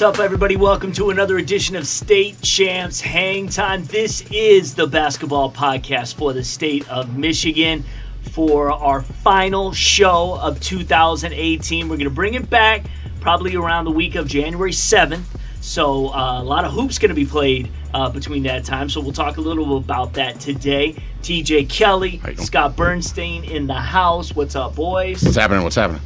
What's 0.00 0.18
up, 0.18 0.24
everybody? 0.24 0.56
Welcome 0.56 0.92
to 0.92 1.10
another 1.10 1.36
edition 1.36 1.76
of 1.76 1.86
State 1.86 2.40
Champs 2.40 3.02
Hang 3.02 3.48
Time. 3.48 3.84
This 3.84 4.22
is 4.30 4.74
the 4.74 4.86
basketball 4.86 5.52
podcast 5.52 6.14
for 6.14 6.32
the 6.32 6.42
state 6.42 6.90
of 6.90 7.18
Michigan 7.18 7.84
for 8.32 8.72
our 8.72 9.02
final 9.02 9.74
show 9.74 10.38
of 10.40 10.58
2018. 10.60 11.86
We're 11.86 11.96
going 11.96 12.04
to 12.04 12.10
bring 12.10 12.32
it 12.32 12.48
back 12.48 12.86
probably 13.20 13.56
around 13.56 13.84
the 13.84 13.90
week 13.90 14.14
of 14.14 14.26
January 14.26 14.72
7th. 14.72 15.20
So, 15.60 16.08
uh, 16.14 16.40
a 16.40 16.44
lot 16.44 16.64
of 16.64 16.72
hoops 16.72 16.98
going 16.98 17.10
to 17.10 17.14
be 17.14 17.26
played 17.26 17.70
uh, 17.92 18.08
between 18.08 18.42
that 18.44 18.64
time. 18.64 18.88
So, 18.88 19.02
we'll 19.02 19.12
talk 19.12 19.36
a 19.36 19.42
little 19.42 19.76
about 19.76 20.14
that 20.14 20.40
today. 20.40 20.96
TJ 21.20 21.68
Kelly, 21.68 22.16
How 22.16 22.30
you 22.30 22.36
doing? 22.36 22.46
Scott 22.46 22.74
Bernstein 22.74 23.44
in 23.44 23.66
the 23.66 23.74
house. 23.74 24.34
What's 24.34 24.56
up, 24.56 24.74
boys? 24.74 25.22
What's 25.22 25.36
happening? 25.36 25.62
What's 25.62 25.76
happening? 25.76 26.00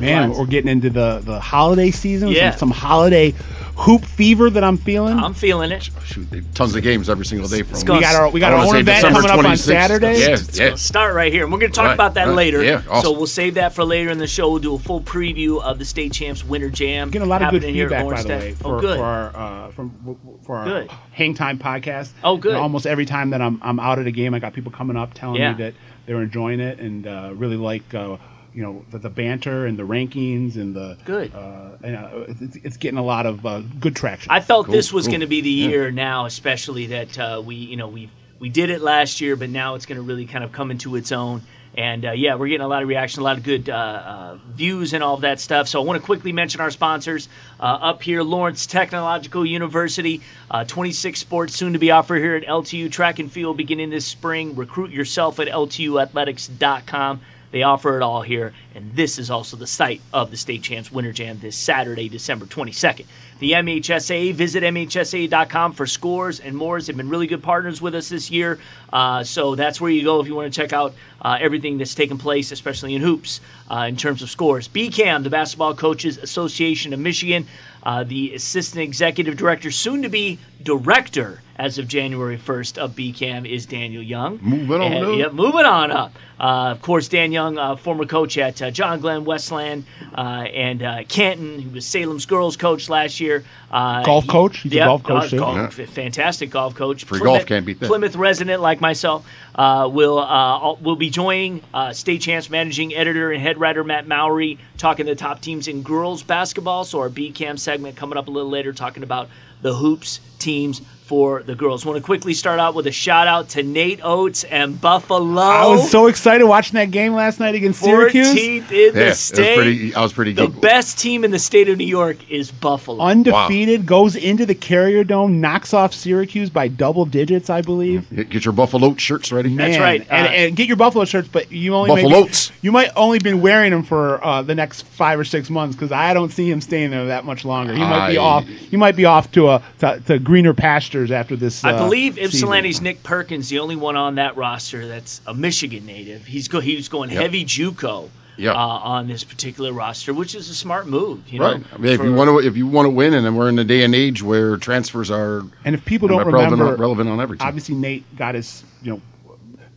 Man, 0.00 0.30
What? 0.30 0.38
we're 0.38 0.46
getting 0.46 0.70
into 0.70 0.90
the 0.90 1.20
the 1.24 1.40
holiday 1.40 1.90
season. 1.90 2.28
Yeah. 2.28 2.50
Some, 2.52 2.58
some 2.58 2.70
holiday 2.70 3.34
hoop 3.78 4.04
fever 4.06 4.48
that 4.48 4.64
I'm 4.64 4.78
feeling. 4.78 5.18
I'm 5.18 5.34
feeling 5.34 5.70
it. 5.70 5.90
Shoot, 6.04 6.30
they- 6.30 6.40
tons 6.54 6.74
of 6.74 6.82
games 6.82 7.10
every 7.10 7.26
single 7.26 7.46
day 7.48 7.62
from. 7.62 7.78
go. 7.84 7.94
we 7.94 8.00
got 8.00 8.14
our 8.14 8.30
we 8.30 8.40
got 8.40 8.52
I 8.52 8.56
our 8.56 8.58
wanna 8.66 8.68
own 8.68 8.74
say 8.74 8.80
event 8.80 8.96
December 9.04 9.20
coming 9.28 9.44
up 9.44 9.50
on 9.50 9.56
26th. 9.56 9.58
Saturday. 9.66 10.20
Yeah, 10.20 10.26
Let's 10.28 10.58
yeah. 10.58 10.74
start 10.76 11.14
right 11.14 11.30
here. 11.32 11.42
And 11.44 11.52
we're 11.52 11.58
going 11.58 11.72
to 11.72 11.76
talk 11.76 11.86
Right, 11.86 11.94
about 11.94 12.14
that 12.14 12.28
right. 12.28 12.34
later. 12.36 12.62
Yeah, 12.64 12.82
awesome. 12.88 13.02
So 13.02 13.12
we'll 13.18 13.26
save 13.26 13.54
that 13.54 13.74
for 13.74 13.84
later 13.84 14.10
in 14.10 14.16
the 14.18 14.26
show. 14.26 14.50
We'll 14.50 14.60
do 14.60 14.74
a 14.74 14.78
full 14.78 15.02
preview 15.02 15.60
of 15.62 15.78
the 15.78 15.84
state 15.84 16.12
champs 16.12 16.42
winter 16.44 16.70
jam. 16.70 17.10
Getting 17.10 17.26
a 17.26 17.30
lot 17.30 17.42
of 17.42 17.50
good 17.50 17.62
happening 17.62 17.74
here 17.74 17.92
at 17.92 18.00
feedback, 18.02 18.16
by 18.16 18.22
the 18.22 18.28
Orange 18.34 18.44
way, 18.44 18.52
for, 18.54 18.76
oh, 18.76 18.80
good. 18.80 18.96
for 18.96 19.04
our 19.04 19.36
uh, 19.36 19.70
from 19.72 20.16
for 20.44 20.56
our 20.56 20.64
Good. 20.64 20.90
Hang 21.12 21.34
Time 21.34 21.58
podcast. 21.58 22.10
Oh, 22.24 22.36
good. 22.38 22.50
You 22.50 22.54
know, 22.56 22.62
almost 22.62 22.86
every 22.86 23.04
time 23.04 23.30
that 23.30 23.42
I'm 23.42 23.60
I'm 23.62 23.78
out 23.78 23.98
at 23.98 24.06
a 24.06 24.10
game, 24.12 24.32
I 24.32 24.38
got 24.38 24.54
people 24.54 24.72
coming 24.72 24.96
up 24.96 25.12
telling 25.12 25.40
Yeah. 25.40 25.52
me 25.52 25.64
that 25.64 25.74
they're 26.06 26.22
enjoying 26.22 26.60
it 26.60 26.78
and 26.80 27.06
uh, 27.06 27.32
really 27.34 27.56
like. 27.56 27.92
Uh, 27.94 28.16
you 28.56 28.62
know 28.62 28.84
the, 28.90 28.98
the 28.98 29.10
banter 29.10 29.66
and 29.66 29.78
the 29.78 29.82
rankings 29.82 30.56
and 30.56 30.74
the 30.74 30.96
Good. 31.04 31.32
Uh, 31.34 31.72
and, 31.84 31.96
uh, 31.96 32.24
it's, 32.40 32.56
it's 32.56 32.76
getting 32.78 32.98
a 32.98 33.04
lot 33.04 33.26
of 33.26 33.44
uh, 33.44 33.60
good 33.78 33.94
traction. 33.94 34.32
I 34.32 34.40
felt 34.40 34.66
Cool, 34.66 34.74
this 34.74 34.92
was 34.92 35.04
cool. 35.04 35.12
going 35.12 35.20
to 35.20 35.26
be 35.26 35.42
the 35.42 35.50
year 35.50 35.90
now, 35.90 36.24
especially 36.24 36.86
that 36.86 37.18
uh, 37.18 37.42
we, 37.44 37.54
you 37.54 37.76
know, 37.76 37.88
we 37.88 38.10
we 38.40 38.48
did 38.48 38.70
it 38.70 38.80
last 38.80 39.20
year, 39.20 39.36
but 39.36 39.50
now 39.50 39.74
it's 39.74 39.84
going 39.86 39.96
to 39.96 40.02
really 40.02 40.24
kind 40.26 40.42
of 40.42 40.52
come 40.52 40.70
into 40.70 40.96
its 40.96 41.12
own. 41.12 41.42
And 41.74 42.06
uh, 42.06 42.12
yeah, 42.12 42.36
we're 42.36 42.48
getting 42.48 42.64
a 42.64 42.68
lot 42.68 42.82
of 42.82 42.88
reaction, 42.88 43.20
a 43.20 43.24
lot 43.24 43.36
of 43.36 43.42
good 43.42 43.68
uh, 43.68 43.74
uh, 43.74 44.38
views, 44.52 44.94
and 44.94 45.04
all 45.04 45.16
of 45.16 45.20
that 45.20 45.38
stuff. 45.38 45.68
So 45.68 45.78
I 45.82 45.84
want 45.84 46.00
to 46.00 46.04
quickly 46.04 46.32
mention 46.32 46.62
our 46.62 46.70
sponsors 46.70 47.28
uh, 47.60 47.64
up 47.64 48.02
here: 48.02 48.22
Lawrence 48.22 48.64
Technological 48.64 49.44
University, 49.44 50.22
uh, 50.50 50.64
26 50.64 51.20
sports 51.20 51.54
soon 51.54 51.74
to 51.74 51.78
be 51.78 51.90
offered 51.90 52.20
here 52.20 52.34
at 52.34 52.44
LTU 52.44 52.90
Track 52.90 53.18
and 53.18 53.30
Field 53.30 53.58
beginning 53.58 53.90
this 53.90 54.06
spring. 54.06 54.56
Recruit 54.56 54.90
yourself 54.90 55.38
at 55.38 55.48
LTUathletics.com. 55.48 57.20
They 57.50 57.62
offer 57.62 57.96
it 57.96 58.02
all 58.02 58.22
here, 58.22 58.52
and 58.74 58.94
this 58.94 59.18
is 59.18 59.30
also 59.30 59.56
the 59.56 59.66
site 59.66 60.00
of 60.12 60.30
the 60.30 60.36
State 60.36 60.62
Champs 60.62 60.90
Winter 60.90 61.12
Jam 61.12 61.38
this 61.40 61.56
Saturday, 61.56 62.08
December 62.08 62.46
22nd. 62.46 63.06
The 63.38 63.52
MHSA, 63.52 64.32
visit 64.32 64.62
MHSA.com 64.62 65.72
for 65.72 65.86
scores 65.86 66.40
and 66.40 66.56
more. 66.56 66.80
They've 66.80 66.96
been 66.96 67.10
really 67.10 67.26
good 67.26 67.42
partners 67.42 67.82
with 67.82 67.94
us 67.94 68.08
this 68.08 68.30
year, 68.30 68.58
uh, 68.92 69.24
so 69.24 69.54
that's 69.54 69.80
where 69.80 69.90
you 69.90 70.04
go 70.04 70.20
if 70.20 70.26
you 70.26 70.34
want 70.34 70.52
to 70.52 70.60
check 70.60 70.72
out 70.72 70.94
uh, 71.20 71.36
everything 71.40 71.78
that's 71.78 71.94
taken 71.94 72.18
place, 72.18 72.50
especially 72.50 72.94
in 72.94 73.02
hoops, 73.02 73.40
uh, 73.70 73.86
in 73.88 73.96
terms 73.96 74.22
of 74.22 74.30
scores. 74.30 74.68
BCAM, 74.68 75.22
the 75.22 75.30
Basketball 75.30 75.74
Coaches 75.74 76.18
Association 76.18 76.92
of 76.92 76.98
Michigan, 77.00 77.46
uh, 77.82 78.04
the 78.04 78.34
Assistant 78.34 78.82
Executive 78.82 79.36
Director, 79.36 79.70
soon 79.70 80.02
to 80.02 80.08
be 80.08 80.38
Director 80.62 81.40
as 81.58 81.78
of 81.78 81.88
January 81.88 82.36
1st 82.36 82.76
of 82.76 82.92
BCAM, 82.94 83.50
is 83.50 83.64
Daniel 83.64 84.02
Young. 84.02 84.38
Moving 84.42 84.82
on 84.82 84.92
And- 84.92 85.06
up. 85.06 85.16
Yep, 85.16 85.32
moving 85.32 85.64
on 85.64 85.90
up. 85.90 86.12
Uh, 86.38 86.68
of 86.72 86.82
course, 86.82 87.08
Dan 87.08 87.32
Young, 87.32 87.56
uh, 87.56 87.76
former 87.76 88.04
coach 88.04 88.36
at 88.36 88.60
uh, 88.60 88.70
John 88.70 89.00
Glenn 89.00 89.24
Westland 89.24 89.86
uh, 90.14 90.20
and 90.20 90.82
uh, 90.82 91.04
Canton. 91.08 91.58
He 91.58 91.66
was 91.68 91.86
Salem's 91.86 92.26
girls 92.26 92.58
coach 92.58 92.90
last 92.90 93.20
year. 93.20 93.42
Uh, 93.70 94.02
Golf 94.02 94.24
he- 94.24 94.30
coach? 94.30 94.58
He's 94.58 94.72
a 94.74 94.76
golf 94.80 95.02
coach, 95.02 95.30
too. 95.30 95.38
golf- 95.38 95.72
Fantastic 95.72 96.50
golf 96.50 96.74
coach. 96.74 97.04
Free 97.04 97.20
golf 97.20 97.46
can't 97.46 97.64
beat 97.64 97.80
that. 97.80 97.86
Plymouth 97.86 98.16
resident 98.16 98.60
like 98.60 98.82
myself 98.82 99.26
uh, 99.54 99.88
will 99.90 100.18
uh, 100.18 100.74
will 100.74 100.96
be 100.96 101.08
joining 101.08 101.62
uh, 101.72 101.94
State 101.94 102.20
Champs 102.20 102.50
managing 102.50 102.94
editor 102.94 103.32
and 103.32 103.40
head 103.42 103.56
writer 103.58 103.82
Matt 103.82 104.06
Mowry 104.06 104.58
talking 104.76 105.06
the 105.06 105.14
top 105.16 105.40
teams 105.40 105.68
in 105.68 105.80
girls 105.82 106.22
basketball. 106.22 106.84
So 106.84 106.98
our 107.00 107.08
BCAM 107.08 107.58
segment 107.58 107.96
coming 107.96 108.18
up 108.18 108.28
a 108.28 108.30
little 108.30 108.50
later, 108.50 108.74
talking 108.74 109.02
about 109.02 109.30
the 109.62 109.74
hoops 109.74 110.20
teams 110.38 110.82
for 111.06 111.42
the 111.44 111.54
girls. 111.54 111.86
Want 111.86 111.96
to 111.98 112.02
quickly 112.04 112.34
start 112.34 112.58
out 112.58 112.74
with 112.74 112.86
a 112.88 112.92
shout 112.92 113.28
out 113.28 113.50
to 113.50 113.62
Nate 113.62 114.00
Oats 114.02 114.42
and 114.44 114.80
Buffalo. 114.80 115.40
I 115.40 115.66
was 115.68 115.88
so 115.90 116.08
excited 116.08 116.44
watching 116.44 116.74
that 116.74 116.90
game 116.90 117.14
last 117.14 117.38
night 117.38 117.54
against 117.54 117.80
Syracuse. 117.80 118.26
14th 118.34 118.36
in 118.36 118.86
Yeah, 118.86 118.90
the 118.90 119.04
it 119.04 119.08
was 119.10 119.20
state. 119.20 119.56
pretty. 119.56 119.94
I 119.94 120.02
was 120.02 120.12
pretty 120.12 120.32
the 120.32 120.48
good. 120.48 120.60
best 120.60 120.98
team 120.98 121.24
in 121.24 121.30
the 121.30 121.38
state 121.38 121.68
of 121.68 121.78
New 121.78 121.86
York 121.86 122.16
is 122.30 122.50
Buffalo. 122.50 123.04
Undefeated, 123.04 123.86
goes 123.86 124.16
into 124.16 124.44
the 124.46 124.54
Carrier 124.54 125.04
Dome, 125.04 125.40
knocks 125.40 125.72
off 125.72 125.94
Syracuse 125.94 126.50
by 126.50 126.66
double 126.68 127.04
digits, 127.06 127.50
I 127.50 127.62
believe. 127.62 128.08
Get 128.14 128.28
get 128.30 128.44
your 128.44 128.52
Buffalo 128.52 128.94
shirts 128.96 129.30
ready. 129.30 129.54
That's 129.54 129.72
Man, 129.74 129.80
right. 129.80 130.06
and, 130.10 130.26
Uh, 130.26 130.30
and 130.30 130.56
get 130.56 130.66
your 130.66 130.76
Buffalo 130.76 131.04
shirts, 131.04 131.28
but 131.28 131.52
you 131.52 131.74
only 131.74 131.88
Buffalo 131.90 132.08
maybe- 132.10 132.22
Oats. 132.28 132.50
you 132.62 132.72
might 132.72 132.90
only 132.96 133.20
been 133.20 133.40
wearing 133.40 133.70
them 133.70 133.84
for 133.84 134.24
uh, 134.24 134.42
the 134.42 134.54
next 134.54 134.82
five 134.86 135.18
or 135.20 135.24
six 135.24 135.48
months 135.50 135.76
because 135.76 135.92
I 135.92 136.14
don't 136.14 136.32
see 136.32 136.50
him 136.50 136.60
staying 136.60 136.90
there 136.90 137.06
that 137.06 137.24
much 137.24 137.44
longer. 137.44 137.72
He 137.74 137.78
might 137.80 138.10
be 138.10 138.18
I- 138.18 138.22
off. 138.22 138.44
He 138.46 138.76
might 138.76 138.96
be 138.96 139.04
off 139.04 139.30
to 139.32 139.48
a 139.50 139.62
to, 139.78 140.00
to 140.06 140.18
greener 140.18 140.52
pastures 140.96 141.10
after 141.12 141.36
this. 141.36 141.64
I 141.64 141.72
uh, 141.72 141.78
believe 141.84 142.14
season. 142.14 142.28
Ypsilanti's 142.28 142.80
Nick 142.80 143.02
Perkins, 143.02 143.48
the 143.48 143.58
only 143.58 143.76
one 143.76 143.96
on 143.96 144.16
that 144.16 144.36
roster 144.36 144.86
that's 144.88 145.20
a 145.26 145.34
Michigan 145.34 145.86
native. 145.86 146.26
He's 146.26 146.48
go, 146.48 146.60
he 146.60 146.76
was 146.76 146.88
going 146.88 147.10
Yep. 147.10 147.20
heavy 147.22 147.44
JUCO 147.44 148.08
Yep. 148.38 148.54
uh, 148.54 148.58
on 148.58 149.08
this 149.08 149.24
particular 149.24 149.72
roster, 149.72 150.12
which 150.12 150.34
is 150.34 150.50
a 150.50 150.54
smart 150.54 150.86
move. 150.86 151.26
You 151.28 151.38
know, 151.38 151.52
Right. 151.52 151.62
I 151.72 151.78
mean, 151.78 151.92
if 151.92 151.98
for- 152.00 152.04
you 152.06 152.12
want 152.14 152.28
to, 152.28 152.46
if 152.46 152.56
you 152.56 152.66
want 152.66 152.86
to 152.86 152.90
win, 152.90 153.14
and 153.14 153.24
then 153.24 153.34
we're 153.34 153.48
in 153.48 153.58
a 153.58 153.64
day 153.64 153.82
and 153.82 153.94
age 153.94 154.22
where 154.22 154.56
transfers 154.56 155.10
are 155.10 155.42
And 155.64 155.74
if 155.74 155.84
people 155.84 156.08
don't 156.08 156.18
relevant, 156.26 156.60
remember, 156.60 156.76
relevant 156.80 157.08
on 157.08 157.20
every 157.20 157.38
team. 157.38 157.46
obviously 157.46 157.74
Nate 157.74 158.04
got 158.16 158.34
his 158.34 158.62
you 158.82 158.92
know 158.92 159.00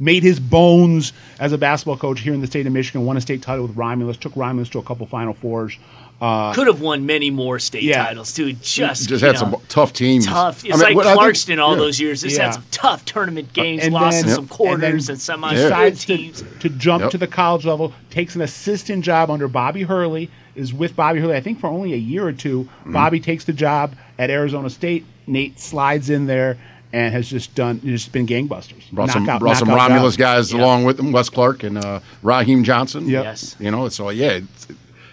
made 0.02 0.24
his 0.24 0.40
bones 0.40 1.12
as 1.42 1.52
a 1.52 1.58
basketball 1.58 1.98
coach 1.98 2.22
here 2.22 2.34
in 2.34 2.40
the 2.42 2.48
state 2.48 2.66
of 2.66 2.72
Michigan. 2.74 3.06
Won 3.06 3.18
a 3.18 3.22
state 3.22 3.42
title 3.42 3.66
with 3.68 3.76
Romulus. 3.76 4.16
Took 4.18 4.34
Romulus 4.36 4.70
to 4.70 4.80
a 4.80 4.84
couple 4.84 5.06
Final 5.06 5.34
Fours. 5.34 5.78
Uh, 6.22 6.54
could 6.54 6.68
have 6.68 6.82
won 6.82 7.06
many 7.06 7.30
more 7.30 7.60
state 7.60 7.84
Yeah. 7.84 8.04
titles 8.06 8.34
too. 8.34 8.52
Just 8.54 9.08
just 9.08 9.24
had 9.24 9.36
know, 9.36 9.40
some 9.40 9.56
tough 9.70 9.94
teams. 9.94 10.26
tough. 10.26 10.66
I 10.66 10.68
It's 10.68 10.78
mean, 10.78 10.80
like 10.80 10.96
what 10.96 11.08
I 11.08 11.12
think- 11.16 11.22
Clarkston 11.36 11.64
all 11.64 11.72
yeah. 11.74 11.78
those 11.78 12.00
years. 12.00 12.22
This 12.22 12.36
Yeah. 12.36 12.46
had 12.46 12.54
some 12.56 12.64
tough 12.72 13.06
tournament 13.06 13.54
games, 13.54 13.84
and 13.84 13.94
lost 13.94 14.20
in 14.22 14.26
then- 14.28 14.36
some 14.36 14.48
quarters 14.48 15.08
and 15.08 15.18
and, 15.18 15.20
then 15.44 15.50
semis. 15.50 15.52
decides 15.54 16.04
Good 16.06 16.18
to, 16.18 16.24
teams. 16.24 16.44
to 16.60 16.70
jump 16.70 17.02
Yep. 17.04 17.12
to 17.12 17.18
the 17.20 17.28
college 17.28 17.66
level, 17.66 17.94
takes 18.10 18.36
an 18.36 18.42
assistant 18.42 19.06
job 19.06 19.32
under 19.32 19.48
Bobby 19.48 19.84
Hurley, 19.84 20.30
is 20.58 20.74
with 20.74 20.94
Bobby 20.96 21.22
Hurley, 21.22 21.36
I 21.38 21.40
think, 21.42 21.62
for 21.62 21.68
only 21.68 21.94
a 21.94 21.98
year 21.98 22.28
or 22.28 22.34
2 22.34 22.68
Mm-hmm. 22.82 22.92
Bobby 22.92 23.22
takes 23.22 23.46
the 23.46 23.54
job 23.54 23.94
at 24.18 24.30
Arizona 24.30 24.70
State. 24.70 25.06
Nate 25.26 25.58
slides 25.58 26.10
in 26.10 26.26
there 26.26 26.58
and 26.92 27.14
has 27.14 27.30
just 27.30 27.56
done, 27.56 27.80
just 27.86 28.12
been 28.12 28.28
gangbusters. 28.28 28.92
Brought 28.92 29.12
some, 29.12 29.26
Knockout- 29.26 29.40
brought 29.40 29.58
some 29.58 29.70
Romulus 29.70 30.16
job. 30.16 30.20
guys 30.20 30.52
Yeah. 30.52 30.60
along 30.60 30.84
with 30.84 31.00
him, 31.00 31.14
Wes 31.14 31.30
Clark 31.30 31.64
and 31.64 31.78
uh, 31.78 32.00
Raheem 32.24 32.66
Johnson. 32.66 33.08
Yep. 33.08 33.24
Yes. 33.24 33.56
You 33.60 33.72
know, 33.72 33.88
so 33.88 34.10
yeah, 34.10 34.32
it's, 34.32 34.68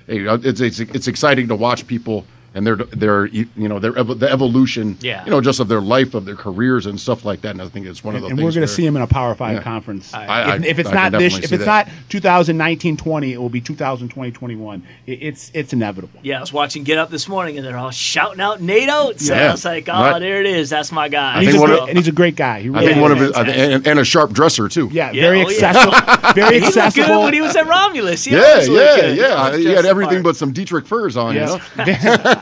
hey, 0.07 0.27
uh, 0.27 0.39
it's, 0.43 0.61
it's 0.61 0.81
it's 0.81 1.09
exciting 1.09 1.49
to 1.49 1.57
watch 1.57 1.87
people 1.87 2.27
and 2.57 2.67
their 2.67 2.75
their 2.77 3.27
you 3.27 3.47
know 3.57 3.79
their 3.79 3.93
evo- 3.93 4.19
the 4.19 4.29
evolution. 4.31 4.97
Yeah. 5.01 5.25
You 5.25 5.31
know, 5.31 5.41
just 5.41 5.61
of 5.61 5.69
their 5.69 5.81
life, 5.81 6.15
of 6.15 6.25
their 6.25 6.35
careers 6.35 6.87
and 6.87 6.99
stuff 6.99 7.25
like 7.25 7.43
that. 7.43 7.51
And 7.51 7.63
I 7.63 7.69
think 7.69 7.87
it's 7.87 8.03
one 8.03 8.17
of 8.17 8.23
the 8.23 8.29
and 8.29 8.37
things. 8.39 8.45
we're 8.45 8.53
going 8.61 8.67
to 8.67 8.73
see 8.73 8.85
him 8.85 8.97
in 8.97 9.03
a 9.03 9.07
Power 9.07 9.35
Five 9.35 9.57
Yeah. 9.59 9.63
conference. 9.63 10.13
I- 10.15 10.27
I- 10.27 10.57
if, 10.57 10.65
if 10.65 10.79
it's 10.81 10.89
I 10.89 10.95
not 10.95 11.13
this, 11.13 11.37
if 11.39 11.53
it's 11.53 11.65
that. 11.65 11.87
not 11.87 11.95
2019-20, 12.09 13.33
it 13.33 13.39
will 13.39 13.49
be 13.49 13.61
2020-21. 13.61 14.83
It, 15.07 15.13
it's 15.23 15.51
it's 15.55 15.73
inevitable. 15.73 16.19
Yeah, 16.23 16.39
I 16.39 16.41
was 16.41 16.53
watching 16.53 16.83
Get 16.85 16.99
Up 16.99 17.11
this 17.11 17.29
morning, 17.29 17.59
and 17.59 17.67
they're 17.67 17.77
all 17.77 17.91
shouting 17.91 18.41
out 18.41 18.61
Nate 18.61 18.89
Oats. 18.91 19.29
And 19.29 19.39
Yeah. 19.39 19.49
I 19.49 19.53
was 19.53 19.65
like, 19.65 19.89
oh, 19.89 19.93
Right. 19.93 20.19
there 20.19 20.41
it 20.41 20.47
is. 20.47 20.71
That's 20.71 20.91
my 20.93 21.09
guy. 21.09 21.37
And 21.39 21.47
he's, 21.47 21.55
a 21.55 21.59
great, 21.59 21.79
of- 21.79 21.89
and 21.89 21.99
he's 21.99 22.09
a 22.09 22.13
great 22.13 22.37
guy. 22.37 22.61
He 22.63 22.69
I 22.69 22.73
really 22.73 22.87
think 22.87 22.97
is. 22.97 23.03
one 23.03 23.13
of 23.13 23.19
his, 23.19 23.33
and, 23.37 23.87
and 23.87 23.99
a 23.99 24.05
sharp 24.05 24.33
dresser 24.33 24.69
too. 24.69 24.89
yeah, 24.93 25.11
Yeah, 25.13 25.21
very 25.23 25.45
oh, 25.45 25.49
yeah. 25.51 25.69
accessible. 25.69 26.33
Very 26.37 26.61
he 26.61 26.67
looked 26.67 26.95
good 26.97 27.09
when 27.25 27.33
he 27.35 27.41
was 27.41 27.57
at 27.57 27.67
Romulus. 27.67 28.25
He 28.25 28.33
Yeah, 28.33 28.61
yeah, 28.63 29.07
yeah. 29.07 29.57
He 29.57 29.65
had 29.67 29.87
everything 29.87 30.23
but 30.23 30.37
some 30.37 30.53
Dietrich 30.53 30.87
furs 30.87 31.17
on. 31.17 31.35
You 31.35 31.41
know? 31.41 31.61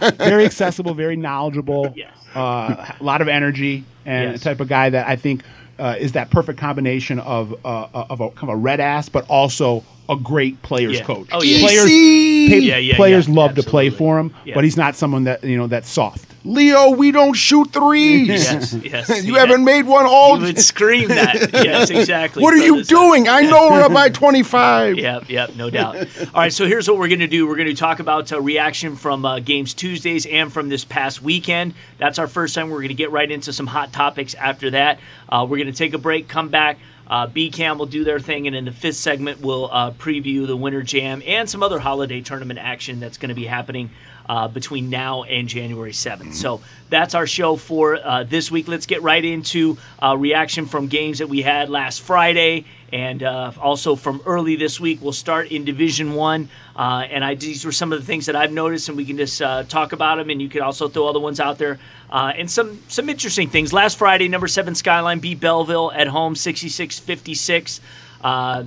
Yeah. 0.05 0.29
very 0.29 0.45
accessible, 0.45 0.95
very 0.95 1.17
knowledgeable. 1.17 1.93
Yes. 2.05 2.13
Uh, 2.35 2.93
a 3.01 3.05
lot 3.05 3.21
of 3.23 3.29
energy, 3.29 3.85
and 4.05 4.33
Yes. 4.33 4.41
the 4.41 4.45
type 4.45 4.61
of 4.61 4.67
guy 4.69 4.91
that 4.91 5.07
I 5.07 5.15
think 5.17 5.45
uh, 5.79 5.95
is 5.99 6.13
that 6.13 6.31
perfect 6.31 6.59
combination 6.59 7.21
of 7.21 7.55
uh, 7.65 7.87
of 7.93 8.21
a 8.21 8.31
kind 8.31 8.45
of 8.51 8.55
a 8.55 8.57
red 8.57 8.81
ass, 8.81 9.09
but 9.09 9.25
also 9.29 9.85
a 10.09 10.17
great 10.17 10.61
players 10.63 10.99
Yeah. 10.99 11.05
coach. 11.05 11.29
Oh, 11.33 11.43
yeah. 11.43 11.61
Players, 11.61 11.87
Easy. 11.89 12.67
Yeah, 12.67 12.77
yeah, 12.77 12.97
players 12.97 13.29
yeah, 13.29 13.35
love 13.35 13.55
to 13.55 13.63
play 13.63 13.89
for 13.91 14.19
him, 14.19 14.35
Yeah. 14.45 14.55
but 14.57 14.65
he's 14.65 14.77
not 14.77 14.97
someone 14.97 15.25
that 15.25 15.45
you 15.45 15.57
know 15.57 15.67
that's 15.69 15.89
soft. 15.89 16.34
Leo, 16.45 16.91
we 16.91 17.11
don't 17.11 17.33
shoot 17.35 17.73
threes. 17.73 18.29
Yes, 18.45 18.73
yes. 18.83 19.25
you 19.25 19.35
He 19.35 19.39
haven't 19.41 19.65
made 19.65 19.87
one 19.87 20.05
He 20.07 20.13
You 20.13 20.39
would 20.53 20.61
scream 20.61 21.09
that. 21.09 21.53
Yes, 21.65 21.89
exactly. 21.91 22.43
What 22.43 22.53
are 22.55 22.59
So 22.59 22.65
you 22.65 22.77
this- 22.79 22.89
doing? 22.89 23.29
I 23.29 23.43
know 23.43 23.71
we're 23.71 23.81
up 23.83 23.93
by 23.93 24.11
25. 24.11 24.99
Yep, 24.99 25.29
yep, 25.31 25.57
no 25.57 25.71
doubt. 25.71 25.97
All 25.97 26.33
right, 26.35 26.53
so 26.53 26.67
here's 26.67 26.87
what 26.89 26.99
we're 26.99 27.09
going 27.09 27.21
to 27.21 27.27
do. 27.27 27.47
We're 27.47 27.57
going 27.57 27.69
to 27.69 27.75
talk 27.75 27.99
about 28.01 28.31
uh, 28.33 28.41
reaction 28.41 28.97
from 28.97 29.25
uh, 29.25 29.39
games 29.41 29.73
Tuesdays 29.73 30.27
and 30.27 30.53
from 30.53 30.69
this 30.69 30.85
past 30.85 31.23
weekend. 31.23 31.75
That's 31.99 32.19
our 32.19 32.29
first 32.29 32.55
time. 32.55 32.69
We're 32.69 32.79
going 32.79 32.89
to 32.89 32.95
get 32.95 33.11
right 33.11 33.31
into 33.31 33.53
some 33.53 33.67
hot 33.67 33.93
topics 33.93 34.35
after 34.35 34.71
that. 34.73 34.99
Uh, 35.29 35.47
we're 35.49 35.57
going 35.59 35.73
to 35.73 35.79
take 35.79 35.95
a 35.95 35.99
break, 35.99 36.29
come 36.29 36.51
back. 36.51 36.79
Uh, 37.07 37.27
BCAM 37.27 37.79
will 37.79 37.85
do 37.87 38.03
their 38.03 38.19
thing, 38.19 38.47
and 38.47 38.57
in 38.57 38.65
the 38.65 38.73
fifth 38.73 38.97
segment, 38.97 39.41
we'll 39.41 39.69
uh, 39.71 39.91
preview 39.93 40.47
the 40.47 40.57
Winter 40.57 40.83
Jam 40.83 41.23
and 41.27 41.49
some 41.49 41.63
other 41.63 41.79
holiday 41.79 42.23
tournament 42.23 42.59
action 42.59 42.99
that's 43.01 43.19
going 43.19 43.29
to 43.29 43.35
be 43.35 43.45
happening 43.45 43.91
uh, 44.29 44.49
between 44.49 44.91
now 44.91 45.23
and 45.25 45.49
January 45.49 45.93
7th. 45.93 46.35
So 46.35 46.61
that's 46.89 47.15
our 47.15 47.27
show 47.27 47.57
for 47.57 47.97
uh, 47.97 48.25
this 48.25 48.51
week. 48.51 48.69
Let's 48.69 48.87
get 48.87 49.03
right 49.03 49.25
into 49.25 49.79
uh, 50.03 50.17
reaction 50.17 50.67
from 50.67 50.87
games 50.87 51.19
that 51.19 51.29
we 51.29 51.43
had 51.43 51.71
last 51.71 52.01
Friday 52.03 52.65
and 52.93 53.23
uh, 53.23 53.53
also 53.61 53.97
from 53.97 54.23
early 54.25 54.57
this 54.57 54.79
week. 54.79 55.01
We'll 55.03 55.13
start 55.13 55.51
in 55.51 55.65
Division 55.65 56.15
One, 56.15 56.49
uh, 56.77 57.07
and 57.11 57.25
I 57.25 57.35
these 57.35 57.65
were 57.65 57.73
some 57.73 57.93
of 57.93 57.99
the 57.99 58.07
things 58.07 58.27
that 58.27 58.37
I've 58.37 58.53
noticed, 58.53 58.89
and 58.89 58.97
we 58.97 59.05
can 59.05 59.17
just 59.17 59.43
uh, 59.43 59.65
talk 59.65 59.93
about 59.93 60.17
them, 60.17 60.31
and 60.31 60.41
you 60.41 60.49
can 60.49 60.63
also 60.63 60.89
throw 60.89 61.09
other 61.09 61.19
ones 61.19 61.41
out 61.41 61.59
there. 61.59 61.79
And 62.11 62.49
some 62.49 62.81
some 62.87 63.09
interesting 63.09 63.49
things. 63.49 63.73
Last 63.73 63.99
Friday, 63.99 64.29
number 64.29 64.47
seven 64.47 64.77
Skyline 64.77 65.19
beat 65.19 65.41
Belleville 65.41 65.91
at 65.93 66.07
home, 66.07 66.35
66-56. 66.35 67.81
Uh, 68.23 68.65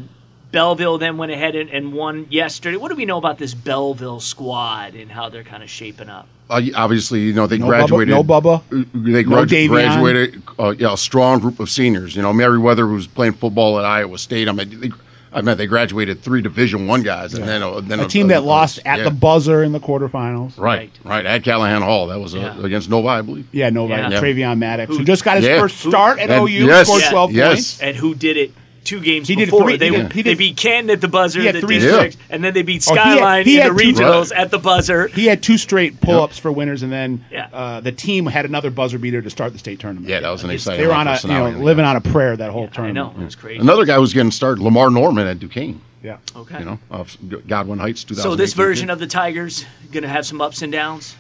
Belleville 0.51 0.97
then 0.97 1.17
went 1.17 1.31
ahead 1.31 1.55
and, 1.55 1.69
and 1.69 1.93
won 1.93 2.27
yesterday. 2.29 2.77
What 2.77 2.89
do 2.89 2.95
we 2.95 3.05
know 3.05 3.17
about 3.17 3.37
this 3.37 3.53
Belleville 3.53 4.19
squad 4.21 4.95
and 4.95 5.11
how 5.11 5.29
they're 5.29 5.43
kind 5.43 5.61
of 5.63 5.69
shaping 5.69 6.09
up? 6.09 6.27
Uh, 6.49 6.61
obviously, 6.75 7.19
you 7.21 7.33
know 7.33 7.45
they 7.47 7.57
No 7.57 7.67
graduated. 7.67 8.13
Bubba, 8.13 8.17
no 8.17 8.23
Bubba. 8.23 9.03
They 9.03 9.23
No 9.23 9.43
gradu- 9.45 9.67
graduated. 9.67 10.41
Uh, 10.57 10.73
yeah, 10.77 10.93
a 10.93 10.97
strong 10.97 11.39
group 11.39 11.59
of 11.59 11.69
seniors. 11.69 12.15
You 12.15 12.21
know, 12.21 12.31
Merriweather 12.31 12.87
was 12.87 13.05
playing 13.07 13.33
football 13.33 13.77
at 13.79 13.83
Iowa 13.85 14.17
State. 14.17 14.47
I 14.47 14.53
mean, 14.53 14.79
they, 14.79 14.91
I 15.33 15.41
mean, 15.41 15.57
they 15.57 15.67
graduated 15.67 16.21
three 16.21 16.41
Division 16.41 16.87
One 16.87 17.03
guys, 17.03 17.33
and 17.33 17.45
then 17.45 17.61
uh, 17.61 17.81
then 17.81 17.99
A 17.99 18.07
team 18.07 18.27
that 18.29 18.43
lost 18.43 18.79
at 18.85 18.99
yeah. 18.99 19.03
the 19.03 19.11
buzzer 19.11 19.61
in 19.61 19.73
the 19.73 19.79
quarterfinals. 19.81 20.57
Right, 20.57 20.89
right 21.03 21.25
at 21.25 21.43
Calihan 21.43 21.81
Hall. 21.81 22.07
That 22.07 22.19
was 22.21 22.33
uh, 22.33 22.37
Yeah. 22.39 22.65
against 22.65 22.89
Nova, 22.89 23.09
I 23.09 23.21
believe. 23.21 23.45
Yeah, 23.51 23.69
no, 23.69 23.85
Yeah. 23.89 24.09
yeah. 24.09 24.21
Travion 24.21 24.57
Maddox, 24.57 24.89
who, 24.89 24.99
Who- 24.99 25.03
just 25.03 25.25
got 25.25 25.35
his 25.35 25.45
Yeah. 25.45 25.59
first 25.59 25.79
start 25.79 26.19
at 26.19 26.29
And- 26.29 26.43
OU, 26.47 26.65
yes. 26.67 26.87
scored 26.87 27.01
Yeah. 27.01 27.09
12 27.09 27.31
Yes. 27.33 27.49
points. 27.53 27.81
And 27.81 27.97
who 27.97 28.15
did 28.15 28.37
it 28.37 28.53
two 28.87 28.99
games 29.01 29.27
He 29.27 29.35
before? 29.35 29.63
three- 29.63 29.77
they, 29.77 29.89
he 29.89 29.95
did- 29.97 30.13
he 30.13 30.21
they 30.23 30.33
beat 30.33 30.57
Canton 30.57 30.89
at 30.89 31.01
the 31.01 31.07
buzzer, 31.07 31.41
the 31.51 31.59
three 31.61 31.79
district, 31.79 32.13
straight. 32.13 32.25
and 32.31 32.43
then 32.43 32.53
they 32.53 32.63
beat 32.63 32.83
Oh, 32.89 32.93
he 32.93 32.99
had- 32.99 33.13
Skyline 33.17 33.45
he 33.45 33.55
in 33.57 33.61
had 33.61 33.75
the 33.75 33.79
two- 33.83 33.93
regionals 33.93 34.31
at 34.35 34.49
the 34.51 34.57
buzzer. 34.57 35.07
He 35.07 35.25
had 35.27 35.43
two 35.43 35.57
straight 35.57 36.01
pull-ups 36.01 36.37
for 36.39 36.51
winners, 36.51 36.81
and 36.83 36.91
then 36.91 37.23
Yeah. 37.31 37.47
uh, 37.53 37.79
the 37.81 37.91
team 37.91 38.25
had 38.25 38.45
another 38.45 38.71
buzzer 38.71 38.97
beater 38.97 39.21
to 39.21 39.29
start 39.29 39.53
the 39.53 39.59
state 39.59 39.79
tournament. 39.79 40.09
Yeah, 40.09 40.21
that 40.21 40.29
was 40.29 40.43
an 40.43 40.49
Against- 40.49 40.65
exciting. 40.67 40.81
they 40.81 40.87
were 40.87 40.93
on 40.93 41.07
a 41.07 41.19
you 41.21 41.29
know 41.29 41.49
living 41.63 41.85
on 41.85 41.95
a 41.95 42.01
prayer 42.01 42.35
that 42.37 42.49
whole 42.51 42.63
I 42.71 42.75
tournament. 42.75 43.15
know, 43.17 43.21
it 43.21 43.25
was 43.25 43.35
crazy. 43.35 43.59
Another 43.59 43.85
guy 43.85 43.97
was 43.99 44.13
getting 44.13 44.31
started, 44.31 44.61
Lamar 44.63 44.89
Norman 44.89 45.27
at 45.27 45.39
Duquesne. 45.39 45.81
Yeah, 46.03 46.17
okay. 46.35 46.59
You 46.59 46.65
know, 46.65 46.79
of 46.91 47.17
Godwin 47.47 47.79
Heights, 47.79 48.03
2000. 48.03 48.31
so 48.31 48.35
this 48.35 48.53
version 48.53 48.89
of 48.89 48.99
the 48.99 49.07
Tigers 49.07 49.65
going 49.91 50.03
to 50.03 50.07
have 50.09 50.25
some 50.25 50.39
ups 50.41 50.61
and 50.61 50.71
downs. 50.71 51.15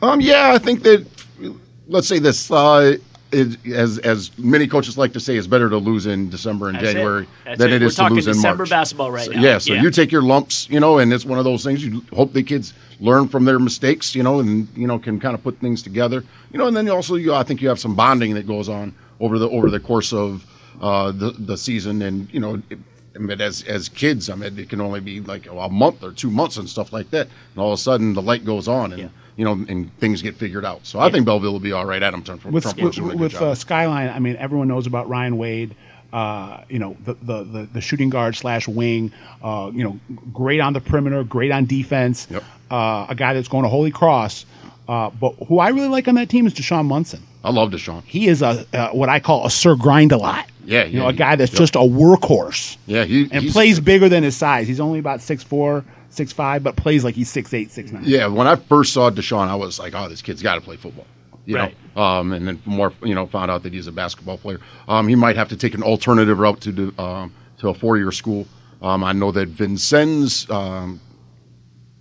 Um, 0.00 0.20
yeah, 0.20 0.52
I 0.54 0.58
think 0.58 0.82
that. 0.84 1.04
Let's 1.90 2.06
say 2.06 2.18
this. 2.18 2.50
Uh, 2.50 2.98
it, 3.32 3.66
as 3.66 3.98
as 3.98 4.36
many 4.38 4.66
coaches 4.66 4.96
like 4.96 5.12
to 5.12 5.20
say, 5.20 5.36
it's 5.36 5.46
better 5.46 5.68
to 5.68 5.76
lose 5.76 6.06
in 6.06 6.30
December 6.30 6.68
and 6.68 6.76
That's 6.76 6.88
it. 6.88 6.92
January 6.94 7.26
That's 7.44 7.58
than 7.58 7.68
it. 7.72 7.82
it 7.82 7.84
We're 7.84 7.90
to 7.90 7.96
talking 7.96 8.16
lose 8.16 8.26
in 8.26 8.32
December 8.34 8.62
March. 8.62 8.70
basketball 8.70 9.10
right 9.10 9.26
So- 9.26 9.32
now. 9.32 9.42
Yeah, 9.42 9.58
so 9.58 9.74
Yeah. 9.74 9.82
you 9.82 9.90
take 9.90 10.10
your 10.10 10.22
lumps, 10.22 10.66
you 10.70 10.80
know, 10.80 10.98
and 10.98 11.12
it's 11.12 11.24
one 11.26 11.38
of 11.38 11.44
those 11.44 11.62
things. 11.62 11.84
You 11.84 12.02
hope 12.14 12.32
the 12.32 12.42
kids 12.42 12.72
learn 13.00 13.28
from 13.28 13.44
their 13.44 13.58
mistakes, 13.58 14.14
you 14.14 14.22
know, 14.22 14.40
and 14.40 14.66
you 14.76 14.86
know 14.86 14.98
can 14.98 15.20
kind 15.20 15.34
of 15.34 15.42
put 15.42 15.58
things 15.60 15.82
together, 15.82 16.24
you 16.52 16.58
know, 16.58 16.66
and 16.66 16.76
then 16.76 16.86
you 16.86 16.92
also 16.94 17.16
you, 17.16 17.34
I 17.34 17.42
think 17.42 17.60
you 17.62 17.68
have 17.68 17.78
some 17.78 17.94
bonding 17.94 18.34
that 18.34 18.46
goes 18.46 18.68
on 18.68 18.94
over 19.20 19.38
the 19.38 19.48
over 19.50 19.68
the 19.70 19.80
course 19.80 20.12
of 20.12 20.44
uh, 20.80 21.10
the 21.12 21.32
the 21.38 21.56
season, 21.56 22.02
and 22.02 22.28
you 22.32 22.40
know. 22.40 22.62
It, 22.70 22.78
I 23.16 23.20
mean, 23.20 23.40
as 23.40 23.64
as 23.64 23.88
kids, 23.88 24.30
I 24.30 24.36
mean, 24.36 24.56
it 24.60 24.68
can 24.68 24.80
only 24.80 25.00
be 25.00 25.18
like 25.20 25.48
a 25.50 25.68
month 25.68 26.04
or 26.04 26.12
two 26.12 26.30
months 26.30 26.56
and 26.56 26.68
stuff 26.68 26.92
like 26.92 27.10
that, 27.10 27.26
and 27.52 27.58
all 27.60 27.72
of 27.72 27.78
a 27.78 27.82
sudden 27.82 28.14
the 28.14 28.22
light 28.22 28.44
goes 28.44 28.68
on, 28.68 28.92
and 28.92 29.02
Yeah. 29.02 29.08
You 29.38 29.44
know, 29.44 29.52
and 29.52 29.96
things 29.98 30.20
get 30.20 30.34
figured 30.34 30.64
out. 30.64 30.84
So 30.84 30.98
I 30.98 31.10
think 31.10 31.24
Belleville 31.24 31.52
will 31.52 31.60
be 31.60 31.70
all 31.70 31.86
right. 31.86 32.02
Adam 32.02 32.24
Trump, 32.24 32.44
with 32.44 32.64
Trump 32.64 32.82
with, 32.82 33.14
with 33.14 33.34
uh, 33.36 33.54
Skyline, 33.54 34.10
I 34.10 34.18
mean, 34.18 34.36
everyone 34.36 34.66
knows 34.66 34.86
about 34.86 35.08
Ryan 35.08 35.38
Wade. 35.38 35.76
Uh, 36.12 36.64
you 36.68 36.80
know, 36.80 36.96
the, 37.04 37.14
the 37.14 37.44
the 37.44 37.68
the 37.74 37.80
shooting 37.80 38.10
guard 38.10 38.34
slash 38.34 38.66
wing. 38.66 39.12
Uh, 39.40 39.70
you 39.72 39.84
know, 39.84 40.00
great 40.32 40.58
on 40.58 40.72
the 40.72 40.80
perimeter, 40.80 41.22
great 41.22 41.52
on 41.52 41.66
defense. 41.66 42.26
Yep. 42.30 42.42
Uh, 42.68 43.06
a 43.08 43.14
guy 43.14 43.32
that's 43.32 43.46
going 43.46 43.62
to 43.62 43.68
Holy 43.68 43.92
Cross. 43.92 44.44
Uh, 44.88 45.10
but 45.10 45.34
who 45.46 45.60
I 45.60 45.68
really 45.68 45.88
like 45.88 46.08
on 46.08 46.16
that 46.16 46.28
team 46.28 46.46
is 46.46 46.52
Deshaun 46.54 46.86
Munson. 46.86 47.22
I 47.44 47.50
love 47.50 47.70
Deshaun. 47.70 48.02
He 48.04 48.26
is 48.26 48.42
a 48.42 48.66
uh, 48.72 48.90
what 48.90 49.08
I 49.08 49.20
call 49.20 49.46
a 49.46 49.50
Sir 49.50 49.76
Grind 49.76 50.10
a 50.10 50.16
lot. 50.16 50.50
Yeah, 50.64 50.84
you 50.84 50.98
know, 50.98 51.06
a 51.06 51.12
guy 51.12 51.36
that's 51.36 51.52
yep. 51.52 51.58
just 51.58 51.76
a 51.76 51.78
workhorse. 51.78 52.76
Yeah, 52.86 53.04
he 53.04 53.28
and 53.30 53.48
plays 53.50 53.78
bigger 53.78 54.08
than 54.08 54.24
his 54.24 54.36
size. 54.36 54.66
He's 54.66 54.80
only 54.80 54.98
about 54.98 55.20
6'4", 56.10 56.34
6'5", 56.34 56.62
but 56.62 56.76
plays 56.76 57.04
like 57.04 57.14
he's 57.14 57.30
six 57.30 57.52
eight, 57.54 57.70
six 57.70 57.92
nine. 57.92 58.02
Yeah, 58.06 58.26
when 58.26 58.46
I 58.46 58.56
first 58.56 58.92
saw 58.92 59.10
Deshaun, 59.10 59.48
I 59.48 59.54
was 59.54 59.78
like, 59.78 59.94
"Oh, 59.94 60.08
this 60.08 60.22
kid's 60.22 60.42
got 60.42 60.54
to 60.56 60.60
play 60.60 60.76
football." 60.76 61.06
You 61.46 61.56
Right. 61.56 61.74
know, 61.96 62.02
um, 62.02 62.32
and 62.32 62.46
then 62.46 62.60
more, 62.66 62.92
you 63.02 63.14
know, 63.14 63.26
found 63.26 63.50
out 63.50 63.62
that 63.62 63.72
he's 63.72 63.86
a 63.86 63.92
basketball 63.92 64.36
player. 64.36 64.60
Um, 64.86 65.08
he 65.08 65.14
might 65.14 65.36
have 65.36 65.48
to 65.48 65.56
take 65.56 65.72
an 65.74 65.82
alternative 65.82 66.38
route 66.38 66.60
to 66.62 66.72
do, 66.72 66.94
um, 66.98 67.32
to 67.60 67.70
a 67.70 67.74
four-year 67.74 68.12
school. 68.12 68.46
Um, 68.82 69.02
I 69.02 69.12
know 69.12 69.32
that 69.32 69.48
Vincennes 69.48 70.48
um, 70.50 71.00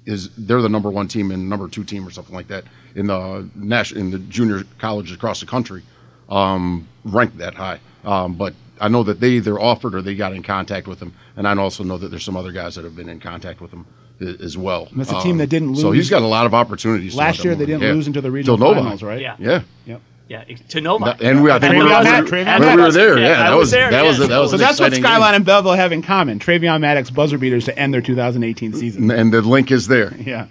is 0.06 0.30
they're 0.38 0.62
the 0.62 0.68
number 0.69 0.89
one 0.89 1.07
team 1.07 1.31
and 1.31 1.50
number 1.50 1.68
two 1.69 1.83
team 1.86 2.06
or 2.06 2.12
something 2.12 2.36
like 2.36 2.48
that 2.50 2.65
in 2.95 3.07
the 3.07 3.48
national 3.56 4.01
in 4.01 4.12
the 4.12 4.19
junior 4.19 4.63
colleges 4.80 5.15
across 5.15 5.39
the 5.39 5.45
country, 5.45 5.81
um, 6.30 6.88
ranked 7.06 7.38
that 7.38 7.54
high. 7.56 7.80
Um, 8.07 8.33
but 8.36 8.54
I 8.80 8.88
know 8.88 9.04
that 9.04 9.19
they 9.19 9.31
either 9.31 9.59
offered 9.59 9.94
or 9.95 10.01
they 10.01 10.15
got 10.15 10.33
in 10.33 10.44
contact 10.44 10.88
with 10.88 11.00
him, 11.00 11.13
and 11.36 11.48
I 11.48 11.56
also 11.57 11.83
know 11.83 11.98
that 11.98 12.09
there's 12.09 12.24
some 12.24 12.38
other 12.38 12.51
guys 12.51 12.75
that 12.75 12.83
have 12.86 12.95
been 12.95 13.09
in 13.09 13.19
contact 13.19 13.59
with 13.62 13.71
him 13.71 13.86
as 14.19 14.57
well. 14.57 14.88
That's 14.95 15.12
a 15.12 15.21
team 15.21 15.38
that 15.38 15.48
didn't 15.48 15.69
lose. 15.74 15.81
So 15.81 15.92
he's 15.92 16.09
got 16.09 16.21
a 16.21 16.27
lot 16.27 16.45
of 16.45 16.54
opportunities. 16.54 17.15
Last 17.15 17.44
year 17.44 17.54
they 17.56 17.65
didn't 17.65 17.81
Yeah. 17.83 17.92
lose 17.94 18.07
into 18.07 18.21
the 18.21 18.31
regional 18.31 18.57
Till 18.57 18.68
Nova. 18.68 18.81
finals, 18.81 19.04
right? 19.04 19.21
Yeah. 19.21 19.36
Yeah. 19.39 19.62
Yep. 19.86 20.01
Yeah, 20.30 20.44
to 20.44 20.81
Nova. 20.81 21.15
And 21.21 21.42
we, 21.42 21.50
I 21.51 21.59
think 21.59 21.69
And 21.75 21.80
we 21.80 21.86
we 21.86 21.89
were, 21.89 21.95
all 21.95 22.04
we 22.04 22.09
were- 22.12 22.75
we 22.75 22.81
were 22.81 22.92
there. 22.92 23.18
Yeah, 23.18 23.27
Yeah, 23.27 23.38
that 23.44 23.51
was 23.56 23.59
was 23.65 23.71
there, 23.71 23.92
that 23.92 24.04
was 24.04 24.19
yeah. 24.19 24.27
that 24.27 24.39
was 24.39 24.51
So 24.51 24.57
that's 24.57 24.77
what 24.80 24.94
Skyline 24.94 25.31
game. 25.31 25.36
and 25.36 25.45
Belleville 25.45 25.74
have 25.74 25.92
in 25.94 26.01
common. 26.01 26.39
Travion 26.39 26.81
Maddox 26.81 27.09
buzzer 27.12 27.38
beaters 27.38 27.63
to 27.65 27.77
end 27.80 27.94
their 27.94 28.01
2018 28.01 28.74
season. 28.74 29.09
And 29.09 29.31
the 29.33 29.42
link 29.42 29.71
is 29.71 29.88
there. 29.88 30.13
Yeah. 30.19 30.48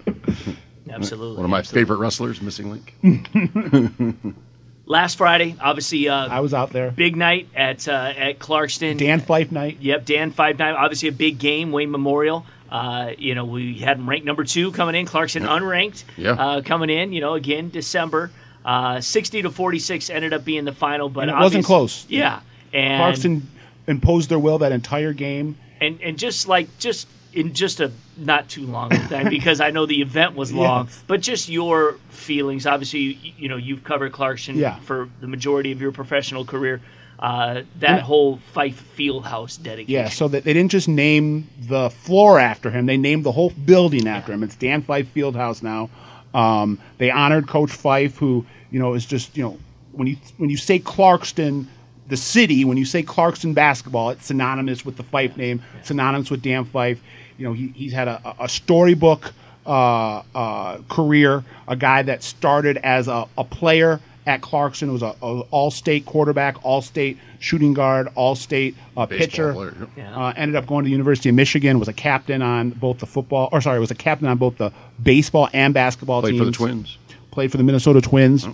Absolutely. 0.89 1.35
One 1.35 1.45
of 1.45 1.51
my 1.51 1.59
absolutely. 1.59 1.81
favorite 1.83 1.97
wrestlers, 1.97 2.41
missing 2.41 2.71
link. 2.71 2.95
Last 4.89 5.17
Friday, 5.17 5.55
obviously, 5.59 6.07
uh, 6.07 6.27
I 6.29 6.39
was 6.39 6.53
out 6.53 6.71
there. 6.71 6.91
big 6.91 7.15
night 7.17 7.49
at 7.53 7.87
uh, 7.87 7.91
at 8.15 8.39
Clarkston. 8.39 8.97
Dan 8.97 9.19
Fife 9.19 9.51
night. 9.51 9.77
Yep, 9.81 10.05
Dan 10.05 10.31
five 10.31 10.57
nine. 10.57 10.75
Obviously, 10.75 11.09
a 11.09 11.11
big 11.11 11.37
game. 11.39 11.71
Wayne 11.73 11.91
Memorial. 11.91 12.45
Uh, 12.71 13.11
you 13.17 13.35
know, 13.35 13.45
we 13.45 13.75
had 13.75 13.97
him 13.97 14.09
ranked 14.09 14.25
number 14.25 14.43
two 14.45 14.71
coming 14.71 14.95
in. 14.95 15.05
Clarkston 15.05 15.45
unranked. 15.45 16.03
Yeah. 16.15 16.31
Uh, 16.31 16.61
coming 16.61 16.89
in. 16.89 17.11
You 17.11 17.19
know, 17.21 17.33
again 17.33 17.69
December. 17.69 18.31
Uh, 18.63 19.01
Sixty 19.01 19.41
to 19.41 19.49
forty 19.51 19.79
six 19.79 20.09
ended 20.09 20.31
up 20.33 20.43
being 20.45 20.63
the 20.65 20.73
final, 20.73 21.09
but 21.09 21.21
And 21.27 21.31
it 21.31 21.35
wasn't 21.37 21.65
close. 21.65 22.05
Yeah, 22.09 22.39
and 22.73 23.01
Clarkston 23.01 23.41
imposed 23.87 24.29
their 24.29 24.39
will 24.39 24.57
that 24.59 24.71
entire 24.71 25.13
game. 25.13 25.57
and 25.81 25.99
and 26.01 26.17
just 26.17 26.47
like 26.47 26.77
just 26.79 27.07
in 27.37 27.53
just 27.53 27.79
a 27.79 27.91
not 28.17 28.49
too 28.49 28.65
long 28.65 28.89
time 28.89 29.29
because 29.37 29.61
I 29.61 29.69
know 29.71 29.85
the 29.85 30.01
event 30.01 30.35
was 30.35 30.51
long, 30.51 30.85
Yes. 30.85 31.03
but 31.07 31.21
just 31.21 31.47
your 31.49 31.93
feelings. 32.09 32.65
Obviously, 32.65 32.99
you, 32.99 33.33
you 33.37 33.49
know 33.49 33.57
you've 33.57 33.83
covered 33.83 34.11
Clarkston 34.11 34.55
Yeah. 34.55 34.79
for 34.79 35.07
the 35.21 35.27
majority 35.27 35.71
of 35.71 35.79
your 35.81 35.91
professional 35.91 36.45
career. 36.45 36.81
Uh, 37.19 37.63
that 37.79 38.01
whole 38.03 38.37
Fife 38.53 38.79
Fieldhouse 38.95 39.61
dedication. 39.61 39.91
Yeah, 39.91 40.09
so 40.09 40.27
that 40.27 40.43
they 40.43 40.53
didn't 40.53 40.69
just 40.71 40.87
name 40.87 41.49
the 41.59 41.89
floor 41.89 42.37
after 42.39 42.69
him; 42.69 42.85
they 42.85 42.97
named 42.97 43.23
the 43.23 43.31
whole 43.31 43.49
building 43.51 44.07
after 44.07 44.31
him. 44.33 44.43
It's 44.43 44.55
Dan 44.55 44.81
Fife 44.83 45.11
Fieldhouse 45.15 45.63
now. 45.63 45.89
Um, 46.33 46.79
they 46.99 47.09
honored 47.09 47.47
Coach 47.47 47.71
Fife, 47.71 48.17
who 48.17 48.45
you 48.71 48.79
know 48.79 48.93
is 48.93 49.05
just 49.05 49.35
you 49.35 49.43
know 49.43 49.57
when 49.93 50.07
you 50.07 50.17
when 50.37 50.49
you 50.51 50.57
say 50.57 50.77
Clarkston, 50.77 51.65
the 52.07 52.17
city, 52.17 52.63
when 52.65 52.77
you 52.77 52.85
say 52.85 53.01
Clarkston 53.01 53.55
basketball, 53.55 54.11
it's 54.11 54.27
synonymous 54.27 54.85
with 54.85 54.97
the 54.97 55.03
Fife 55.03 55.37
name, 55.37 55.63
synonymous 55.83 56.29
with 56.29 56.43
Dan 56.43 56.65
Fife. 56.65 57.01
You 57.37 57.47
know 57.47 57.53
he, 57.53 57.67
he's 57.69 57.93
had 57.93 58.07
a, 58.07 58.35
a 58.39 58.49
storybook 58.49 59.33
uh, 59.67 60.23
uh, 60.33 60.77
career, 60.89 61.43
a 61.67 61.75
guy 61.75 62.01
that 62.01 62.23
started 62.23 62.77
as 62.77 63.07
a, 63.07 63.27
a 63.37 63.43
player 63.43 63.99
at 64.25 64.41
Clarkston, 64.41 64.91
was 64.91 65.01
a, 65.01 65.15
a 65.21 65.41
all-state 65.51 66.05
quarterback, 66.05 66.65
all-state 66.65 67.17
shooting 67.39 67.73
guard, 67.73 68.09
all-state 68.15 68.75
uh, 68.97 69.05
pitcher. 69.05 69.73
Yeah. 69.95 70.15
Uh, 70.15 70.33
ended 70.35 70.55
up 70.55 70.67
going 70.67 70.83
to 70.83 70.87
the 70.87 70.91
University 70.91 71.29
of 71.29 71.35
Michigan. 71.35 71.79
Was 71.79 71.87
a 71.87 71.93
captain 71.93 72.41
on 72.41 72.71
both 72.71 72.99
the 72.99 73.05
football, 73.05 73.49
or 73.51 73.61
sorry, 73.61 73.79
was 73.79 73.91
a 73.91 73.95
captain 73.95 74.27
on 74.27 74.37
both 74.37 74.57
the 74.57 74.71
baseball 75.01 75.49
and 75.53 75.73
basketball 75.73 76.21
Played 76.21 76.31
teams. 76.31 76.41
for 76.41 76.45
the 76.45 76.51
Twins. 76.51 76.97
Played 77.31 77.51
for 77.51 77.57
the 77.57 77.63
Minnesota 77.63 78.01
Twins. 78.01 78.47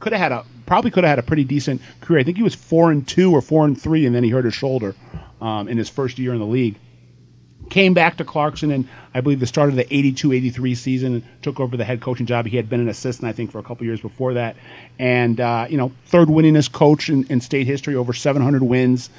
Could 0.00 0.12
have 0.12 0.20
had 0.20 0.32
a 0.32 0.44
probably 0.66 0.90
could 0.90 1.04
have 1.04 1.10
had 1.10 1.18
a 1.18 1.22
pretty 1.22 1.44
decent 1.44 1.80
career. 2.00 2.20
I 2.20 2.22
think 2.22 2.36
he 2.36 2.42
was 2.42 2.54
four 2.54 2.90
and 2.90 3.06
two 3.06 3.32
or 3.32 3.40
four 3.40 3.64
and 3.64 3.80
three, 3.80 4.04
and 4.04 4.14
then 4.14 4.24
he 4.24 4.30
hurt 4.30 4.44
his 4.44 4.54
shoulder 4.54 4.94
um, 5.40 5.68
in 5.68 5.78
his 5.78 5.88
first 5.88 6.18
year 6.18 6.32
in 6.32 6.40
the 6.40 6.46
league. 6.46 6.76
Came 7.70 7.94
back 7.94 8.16
to 8.18 8.24
Clarkston 8.24 8.72
and 8.72 8.88
I 9.12 9.20
believe 9.20 9.40
the 9.40 9.46
start 9.46 9.70
of 9.70 9.76
the 9.76 9.84
82-83 9.84 10.76
season 10.76 11.14
and 11.14 11.24
took 11.42 11.58
over 11.60 11.76
the 11.76 11.84
head 11.84 12.00
coaching 12.00 12.26
job. 12.26 12.46
He 12.46 12.56
had 12.56 12.68
been 12.68 12.80
an 12.80 12.88
assistant, 12.88 13.28
I 13.28 13.32
think, 13.32 13.50
for 13.50 13.58
a 13.58 13.62
couple 13.62 13.84
years 13.86 14.00
before 14.00 14.34
that. 14.34 14.56
And, 14.98 15.40
uh, 15.40 15.66
you 15.68 15.76
know, 15.76 15.92
third 16.06 16.28
winningest 16.28 16.72
coach 16.72 17.08
in, 17.08 17.24
in 17.24 17.40
state 17.40 17.66
history, 17.66 17.94
over 17.94 18.12
700 18.12 18.62
wins, 18.62 19.10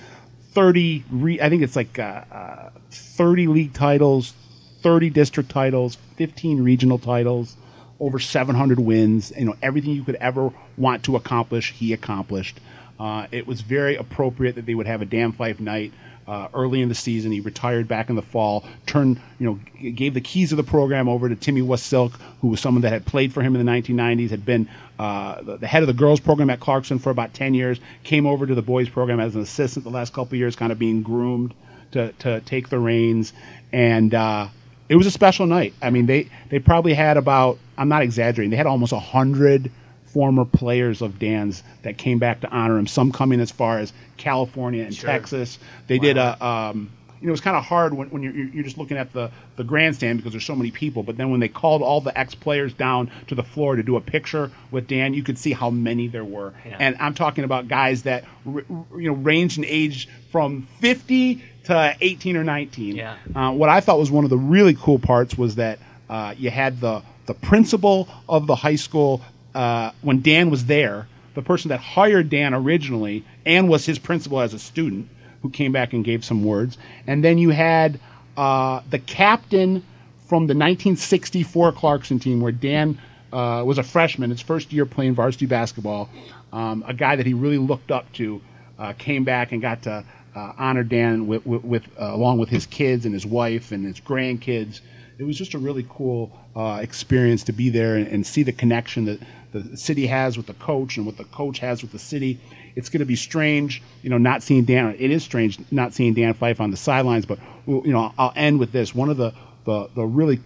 30, 0.51 1.03
re- 1.11 1.41
I 1.41 1.49
think 1.49 1.61
it's 1.61 1.75
like 1.75 1.99
uh, 1.99 2.23
uh, 2.31 2.69
30 2.89 3.47
league 3.47 3.73
titles, 3.73 4.33
30 4.81 5.09
district 5.09 5.49
titles, 5.49 5.97
15 6.15 6.63
regional 6.63 6.97
titles. 6.99 7.55
over 7.99 8.19
700 8.19 8.79
wins. 8.79 9.33
You 9.37 9.45
know, 9.45 9.55
everything 9.61 9.91
you 9.91 10.03
could 10.03 10.15
ever 10.15 10.51
want 10.77 11.03
to 11.05 11.15
accomplish, 11.15 11.73
he 11.73 11.93
accomplished. 11.93 12.59
Uh, 12.99 13.27
it 13.31 13.45
was 13.45 13.61
very 13.61 13.95
appropriate 13.95 14.55
that 14.55 14.65
they 14.65 14.75
would 14.75 14.87
have 14.87 15.01
a 15.01 15.05
Dan 15.05 15.31
Fife 15.31 15.59
night 15.59 15.93
uh, 16.27 16.49
early 16.53 16.81
in 16.81 16.89
the 16.89 16.95
season. 16.95 17.31
He 17.31 17.39
retired 17.39 17.87
back 17.87 18.09
in 18.09 18.15
the 18.15 18.21
fall, 18.21 18.65
turned, 18.85 19.19
you 19.39 19.45
know, 19.45 19.91
gave 19.91 20.13
the 20.13 20.21
keys 20.21 20.51
of 20.51 20.57
the 20.57 20.63
program 20.63 21.07
over 21.07 21.29
to 21.29 21.35
Timmy 21.35 21.61
Wasilk, 21.61 22.13
who 22.41 22.49
was 22.49 22.59
someone 22.59 22.81
that 22.81 22.91
had 22.91 23.05
played 23.05 23.33
for 23.33 23.41
him 23.41 23.55
in 23.55 23.65
the 23.65 23.71
1990s, 23.71 24.29
had 24.29 24.45
been 24.45 24.67
uh, 24.99 25.41
the, 25.41 25.57
the 25.57 25.67
head 25.67 25.83
of 25.83 25.87
the 25.87 25.93
girls 25.93 26.19
program 26.19 26.49
at 26.49 26.59
Clarkston 26.59 26.99
for 26.99 27.09
about 27.09 27.33
10 27.33 27.53
years, 27.53 27.79
came 28.03 28.25
over 28.25 28.45
to 28.45 28.55
the 28.55 28.61
boys 28.61 28.89
program 28.89 29.19
as 29.19 29.35
an 29.35 29.41
assistant 29.41 29.85
the 29.85 29.91
last 29.91 30.13
couple 30.13 30.37
years, 30.37 30.55
kind 30.55 30.71
of 30.71 30.79
being 30.79 31.01
groomed 31.01 31.53
to, 31.91 32.11
to 32.13 32.41
take 32.41 32.69
the 32.69 32.79
reins. 32.79 33.31
And 33.71 34.13
uh, 34.13 34.47
it 34.89 34.95
was 34.95 35.07
a 35.07 35.11
special 35.11 35.45
night. 35.45 35.73
I 35.81 35.89
mean, 35.89 36.05
they, 36.05 36.29
they 36.49 36.59
probably 36.59 36.93
had 36.93 37.17
about, 37.17 37.57
I'm 37.77 37.89
not 37.89 38.01
exaggerating, 38.01 38.51
they 38.51 38.57
had 38.57 38.67
almost 38.67 38.91
a 38.91 38.95
100 38.95 39.71
former 40.13 40.45
players 40.45 41.01
of 41.01 41.19
Dan's 41.19 41.63
that 41.83 41.97
came 41.97 42.19
back 42.19 42.41
to 42.41 42.49
honor 42.49 42.77
him. 42.77 42.87
Some 42.87 43.11
coming 43.11 43.39
as 43.39 43.51
far 43.51 43.79
as 43.79 43.93
California 44.17 44.83
and 44.83 44.95
Sure. 44.95 45.09
Texas. 45.09 45.59
They 45.87 45.99
did 45.99 46.17
a, 46.17 46.43
um, 46.45 46.89
you 47.19 47.25
know, 47.25 47.29
it 47.29 47.31
was 47.31 47.41
kind 47.41 47.57
of 47.57 47.63
hard 47.65 47.93
when, 47.95 48.09
when 48.09 48.21
you're, 48.23 48.33
you're 48.33 48.63
just 48.63 48.77
looking 48.77 48.95
at 48.97 49.11
the, 49.11 49.31
the 49.55 49.63
grandstand 49.63 50.17
because 50.19 50.33
there's 50.33 50.45
so 50.45 50.55
many 50.55 50.69
people. 50.71 51.01
But 51.03 51.17
then 51.17 51.31
when 51.31 51.39
they 51.39 51.47
called 51.47 51.81
all 51.81 51.99
the 51.99 52.17
ex 52.17 52.35
players 52.35 52.73
down 52.73 53.09
to 53.27 53.35
the 53.35 53.43
floor 53.43 53.75
to 53.75 53.83
do 53.83 53.95
a 53.95 54.01
picture 54.01 54.51
with 54.71 54.87
Dan, 54.87 55.13
you 55.13 55.23
could 55.23 55.37
see 55.37 55.53
how 55.53 55.69
many 55.71 56.07
there 56.07 56.23
were. 56.25 56.53
Yeah. 56.65 56.77
And 56.79 56.95
I'm 56.99 57.13
talking 57.15 57.43
about 57.43 57.67
guys 57.67 58.03
that 58.03 58.23
you 58.45 58.75
know 58.91 59.13
ranged 59.13 59.57
in 59.57 59.65
age 59.65 60.07
from 60.31 60.63
50 60.79 61.43
to 61.65 61.95
18 61.99 62.37
or 62.37 62.43
19. 62.43 62.95
Yeah. 62.95 63.17
Uh, 63.35 63.51
what 63.51 63.69
I 63.69 63.81
thought 63.81 63.97
was 63.99 64.11
one 64.11 64.23
of 64.23 64.29
the 64.29 64.37
really 64.37 64.75
cool 64.79 64.99
parts 64.99 65.37
was 65.37 65.55
that 65.55 65.79
uh, 66.09 66.33
you 66.37 66.49
had 66.51 66.79
the 66.81 67.01
the 67.25 67.33
principal 67.33 68.07
of 68.29 68.47
the 68.47 68.55
high 68.55 68.77
school 68.77 69.21
uh, 69.57 69.91
when 70.01 70.21
Dan 70.21 70.51
was 70.51 70.67
there, 70.67 71.07
the 71.33 71.41
person 71.41 71.69
that 71.69 71.79
hired 71.79 72.29
Dan 72.29 72.53
originally 72.53 73.25
and 73.43 73.67
was 73.67 73.87
his 73.87 73.97
principal 73.97 74.39
as 74.39 74.53
a 74.53 74.59
student, 74.59 75.09
who 75.41 75.49
came 75.49 75.71
back 75.71 75.93
and 75.93 76.05
gave 76.05 76.23
some 76.23 76.43
words, 76.43 76.77
and 77.07 77.23
then 77.23 77.39
you 77.39 77.49
had 77.49 77.99
uh, 78.37 78.81
the 78.89 78.99
captain 78.99 79.83
from 80.27 80.43
the 80.43 80.53
1964 80.53 81.71
Clarkston 81.71 82.21
team, 82.21 82.39
where 82.39 82.51
Dan 82.51 82.99
uh, 83.33 83.63
was 83.65 83.79
a 83.79 83.83
freshman, 83.83 84.29
his 84.29 84.41
first 84.41 84.71
year 84.71 84.85
playing 84.85 85.15
varsity 85.15 85.47
basketball, 85.47 86.09
um, 86.53 86.83
a 86.87 86.93
guy 86.93 87.15
that 87.15 87.25
he 87.25 87.33
really 87.33 87.57
looked 87.57 87.91
up 87.91 88.11
to, 88.13 88.39
uh, 88.77 88.93
came 88.93 89.23
back 89.23 89.51
and 89.51 89.61
got 89.61 89.81
to 89.83 90.03
uh, 90.35 90.53
honor 90.57 90.83
Dan 90.83 91.25
with, 91.25 91.45
with, 91.45 91.83
along 91.97 92.37
with 92.37 92.49
his 92.49 92.67
kids 92.67 93.05
and 93.05 93.13
his 93.13 93.25
wife 93.25 93.71
and 93.71 93.85
his 93.85 93.99
grandkids. 93.99 94.81
It 95.17 95.23
was 95.23 95.35
just 95.35 95.55
a 95.55 95.57
really 95.57 95.85
cool 95.89 96.31
uh, 96.55 96.79
experience 96.81 97.43
to 97.45 97.53
be 97.53 97.69
there 97.69 97.95
and, 97.95 98.07
and 98.07 98.25
see 98.25 98.43
the 98.43 98.51
connection 98.51 99.05
that 99.05 99.19
the 99.51 99.77
city 99.77 100.07
has 100.07 100.37
with 100.37 100.47
the 100.47 100.53
coach 100.55 100.97
and 100.97 101.05
what 101.05 101.17
the 101.17 101.23
coach 101.25 101.59
has 101.59 101.81
with 101.81 101.91
the 101.91 101.99
city. 101.99 102.39
It's 102.75 102.89
going 102.89 102.99
to 102.99 103.05
be 103.05 103.15
strange, 103.15 103.81
you 104.03 104.09
know, 104.09 104.17
not 104.17 104.43
seeing 104.43 104.65
Dan. 104.65 104.95
It 104.99 105.11
is 105.11 105.23
strange 105.23 105.59
not 105.71 105.93
seeing 105.93 106.13
Dan 106.13 106.33
Fife 106.33 106.61
on 106.61 106.71
the 106.71 106.77
sidelines, 106.77 107.25
but 107.25 107.39
you 107.65 107.81
know, 107.87 108.13
I'll 108.17 108.33
end 108.35 108.59
with 108.59 108.71
this. 108.71 108.93
One 108.93 109.09
of 109.09 109.17
the 109.17 109.33
the, 109.65 109.89
the 109.95 110.05
really 110.05 110.39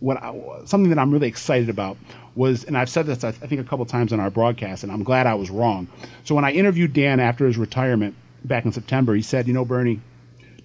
what 0.00 0.22
I, 0.22 0.34
something 0.64 0.90
that 0.90 0.98
I'm 0.98 1.10
really 1.10 1.28
excited 1.28 1.68
about 1.68 1.96
was, 2.34 2.64
and 2.64 2.76
I've 2.76 2.88
said 2.90 3.06
this 3.06 3.22
I 3.24 3.32
think 3.32 3.60
a 3.60 3.64
couple 3.64 3.86
times 3.86 4.12
on 4.12 4.20
our 4.20 4.30
broadcast, 4.30 4.82
and 4.82 4.92
I'm 4.92 5.04
glad 5.04 5.26
I 5.26 5.34
was 5.34 5.50
wrong. 5.50 5.88
So 6.24 6.34
when 6.34 6.44
I 6.44 6.52
interviewed 6.52 6.92
Dan 6.92 7.20
after 7.20 7.46
his 7.46 7.56
retirement 7.56 8.14
back 8.44 8.64
in 8.64 8.72
September, 8.72 9.14
he 9.14 9.22
said, 9.22 9.46
"You 9.46 9.54
know, 9.54 9.64
Bernie, 9.64 10.00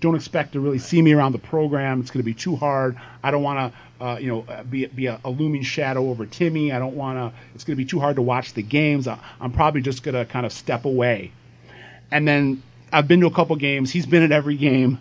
don't 0.01 0.15
expect 0.15 0.53
to 0.53 0.59
really 0.59 0.79
see 0.79 1.01
me 1.01 1.13
around 1.13 1.33
the 1.33 1.39
program. 1.39 1.99
It's 1.99 2.11
going 2.11 2.21
to 2.21 2.25
be 2.25 2.33
too 2.33 2.55
hard. 2.55 2.97
I 3.23 3.31
don't 3.31 3.43
want 3.43 3.73
to, 3.73 4.05
uh, 4.05 4.17
you 4.17 4.27
know, 4.27 4.63
be 4.69 4.85
be 4.87 5.07
a, 5.07 5.19
a 5.25 5.29
looming 5.29 5.63
shadow 5.63 6.09
over 6.09 6.25
Timmy. 6.25 6.71
I 6.71 6.79
don't 6.79 6.95
want 6.95 7.17
to. 7.17 7.37
It's 7.55 7.63
going 7.63 7.75
to 7.75 7.83
be 7.83 7.89
too 7.89 7.99
hard 7.99 8.15
to 8.15 8.21
watch 8.21 8.53
the 8.53 8.63
games. 8.63 9.07
I, 9.07 9.19
I'm 9.41 9.51
probably 9.51 9.81
just 9.81 10.03
going 10.03 10.15
to 10.15 10.25
kind 10.25 10.45
of 10.45 10.53
step 10.53 10.85
away." 10.85 11.31
And 12.11 12.27
then 12.27 12.63
I've 12.91 13.07
been 13.07 13.19
to 13.21 13.27
a 13.27 13.31
couple 13.31 13.55
games. 13.55 13.91
He's 13.91 14.05
been 14.05 14.23
at 14.23 14.31
every 14.31 14.55
game. 14.55 14.99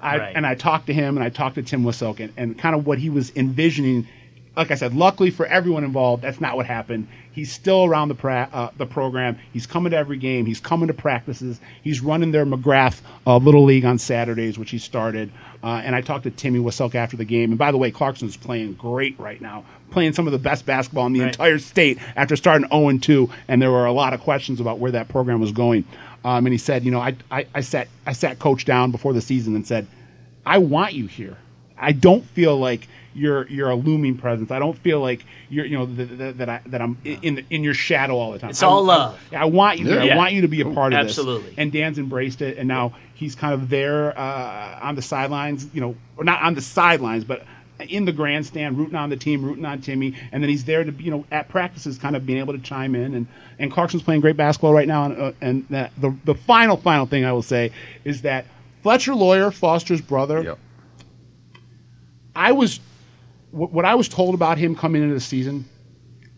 I, 0.00 0.18
Right. 0.18 0.36
And 0.36 0.46
I 0.46 0.54
talked 0.54 0.86
to 0.86 0.94
him 0.94 1.16
and 1.16 1.24
I 1.24 1.30
talked 1.30 1.54
to 1.54 1.62
Tim 1.62 1.82
Wasilk 1.82 2.20
and, 2.20 2.32
and 2.36 2.58
kind 2.58 2.74
of 2.74 2.86
what 2.86 2.98
he 2.98 3.08
was 3.08 3.34
envisioning. 3.34 4.06
Like 4.56 4.70
I 4.70 4.76
said, 4.76 4.94
luckily 4.94 5.30
for 5.30 5.46
everyone 5.46 5.82
involved, 5.84 6.22
that's 6.22 6.40
not 6.40 6.54
what 6.56 6.66
happened. 6.66 7.08
He's 7.32 7.50
still 7.52 7.84
around 7.84 8.08
the 8.08 8.14
pra- 8.14 8.48
uh, 8.52 8.70
the 8.76 8.86
program. 8.86 9.36
He's 9.52 9.66
coming 9.66 9.90
to 9.90 9.96
every 9.96 10.16
game. 10.16 10.46
He's 10.46 10.60
coming 10.60 10.86
to 10.86 10.94
practices. 10.94 11.58
He's 11.82 12.00
running 12.00 12.30
their 12.30 12.46
McGrath 12.46 13.00
uh, 13.26 13.38
Little 13.38 13.64
League 13.64 13.84
on 13.84 13.98
Saturdays, 13.98 14.56
which 14.56 14.70
he 14.70 14.78
started. 14.78 15.32
Uh, 15.62 15.82
and 15.84 15.96
I 15.96 16.00
talked 16.02 16.22
to 16.24 16.30
Timmy 16.30 16.60
Wasilk 16.60 16.94
after 16.94 17.16
the 17.16 17.24
game. 17.24 17.50
And 17.50 17.58
by 17.58 17.72
the 17.72 17.78
way, 17.78 17.90
Clarkston's 17.90 18.36
playing 18.36 18.74
great 18.74 19.18
right 19.18 19.40
now, 19.40 19.64
playing 19.90 20.12
some 20.12 20.26
of 20.28 20.32
the 20.32 20.38
best 20.38 20.64
basketball 20.66 21.06
in 21.06 21.14
the 21.14 21.20
Right. 21.20 21.28
entire 21.28 21.58
state 21.58 21.98
after 22.14 22.36
starting 22.36 22.68
0 22.68 22.98
2. 22.98 23.28
And 23.48 23.60
there 23.60 23.72
were 23.72 23.86
a 23.86 23.92
lot 23.92 24.12
of 24.14 24.20
questions 24.20 24.60
about 24.60 24.78
where 24.78 24.92
that 24.92 25.08
program 25.08 25.40
was 25.40 25.50
going. 25.50 25.84
Um, 26.24 26.46
and 26.46 26.52
he 26.52 26.58
said, 26.58 26.84
you 26.84 26.92
know, 26.92 27.00
I, 27.00 27.16
I, 27.30 27.46
I 27.54 27.60
sat 27.62 27.88
I 28.06 28.12
sat 28.12 28.38
coach 28.38 28.64
down 28.64 28.92
before 28.92 29.12
the 29.12 29.20
season 29.20 29.56
and 29.56 29.66
said, 29.66 29.88
I 30.46 30.58
want 30.58 30.92
you 30.92 31.06
here. 31.08 31.36
I 31.78 31.92
don't 31.92 32.24
feel 32.24 32.56
like 32.58 32.88
you're 33.16 33.46
you're 33.48 33.70
a 33.70 33.74
looming 33.76 34.16
presence. 34.18 34.50
I 34.50 34.58
don't 34.58 34.76
feel 34.78 35.00
like 35.00 35.24
you're 35.48 35.64
you 35.66 35.78
know 35.78 35.86
that, 35.86 36.18
that, 36.18 36.38
that 36.38 36.48
I 36.48 36.60
that 36.66 36.82
I'm 36.82 36.98
i- 37.04 37.18
in 37.22 37.36
the, 37.36 37.44
in 37.50 37.62
your 37.62 37.74
shadow 37.74 38.16
all 38.16 38.32
the 38.32 38.38
time. 38.38 38.50
It's 38.50 38.62
I- 38.62 38.66
all 38.66 38.90
I- 38.90 38.96
love. 38.96 39.20
I, 39.32 39.44
want 39.44 39.78
you 39.78 39.84
there. 39.86 40.02
Yeah. 40.04 40.14
I 40.14 40.16
want 40.16 40.32
you 40.32 40.40
to 40.42 40.48
be 40.48 40.60
a 40.62 40.70
part 40.70 40.92
of 40.92 40.98
Absolutely. 40.98 41.50
this. 41.50 41.58
And 41.58 41.70
Dan's 41.72 41.98
embraced 41.98 42.42
it, 42.42 42.58
and 42.58 42.66
now 42.68 42.94
he's 43.14 43.34
kind 43.34 43.54
of 43.54 43.68
there 43.68 44.16
uh, 44.18 44.78
on 44.82 44.94
the 44.96 45.02
sidelines. 45.02 45.68
You 45.72 45.80
know, 45.80 45.94
or 46.16 46.24
not 46.24 46.42
on 46.42 46.54
the 46.54 46.60
sidelines, 46.60 47.24
but 47.24 47.44
in 47.88 48.04
the 48.04 48.12
grandstand, 48.12 48.78
rooting 48.78 48.94
on 48.94 49.10
the 49.10 49.16
team, 49.16 49.44
rooting 49.44 49.64
on 49.64 49.80
Timmy, 49.80 50.14
and 50.32 50.42
then 50.42 50.48
he's 50.50 50.64
there 50.64 50.82
to 50.84 50.92
you 50.92 51.10
know 51.10 51.24
at 51.30 51.48
practices, 51.48 51.98
kind 51.98 52.16
of 52.16 52.26
being 52.26 52.38
able 52.38 52.52
to 52.54 52.60
chime 52.60 52.94
in. 52.96 53.14
And 53.14 53.26
and 53.60 53.70
Clarkson's 53.70 54.02
playing 54.02 54.22
great 54.22 54.36
basketball 54.36 54.72
right 54.74 54.88
now. 54.88 55.04
And, 55.04 55.20
uh, 55.20 55.32
and 55.40 55.68
that, 55.70 55.92
the 55.98 56.16
the 56.24 56.34
final 56.34 56.76
final 56.76 57.06
thing 57.06 57.24
I 57.24 57.32
will 57.32 57.42
say 57.42 57.70
is 58.04 58.22
that 58.22 58.46
Fletcher 58.82 59.14
Loyer, 59.14 59.50
Foster's 59.52 60.00
brother, 60.00 60.42
Yep. 60.42 60.58
I 62.34 62.52
was 62.52 62.80
what 63.50 63.84
I 63.84 63.94
was 63.94 64.08
told 64.08 64.34
about 64.34 64.58
him 64.58 64.74
coming 64.74 65.02
into 65.02 65.14
the 65.14 65.20
season 65.20 65.64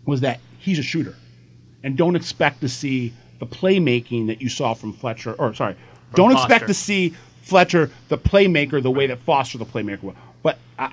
was 0.04 0.20
that 0.20 0.40
he's 0.58 0.78
a 0.78 0.82
shooter, 0.82 1.14
and 1.82 1.96
don't 1.96 2.16
expect 2.16 2.60
to 2.60 2.68
see 2.68 3.14
the 3.38 3.46
playmaking 3.46 4.26
that 4.26 4.42
you 4.42 4.48
saw 4.48 4.74
from 4.74 4.92
Fletcher. 4.92 5.34
Or 5.34 5.54
sorry, 5.54 5.76
don't 6.14 6.32
expect 6.32 6.66
to 6.66 6.74
see 6.74 7.14
Fletcher 7.42 7.90
the 8.08 8.18
playmaker 8.18 8.82
the 8.82 8.90
way 8.90 9.06
that 9.06 9.20
Foster 9.20 9.58
the 9.58 9.64
playmaker 9.64 10.02
was. 10.02 10.16
But 10.42 10.58
I, 10.78 10.92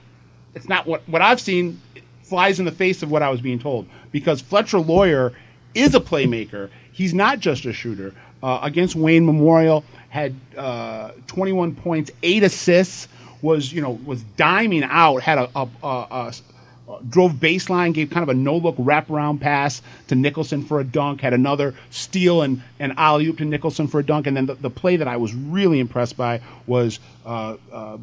it's 0.55 0.69
not 0.69 0.87
what 0.87 1.07
what 1.07 1.21
I've 1.21 1.41
seen 1.41 1.81
flies 2.21 2.59
in 2.59 2.65
the 2.65 2.71
face 2.71 3.03
of 3.03 3.11
what 3.11 3.21
I 3.21 3.29
was 3.29 3.41
being 3.41 3.59
told 3.59 3.87
because 4.11 4.41
Fletcher 4.41 4.79
Loyer 4.79 5.33
is 5.73 5.93
a 5.95 5.99
playmaker. 5.99 6.69
He's 6.91 7.13
not 7.13 7.39
just 7.39 7.65
a 7.65 7.73
shooter. 7.73 8.13
Uh, 8.41 8.59
against 8.61 8.93
Wayne 8.93 9.25
Memorial, 9.25 9.85
had 10.09 10.35
uh, 10.57 11.11
21 11.27 11.75
points, 11.75 12.11
eight 12.23 12.43
assists. 12.43 13.07
Was 13.43 13.71
you 13.71 13.81
know 13.81 13.99
was 14.03 14.23
diming 14.37 14.87
out. 14.89 15.21
Had 15.21 15.37
a, 15.37 15.49
a, 15.55 15.67
a, 15.83 15.87
a 16.11 16.33
drove 17.09 17.33
baseline, 17.33 17.93
gave 17.93 18.09
kind 18.09 18.23
of 18.23 18.29
a 18.29 18.33
no 18.33 18.57
look 18.57 18.75
wraparound 18.77 19.39
pass 19.39 19.81
to 20.07 20.15
Nicholson 20.15 20.63
for 20.63 20.79
a 20.79 20.83
dunk, 20.83 21.21
had 21.21 21.33
another 21.33 21.73
steal 21.89 22.41
and, 22.41 22.61
and 22.79 22.93
alley 22.97 23.27
oop 23.27 23.37
to 23.37 23.45
Nicholson 23.45 23.87
for 23.87 23.99
a 23.99 24.03
dunk. 24.03 24.27
And 24.27 24.35
then 24.35 24.45
the, 24.45 24.55
the 24.55 24.69
play 24.69 24.97
that 24.97 25.07
I 25.07 25.17
was 25.17 25.33
really 25.33 25.79
impressed 25.79 26.17
by 26.17 26.41
was 26.67 26.99
uh, 27.25 27.57
uh, 27.71 27.97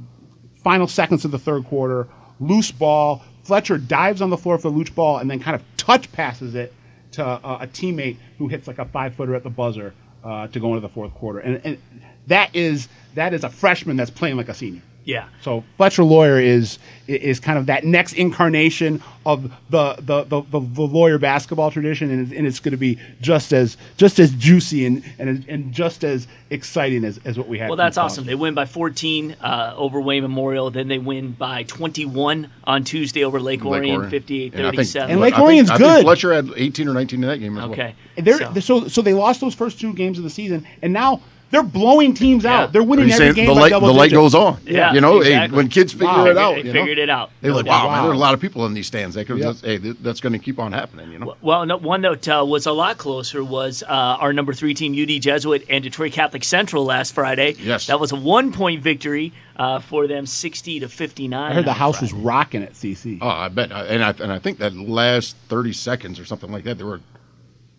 final 0.56 0.86
seconds 0.86 1.24
of 1.24 1.30
the 1.30 1.38
third 1.38 1.64
quarter, 1.66 2.08
loose 2.38 2.70
ball. 2.70 3.22
Fletcher 3.42 3.78
dives 3.78 4.22
on 4.22 4.30
the 4.30 4.36
floor 4.36 4.58
for 4.58 4.70
the 4.70 4.76
loose 4.76 4.90
ball 4.90 5.18
and 5.18 5.30
then 5.30 5.40
kind 5.40 5.54
of 5.54 5.62
touch 5.76 6.10
passes 6.12 6.54
it 6.54 6.72
to 7.12 7.24
uh, 7.24 7.58
a 7.60 7.66
teammate 7.66 8.16
who 8.38 8.48
hits 8.48 8.66
like 8.68 8.78
a 8.78 8.84
five 8.84 9.14
footer 9.14 9.34
at 9.34 9.42
the 9.42 9.50
buzzer 9.50 9.92
uh, 10.22 10.46
to 10.48 10.60
go 10.60 10.68
into 10.68 10.80
the 10.80 10.88
fourth 10.88 11.12
quarter. 11.14 11.40
And, 11.40 11.60
and 11.64 11.78
that 12.26 12.54
is 12.54 12.88
that 13.14 13.34
is 13.34 13.42
a 13.42 13.50
freshman 13.50 13.96
that's 13.96 14.10
playing 14.10 14.36
like 14.36 14.48
a 14.48 14.54
senior. 14.54 14.82
Yeah. 15.10 15.26
So 15.42 15.64
Fletcher 15.76 16.04
Loyer 16.04 16.38
is 16.38 16.78
is 17.08 17.40
kind 17.40 17.58
of 17.58 17.66
that 17.66 17.84
next 17.84 18.12
incarnation 18.12 19.02
of 19.26 19.42
the 19.68 19.96
the, 19.98 20.22
the, 20.22 20.42
the, 20.42 20.60
the 20.60 20.82
Loyer 20.82 21.18
basketball 21.18 21.72
tradition, 21.72 22.10
and 22.12 22.22
it's, 22.22 22.32
and 22.38 22.46
it's 22.46 22.60
going 22.60 22.70
to 22.70 22.76
be 22.78 22.96
just 23.20 23.52
as 23.52 23.76
just 23.96 24.20
as 24.20 24.30
juicy 24.32 24.86
and 24.86 25.02
and, 25.18 25.44
and 25.48 25.72
just 25.72 26.04
as 26.04 26.28
exciting 26.50 27.04
as, 27.04 27.18
as 27.24 27.36
what 27.36 27.48
we 27.48 27.58
had. 27.58 27.68
Well, 27.68 27.76
that's 27.76 27.98
awesome. 27.98 28.24
They 28.24 28.36
win 28.36 28.54
by 28.54 28.66
14 28.66 29.36
uh, 29.40 29.74
over 29.76 30.00
Wayne 30.00 30.22
Memorial. 30.22 30.70
Then 30.70 30.86
they 30.86 30.98
win 30.98 31.32
by 31.32 31.64
21 31.64 32.48
on 32.64 32.84
Tuesday 32.84 33.24
over 33.24 33.40
Lake 33.40 33.64
Lake 33.64 33.80
Orion, 33.82 33.96
Orion. 33.96 34.10
58 34.10 34.54
And 34.54 34.62
I 34.62 34.70
think- 34.70 34.76
37. 34.76 35.10
And 35.10 35.20
Lake 35.20 35.34
I 35.34 35.36
think- 35.36 35.44
Orion's 35.44 35.70
I 35.70 35.76
think 35.78 35.88
good. 35.90 36.02
Fletcher 36.04 36.32
had 36.32 36.50
18 36.56 36.88
or 36.88 36.94
19 36.94 37.22
in 37.22 37.28
that 37.28 37.38
game 37.38 37.56
as 37.58 37.62
well. 37.68 37.72
okay. 37.72 37.94
So- 38.24 38.60
so. 38.60 38.88
so 38.88 39.02
they 39.02 39.14
lost 39.14 39.40
those 39.40 39.54
first 39.54 39.80
two 39.80 39.92
games 39.92 40.18
of 40.18 40.24
the 40.24 40.30
season, 40.30 40.64
and 40.82 40.92
now 40.92 41.20
They're 41.50 41.64
blowing 41.64 42.14
teams 42.14 42.44
Yeah. 42.44 42.60
out. 42.60 42.72
They're 42.72 42.82
winning 42.82 43.06
every 43.10 43.16
saying 43.18 43.34
game 43.34 43.46
the 43.46 43.54
light 43.54 43.70
double 43.70 43.88
the 43.88 43.92
light 43.94 44.12
goes 44.12 44.36
on? 44.36 44.58
Yeah, 44.64 44.92
you 44.92 45.00
know, 45.00 45.18
exactly. 45.18 45.48
hey, 45.48 45.56
when 45.56 45.68
kids 45.68 45.92
figure 45.92 46.06
Wow. 46.06 46.26
it 46.26 46.38
out, 46.38 46.54
they 46.54 46.58
you 46.62 46.64
know? 46.66 46.72
figured 46.72 46.98
it 46.98 47.10
out. 47.10 47.30
They 47.40 47.48
look, 47.50 47.66
like, 47.66 47.66
wow, 47.66 47.82
doubt. 47.88 47.90
man, 47.92 48.04
there's 48.04 48.16
a 48.16 48.20
lot 48.20 48.34
of 48.34 48.40
people 48.40 48.66
in 48.66 48.74
these 48.74 48.86
stands. 48.86 49.16
That 49.16 49.26
could, 49.26 49.38
Yeah. 49.38 49.46
that's, 49.46 49.60
hey, 49.62 49.78
that's 49.78 50.20
going 50.20 50.32
to 50.32 50.38
keep 50.38 50.60
on 50.60 50.70
happening. 50.72 51.10
You 51.10 51.18
know, 51.18 51.34
Well, 51.42 51.66
no, 51.66 51.76
one 51.76 52.02
that 52.02 52.28
uh, 52.28 52.44
was 52.46 52.66
a 52.66 52.72
lot 52.72 52.98
closer 52.98 53.42
was 53.42 53.82
uh, 53.82 53.86
our 54.20 54.32
number 54.32 54.52
three 54.52 54.74
team, 54.74 54.92
UD 54.94 55.18
Jesuit 55.18 55.64
and 55.68 55.82
Detroit 55.82 56.12
Catholic 56.12 56.44
Central 56.44 56.84
last 56.84 57.14
Friday. 57.14 57.56
Yes. 57.60 57.86
that 57.88 57.98
was 57.98 58.12
a 58.12 58.16
one 58.16 58.52
point 58.52 58.80
victory 58.82 59.32
uh, 59.56 59.80
for 59.80 60.06
them, 60.06 60.26
sixty 60.26 60.78
to 60.80 60.88
fifty 60.88 61.26
nine. 61.28 61.50
I 61.50 61.54
heard 61.56 61.64
the 61.64 61.72
house 61.72 62.00
was 62.00 62.12
rocking 62.12 62.62
at 62.62 62.74
CC. 62.74 63.18
oh, 63.20 63.28
I 63.28 63.48
bet, 63.48 63.72
and 63.72 64.02
I 64.04 64.14
and 64.22 64.32
I 64.32 64.38
think 64.38 64.58
that 64.58 64.74
last 64.76 65.34
thirty 65.48 65.72
seconds 65.72 66.18
or 66.20 66.24
something 66.24 66.50
like 66.52 66.62
that, 66.64 66.78
there 66.78 66.86
were 66.86 67.00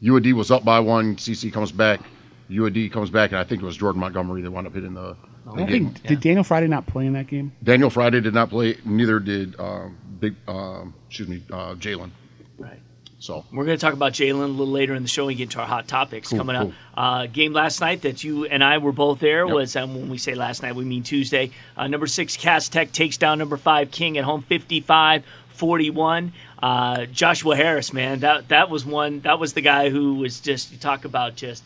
UAD 0.04 0.34
was 0.34 0.52
up 0.52 0.64
by 0.66 0.80
one. 0.80 1.16
CC 1.16 1.52
comes 1.52 1.72
back, 1.72 2.02
UAD 2.52 2.92
comes 2.92 3.10
back, 3.10 3.32
and 3.32 3.40
I 3.40 3.44
think 3.44 3.62
it 3.62 3.66
was 3.66 3.78
Jordan 3.78 4.02
Montgomery 4.02 4.42
that 4.42 4.52
wound 4.52 4.68
up 4.68 4.74
hitting 4.74 4.94
the. 4.94 5.16
I 5.48 5.56
don't 5.58 5.68
game. 5.68 5.90
think 5.90 6.04
did 6.04 6.20
Daniel 6.22 6.44
Friday 6.44 6.68
not 6.68 6.86
play 6.86 7.06
in 7.08 7.14
that 7.14 7.28
game? 7.28 7.52
Daniel 7.64 7.90
Friday 7.90 8.22
did 8.22 8.34
not 8.34 8.50
play. 8.50 8.78
Neither 8.86 9.20
did 9.20 9.60
um, 9.60 9.98
big. 10.20 10.36
Um, 10.48 10.94
excuse 11.08 11.28
me, 11.28 11.42
uh, 11.52 11.74
Jalen. 11.76 12.12
Right. 12.58 12.80
So 13.20 13.46
We're 13.54 13.66
going 13.66 13.78
to 13.78 13.82
talk 13.82 13.94
about 13.94 14.14
Jalen 14.14 14.44
a 14.44 14.48
little 14.48 14.66
later 14.68 14.96
in 14.96 15.04
the 15.04 15.08
show 15.10 15.28
and 15.28 15.38
get 15.38 15.44
into 15.44 15.60
our 15.60 15.68
hot 15.68 15.88
topics 15.88 16.30
Cool, 16.30 16.40
coming 16.40 16.56
cool. 16.60 16.68
up. 16.70 16.74
Uh, 16.98 17.26
game 17.28 17.54
last 17.54 17.80
night 17.80 18.02
that 18.02 18.24
you 18.24 18.46
and 18.46 18.64
I 18.64 18.80
were 18.80 18.92
both 18.92 19.20
there 19.20 19.46
Yep. 19.46 19.54
was, 19.56 19.76
um, 19.76 19.94
when 19.94 20.10
we 20.10 20.18
say 20.18 20.34
last 20.34 20.64
night, 20.64 20.74
we 20.74 20.86
mean 20.86 21.04
Tuesday. 21.04 21.52
Uh, 21.78 21.86
number 21.88 22.08
six, 22.08 22.36
Cass 22.36 22.68
Tech 22.68 22.92
takes 22.92 23.18
down 23.18 23.38
number 23.38 23.58
five, 23.58 23.92
King 23.92 24.18
at 24.18 24.24
home 24.24 24.42
55 24.42 25.24
41. 25.50 26.34
Uh, 26.64 27.06
Joshua 27.06 27.56
Harris, 27.56 27.94
man, 27.94 28.22
that, 28.22 28.48
that 28.50 28.72
was 28.72 28.86
one, 28.86 29.20
that 29.22 29.40
was 29.40 29.54
the 29.54 29.62
guy 29.62 29.90
who 29.92 30.16
was 30.16 30.40
just, 30.40 30.72
you 30.72 30.80
talk 30.80 31.06
about 31.06 31.36
just 31.36 31.64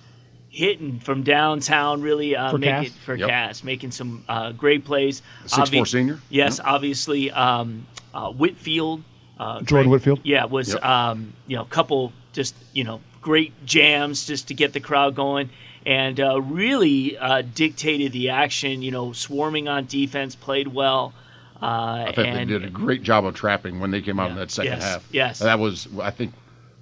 hitting 0.55 0.99
from 0.99 1.23
downtown, 1.23 2.01
really 2.01 2.35
uh, 2.35 2.51
For 2.51 2.57
making 2.57 2.91
Cass? 2.91 2.97
for 2.99 3.15
Yep. 3.15 3.29
Cass, 3.29 3.63
making 3.63 3.91
some 3.91 4.23
uh, 4.29 4.51
great 4.53 4.85
plays. 4.85 5.21
Six 5.45 5.69
four 5.69 5.85
senior? 5.85 6.19
Yes, 6.29 6.59
obviously 6.63 7.29
um, 7.31 7.85
uh, 8.13 8.31
Whitfield. 8.31 9.03
Uh, 9.37 9.61
Jordan 9.61 9.67
great- 9.67 9.87
Whitfield? 9.91 10.21
Yeah, 10.23 10.45
was 10.45 10.69
Yep. 10.73 10.83
um, 10.85 11.33
you 11.47 11.57
know 11.57 11.63
a 11.63 11.67
couple 11.67 12.13
just 12.33 12.55
you 12.73 12.83
know 12.85 13.01
great 13.21 13.53
jams 13.65 14.25
just 14.25 14.47
to 14.47 14.53
get 14.53 14.73
the 14.73 14.79
crowd 14.79 15.15
going. 15.15 15.49
And 15.85 16.19
uh, 16.19 16.41
really 16.41 17.15
uh, 17.17 17.43
dictated 17.53 18.11
the 18.11 18.29
action. 18.29 18.81
You 18.81 18.89
know, 18.91 19.11
swarming 19.13 19.67
on 19.67 19.85
defense, 19.85 20.33
played 20.35 20.69
well. 20.69 21.13
Uh, 21.61 22.05
I 22.07 22.13
think 22.15 22.27
and, 22.29 22.37
they 22.37 22.45
did 22.45 22.63
a 22.65 22.69
great 22.69 23.03
job 23.03 23.23
of 23.25 23.35
trapping 23.35 23.79
when 23.79 23.91
they 23.91 24.01
came 24.01 24.19
out 24.19 24.29
in 24.31 24.35
that 24.37 24.51
second 24.51 24.73
Yes, 24.73 24.83
half. 24.83 25.07
yes. 25.11 25.39
that 25.39 25.57
was 25.59 25.87
I 26.01 26.11
think 26.11 26.33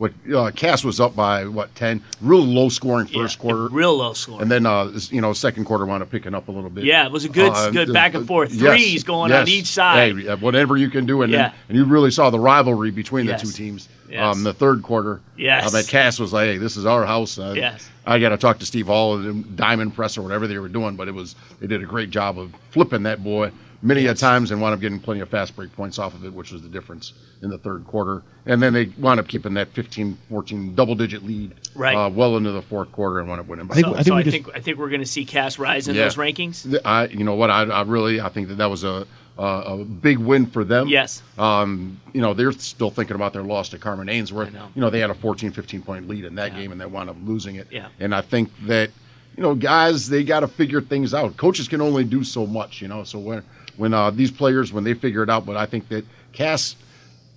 what 0.04 0.36
uh, 0.36 0.52
Cass 0.52 0.84
was 0.84 1.00
up 1.00 1.16
by 1.16 1.46
what 1.46 1.74
ten, 1.76 2.04
real 2.22 2.44
low 2.44 2.68
scoring 2.68 3.08
yeah, 3.08 3.22
first 3.22 3.40
quarter, 3.40 3.68
real 3.70 3.96
low 3.96 4.12
score. 4.14 4.42
and 4.42 4.52
then 4.52 4.66
uh, 4.66 4.92
you 5.10 5.22
know 5.22 5.32
second 5.32 5.64
quarter 5.64 5.86
wound 5.86 6.04
up 6.04 6.12
picking 6.12 6.36
up 6.36 6.50
a 6.50 6.52
little 6.52 6.70
bit. 6.70 6.84
Yeah, 6.84 7.06
it 7.06 7.12
was 7.12 7.24
a 7.24 7.30
good- 7.30 7.54
Uh, 7.54 7.70
good 7.72 7.94
back 7.94 8.14
and 8.14 8.28
forth. 8.28 8.52
yes, 8.54 8.62
Threes 8.62 9.04
going 9.06 9.32
on 9.32 9.48
each 9.48 9.68
side. 9.68 10.18
Hey, 10.18 10.28
uh, 10.28 10.36
whatever 10.38 10.76
you 10.76 10.90
can 10.90 11.06
do, 11.06 11.22
and 11.22 11.32
Yeah. 11.32 11.38
then, 11.50 11.52
and 11.70 11.78
you 11.78 11.86
really 11.86 12.12
saw 12.12 12.30
the 12.30 12.40
rivalry 12.40 12.92
between 12.92 13.26
Yes. 13.28 13.42
the 13.42 13.48
two 13.48 13.54
teams. 13.54 13.88
Yes. 14.10 14.22
Um, 14.36 14.44
the 14.44 14.54
third 14.54 14.84
quarter, 14.84 15.22
Yes. 15.38 15.68
uh, 15.68 15.70
that 15.78 15.88
Cass 15.88 16.20
was 16.20 16.34
like, 16.34 16.48
"Hey, 16.48 16.58
this 16.58 16.76
is 16.76 16.86
our 16.86 17.06
house." 17.06 17.40
Uh, 17.40 17.54
Yes. 17.56 17.90
I 18.06 18.20
got 18.20 18.30
to 18.30 18.38
talk 18.38 18.60
to 18.60 18.66
Steve 18.66 18.88
Hall 18.88 19.16
and 19.16 19.56
Diamond 19.56 19.96
Press 19.96 20.18
or 20.18 20.22
whatever 20.22 20.46
they 20.48 20.58
were 20.58 20.68
doing, 20.68 20.98
but 20.98 21.08
it 21.08 21.14
was 21.14 21.36
they 21.62 21.68
did 21.68 21.82
a 21.82 21.86
great 21.86 22.10
job 22.10 22.38
of 22.38 22.52
flipping 22.72 23.04
that 23.04 23.24
boy 23.24 23.52
many 23.84 24.06
a 24.08 24.16
times 24.16 24.50
and 24.50 24.60
wound 24.62 24.74
up 24.74 24.80
getting 24.80 25.00
plenty 25.00 25.20
of 25.20 25.30
fast 25.30 25.56
break 25.56 25.72
points 25.76 26.00
off 26.00 26.14
of 26.16 26.24
it, 26.26 26.34
which 26.34 26.52
was 26.52 26.62
the 26.64 26.70
difference 26.70 27.14
in 27.44 27.50
the 27.50 27.58
third 27.58 27.86
quarter. 27.86 28.24
And 28.46 28.64
then 28.64 28.74
they 28.74 28.86
wound 28.98 29.20
up 29.20 29.28
keeping 29.28 29.54
that 29.56 29.68
15, 29.74 30.18
14 30.30 30.74
double 30.74 30.96
digit 30.96 31.24
lead 31.24 31.54
Right. 31.76 31.96
uh, 31.96 32.10
well 32.10 32.38
into 32.38 32.52
the 32.52 32.62
fourth 32.62 32.92
quarter 32.92 33.20
and 33.20 33.28
wound 33.28 33.42
up 33.42 33.48
winning 33.48 33.68
by 33.68 33.74
I 33.74 33.76
think- 33.76 33.88
so. 33.88 33.94
I 33.94 33.96
think 33.98 34.08
so 34.08 34.14
we 34.16 34.20
I 34.20 34.24
just- 34.24 34.34
think 34.46 34.56
I 34.56 34.60
think 34.62 34.78
we're 34.80 34.90
going 34.90 35.02
to 35.02 35.06
see 35.06 35.26
Cass 35.26 35.60
rise 35.60 35.88
in 35.88 35.96
Yeah. 35.96 36.04
those 36.06 36.16
rankings. 36.16 36.76
I, 36.86 37.06
you 37.08 37.24
know 37.26 37.36
what? 37.36 37.50
I, 37.52 37.64
I 37.64 37.82
really, 37.84 38.20
I 38.22 38.30
think 38.30 38.48
that 38.48 38.56
that 38.56 38.70
was 38.70 38.84
a, 38.86 39.06
a, 39.38 39.44
a 39.44 39.78
big 39.84 40.18
win 40.20 40.46
for 40.46 40.64
them. 40.64 40.88
Yes. 40.88 41.22
Um, 41.38 42.00
you 42.14 42.22
know, 42.22 42.34
they're 42.34 42.52
still 42.54 42.90
thinking 42.92 43.16
about 43.16 43.34
their 43.34 43.44
loss 43.44 43.68
to 43.70 43.78
Carman 43.80 44.08
Ainsworth. 44.08 44.50
I 44.50 44.52
know. 44.52 44.70
You 44.76 44.82
know, 44.82 44.90
they 44.90 45.00
had 45.00 45.10
a 45.10 45.14
14, 45.16 45.52
15 45.52 45.82
point 45.82 46.08
lead 46.08 46.24
in 46.24 46.36
that 46.36 46.56
game 46.56 46.72
and 46.72 46.80
they 46.80 46.86
wound 46.86 47.10
up 47.10 47.18
losing 47.26 47.56
it. 47.56 47.68
Yeah. 47.72 47.88
And 48.00 48.14
I 48.16 48.22
think 48.22 48.50
that, 48.68 48.92
you 49.36 49.42
know, 49.44 49.56
guys, 49.56 50.08
they 50.08 50.24
got 50.24 50.42
to 50.42 50.48
figure 50.48 50.80
things 50.80 51.14
out. 51.16 51.36
Coaches 51.38 51.68
can 51.68 51.82
only 51.82 52.04
do 52.04 52.24
so 52.24 52.46
much, 52.46 52.82
you 52.82 52.88
know. 52.88 53.04
So 53.04 53.18
when, 53.18 53.44
when 53.78 53.94
uh, 53.94 54.10
these 54.12 54.32
players, 54.32 54.72
when 54.74 54.84
they 54.84 54.94
figure 54.94 55.24
it 55.24 55.30
out, 55.30 55.46
but 55.46 55.56
I 55.58 55.66
think 55.66 55.88
that 55.90 56.06
Cass, 56.32 56.76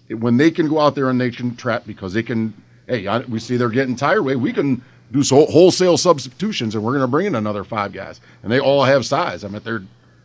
when 0.09 0.37
they 0.37 0.51
can 0.51 0.69
go 0.69 0.79
out 0.81 0.95
there 0.95 1.11
and 1.11 1.21
they 1.21 1.31
can 1.31 1.57
trap 1.57 1.85
because 1.87 2.13
they 2.13 2.23
can, 2.23 2.55
hey, 2.87 3.07
I, 3.07 3.19
we 3.21 3.39
see 3.41 3.57
they're 3.57 3.69
getting 3.69 3.97
tired. 3.97 4.23
Way 4.23 4.37
we 4.37 4.53
can 4.53 4.83
do 5.13 5.23
so 5.23 5.47
wholesale 5.47 5.97
substitutions, 5.97 6.75
and 6.75 6.83
we're 6.85 6.93
going 6.93 7.03
to 7.03 7.09
bring 7.09 7.27
in 7.27 7.35
another 7.35 7.65
five 7.65 7.93
guys, 7.93 8.21
and 8.43 8.51
they 8.51 8.59
all 8.61 8.85
have 8.85 9.05
size. 9.07 9.45
I 9.45 9.49
mean, 9.49 9.63
they're, 9.65 9.83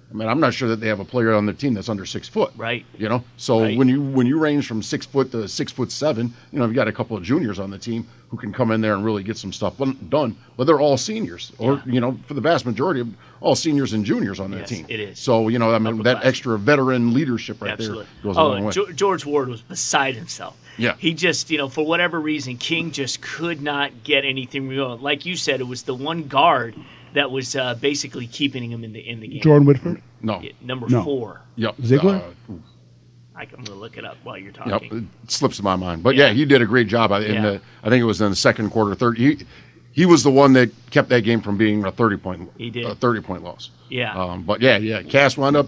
I 0.09 0.13
mean, 0.13 0.27
I'm 0.27 0.39
not 0.39 0.53
sure 0.53 0.67
that 0.69 0.81
they 0.81 0.87
have 0.87 0.99
a 0.99 1.05
player 1.05 1.33
on 1.33 1.45
their 1.45 1.55
team 1.55 1.73
that's 1.73 1.87
under 1.87 2.05
six 2.05 2.27
foot. 2.27 2.51
Right. 2.57 2.85
You 2.97 3.07
know, 3.07 3.23
so 3.37 3.61
Right. 3.61 3.77
when 3.77 3.87
you 3.87 4.01
when 4.01 4.27
you 4.27 4.37
range 4.39 4.67
from 4.67 4.81
six 4.83 5.05
foot 5.05 5.31
to 5.31 5.47
six 5.47 5.71
foot 5.71 5.91
seven, 5.91 6.33
you 6.51 6.59
know, 6.59 6.65
you've 6.65 6.75
got 6.75 6.87
a 6.87 6.91
couple 6.91 7.15
of 7.15 7.23
juniors 7.23 7.59
on 7.59 7.69
the 7.71 7.77
team 7.77 8.07
who 8.29 8.37
can 8.37 8.51
come 8.51 8.71
in 8.71 8.81
there 8.81 8.93
and 8.93 9.05
really 9.05 9.23
get 9.23 9.37
some 9.37 9.53
stuff 9.53 9.77
done. 10.09 10.35
But 10.57 10.65
they're 10.65 10.81
all 10.81 10.97
seniors, 10.97 11.51
or 11.59 11.75
Yeah. 11.75 11.81
you 11.93 11.99
know, 12.01 12.17
for 12.25 12.33
the 12.33 12.41
vast 12.41 12.65
majority 12.65 12.99
of 13.01 13.07
all 13.41 13.55
seniors 13.55 13.91
and 13.93 14.05
juniors 14.05 14.39
on 14.39 14.51
their 14.51 14.61
Yes, 14.61 14.69
team. 14.69 14.85
it 14.87 14.99
is. 14.99 15.19
So 15.19 15.47
you 15.49 15.59
know, 15.59 15.73
I 15.73 15.79
mean, 15.79 16.03
that 16.03 16.17
Upperclassmen. 16.17 16.25
extra 16.25 16.27
extra 16.29 16.59
veteran 16.59 17.13
leadership 17.13 17.61
right 17.61 17.71
Absolutely. 17.71 18.05
there 18.05 18.23
goes 18.23 18.37
a 18.37 18.39
oh, 18.39 18.47
long 18.49 18.63
way. 18.65 18.71
Jo- 18.71 18.91
George 18.93 19.25
Ward 19.25 19.49
was 19.49 19.61
beside 19.61 20.15
himself. 20.15 20.57
Yeah. 20.77 20.95
He 20.97 21.13
just, 21.13 21.49
you 21.51 21.57
know, 21.57 21.67
for 21.67 21.85
whatever 21.85 22.19
reason, 22.21 22.55
King 22.57 22.91
just 22.91 23.21
could 23.21 23.61
not 23.61 24.03
get 24.05 24.23
anything 24.23 24.73
going. 24.73 25.01
Like 25.01 25.25
you 25.25 25.35
said, 25.35 25.59
it 25.59 25.65
was 25.65 25.83
the 25.83 25.93
one 25.93 26.23
guard 26.29 26.75
that 27.13 27.29
was 27.29 27.55
uh, 27.57 27.75
basically 27.75 28.25
keeping 28.27 28.71
him 28.71 28.83
in 28.85 28.93
the 28.93 28.99
in 28.99 29.19
the 29.19 29.27
game. 29.27 29.41
Jordan 29.41 29.67
Whitford. 29.67 30.01
no. 30.21 30.39
Yeah, 30.39 30.51
number 30.61 30.87
No. 30.87 31.03
four. 31.03 31.41
Yep. 31.57 31.75
Ziegler? 31.83 32.15
Uh, 32.49 32.53
I, 33.35 33.41
I'm 33.43 33.49
going 33.49 33.65
to 33.65 33.73
look 33.73 33.97
it 33.97 34.05
up 34.05 34.17
while 34.23 34.37
you're 34.37 34.53
Yep, 34.53 34.65
talking. 34.69 35.09
it 35.23 35.31
slips 35.31 35.61
my 35.61 35.75
mind, 35.75 36.03
but 36.03 36.15
yeah, 36.15 36.27
Yeah. 36.27 36.33
he 36.33 36.45
did 36.45 36.61
a 36.61 36.65
great 36.65 36.87
job. 36.87 37.11
I- 37.11 37.21
In 37.21 37.33
Yeah. 37.35 37.41
the, 37.41 37.61
I 37.83 37.89
think 37.89 38.01
it 38.01 38.05
was 38.05 38.21
in 38.21 38.29
the 38.29 38.35
second 38.35 38.69
quarter, 38.69 38.93
third. 38.95 39.17
He, 39.17 39.39
he 39.91 40.05
was 40.05 40.23
the 40.23 40.31
one 40.31 40.53
that 40.53 40.71
kept 40.91 41.09
that 41.09 41.21
game 41.21 41.41
from 41.41 41.57
being 41.57 41.83
a 41.85 41.91
thirty 41.91 42.17
point. 42.17 42.51
He 42.57 42.69
did. 42.69 42.85
a 42.85 42.95
thirty 42.95 43.21
point 43.21 43.43
loss. 43.43 43.69
Yeah. 43.89 44.13
Um, 44.13 44.43
but 44.43 44.61
yeah, 44.61 44.77
yeah, 44.77 45.01
Cass 45.03 45.37
wound 45.37 45.55
up. 45.55 45.67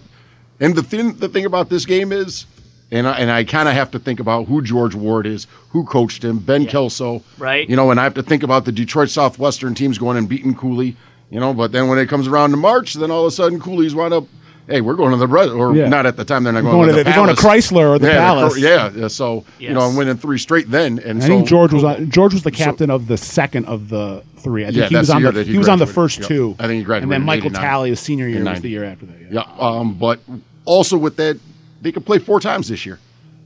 And 0.60 0.74
the 0.74 0.82
thing, 0.82 1.14
the 1.16 1.28
thing 1.28 1.44
about 1.44 1.68
this 1.68 1.84
game 1.84 2.12
is, 2.12 2.46
and 2.90 3.06
I, 3.08 3.18
and 3.18 3.30
I 3.30 3.44
kind 3.44 3.68
of 3.68 3.74
have 3.74 3.90
to 3.90 3.98
think 3.98 4.20
about 4.20 4.46
who 4.46 4.62
George 4.62 4.94
Ward 4.94 5.26
is, 5.26 5.46
who 5.70 5.84
coached 5.84 6.24
him, 6.24 6.38
Ben 6.38 6.62
Yeah. 6.62 6.70
Kelso, 6.70 7.22
Right. 7.38 7.68
You 7.68 7.74
know, 7.76 7.90
and 7.90 7.98
I 7.98 8.04
have 8.04 8.14
to 8.14 8.22
think 8.22 8.42
about 8.42 8.64
the 8.64 8.72
Detroit 8.72 9.10
Southwestern 9.10 9.74
teams 9.74 9.98
going 9.98 10.16
and 10.16 10.28
beating 10.28 10.54
Cooley, 10.54 10.96
you 11.30 11.40
know. 11.40 11.52
But 11.52 11.72
then 11.72 11.88
when 11.88 11.98
it 11.98 12.08
comes 12.08 12.28
around 12.28 12.50
to 12.52 12.56
March, 12.56 12.94
then 12.94 13.10
all 13.10 13.22
of 13.22 13.26
a 13.26 13.30
sudden 13.30 13.60
Cooley's 13.60 13.94
wound 13.94 14.14
up. 14.14 14.24
Hey, 14.66 14.80
we're 14.80 14.94
going 14.94 15.10
to 15.10 15.16
the 15.18 15.26
Red, 15.26 15.50
or 15.50 15.74
Yeah. 15.76 15.88
not 15.88 16.06
at 16.06 16.16
the 16.16 16.24
time. 16.24 16.42
They're 16.44 16.52
not 16.52 16.62
going, 16.62 16.72
going 16.74 16.86
to 16.88 16.92
to 16.92 16.96
the 16.98 17.04
the- 17.04 17.10
they're 17.10 17.14
going 17.24 17.34
to 17.36 17.40
Chrysler 17.42 17.90
or 17.94 17.98
the 17.98 18.06
yeah, 18.08 18.18
Palace. 18.18 18.54
Cor- 18.54 18.58
yeah, 18.62 18.90
yeah. 18.96 19.08
So 19.08 19.44
you 19.58 19.72
know, 19.74 19.80
I'm 19.80 19.94
winning 19.96 20.16
three 20.16 20.38
straight 20.38 20.70
then, 20.70 20.98
and 21.00 21.22
I 21.22 21.26
so 21.26 21.28
think 21.36 21.48
George 21.48 21.72
was 21.72 21.84
on, 21.84 22.10
George 22.10 22.32
was 22.32 22.44
the 22.44 22.50
captain 22.50 22.90
of 22.90 23.06
the 23.06 23.16
second 23.18 23.66
of 23.66 23.90
the 23.90 24.22
three. 24.38 24.62
I 24.64 24.68
think 24.68 24.76
Yeah, 24.78 24.88
he 24.88 24.94
that's 24.94 25.02
was 25.02 25.08
the 25.08 25.14
on 25.16 25.20
year 25.22 25.32
the 25.32 25.38
that 25.40 25.46
he 25.46 25.52
he 25.52 25.58
was 25.58 25.68
on 25.68 25.78
the 25.78 25.86
first 25.86 26.20
Yep. 26.20 26.28
two. 26.28 26.56
I 26.58 26.66
think 26.66 26.78
he 26.78 26.84
graduated, 26.84 27.04
And 27.04 27.12
then 27.12 27.22
Michael 27.26 27.46
89. 27.48 27.62
Talley, 27.62 27.90
his 27.90 28.00
senior 28.00 28.26
year, 28.28 28.42
was 28.44 28.60
the 28.62 28.70
year 28.70 28.84
after 28.84 29.04
that. 29.06 29.16
yeah. 29.30 29.42
Um, 29.58 29.94
but 29.94 30.20
also 30.64 30.96
with 30.96 31.16
that, 31.16 31.38
they 31.82 31.92
could 31.92 32.06
play 32.06 32.18
four 32.18 32.40
times 32.40 32.68
this 32.68 32.86
year. 32.86 32.98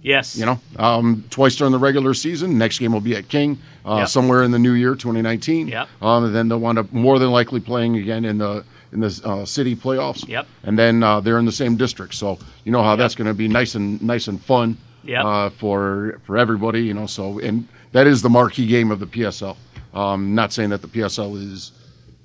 yes. 0.02 0.36
You 0.38 0.46
know, 0.46 0.60
um, 0.78 1.24
twice 1.30 1.56
during 1.56 1.72
the 1.72 1.78
regular 1.78 2.14
season. 2.14 2.56
Next 2.56 2.78
game 2.78 2.92
will 2.92 3.00
be 3.00 3.16
at 3.16 3.28
King, 3.28 3.58
uh, 3.84 3.96
Yep. 3.98 4.08
somewhere 4.08 4.42
in 4.44 4.52
the 4.52 4.58
new 4.58 4.72
year, 4.72 4.94
2019. 4.94 5.66
Yep. 5.68 5.88
Um, 6.00 6.24
and 6.26 6.34
then 6.34 6.48
they'll 6.48 6.60
wind 6.60 6.78
up 6.78 6.92
more 6.92 7.18
than 7.18 7.30
likely 7.32 7.58
playing 7.58 7.96
again 7.96 8.24
in 8.24 8.38
the 8.38 8.62
in 8.92 9.00
the 9.00 9.20
uh, 9.24 9.44
city 9.44 9.76
playoffs. 9.76 10.26
Yep. 10.28 10.46
And 10.62 10.78
then 10.78 11.02
uh, 11.02 11.20
they're 11.20 11.38
in 11.38 11.44
the 11.44 11.52
same 11.52 11.76
district, 11.76 12.14
so 12.14 12.38
you 12.64 12.72
know 12.72 12.82
how 12.82 12.96
that's 12.96 13.14
going 13.14 13.26
to 13.28 13.34
be 13.34 13.48
nice 13.48 13.74
and 13.74 14.00
nice 14.02 14.28
and 14.28 14.40
fun. 14.40 14.76
Yep. 15.04 15.24
Uh, 15.24 15.50
for 15.50 16.20
for 16.24 16.36
everybody, 16.36 16.82
you 16.82 16.94
know. 16.94 17.06
So 17.06 17.38
and 17.38 17.66
that 17.92 18.06
is 18.06 18.22
the 18.22 18.28
marquee 18.28 18.66
game 18.66 18.90
of 18.90 19.00
the 19.00 19.06
PSL. 19.06 19.56
Um, 19.94 20.34
not 20.34 20.52
saying 20.52 20.70
that 20.70 20.82
the 20.82 20.88
PSL 20.88 21.36
is, 21.40 21.72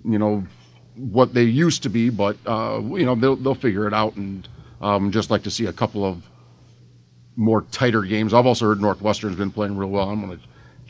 you 0.03 0.19
know, 0.19 0.45
what 0.95 1.33
they 1.33 1.43
used 1.43 1.83
to 1.83 1.89
be, 1.89 2.09
but 2.09 2.37
uh, 2.45 2.81
you 2.83 3.05
know 3.05 3.15
they'll 3.15 3.35
they'll 3.35 3.55
figure 3.55 3.87
it 3.87 3.93
out, 3.93 4.15
and 4.15 4.47
um, 4.81 5.11
just 5.11 5.29
like 5.31 5.43
to 5.43 5.51
see 5.51 5.65
a 5.65 5.73
couple 5.73 6.05
of 6.05 6.29
more 7.35 7.61
tighter 7.71 8.01
games. 8.01 8.33
I've 8.33 8.45
also 8.45 8.65
heard 8.65 8.81
Northwestern's 8.81 9.35
been 9.35 9.51
playing 9.51 9.77
real 9.77 9.89
well. 9.89 10.09
I'm 10.09 10.25
going 10.25 10.37
to 10.37 10.43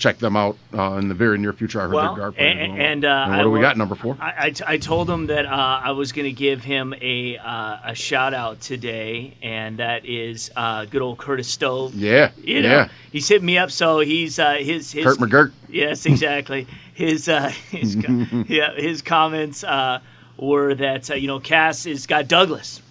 check 0.04 0.18
them 0.18 0.36
out 0.36 0.58
uh, 0.78 0.98
in 1.00 1.08
the 1.08 1.14
very 1.14 1.38
near 1.38 1.54
future. 1.54 1.80
I 1.80 1.84
heard 1.84 1.94
Well, 1.94 2.32
playing 2.34 2.60
and, 2.60 2.82
and, 2.82 3.06
uh, 3.06 3.26
what 3.28 3.40
I 3.40 3.44
do 3.44 3.50
we 3.50 3.62
got? 3.62 3.78
Number 3.78 3.96
four. 3.96 4.18
I, 4.20 4.54
I, 4.68 4.74
I 4.74 4.78
told 4.78 5.10
him 5.10 5.28
that 5.28 5.46
uh, 5.46 5.82
I 5.82 5.92
was 5.92 6.12
going 6.12 6.26
to 6.26 6.34
give 6.34 6.62
him 6.62 6.94
a 7.02 7.38
uh, 7.38 7.78
a 7.86 7.96
shout 7.96 8.34
out 8.34 8.60
today, 8.60 9.36
and 9.42 9.80
that 9.80 10.06
is 10.06 10.52
uh, 10.58 10.84
good 10.86 11.02
old 11.02 11.20
Curtis 11.20 11.48
Stove. 11.48 11.96
yeah, 11.96 12.32
You 12.42 12.62
know, 12.62 12.70
yeah. 12.70 12.90
he's 13.14 13.30
hit 13.30 13.42
me 13.42 13.58
up, 13.58 13.72
so 13.72 14.00
he's 14.00 14.40
uh, 14.40 14.56
his 14.56 14.92
his 14.92 15.06
Kurt 15.06 15.20
McGirt. 15.20 15.54
Yes, 15.70 16.06
exactly. 16.06 16.68
his 16.94 17.30
uh, 17.30 17.48
his 17.72 17.96
yeah 18.50 18.76
his 18.76 19.02
comments 19.02 19.64
uh, 19.64 20.00
were 20.38 20.76
that 20.76 21.10
uh, 21.12 21.14
you 21.16 21.28
know 21.28 21.40
Cass 21.40 21.86
has 21.86 22.08
got 22.08 22.28
Douglas 22.28 22.82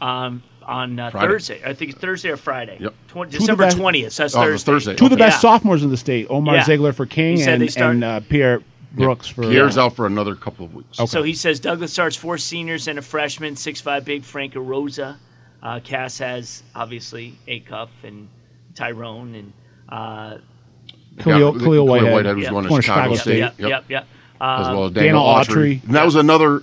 um, 0.00 0.42
on 0.66 0.98
uh, 0.98 1.10
Thursday. 1.10 1.60
I 1.64 1.74
think 1.74 1.92
it's 1.92 2.00
Thursday 2.00 2.30
or 2.30 2.36
Friday. 2.36 2.78
Yep. 2.80 2.94
Twen- 3.08 3.28
the 3.30 3.38
December 3.38 3.70
twentieth. 3.70 4.12
So 4.12 4.22
that's 4.24 4.34
Oh, 4.34 4.42
Thursday. 4.42 4.72
Thursday. 4.72 4.94
Two 4.96 5.04
of 5.06 5.10
the 5.10 5.16
best 5.16 5.36
Yeah. 5.36 5.40
sophomores 5.50 5.82
in 5.82 5.90
the 5.90 5.96
state, 5.96 6.26
Omar 6.30 6.56
Yeah. 6.56 6.64
Ziegler 6.64 6.92
for 6.92 7.06
King 7.06 7.40
and, 7.42 7.70
start- 7.70 7.94
and 7.94 8.04
uh, 8.04 8.20
Pierre 8.28 8.62
Brooks 8.92 9.26
for 9.26 9.42
Pierre's 9.42 9.76
out 9.78 9.96
for 9.96 10.06
another 10.06 10.34
couple 10.36 10.64
of 10.66 10.74
weeks. 10.74 10.98
So 11.06 11.22
he 11.22 11.34
says 11.34 11.58
Douglas 11.60 11.92
starts 11.92 12.14
four 12.16 12.38
seniors 12.38 12.86
and 12.88 12.98
a 12.98 13.02
freshman, 13.02 13.56
six 13.56 13.80
five 13.80 14.04
big 14.04 14.22
Franco 14.24 14.60
Rosa. 14.60 15.18
Uh, 15.62 15.80
Cass 15.80 16.18
has 16.18 16.62
obviously 16.74 17.34
Acuff 17.48 17.88
and 18.02 18.28
Tyrone 18.74 19.34
and 19.34 19.52
uh, 19.88 20.38
Khalil, 21.18 21.56
Yeah, 21.56 21.64
Khalil 21.64 21.86
Whitehead. 21.86 22.26
who's 22.36 22.44
Yeah. 22.44 22.50
going 22.50 22.64
to 22.64 22.68
Going 22.68 22.80
to 22.82 22.86
Chicago, 22.86 23.14
Chicago 23.14 23.14
State. 23.16 23.38
yep, 23.38 23.54
Yep. 23.58 23.68
yep, 23.70 23.84
yep. 23.88 24.06
as 24.40 24.66
Uh, 24.66 24.70
well 24.72 24.84
as 24.86 24.92
Daniel, 24.92 25.22
Daniel 25.24 25.24
Autry. 25.24 25.80
Autry. 25.80 25.84
And 25.86 25.94
that 25.94 26.04
was 26.04 26.14
another. 26.16 26.62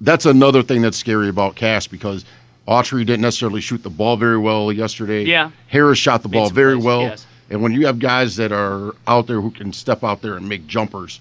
That's 0.00 0.26
another 0.26 0.62
thing 0.62 0.82
that's 0.82 0.96
scary 0.98 1.28
about 1.30 1.54
Cass 1.56 1.86
because 1.86 2.24
Autry 2.66 3.06
didn't 3.06 3.20
necessarily 3.22 3.60
shoot 3.60 3.82
the 3.82 3.90
ball 3.90 4.16
very 4.16 4.38
well 4.38 4.72
yesterday. 4.72 5.24
Yeah. 5.24 5.50
Harris 5.68 5.98
shot 5.98 6.22
the 6.22 6.28
ball 6.28 6.50
very 6.50 6.74
plays, 6.74 6.84
well. 6.84 7.02
yes. 7.02 7.26
And 7.48 7.62
when 7.62 7.72
you 7.72 7.86
have 7.86 7.98
guys 8.00 8.36
that 8.36 8.50
are 8.50 8.92
out 9.06 9.28
there 9.28 9.40
who 9.40 9.52
can 9.52 9.72
step 9.72 10.02
out 10.02 10.20
there 10.20 10.34
and 10.36 10.48
make 10.48 10.66
jumpers, 10.66 11.20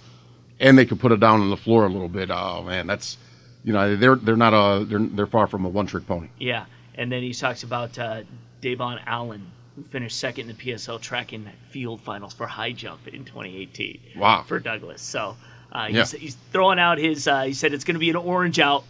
and 0.60 0.76
they 0.78 0.86
can 0.86 0.98
put 0.98 1.12
it 1.12 1.20
down 1.20 1.42
on 1.42 1.50
the 1.52 1.58
floor 1.58 1.86
a 1.86 1.90
little 1.90 2.10
bit, 2.10 2.32
oh 2.32 2.64
man, 2.64 2.88
that's 2.88 3.18
you 3.64 3.74
know 3.74 3.96
they're 3.96 4.16
they're 4.16 4.36
not 4.36 4.54
a 4.54 4.86
they're 4.86 5.00
they're 5.00 5.28
far 5.28 5.46
from 5.46 5.66
a 5.66 5.70
one 5.70 5.86
trick 5.86 6.08
pony. 6.08 6.30
Yeah, 6.40 6.66
and 6.96 7.12
then 7.12 7.22
he 7.22 7.32
talks 7.34 7.62
about 7.62 8.00
uh, 8.00 8.24
Davon 8.62 9.00
Allen, 9.06 9.46
who 9.76 9.84
finished 9.84 10.18
second 10.18 10.50
in 10.50 10.56
the 10.58 10.64
PSL 10.64 11.00
track 11.00 11.32
and 11.32 11.48
field 11.70 12.02
finals 12.02 12.34
for 12.34 12.48
high 12.48 12.72
jump 12.72 13.08
in 13.08 13.24
2018. 13.24 14.00
Wow. 14.18 14.44
For 14.48 14.60
Douglas, 14.60 15.04
so 15.04 15.38
uh, 15.72 15.88
Yeah. 15.92 16.00
he's, 16.00 16.12
he's 16.14 16.38
throwing 16.52 16.80
out 16.80 16.98
his. 16.98 17.28
Uh, 17.28 17.44
he 17.44 17.54
said 17.54 17.72
it's 17.74 17.84
going 17.84 17.94
to 17.96 18.00
be 18.00 18.10
an 18.10 18.16
orange 18.16 18.60
out, 18.60 18.84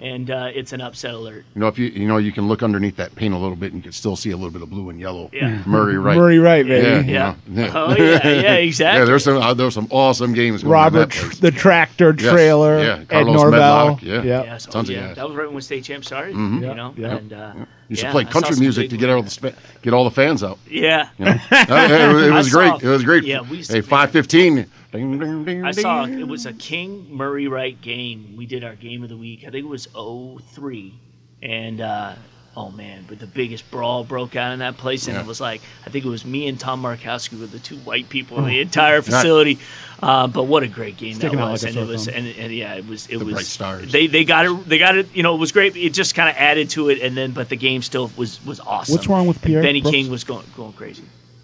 and 0.00 0.30
uh, 0.30 0.48
it's 0.54 0.72
an 0.72 0.80
upset 0.80 1.14
alert. 1.14 1.44
You 1.54 1.60
know 1.60 1.68
if 1.68 1.78
you 1.78 1.86
you 1.88 2.08
know 2.08 2.16
you 2.16 2.32
can 2.32 2.48
look 2.48 2.62
underneath 2.62 2.96
that 2.96 3.14
paint 3.14 3.34
a 3.34 3.36
little 3.36 3.56
bit 3.56 3.72
and 3.72 3.76
you 3.80 3.82
can 3.84 3.92
still 3.92 4.16
see 4.16 4.30
a 4.30 4.36
little 4.36 4.50
bit 4.50 4.62
of 4.62 4.70
blue 4.70 4.90
and 4.90 4.98
yellow. 5.00 5.30
Yeah. 5.32 5.62
Murray 5.66 5.98
Wright. 5.98 6.16
Murray 6.16 6.38
Wright, 6.38 6.66
baby. 6.66 6.86
Yeah, 7.12 7.34
Yeah. 7.48 7.64
you 7.66 7.72
know, 7.72 7.72
Oh 7.74 7.96
yeah, 7.96 8.26
yeah, 8.26 8.54
exactly. 8.54 9.00
Yeah, 9.00 9.04
there's 9.04 9.24
some 9.24 9.36
uh, 9.36 9.54
there's 9.54 9.74
some 9.74 9.88
awesome 9.90 10.32
games. 10.32 10.62
Going 10.62 10.74
on 10.74 10.82
Robert, 10.84 11.10
that 11.10 11.10
place. 11.10 11.38
the 11.38 11.50
tractor 11.50 12.14
Yes, 12.18 12.32
trailer, 12.32 12.78
yeah, 12.80 12.96
Ed 13.00 13.08
Carlos 13.08 13.34
Norvell. 13.36 13.86
Medlock, 13.96 14.02
yeah. 14.02 14.22
Yep. 14.22 14.44
Yes, 14.46 14.66
oh, 14.68 14.72
Tons 14.72 14.88
of 14.88 14.94
yeah. 14.96 15.06
guys. 15.08 15.16
That 15.16 15.28
was 15.28 15.36
right 15.36 15.52
when 15.52 15.62
state 15.62 15.84
champ 15.84 16.04
started. 16.04 16.34
Mhm. 16.34 16.60
You 16.68 16.74
know, 16.74 16.94
yeah. 16.96 17.16
and 17.16 17.32
uh, 17.32 17.52
You 17.90 17.96
should 17.96 18.04
yeah, 18.04 18.12
play 18.12 18.24
country 18.24 18.56
music 18.56 18.88
to 18.90 18.96
get 18.96 19.10
all 19.10 19.20
the 19.20 19.54
get 19.82 19.92
all 19.92 20.04
the 20.04 20.12
fans 20.12 20.44
out. 20.44 20.58
Yeah, 20.68 21.08
You 21.18 21.24
know? 21.24 21.30
Uh, 21.50 21.88
it, 21.90 22.28
it 22.28 22.30
was 22.32 22.50
saw- 22.52 22.58
great. 22.78 22.82
It 22.84 22.88
was 22.88 23.02
great. 23.02 23.24
yeah, 23.24 23.40
we 23.40 23.56
used 23.58 23.72
hey, 23.72 23.80
five 23.80 24.12
fifteen. 24.12 24.66
Ding, 24.92 25.18
ding, 25.18 25.44
ding, 25.44 25.64
I 25.64 25.72
saw 25.72 26.04
it 26.04 26.26
was 26.28 26.46
a 26.46 26.52
King 26.52 27.08
Murray 27.10 27.48
Wright 27.48 27.80
game. 27.80 28.34
We 28.36 28.46
did 28.46 28.62
our 28.62 28.76
game 28.76 29.02
of 29.02 29.08
the 29.08 29.16
week. 29.16 29.40
I 29.40 29.50
think 29.50 29.64
it 29.64 29.68
was 29.68 29.86
03. 29.94 30.94
and 31.42 31.80
uh, 31.80 32.14
oh 32.56 32.70
man, 32.70 33.04
but 33.08 33.18
the 33.20 33.26
biggest 33.26 33.70
brawl 33.70 34.02
broke 34.04 34.34
out 34.36 34.52
in 34.52 34.58
that 34.58 34.76
place, 34.76 35.06
and 35.06 35.14
Yeah. 35.16 35.22
it 35.22 35.26
was 35.26 35.40
like 35.40 35.60
I 35.86 35.90
think 35.90 36.04
it 36.04 36.08
was 36.08 36.24
me 36.24 36.48
and 36.48 36.58
Tom 36.58 36.82
Markowski 36.82 37.38
were 37.38 37.46
the 37.46 37.58
two 37.58 37.76
white 37.78 38.08
people 38.08 38.38
in 38.38 38.46
the 38.46 38.60
entire 38.60 39.02
facility. 39.02 39.58
Uh, 40.02 40.26
but 40.26 40.44
what 40.44 40.62
a 40.62 40.68
great 40.68 40.96
game 40.96 41.14
Sticking 41.14 41.38
that 41.38 41.50
was, 41.50 41.62
like 41.62 41.74
and 41.76 41.82
it 41.82 41.86
was, 41.86 42.08
and, 42.08 42.26
and 42.26 42.52
yeah, 42.54 42.74
it 42.74 42.86
was, 42.88 43.06
it 43.08 43.18
The 43.18 43.24
was. 43.26 43.46
stars. 43.48 43.92
They 43.92 44.06
they 44.06 44.24
got 44.24 44.46
it, 44.46 44.68
they 44.68 44.78
got 44.78 44.96
it. 44.96 45.14
You 45.14 45.22
know, 45.22 45.34
it 45.34 45.38
was 45.38 45.52
great. 45.52 45.76
It 45.76 45.90
just 45.92 46.14
kind 46.14 46.28
of 46.28 46.36
added 46.36 46.70
to 46.70 46.88
it, 46.88 47.00
and 47.02 47.16
then 47.16 47.32
but 47.32 47.48
the 47.50 47.56
game 47.56 47.82
still 47.82 48.10
was 48.16 48.44
was 48.46 48.60
awesome. 48.60 48.94
What's 48.94 49.06
wrong 49.08 49.26
with 49.26 49.44
And 49.44 49.62
Benny 49.62 49.80
Brooks? 49.82 49.94
King 49.94 50.10
was 50.10 50.24
going 50.24 50.46
going 50.56 50.72
crazy. 50.72 51.02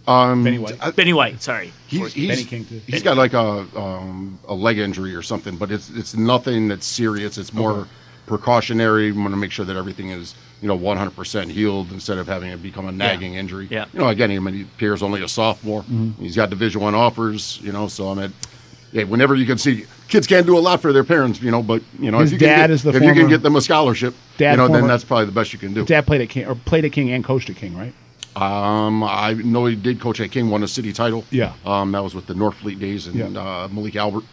Um, 0.08 0.44
Benny 0.44 0.58
White. 0.58 0.78
I- 0.80 0.90
Benny 0.92 1.12
White, 1.12 1.42
sorry. 1.42 1.72
he's, 1.88 2.12
he's, 2.12 2.28
Benny 2.28 2.44
King, 2.44 2.64
too. 2.64 2.80
he's 2.86 3.02
got 3.02 3.16
like 3.16 3.32
a 3.34 3.66
um, 3.76 4.38
a 4.48 4.54
leg 4.54 4.78
injury 4.78 5.14
or 5.14 5.22
something, 5.22 5.56
but 5.56 5.70
it's 5.70 5.90
it's 5.90 6.16
nothing 6.16 6.68
that's 6.68 6.86
serious. 6.86 7.36
It's 7.38 7.52
more 7.52 7.72
Okay. 7.72 7.90
precautionary. 8.26 9.12
We 9.12 9.18
want 9.20 9.32
to 9.32 9.36
make 9.36 9.50
sure 9.52 9.64
that 9.64 9.76
everything 9.76 10.10
is 10.10 10.34
you 10.66 10.74
know 10.76 10.79
100% 10.79 11.48
healed 11.50 11.92
instead 11.92 12.18
of 12.18 12.26
having 12.26 12.50
it 12.50 12.61
become 12.61 12.88
a 12.88 12.92
nagging 12.92 13.35
injury. 13.35 13.68
Yeah. 13.70 13.85
You 13.92 14.00
know, 14.00 14.09
again, 14.09 14.33
I 14.33 14.38
mean, 14.40 14.68
Pierre's 14.79 15.02
only 15.02 15.22
a 15.22 15.29
sophomore. 15.29 15.83
Mm-hmm. 15.83 16.20
He's 16.22 16.35
got 16.35 16.50
Division 16.50 16.81
One 16.81 16.94
offers. 16.94 17.61
You 17.62 17.70
know, 17.70 17.87
so 17.87 18.11
I 18.11 18.14
mean, 18.14 18.33
yeah, 18.90 19.05
whenever 19.05 19.37
you 19.37 19.46
can 19.46 19.59
see 19.59 19.87
kids 20.09 20.26
can't 20.26 20.44
do 20.44 20.59
a 20.59 20.61
lot 20.61 20.83
for 20.83 20.92
their 20.92 21.05
parents, 21.05 21.40
you 21.40 21.52
know, 21.52 21.62
but 21.62 21.83
you 22.00 22.11
know, 22.11 22.18
His 22.18 22.33
if 22.33 22.40
you 22.40 22.46
dad 22.48 22.55
can 22.57 22.62
get, 22.62 22.70
is 22.70 22.83
the 22.83 22.96
if 22.96 23.02
you 23.02 23.14
can 23.14 23.29
get 23.29 23.42
them 23.42 23.55
a 23.55 23.61
scholarship, 23.61 24.14
Dad 24.38 24.52
you 24.52 24.57
know, 24.57 24.68
then 24.68 24.88
that's 24.88 25.05
probably 25.05 25.26
the 25.26 25.33
best 25.33 25.52
you 25.52 25.59
can 25.61 25.72
do. 25.72 25.85
Dad 25.85 26.05
played 26.05 26.20
at 26.20 26.29
King 26.31 26.46
or 26.46 26.57
played 26.57 26.85
at 26.85 26.90
King 26.92 27.12
and 27.12 27.22
coached 27.22 27.48
at 27.48 27.57
King, 27.57 27.76
right? 27.76 27.94
Um, 28.35 29.02
I 29.05 29.35
know 29.35 29.66
he 29.66 29.76
did 29.76 30.00
coach 30.00 30.20
at 30.20 30.31
King, 30.33 30.50
won 30.50 30.62
a 30.64 30.68
city 30.68 30.92
title. 30.92 31.24
Yeah. 31.31 31.55
Um, 31.64 31.92
that 31.92 32.02
was 32.02 32.14
with 32.14 32.26
the 32.26 32.35
Northfleet 32.35 32.79
days 32.81 33.07
and 33.07 33.14
Yeah. 33.14 33.26
uh, 33.26 33.68
Malik 33.70 33.96
Albert. 33.96 34.24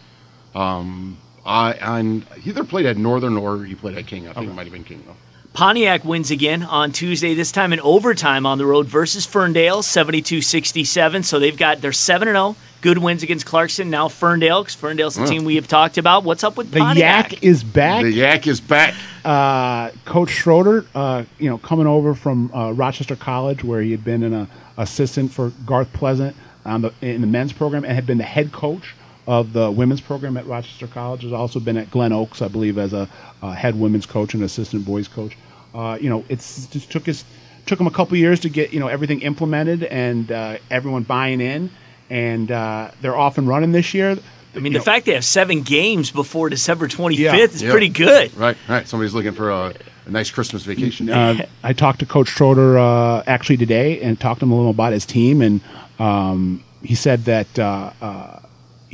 Um, 0.54 1.16
I 1.46 1.72
and 1.74 2.24
he 2.40 2.50
either 2.50 2.64
played 2.64 2.86
at 2.86 2.96
Northern 2.96 3.36
or 3.36 3.64
he 3.64 3.74
played 3.74 3.96
at 3.96 4.06
King. 4.06 4.28
I 4.28 4.32
think 4.32 4.48
it 4.50 4.54
might 4.54 4.64
have 4.64 4.72
been 4.72 4.84
King 4.84 5.04
though. 5.06 5.16
Pontiac 5.54 6.04
wins 6.04 6.32
again 6.32 6.64
on 6.64 6.90
Tuesday, 6.90 7.32
this 7.34 7.52
time 7.52 7.72
in 7.72 7.78
overtime 7.78 8.44
on 8.44 8.58
the 8.58 8.66
road 8.66 8.86
versus 8.88 9.24
Ferndale, 9.24 9.82
72-67. 9.82 11.24
So 11.24 11.38
they've 11.38 11.56
got 11.56 11.80
their 11.80 11.92
7 11.92 12.26
0 12.26 12.56
good 12.80 12.98
wins 12.98 13.22
against 13.22 13.46
Clarkston. 13.46 13.86
Now 13.86 14.08
Ferndale, 14.08 14.62
because 14.64 14.74
Ferndale's 14.74 15.14
the 15.14 15.20
Yeah. 15.22 15.26
team 15.28 15.44
we 15.44 15.54
have 15.54 15.68
talked 15.68 15.96
about. 15.96 16.24
What's 16.24 16.42
up 16.42 16.56
with 16.56 16.72
The 16.72 16.80
Pontiac? 16.80 17.32
Yak 17.34 17.42
is 17.44 17.62
back. 17.62 18.02
The 18.02 18.10
Yak 18.10 18.48
is 18.48 18.60
back. 18.60 18.94
uh, 19.24 19.90
Coach 20.04 20.30
Schroeder, 20.30 20.86
uh, 20.92 21.22
you 21.38 21.48
know, 21.48 21.58
coming 21.58 21.86
over 21.86 22.14
from 22.14 22.50
uh, 22.52 22.72
Rochester 22.72 23.14
College, 23.14 23.62
where 23.62 23.80
he 23.80 23.92
had 23.92 24.02
been 24.04 24.24
an 24.24 24.34
uh, 24.34 24.46
assistant 24.76 25.30
for 25.32 25.52
Garth 25.64 25.92
Pleasant 25.92 26.34
on 26.66 26.82
the 26.82 26.92
in 27.00 27.20
the 27.20 27.26
men's 27.28 27.52
program, 27.52 27.84
and 27.84 27.94
had 27.94 28.06
been 28.06 28.18
the 28.18 28.24
head 28.24 28.50
coach 28.50 28.94
of 29.26 29.52
the 29.52 29.70
women's 29.70 30.00
program 30.00 30.36
at 30.36 30.46
Rochester 30.46 30.86
College. 30.86 31.22
Has 31.22 31.32
also 31.32 31.60
been 31.60 31.76
at 31.76 31.90
Glen 31.90 32.12
Oaks, 32.12 32.42
I 32.42 32.48
believe, 32.48 32.78
as 32.78 32.92
a, 32.92 33.08
uh 33.42 33.50
head 33.52 33.78
women's 33.78 34.06
coach 34.06 34.34
and 34.34 34.42
assistant 34.42 34.84
boys 34.84 35.08
coach. 35.08 35.36
Uh, 35.74 35.98
you 36.00 36.08
know, 36.08 36.24
it's 36.28 36.66
just 36.68 36.90
took 36.90 37.08
us 37.08 37.24
took 37.66 37.80
him 37.80 37.86
a 37.86 37.90
couple 37.90 38.16
years 38.16 38.40
to 38.40 38.48
get 38.48 38.72
you 38.72 38.80
know 38.80 38.88
everything 38.88 39.22
implemented 39.22 39.82
and 39.84 40.30
uh, 40.30 40.56
everyone 40.70 41.02
buying 41.02 41.40
in, 41.40 41.70
and 42.10 42.50
uh, 42.50 42.90
they're 43.00 43.16
off 43.16 43.38
and 43.38 43.48
running 43.48 43.72
this 43.72 43.92
year. 43.94 44.16
I 44.56 44.60
mean, 44.60 44.72
the 44.72 44.80
fact 44.80 45.06
they 45.06 45.14
have 45.14 45.24
seven 45.24 45.62
games 45.62 46.12
before 46.12 46.48
December 46.48 46.86
25th 46.86 47.18
Yeah. 47.18 47.34
is 47.36 47.60
Yeah. 47.60 47.72
pretty 47.72 47.88
good. 47.88 48.36
Right, 48.36 48.56
right. 48.68 48.86
Somebody's 48.86 49.12
looking 49.12 49.32
for 49.32 49.50
a, 49.50 49.74
a 50.06 50.10
nice 50.10 50.30
Christmas 50.30 50.62
vacation. 50.62 51.10
uh, 51.10 51.44
I 51.64 51.72
talked 51.72 51.98
to 52.00 52.06
Coach 52.06 52.28
Schroeder 52.28 52.78
uh, 52.78 53.24
actually 53.26 53.56
today 53.56 54.00
and 54.00 54.20
talked 54.20 54.38
to 54.40 54.46
him 54.46 54.52
a 54.52 54.54
little 54.54 54.70
about 54.70 54.92
his 54.92 55.04
team, 55.06 55.42
and 55.42 55.60
um, 55.98 56.62
he 56.84 56.94
said 56.94 57.24
that 57.24 57.58
uh, 57.58 57.90
uh, 58.00 58.38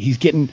he's 0.01 0.17
getting 0.17 0.49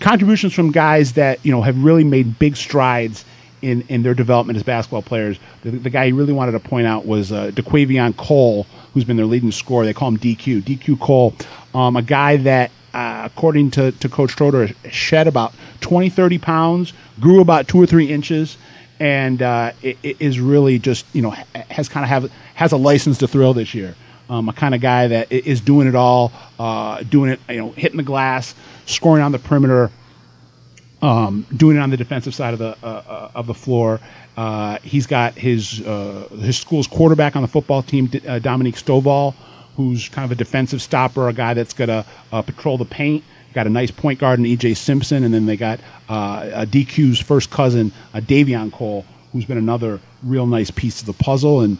contributions 0.00 0.52
from 0.52 0.72
guys 0.72 1.12
that 1.14 1.44
you 1.44 1.52
know 1.52 1.62
have 1.62 1.82
really 1.82 2.04
made 2.04 2.38
big 2.38 2.56
strides 2.56 3.24
in, 3.60 3.82
in 3.88 4.02
their 4.02 4.14
development 4.14 4.56
as 4.56 4.62
basketball 4.62 5.02
players. 5.02 5.38
The, 5.62 5.70
the 5.70 5.90
guy 5.90 6.06
he 6.06 6.12
really 6.12 6.32
wanted 6.32 6.52
to 6.52 6.60
point 6.60 6.86
out 6.86 7.06
was 7.06 7.30
uh, 7.30 7.50
DeQuavion 7.52 8.16
Cole, 8.16 8.66
who's 8.92 9.04
been 9.04 9.16
their 9.16 9.26
leading 9.26 9.52
scorer. 9.52 9.84
They 9.84 9.94
call 9.94 10.08
him 10.08 10.18
DQ. 10.18 10.62
DQ 10.62 11.00
Cole, 11.00 11.34
um, 11.72 11.96
a 11.96 12.02
guy 12.02 12.38
that, 12.38 12.72
uh, 12.92 13.22
according 13.24 13.70
to, 13.72 13.92
to 13.92 14.08
Coach 14.08 14.32
Schroeder, 14.32 14.68
shed 14.90 15.28
about 15.28 15.54
20, 15.80 16.10
30 16.10 16.38
pounds, 16.38 16.92
grew 17.20 17.40
about 17.40 17.68
two 17.68 17.80
or 17.80 17.86
three 17.86 18.10
inches 18.10 18.56
and 19.02 19.42
uh, 19.42 19.72
it, 19.82 19.98
it 20.04 20.16
is 20.20 20.38
really 20.38 20.78
just 20.78 21.04
you 21.12 21.22
know 21.22 21.30
has 21.70 21.88
kind 21.88 22.04
of 22.04 22.08
have 22.08 22.30
has 22.54 22.70
a 22.70 22.76
license 22.76 23.18
to 23.18 23.26
thrill 23.26 23.52
this 23.52 23.74
year. 23.74 23.96
Um, 24.32 24.48
a 24.48 24.54
kind 24.54 24.74
of 24.74 24.80
guy 24.80 25.08
that 25.08 25.30
is 25.30 25.60
doing 25.60 25.86
it 25.86 25.94
all, 25.94 26.32
uh, 26.58 27.02
doing 27.02 27.32
it 27.32 27.40
you 27.50 27.58
know 27.58 27.72
hitting 27.72 27.98
the 27.98 28.02
glass, 28.02 28.54
scoring 28.86 29.22
on 29.22 29.30
the 29.30 29.38
perimeter, 29.38 29.90
um, 31.02 31.46
doing 31.54 31.76
it 31.76 31.80
on 31.80 31.90
the 31.90 31.98
defensive 31.98 32.34
side 32.34 32.54
of 32.54 32.58
the 32.58 32.74
uh, 32.82 32.86
uh, 32.86 33.30
of 33.34 33.46
the 33.46 33.52
floor. 33.52 34.00
Uh, 34.34 34.78
he's 34.82 35.06
got 35.06 35.34
his 35.34 35.82
uh, 35.82 36.28
his 36.40 36.56
school's 36.56 36.86
quarterback 36.86 37.36
on 37.36 37.42
the 37.42 37.48
football 37.48 37.82
team, 37.82 38.06
D- 38.06 38.26
uh, 38.26 38.38
Dominique 38.38 38.76
Stovall, 38.76 39.34
who's 39.76 40.08
kind 40.08 40.24
of 40.24 40.32
a 40.32 40.34
defensive 40.34 40.80
stopper, 40.80 41.28
a 41.28 41.34
guy 41.34 41.52
that's 41.52 41.74
gonna 41.74 42.06
patrol 42.30 42.78
the 42.78 42.86
paint. 42.86 43.22
Got 43.52 43.66
a 43.66 43.70
nice 43.70 43.90
point 43.90 44.18
guard 44.18 44.38
in 44.38 44.46
EJ 44.46 44.78
Simpson, 44.78 45.24
and 45.24 45.34
then 45.34 45.44
they 45.44 45.58
got 45.58 45.78
DQ's 46.08 47.20
first 47.20 47.50
cousin, 47.50 47.92
uh, 48.14 48.20
Davion 48.20 48.72
Cole, 48.72 49.04
who's 49.32 49.44
been 49.44 49.58
another 49.58 50.00
real 50.22 50.46
nice 50.46 50.70
piece 50.70 51.00
of 51.00 51.06
the 51.06 51.12
puzzle. 51.12 51.60
And 51.60 51.76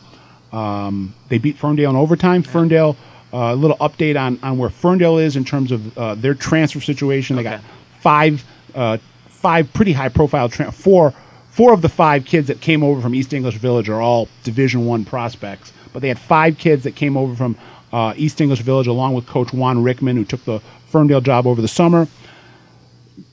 um, 0.52 1.14
they 1.28 1.38
beat 1.38 1.56
Ferndale 1.56 1.90
in 1.90 1.96
overtime. 1.96 2.42
Ferndale, 2.42 2.96
uh, 3.32 3.52
a 3.52 3.56
little 3.56 3.76
update 3.78 4.20
on, 4.20 4.38
on 4.42 4.58
where 4.58 4.70
Ferndale 4.70 5.18
is 5.18 5.36
in 5.36 5.44
terms 5.44 5.72
of 5.72 5.96
uh, 5.98 6.14
their 6.14 6.34
transfer 6.34 6.80
situation. 6.80 7.36
They 7.36 7.42
got 7.42 7.62
five 8.00 8.44
uh, 8.74 8.98
five 9.28 9.72
pretty 9.72 9.92
high 9.92 10.08
profile 10.08 10.48
tra- 10.48 10.70
four 10.70 11.12
four 11.50 11.72
of 11.72 11.82
the 11.82 11.88
five 11.88 12.24
kids 12.24 12.48
that 12.48 12.60
came 12.60 12.82
over 12.82 13.00
from 13.00 13.14
East 13.14 13.32
English 13.32 13.56
Village 13.56 13.88
are 13.88 14.00
all 14.00 14.28
Division 14.44 14.86
One 14.86 15.04
prospects, 15.04 15.72
but 15.92 16.00
they 16.02 16.08
had 16.08 16.18
five 16.18 16.58
kids 16.58 16.84
that 16.84 16.94
came 16.94 17.16
over 17.16 17.34
from 17.34 17.56
uh, 17.92 18.14
East 18.16 18.40
English 18.40 18.60
Village 18.60 18.86
along 18.86 19.14
with 19.14 19.26
Coach 19.26 19.52
Juan 19.52 19.82
Rickman, 19.82 20.16
who 20.16 20.24
took 20.24 20.44
the 20.44 20.60
Ferndale 20.88 21.20
job 21.20 21.46
over 21.46 21.60
the 21.60 21.68
summer. 21.68 22.06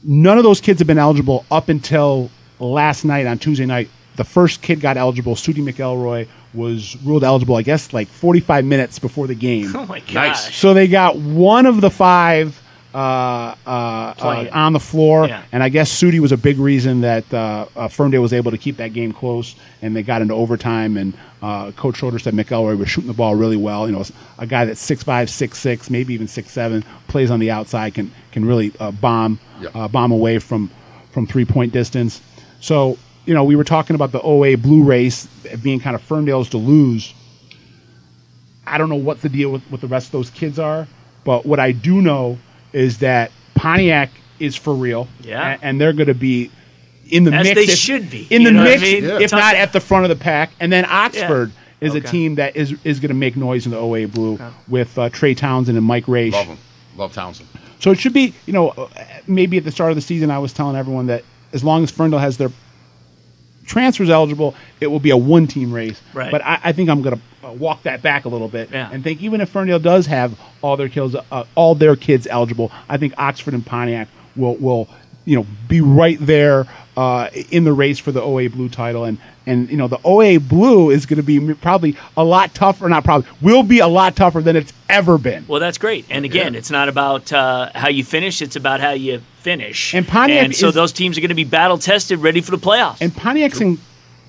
None 0.03 0.37
of 0.37 0.43
those 0.43 0.61
kids 0.61 0.79
have 0.79 0.87
been 0.87 0.97
eligible 0.97 1.45
up 1.51 1.69
until 1.69 2.29
last 2.59 3.05
night 3.05 3.25
on 3.25 3.37
Tuesday 3.37 3.65
night. 3.65 3.89
The 4.15 4.23
first 4.23 4.61
kid 4.61 4.81
got 4.81 4.97
eligible. 4.97 5.35
Sudie 5.35 5.63
McElroy 5.63 6.27
was 6.53 6.95
ruled 7.03 7.23
eligible, 7.23 7.55
I 7.55 7.61
guess, 7.61 7.93
like 7.93 8.07
45 8.07 8.65
minutes 8.65 8.97
before 8.99 9.27
the 9.27 9.35
game. 9.35 9.75
Oh 9.75 9.85
my 9.85 9.99
gosh. 9.99 10.13
Nice. 10.13 10.55
So 10.55 10.73
they 10.73 10.87
got 10.87 11.15
one 11.17 11.65
of 11.65 11.79
the 11.81 11.91
five 11.91 12.59
uh, 12.93 12.97
uh, 12.97 13.69
uh, 13.69 14.47
on 14.51 14.73
the 14.73 14.79
floor, 14.79 15.27
Yeah. 15.27 15.43
and 15.51 15.61
I 15.61 15.69
guess 15.69 15.91
Sudi 15.95 16.19
was 16.19 16.31
a 16.31 16.37
big 16.37 16.57
reason 16.57 17.01
that 17.01 17.31
uh, 17.31 17.67
uh, 17.75 17.87
Ferndale 17.87 18.21
was 18.23 18.33
able 18.33 18.49
to 18.49 18.57
keep 18.57 18.77
that 18.77 18.93
game 18.93 19.11
close, 19.13 19.55
and 19.83 19.95
they 19.95 20.01
got 20.01 20.23
into 20.23 20.33
overtime. 20.33 20.97
And 20.97 21.13
uh, 21.43 21.69
Coach 21.73 21.97
Schroeder 21.97 22.17
said 22.17 22.33
McElroy 22.33 22.79
was 22.79 22.89
shooting 22.89 23.07
the 23.07 23.13
ball 23.13 23.35
really 23.35 23.57
well. 23.57 23.87
You 23.87 23.93
know, 23.95 24.03
a 24.39 24.47
guy 24.47 24.65
that's 24.65 24.81
six 24.81 25.03
five, 25.03 25.29
six 25.29 25.59
six, 25.59 25.91
maybe 25.91 26.15
even 26.15 26.27
six 26.27 26.49
seven, 26.49 26.83
plays 27.07 27.29
on 27.29 27.39
the 27.39 27.51
outside, 27.51 27.93
can 27.93 28.11
can 28.31 28.43
really 28.43 28.73
uh, 28.79 28.89
bomb 28.89 29.39
Yeah. 29.61 29.69
uh, 29.75 29.87
bomb 29.87 30.11
away 30.11 30.39
from 30.39 30.71
from 31.11 31.27
three 31.27 31.45
point 31.45 31.71
distance. 31.71 32.21
So 32.59 32.97
you 33.29 33.35
know, 33.35 33.43
we 33.43 33.55
were 33.55 33.63
talking 33.63 33.93
about 33.95 34.11
the 34.11 34.19
OA 34.23 34.57
Blue 34.57 34.81
race 34.81 35.27
being 35.61 35.79
kind 35.79 35.95
of 35.95 36.01
Ferndale's 36.01 36.49
to 36.49 36.57
lose. 36.57 37.13
I 38.65 38.79
don't 38.79 38.89
know 38.89 38.95
what 38.95 39.21
the 39.21 39.29
deal 39.29 39.51
with, 39.51 39.61
with 39.69 39.81
the 39.81 39.87
rest 39.87 40.07
of 40.07 40.11
those 40.13 40.31
kids 40.31 40.57
are, 40.57 40.87
but 41.25 41.45
what 41.45 41.59
I 41.59 41.71
do 41.71 42.01
know 42.01 42.39
is 42.73 42.97
that 42.99 43.31
Pontiac 43.53 44.09
is 44.39 44.55
for 44.55 44.73
real. 44.73 45.07
Yeah. 45.21 45.57
a- 45.61 45.63
And, 45.63 45.79
they're 45.79 45.93
going 45.93 46.07
to 46.07 46.15
be 46.15 46.49
in 47.07 47.23
the 47.23 47.31
As 47.31 47.43
mix. 47.43 47.55
they 47.55 47.71
if- 47.71 47.77
should 47.77 48.09
be, 48.09 48.25
In 48.31 48.43
the 48.43 48.49
know 48.51 48.61
what 48.63 48.67
I 48.67 48.71
mix, 48.71 48.81
mean? 48.81 49.03
Yeah. 49.03 49.19
if 49.19 49.29
Tough- 49.29 49.39
not 49.39 49.53
at 49.55 49.73
the 49.73 49.79
front 49.79 50.05
of 50.05 50.09
the 50.09 50.15
pack. 50.23 50.49
And 50.59 50.73
then 50.73 50.85
Oxford 50.85 51.51
is 51.81 51.93
a 51.93 52.01
team 52.01 52.33
that 52.35 52.55
is, 52.55 52.73
is 52.83 52.99
going 52.99 53.09
to 53.09 53.13
make 53.15 53.35
noise 53.37 53.65
in 53.67 53.71
the 53.71 53.77
OA 53.77 54.07
Blue 54.07 54.39
with 54.67 54.97
uh, 54.97 55.09
Trey 55.09 55.35
Townsend 55.35 55.77
and 55.77 55.85
Mike 55.85 56.07
Raish. 56.07 56.33
Love 56.33 56.47
him. 56.47 56.57
Love 56.97 57.13
Townsend. 57.13 57.47
So 57.79 57.91
it 57.91 57.99
should 57.99 58.13
be, 58.13 58.33
you 58.47 58.53
know, 58.53 58.69
uh, 58.69 58.87
maybe 59.27 59.57
at 59.57 59.65
the 59.65 59.71
start 59.71 59.91
of 59.91 59.95
the 59.97 60.01
season, 60.01 60.31
I 60.31 60.39
was 60.39 60.51
telling 60.51 60.75
everyone 60.75 61.05
that 61.07 61.23
as 61.53 61.63
long 61.63 61.83
as 61.83 61.91
Ferndale 61.91 62.19
has 62.19 62.37
their 62.37 62.49
transfers 63.69 64.09
eligible, 64.09 64.55
it 64.81 64.87
will 64.87 64.99
be 64.99 65.11
a 65.11 65.17
one 65.17 65.47
team 65.47 65.71
race. 65.71 66.01
Right. 66.13 66.31
But 66.31 66.43
I, 66.43 66.59
I 66.65 66.71
think 66.73 66.89
I'm 66.89 67.01
going 67.01 67.15
to 67.15 67.47
uh, 67.47 67.53
walk 67.53 67.83
that 67.83 68.01
back 68.01 68.25
a 68.25 68.29
little 68.29 68.49
bit 68.49 68.69
Yeah. 68.71 68.89
and 68.91 69.03
think 69.03 69.21
even 69.21 69.39
if 69.39 69.49
Ferndale 69.49 69.79
does 69.79 70.07
have 70.07 70.37
all 70.61 70.75
their 70.75 70.89
kills, 70.89 71.15
uh, 71.15 71.43
all 71.55 71.75
their 71.75 71.95
kids 71.95 72.27
eligible, 72.27 72.71
I 72.89 72.97
think 72.97 73.13
Oxford 73.17 73.53
and 73.53 73.65
Pontiac 73.65 74.09
will 74.35 74.55
will 74.57 74.89
you 75.29 75.35
know 75.37 75.45
be 75.67 75.79
right 75.81 76.17
there 76.19 76.65
uh, 76.97 77.29
in 77.51 77.63
the 77.63 77.73
race 77.73 77.99
for 77.99 78.11
the 78.11 78.21
OA 78.21 78.49
Blue 78.49 78.69
title 78.69 79.03
and. 79.05 79.17
And 79.45 79.67
you 79.71 79.77
know 79.77 79.87
the 79.87 79.99
OA 80.03 80.39
Blue 80.39 80.91
is 80.91 81.07
going 81.07 81.17
to 81.17 81.23
be 81.23 81.55
probably 81.55 81.95
a 82.15 82.23
lot 82.23 82.53
tougher. 82.53 82.87
Not 82.87 83.03
probably 83.03 83.27
will 83.41 83.63
be 83.63 83.79
a 83.79 83.87
lot 83.87 84.15
tougher 84.15 84.41
than 84.41 84.55
it's 84.55 84.71
ever 84.89 85.17
been. 85.17 85.43
Well, 85.47 85.59
that's 85.59 85.79
great. 85.79 86.05
And 86.11 86.23
again, 86.23 86.53
Yeah. 86.53 86.59
it's 86.59 86.69
not 86.69 86.87
about 86.87 87.33
uh, 87.33 87.71
how 87.73 87.89
you 87.89 88.03
finish; 88.03 88.43
it's 88.43 88.55
about 88.55 88.79
how 88.79 88.91
you 88.91 89.23
finish. 89.39 89.95
And 89.95 90.07
Pontiac 90.07 90.43
and 90.45 90.55
so 90.55 90.67
is- 90.67 90.75
those 90.75 90.91
teams 90.91 91.17
are 91.17 91.21
going 91.21 91.29
to 91.29 91.35
be 91.35 91.45
battle 91.45 91.79
tested, 91.79 92.19
ready 92.19 92.41
for 92.41 92.51
the 92.51 92.59
playoffs. 92.59 93.01
And 93.01 93.15
Pontiac's 93.15 93.59
in 93.59 93.79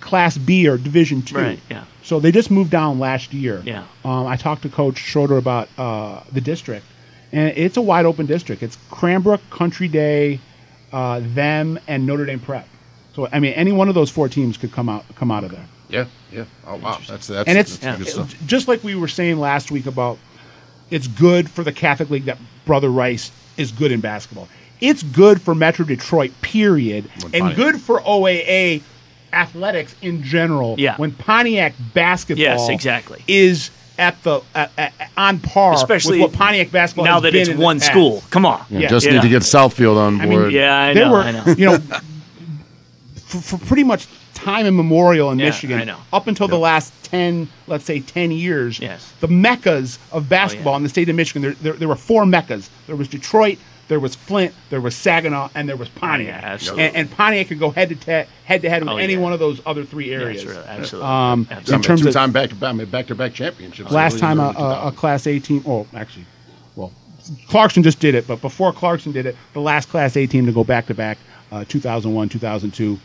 Class 0.01 0.39
B 0.39 0.67
or 0.67 0.79
Division 0.79 1.21
Two. 1.21 1.37
Right, 1.37 1.61
yeah. 1.71 1.85
So 2.03 2.19
they 2.19 2.33
just 2.33 2.51
moved 2.51 2.71
down 2.71 2.99
last 2.99 3.35
year. 3.35 3.61
Yeah. 3.67 3.85
Um, 4.07 4.27
I 4.27 4.37
talked 4.37 4.63
to 4.63 4.71
Coach 4.71 4.97
Schroeder 4.97 5.37
about 5.37 5.69
uh, 5.77 6.23
the 6.33 6.41
district, 6.41 6.87
and 7.31 7.53
it's 7.59 7.77
a 7.77 7.83
wide 7.83 8.07
open 8.07 8.25
district. 8.25 8.63
It's 8.63 8.79
Cranbrook, 8.91 9.43
Country 9.51 9.89
Day, 9.89 10.41
uh, 10.93 11.21
them, 11.23 11.79
and 11.87 12.07
Notre 12.07 12.27
Dame 12.27 12.41
Prep. 12.41 12.67
So 13.15 13.29
I 13.33 13.41
mean, 13.41 13.53
any 13.55 13.73
one 13.73 13.89
of 13.89 13.95
those 13.95 14.11
four 14.11 14.29
teams 14.29 14.57
could 14.57 14.73
come 14.73 14.89
out 14.89 15.05
come 15.17 15.31
out 15.31 15.45
of 15.45 15.51
there. 15.51 15.67
Yeah, 15.89 16.07
yeah. 16.33 16.45
Oh 16.67 16.77
wow, 16.77 16.99
that's 17.09 17.27
that's 17.27 17.49
And 17.49 17.59
it's 17.59 17.79
that's 17.79 17.99
good 17.99 18.09
stuff. 18.09 18.35
just 18.47 18.69
like 18.69 18.83
we 18.85 18.95
were 18.95 19.09
saying 19.09 19.39
last 19.39 19.71
week 19.71 19.87
about 19.87 20.19
it's 20.91 21.07
good 21.09 21.51
for 21.51 21.63
the 21.65 21.73
Catholic 21.73 22.11
League 22.11 22.25
that 22.27 22.39
Brother 22.65 22.89
Rice 22.91 23.31
is 23.57 23.73
good 23.73 23.91
in 23.93 24.01
basketball. 24.01 24.49
It's 24.81 25.03
good 25.03 25.43
for 25.43 25.55
Metro 25.55 25.85
Detroit, 25.85 26.33
period, 26.41 27.05
When 27.23 27.35
and 27.35 27.43
Pontiac- 27.43 27.57
good 27.57 27.81
for 27.81 28.01
OAA 28.01 28.83
athletics 29.33 29.95
in 30.03 30.23
general. 30.23 30.75
Yeah. 30.79 30.97
When 30.97 31.13
Pontiac 31.13 31.75
basketball 31.95 32.43
Yes, 32.43 32.69
exactly. 32.69 33.23
is 33.29 33.71
at 34.01 34.23
the 34.23 34.41
at, 34.55 34.73
at, 34.79 34.93
on 35.17 35.39
par 35.39 35.75
Especially 35.75 36.21
with 36.21 36.31
what 36.33 36.39
Pontiac 36.39 36.73
basketball 36.73 37.05
now 37.05 37.15
has 37.15 37.23
that 37.25 37.33
been 37.33 37.41
it's 37.43 37.51
in 37.51 37.59
the 37.59 37.63
one 37.63 37.79
past. 37.79 37.91
school. 37.91 38.23
Come 38.31 38.45
on. 38.47 38.65
Yeah, 38.71 38.81
Yeah. 38.81 38.89
just 38.89 39.07
Yeah. 39.07 39.13
need 39.13 39.23
to 39.23 39.29
get 39.29 39.43
Southfield 39.43 39.97
on 39.97 40.21
I 40.21 40.27
mean, 40.27 40.39
board. 40.41 40.53
Yeah, 40.53 40.77
I 40.77 40.95
there 40.95 41.05
know. 41.07 41.13
were, 41.13 41.21
I 41.21 41.31
know. 41.33 41.45
you 41.57 41.67
know, 41.67 41.79
for, 43.17 43.39
for 43.41 43.59
pretty 43.67 43.85
much 43.85 44.07
time 44.35 44.67
immemorial 44.67 45.31
in 45.31 45.39
Yeah, 45.39 45.47
Michigan, 45.47 45.79
I 45.81 45.85
know. 45.85 45.99
up 46.13 46.27
until 46.27 46.49
the 46.49 46.59
last 46.59 46.93
10, 47.05 47.49
let's 47.67 47.85
say 47.85 48.01
10 48.01 48.31
years, 48.31 48.81
Yes. 48.81 49.13
the 49.21 49.29
meccas 49.29 49.99
of 50.13 50.29
basketball 50.29 50.73
Oh, 50.73 50.75
yeah. 50.75 50.79
in 50.79 50.83
the 50.85 50.89
state 50.89 51.09
of 51.09 51.17
Michigan, 51.17 51.43
there, 51.43 51.53
there, 51.53 51.73
there 51.75 51.89
were 51.89 51.97
four 51.97 52.25
meccas. 52.25 52.71
There 52.87 52.97
was 52.97 53.09
Detroit, 53.09 53.59
there 53.91 54.01
was 54.01 54.15
Flint, 54.15 54.55
there 54.71 54.81
was 54.81 54.95
Saginaw, 54.95 55.51
and 55.55 55.69
there 55.69 55.77
was 55.77 55.89
Pontiac. 55.91 56.43
Yeah, 56.43 56.49
absolutely. 56.53 56.85
and, 56.85 56.97
and 56.97 57.11
Pontiac 57.11 57.49
could 57.49 57.59
go 57.59 57.71
head 57.71 57.89
to 57.91 57.95
te- 57.97 58.31
head 58.45 58.63
to 58.63 58.71
head 58.71 58.83
with 58.83 58.89
Oh, 58.93 58.97
any 58.97 59.15
yeah. 59.15 59.19
one 59.19 59.33
of 59.35 59.39
those 59.41 59.61
other 59.67 59.85
three 59.85 60.11
Yeah, 60.13 60.19
areas. 60.21 60.43
sure, 60.43 60.55
absolutely. 60.67 61.11
Um, 61.11 61.47
absolutely. 61.51 61.75
in 61.75 61.83
terms 61.83 62.01
of- 62.01 62.07
two-time 62.07 62.33
back-to-back, 62.33 62.91
back-to-back 62.91 63.35
championships. 63.35 63.91
Last 63.91 64.13
early- 64.15 64.21
time 64.21 64.41
a, 64.41 64.45
early 64.45 64.55
a, 64.57 64.87
a 64.89 64.93
2000s. 64.93 64.97
Class 64.97 65.27
A 65.27 65.39
team, 65.41 65.63
oh, 65.67 65.87
actually, 65.95 66.25
well, 66.77 66.93
Clarkston 67.49 67.83
just 67.83 68.01
did 68.01 68.15
it, 68.15 68.27
but 68.27 68.41
before 68.41 68.73
Clarkston 68.73 69.13
did 69.13 69.27
it, 69.27 69.37
the 69.53 69.61
last 69.61 69.89
Class 69.91 70.17
A 70.17 70.27
team 70.27 70.47
to 70.47 70.53
go 70.53 70.65
back 70.65 70.87
to 70.87 70.95
back, 70.95 71.19
uh, 71.53 71.65
2001, 71.69 72.29
2002, 72.31 72.99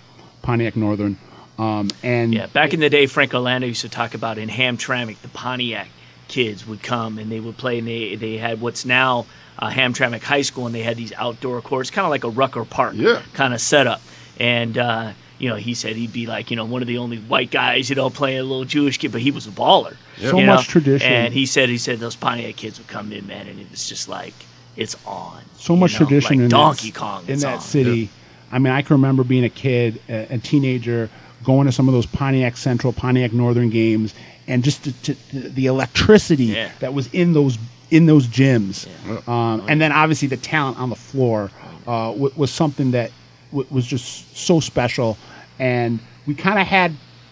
Pontiac 0.44 0.76
Northern. 0.78 1.18
Um, 1.58 1.90
and 2.04 2.34
Yeah, 2.34 2.46
back 2.48 2.74
in 2.74 2.80
the 2.80 2.90
day, 2.90 3.08
Frank 3.08 3.34
Orlando 3.34 3.66
used 3.68 3.82
to 3.82 3.90
talk 3.90 4.14
about 4.14 4.38
in 4.38 4.50
Hamtramck, 4.50 5.20
the 5.22 5.30
Pontiac 5.30 5.88
kids 6.28 6.68
would 6.68 6.82
come 6.84 7.18
and 7.18 7.32
they 7.32 7.40
would 7.40 7.56
play, 7.58 7.80
and 7.80 7.88
they 7.88 8.16
they 8.16 8.38
had 8.38 8.60
what's 8.60 8.84
now 8.86 9.26
uh, 9.60 9.70
Hamtramck 9.70 10.22
High 10.22 10.42
School, 10.42 10.66
and 10.66 10.76
they 10.76 10.84
had 10.84 10.98
these 10.98 11.14
outdoor 11.14 11.62
courts, 11.62 11.90
kind 11.90 12.06
of 12.06 12.10
like 12.12 12.24
a 12.24 12.30
Rucker 12.30 12.66
Park 12.66 12.94
Yeah. 12.96 13.22
kind 13.34 13.54
of 13.54 13.62
setup. 13.62 14.02
And 14.40 14.78
uh, 14.78 15.12
you 15.40 15.50
know, 15.50 15.56
he 15.56 15.74
said 15.74 15.96
he'd 15.96 16.14
be 16.14 16.26
like, 16.28 16.50
you 16.50 16.56
know, 16.58 16.66
one 16.66 16.82
of 16.82 16.88
the 16.88 16.98
only 16.98 17.18
white 17.18 17.52
guys, 17.52 17.90
you 17.90 17.96
know, 17.96 18.10
playing 18.10 18.40
a 18.40 18.44
little 18.44 18.66
Jewish 18.66 18.98
kid, 18.98 19.12
but 19.12 19.22
he 19.22 19.32
was 19.32 19.48
a 19.48 19.52
baller. 19.52 19.96
So 20.20 20.40
you 20.40 20.46
much 20.46 20.68
tradition. 20.68 21.12
And 21.12 21.34
he 21.34 21.46
said 21.46 21.70
he 21.70 21.78
said 21.78 22.00
those 22.00 22.16
Pontiac 22.16 22.56
kids 22.56 22.78
would 22.80 22.88
come 22.88 23.12
in, 23.12 23.28
man, 23.28 23.48
and 23.48 23.60
it 23.60 23.70
was 23.72 23.88
just 23.88 24.08
like 24.10 24.34
it's 24.76 24.96
on. 25.06 25.42
so 25.58 25.76
much 25.76 25.94
know, 25.94 26.00
tradition 26.00 26.38
like 26.38 26.44
in 26.44 26.50
Donkey 26.50 26.92
that, 26.92 27.00
Kong 27.00 27.24
in 27.28 27.40
that 27.40 27.56
on. 27.56 27.62
city. 27.62 28.10
I 28.52 28.60
mean, 28.60 28.72
I 28.74 28.82
can 28.82 28.96
remember 28.96 29.24
being 29.24 29.44
a 29.44 29.50
kid, 29.50 30.02
a, 30.10 30.36
a 30.36 30.38
teenager, 30.38 31.10
going 31.44 31.66
to 31.66 31.72
some 31.72 31.88
of 31.88 31.94
those 31.94 32.06
Pontiac 32.06 32.56
Central, 32.58 32.94
Pontiac 32.94 33.34
Northern 33.34 33.70
games, 33.70 34.14
and 34.48 34.64
just 34.64 34.84
to, 34.84 34.92
to, 35.14 35.16
the 35.34 35.66
electricity 35.66 36.46
Yeah. 36.46 36.70
that 36.80 36.94
was 36.94 37.08
in 37.14 37.34
those 37.34 37.58
in 37.96 38.06
those 38.06 38.28
gyms, 38.28 38.88
um, 39.28 39.64
and 39.70 39.80
then 39.80 39.92
obviously 39.92 40.28
the 40.28 40.38
talent 40.38 40.78
on 40.78 40.90
the 40.90 40.96
floor 40.96 41.50
uh, 41.88 42.12
w- 42.12 42.34
was 42.36 42.52
something 42.52 42.92
that 42.92 43.12
w- 43.52 43.68
was 43.72 43.86
just 43.88 44.36
so 44.36 44.60
special, 44.60 45.18
and 45.60 46.00
we 46.28 46.36
kind 46.36 46.60
of 46.60 46.68
had, 46.68 46.92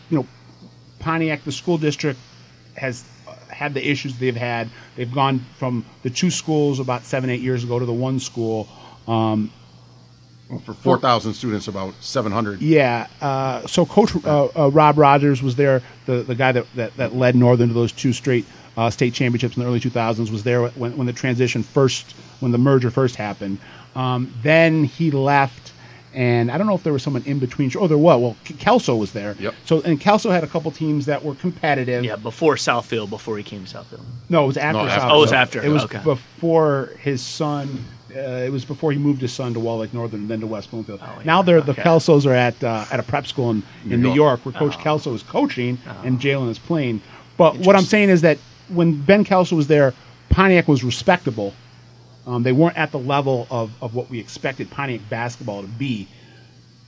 you 0.10 0.18
know, 0.18 0.28
Pontiac, 1.00 1.44
the 1.44 1.52
school 1.52 1.78
district, 1.78 2.20
has 2.76 3.04
uh, 3.28 3.34
had 3.50 3.74
the 3.74 3.86
issues 3.86 4.18
they've 4.20 4.36
had. 4.36 4.70
They've 4.96 5.12
gone 5.14 5.40
from 5.58 5.84
the 6.04 6.10
two 6.10 6.32
schools 6.32 6.80
about 6.80 7.04
seven, 7.04 7.30
eight 7.30 7.42
years 7.42 7.64
ago 7.66 7.78
to 7.80 7.86
the 7.86 7.92
one 7.94 8.20
school. 8.20 8.68
Um, 9.08 9.52
for 10.66 10.74
4,000 10.74 11.34
students, 11.34 11.68
about 11.68 11.96
700. 12.00 12.62
yeah. 12.62 13.08
Uh, 13.22 13.66
so 13.66 13.86
Coach 13.86 14.16
uh, 14.24 14.46
uh, 14.56 14.70
Rob 14.70 14.98
Rogers 15.00 15.42
was 15.42 15.56
there, 15.56 15.82
the, 16.06 16.22
the 16.22 16.36
guy 16.36 16.52
that, 16.52 16.68
that, 16.76 16.96
that 16.98 17.16
led 17.16 17.36
Northern 17.36 17.70
to 17.70 17.74
those 17.74 17.92
two 17.92 18.14
straight 18.14 18.46
uh, 18.78 18.90
state 18.90 19.14
championships 19.14 19.56
in 19.56 19.62
the 19.64 19.68
early 19.70 19.80
2000s, 19.80 20.32
was 20.32 20.44
there 20.44 20.68
when, 20.70 20.96
when 20.98 21.08
the 21.08 21.14
transition 21.14 21.64
first, 21.64 22.12
when 22.40 22.52
the 22.52 22.58
merger 22.58 22.90
first 22.92 23.16
happened. 23.16 23.58
Um, 23.96 24.34
then 24.42 24.84
he 24.84 25.12
left. 25.12 25.72
And 26.16 26.52
I 26.52 26.60
don't 26.60 26.68
know 26.68 26.76
if 26.76 26.84
there 26.84 26.94
was 26.94 27.02
someone 27.02 27.24
in 27.26 27.40
between. 27.40 27.72
Oh, 27.76 27.88
there 27.88 27.98
was. 27.98 28.22
Well, 28.22 28.38
K- 28.44 28.54
Kelso 28.54 28.96
was 28.96 29.14
there. 29.14 29.36
Yep. 29.40 29.56
So 29.66 29.82
and 29.82 30.00
Kelso 30.00 30.30
had 30.30 30.44
a 30.44 30.48
couple 30.48 30.70
teams 30.70 31.08
that 31.08 31.24
were 31.26 31.34
competitive. 31.34 32.04
Yeah, 32.06 32.18
before 32.18 32.54
Southfield, 32.56 33.10
before 33.10 33.36
he 33.36 33.44
came 33.44 33.66
to 33.66 33.78
Southfield. 33.78 34.02
No, 34.30 34.44
it 34.44 34.48
was 34.48 34.58
after. 34.58 34.78
No, 34.78 34.86
after. 34.88 35.00
South 35.02 35.12
Oh, 35.12 35.18
it 35.18 35.22
was 35.22 35.32
after. 35.34 35.64
It 35.64 35.70
was 35.70 35.84
Okay. 35.86 36.02
before 36.04 36.92
his 37.00 37.20
son. 37.24 37.84
Uh, 38.16 38.20
it 38.20 38.52
was 38.52 38.64
before 38.64 38.92
he 38.92 39.00
moved 39.00 39.22
his 39.22 39.34
son 39.34 39.56
to 39.56 39.60
Wall 39.60 39.80
Lake 39.80 39.92
Northern 39.92 40.20
and 40.22 40.30
then 40.30 40.40
to 40.42 40.46
West 40.46 40.70
Bloomfield. 40.70 41.00
Oh, 41.02 41.14
yeah. 41.18 41.24
Now 41.26 41.42
they're 41.42 41.62
the 41.62 41.72
Okay. 41.72 41.82
Kelsos 41.82 42.28
are 42.28 42.34
at 42.36 42.64
uh, 42.64 42.86
at 42.92 43.00
a 43.00 43.04
prep 43.04 43.26
school 43.26 43.50
in, 43.50 43.64
in 43.90 44.00
New 44.04 44.14
York. 44.14 44.44
York, 44.44 44.46
where 44.46 44.54
Coach 44.54 44.76
Oh. 44.78 44.84
Kelso 44.84 45.14
is 45.16 45.24
coaching 45.24 45.80
and 46.04 46.20
Jalen 46.20 46.50
is 46.52 46.60
playing. 46.60 47.02
But 47.38 47.58
what 47.58 47.76
I'm 47.76 47.86
saying 47.86 48.10
is 48.10 48.22
that 48.22 48.38
when 48.70 49.02
Ben 49.02 49.24
Kelso 49.24 49.56
was 49.56 49.68
there, 49.68 49.94
Pontiac 50.30 50.68
was 50.68 50.84
respectable. 50.84 51.54
Um, 52.26 52.44
they 52.44 52.52
weren't 52.52 52.78
at 52.78 52.92
the 52.92 53.00
level 53.00 53.48
of, 53.52 53.72
of 53.82 53.96
what 53.96 54.10
we 54.10 54.20
expected 54.20 54.70
Pontiac 54.72 55.02
basketball 55.10 55.62
to 55.62 55.68
be. 55.68 56.08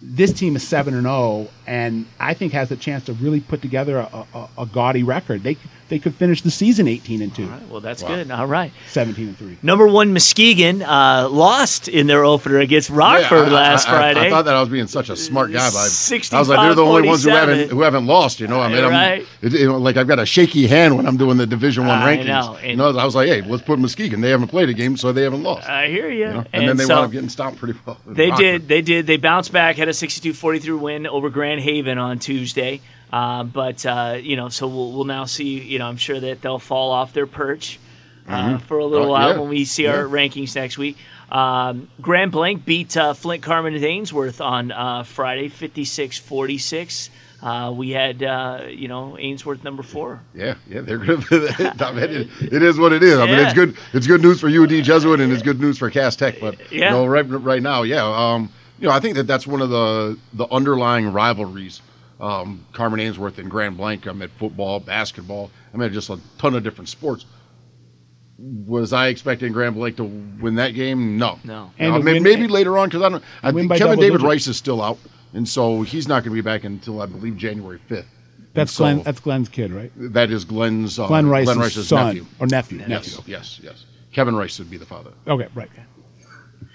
This 0.01 0.31
team 0.33 0.55
is 0.55 0.67
seven 0.67 0.93
and 0.93 1.03
zero, 1.03 1.47
and 1.65 2.05
I 2.19 2.33
think 2.33 2.53
has 2.53 2.71
a 2.71 2.75
chance 2.75 3.05
to 3.05 3.13
really 3.13 3.39
put 3.39 3.61
together 3.61 3.97
a, 3.97 4.25
a, 4.33 4.49
a 4.59 4.65
gaudy 4.65 5.03
record. 5.03 5.43
They 5.43 5.57
they 5.87 5.99
could 5.99 6.15
finish 6.15 6.41
the 6.41 6.49
season 6.49 6.87
eighteen 6.87 7.21
and 7.21 7.33
two. 7.35 7.43
All 7.43 7.49
right, 7.49 7.67
well, 7.69 7.79
that's 7.79 8.01
Wow. 8.01 8.15
good. 8.15 8.31
All 8.31 8.47
right. 8.47 8.71
17 8.89 9.27
and 9.27 9.37
3. 9.37 9.57
Number 9.61 9.87
one, 9.87 10.13
Muskegon 10.13 10.81
uh, 10.81 11.27
lost 11.29 11.87
in 11.87 12.07
their 12.07 12.23
opener 12.25 12.57
against 12.59 12.89
Rockford 12.89 13.47
Yeah, 13.49 13.53
I- 13.53 13.61
last 13.61 13.87
I, 13.87 13.91
I- 13.91 13.95
Friday. 13.97 14.19
I, 14.27 14.29
thought 14.31 14.45
that 14.45 14.55
I 14.55 14.59
was 14.59 14.69
being 14.69 14.87
such 14.87 15.09
a 15.09 15.15
smart 15.15 15.51
guy. 15.51 15.69
But 15.69 15.77
I, 15.77 16.35
I 16.35 16.39
was 16.39 16.49
like, 16.49 16.59
they're 16.59 16.73
the 16.75 16.83
only 16.83 17.07
ones 17.07 17.23
who 17.23 17.29
haven't 17.29 17.69
who 17.69 17.81
haven't 17.81 18.07
lost. 18.07 18.39
You 18.39 18.47
know, 18.47 18.59
I 18.61 18.67
mean, 18.69 18.83
I'm, 18.83 18.89
Right. 18.91 19.27
it, 19.41 19.53
you 19.53 19.67
know, 19.67 19.77
like 19.77 19.97
I've 19.97 20.07
got 20.07 20.17
a 20.19 20.25
shaky 20.25 20.65
hand 20.67 20.97
when 20.97 21.05
I'm 21.05 21.17
doing 21.17 21.37
the 21.37 21.45
Division 21.47 21.85
One 21.85 21.99
I 21.99 22.17
rankings. 22.17 22.25
know, 22.25 22.57
you 22.67 22.75
know, 22.75 22.97
I 22.97 23.05
was 23.05 23.13
like, 23.15 23.27
hey, 23.27 23.41
let's 23.41 23.63
put 23.63 23.77
Muskegon. 23.77 24.21
They 24.21 24.31
haven't 24.31 24.47
played 24.47 24.69
a 24.69 24.73
game, 24.73 24.97
so 24.97 25.11
they 25.11 25.21
haven't 25.21 25.43
lost. 25.43 25.69
I 25.69 25.87
hear 25.87 26.09
you. 26.09 26.19
you 26.19 26.25
know? 26.33 26.45
and, 26.51 26.67
then 26.67 26.77
they 26.77 26.85
so 26.85 26.95
wound 26.95 27.05
up 27.05 27.11
getting 27.11 27.29
stopped 27.29 27.57
pretty 27.57 27.77
well. 27.85 27.97
They 28.07 28.29
Rockford. 28.29 28.43
did. 28.43 28.67
They 28.67 28.81
did. 28.81 29.05
They 29.07 29.17
bounced 29.17 29.51
back, 29.51 29.75
had 29.75 29.87
a 29.87 29.91
62-43 29.91 30.79
win 30.79 31.05
over 31.07 31.29
Grand 31.29 31.61
Haven 31.61 31.97
on 31.99 32.17
Tuesday. 32.19 32.81
Uh, 33.11 33.43
but 33.43 33.85
uh, 33.85 34.17
you 34.21 34.35
know, 34.35 34.49
so 34.49 34.67
we'll, 34.67 34.91
we'll 34.91 35.05
now 35.05 35.25
see. 35.25 35.59
You 35.61 35.79
know, 35.79 35.87
I'm 35.87 35.97
sure 35.97 36.19
that 36.19 36.41
they'll 36.41 36.59
fall 36.59 36.91
off 36.91 37.13
their 37.13 37.27
perch 37.27 37.79
uh, 38.27 38.57
for 38.59 38.77
a 38.79 38.85
little 38.85 39.07
Oh, 39.07 39.11
while 39.11 39.29
yeah. 39.33 39.39
when 39.39 39.49
we 39.49 39.65
see 39.65 39.87
our 39.87 40.03
rankings 40.03 40.55
next 40.55 40.77
week. 40.77 40.97
Um, 41.31 41.87
Grand 42.01 42.31
Blanc 42.31 42.65
beat 42.65 42.95
uh, 42.97 43.13
Flint 43.13 43.41
Carman 43.43 43.75
Ainsworth 43.83 44.41
on 44.41 44.71
uh, 44.71 45.03
Friday, 45.03 45.49
56-46. 45.49 47.09
Uh, 47.41 47.71
we 47.71 47.91
had, 47.91 48.23
uh, 48.23 48.63
you 48.67 48.87
know, 48.87 49.17
Ainsworth 49.19 49.63
number 49.63 49.83
four. 49.83 50.21
Yeah, 50.33 50.55
yeah, 50.67 50.81
they're 50.81 50.97
good. 50.97 51.23
I 51.31 51.91
mean, 51.91 52.03
it, 52.03 52.53
it 52.53 52.63
is 52.63 52.77
what 52.77 52.91
it 52.93 53.03
is. 53.03 53.17
I 53.19 53.25
mean, 53.25 53.35
Yeah. 53.35 53.45
it's 53.45 53.53
good. 53.53 53.75
It's 53.93 54.07
good 54.07 54.21
news 54.21 54.39
for 54.39 54.47
UD 54.47 54.83
Jesuit, 54.83 55.19
and 55.19 55.31
it's 55.31 55.43
good 55.43 55.59
news 55.59 55.77
for 55.77 55.89
Cass 55.91 56.15
Tech. 56.15 56.39
But 56.39 56.59
Yeah. 56.71 56.85
you 56.85 56.89
know, 56.91 57.05
right 57.05 57.21
right 57.23 57.61
now, 57.61 57.83
yeah, 57.83 58.03
um, 58.05 58.49
you 58.79 58.87
know, 58.87 58.93
I 58.93 58.99
think 58.99 59.15
that 59.15 59.27
that's 59.27 59.45
one 59.45 59.61
of 59.61 59.69
the 59.69 60.17
the 60.33 60.47
underlying 60.49 61.11
rivalries. 61.13 61.81
Um, 62.19 62.65
Carman 62.73 62.99
Ainsworth 63.01 63.37
and 63.39 63.49
Grand 63.51 63.75
Blanc. 63.77 64.07
I 64.07 64.13
mean, 64.13 64.29
football, 64.37 64.79
basketball. 64.79 65.51
I 65.73 65.77
mean, 65.77 65.91
just 65.91 66.09
a 66.09 66.17
ton 66.37 66.55
of 66.55 66.63
different 66.63 66.87
sports. 66.89 67.25
Was 68.37 68.91
I 68.91 69.07
expecting 69.07 69.53
Grand 69.53 69.75
Blanc 69.75 69.95
to 69.97 70.03
win 70.03 70.55
that 70.55 70.71
game? 70.71 71.17
No, 71.17 71.39
No. 71.45 71.71
And 71.79 71.93
Uh, 71.93 71.97
to 71.99 72.03
may- 72.03 72.13
win- 72.13 72.23
maybe 72.23 72.47
later 72.47 72.77
on 72.77 72.89
because 72.89 73.01
I 73.01 73.09
don't. 73.09 73.23
I 73.43 73.51
think 73.51 73.71
Kevin 73.73 73.95
David 73.99 74.17
digits. 74.17 74.23
Rice 74.23 74.47
is 74.47 74.57
still 74.57 74.81
out, 74.81 74.97
and 75.33 75.47
so 75.47 75.83
he's 75.83 76.07
not 76.07 76.23
going 76.23 76.31
to 76.35 76.41
be 76.41 76.41
back 76.41 76.65
until 76.65 77.01
I 77.01 77.05
believe 77.05 77.37
January 77.37 77.79
fifth. 77.87 78.07
That's 78.53 78.71
so, 78.73 78.83
Glen. 78.85 79.03
That's 79.03 79.19
Glen's 79.21 79.47
kid, 79.49 79.71
right? 79.71 79.91
that 80.13 80.31
is 80.31 80.43
Glen's 80.45 80.97
uh, 80.99 81.07
Glen 81.07 81.27
Rice's, 81.27 81.55
Rice's 81.57 81.87
son 81.87 82.07
nephew. 82.07 82.25
or 82.39 82.47
nephew. 82.47 82.79
Yes, 82.79 82.89
Nephew. 82.89 83.19
yes, 83.25 83.59
yes. 83.63 83.85
Kevin 84.11 84.35
Rice 84.35 84.59
would 84.59 84.69
be 84.69 84.77
the 84.77 84.85
father. 84.85 85.11
Okay, 85.27 85.47
right. 85.55 85.69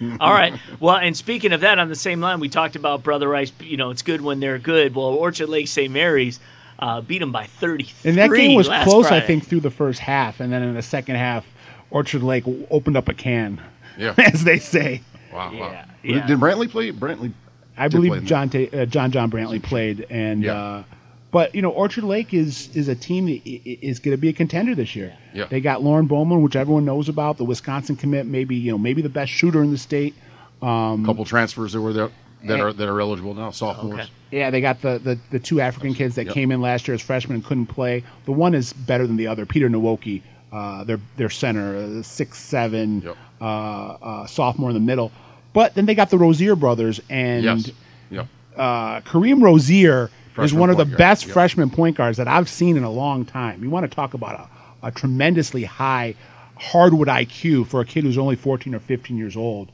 All 0.20 0.32
right. 0.32 0.54
Well, 0.78 0.96
and 0.96 1.16
speaking 1.16 1.52
of 1.52 1.60
that, 1.60 1.78
on 1.78 1.88
the 1.88 1.94
same 1.94 2.20
line, 2.20 2.40
we 2.40 2.48
talked 2.48 2.76
about 2.76 3.02
Brother 3.02 3.28
Rice. 3.28 3.52
You 3.60 3.76
know, 3.76 3.90
it's 3.90 4.02
good 4.02 4.20
when 4.20 4.40
they're 4.40 4.58
good. 4.58 4.94
Well, 4.94 5.06
Orchard 5.06 5.48
Lake 5.48 5.68
St. 5.68 5.92
Mary's 5.92 6.40
uh, 6.78 7.00
beat 7.02 7.18
them 7.18 7.32
by 7.32 7.44
33. 7.46 8.10
And 8.10 8.18
that 8.18 8.30
game 8.34 8.56
was 8.56 8.68
last 8.68 8.84
close, 8.84 9.06
I 9.06 9.20
think, 9.20 9.46
through 9.46 9.60
the 9.60 9.70
first 9.70 9.98
half, 10.00 10.40
and 10.40 10.52
then 10.52 10.62
in 10.62 10.74
the 10.74 10.82
second 10.82 11.16
half, 11.16 11.44
Orchard 11.90 12.22
Lake 12.22 12.44
opened 12.70 12.96
up 12.96 13.08
a 13.08 13.14
can, 13.14 13.60
Yeah. 13.98 14.14
as 14.18 14.44
they 14.44 14.58
say. 14.58 15.02
Wow, 15.32 15.52
Yeah, 15.52 15.60
wow. 15.60 15.84
yeah. 16.02 16.26
Did 16.26 16.38
Brantley 16.38 16.70
play? 16.70 16.90
Brantley. 16.92 17.32
I 17.76 17.88
believe 17.88 18.24
John 18.24 18.48
Ta- 18.50 18.66
uh, 18.72 18.84
John 18.86 19.10
John 19.10 19.30
Brantley 19.30 19.62
played, 19.62 20.06
and 20.10 20.42
Yeah. 20.42 20.54
uh, 20.54 20.82
but 21.30 21.54
you 21.54 21.62
know 21.62 21.70
Orchard 21.70 22.04
Lake 22.04 22.32
is 22.34 22.74
is 22.76 22.88
a 22.88 22.94
team 22.94 23.26
that 23.26 23.40
is 23.46 23.98
going 23.98 24.16
to 24.16 24.20
be 24.20 24.28
a 24.28 24.32
contender 24.32 24.74
this 24.74 24.94
year. 24.96 25.16
Yeah. 25.34 25.46
They 25.46 25.60
got 25.60 25.82
Lorne 25.82 26.06
Bowman, 26.06 26.42
which 26.42 26.56
everyone 26.56 26.84
knows 26.84 27.08
about, 27.08 27.36
the 27.36 27.44
Wisconsin 27.44 27.96
commit, 27.96 28.26
maybe 28.26 28.56
you 28.56 28.70
know 28.72 28.78
maybe 28.78 29.02
the 29.02 29.08
best 29.08 29.30
shooter 29.32 29.62
in 29.62 29.70
the 29.70 29.78
state. 29.78 30.14
A 30.62 30.98
couple 31.06 31.24
transfers 31.24 31.72
that 31.72 31.80
were 31.80 31.92
there 31.92 32.10
that 32.44 32.60
are 32.60 32.72
that 32.72 32.88
are 32.88 33.00
eligible 33.00 33.34
now, 33.34 33.50
sophomores. 33.50 34.00
Okay. 34.00 34.10
Yeah, 34.30 34.50
they 34.50 34.60
got 34.60 34.80
the, 34.80 34.98
the, 35.00 35.18
the 35.30 35.38
two 35.40 35.60
African 35.60 35.92
kids 35.92 36.14
that 36.14 36.26
Yep. 36.26 36.34
came 36.34 36.52
in 36.52 36.60
last 36.60 36.86
year 36.86 36.94
as 36.94 37.00
freshmen 37.02 37.34
and 37.34 37.44
couldn't 37.44 37.66
play. 37.66 38.04
The 38.26 38.32
one 38.32 38.54
is 38.54 38.72
better 38.72 39.04
than 39.04 39.16
the 39.16 39.26
other. 39.26 39.44
Peter 39.44 39.68
Nwoki, 39.68 40.22
uh, 40.52 40.84
their 40.84 41.00
their 41.16 41.30
center, 41.30 41.76
uh, 41.76 42.02
six 42.02 42.38
seven, 42.38 43.02
Yep. 43.02 43.16
uh, 43.40 43.44
uh, 43.44 44.26
sophomore 44.26 44.70
in 44.70 44.74
the 44.74 44.80
middle. 44.80 45.10
But 45.52 45.74
then 45.74 45.86
they 45.86 45.94
got 45.96 46.10
the 46.10 46.18
Rozier 46.18 46.54
brothers, 46.56 47.00
and 47.10 47.44
Yes. 47.44 47.70
Yeah. 48.10 48.26
uh, 48.56 49.00
Kareem 49.00 49.42
Rozier 49.42 50.10
is 50.38 50.54
one 50.54 50.70
of 50.70 50.76
the 50.76 50.84
guard, 50.84 50.98
best 50.98 51.26
yep. 51.26 51.34
freshman 51.34 51.70
point 51.70 51.96
guards 51.96 52.18
that 52.18 52.28
I've 52.28 52.48
seen 52.48 52.76
in 52.76 52.84
a 52.84 52.90
long 52.90 53.24
time. 53.24 53.62
You 53.62 53.70
want 53.70 53.88
to 53.88 53.94
talk 53.94 54.14
about 54.14 54.48
a, 54.82 54.86
a 54.88 54.90
tremendously 54.90 55.64
high 55.64 56.14
hardwood 56.56 57.08
IQ 57.08 57.66
for 57.66 57.80
a 57.80 57.84
kid 57.84 58.04
who's 58.04 58.18
only 58.18 58.36
14 58.36 58.74
or 58.74 58.80
15 58.80 59.16
years 59.16 59.36
old. 59.36 59.70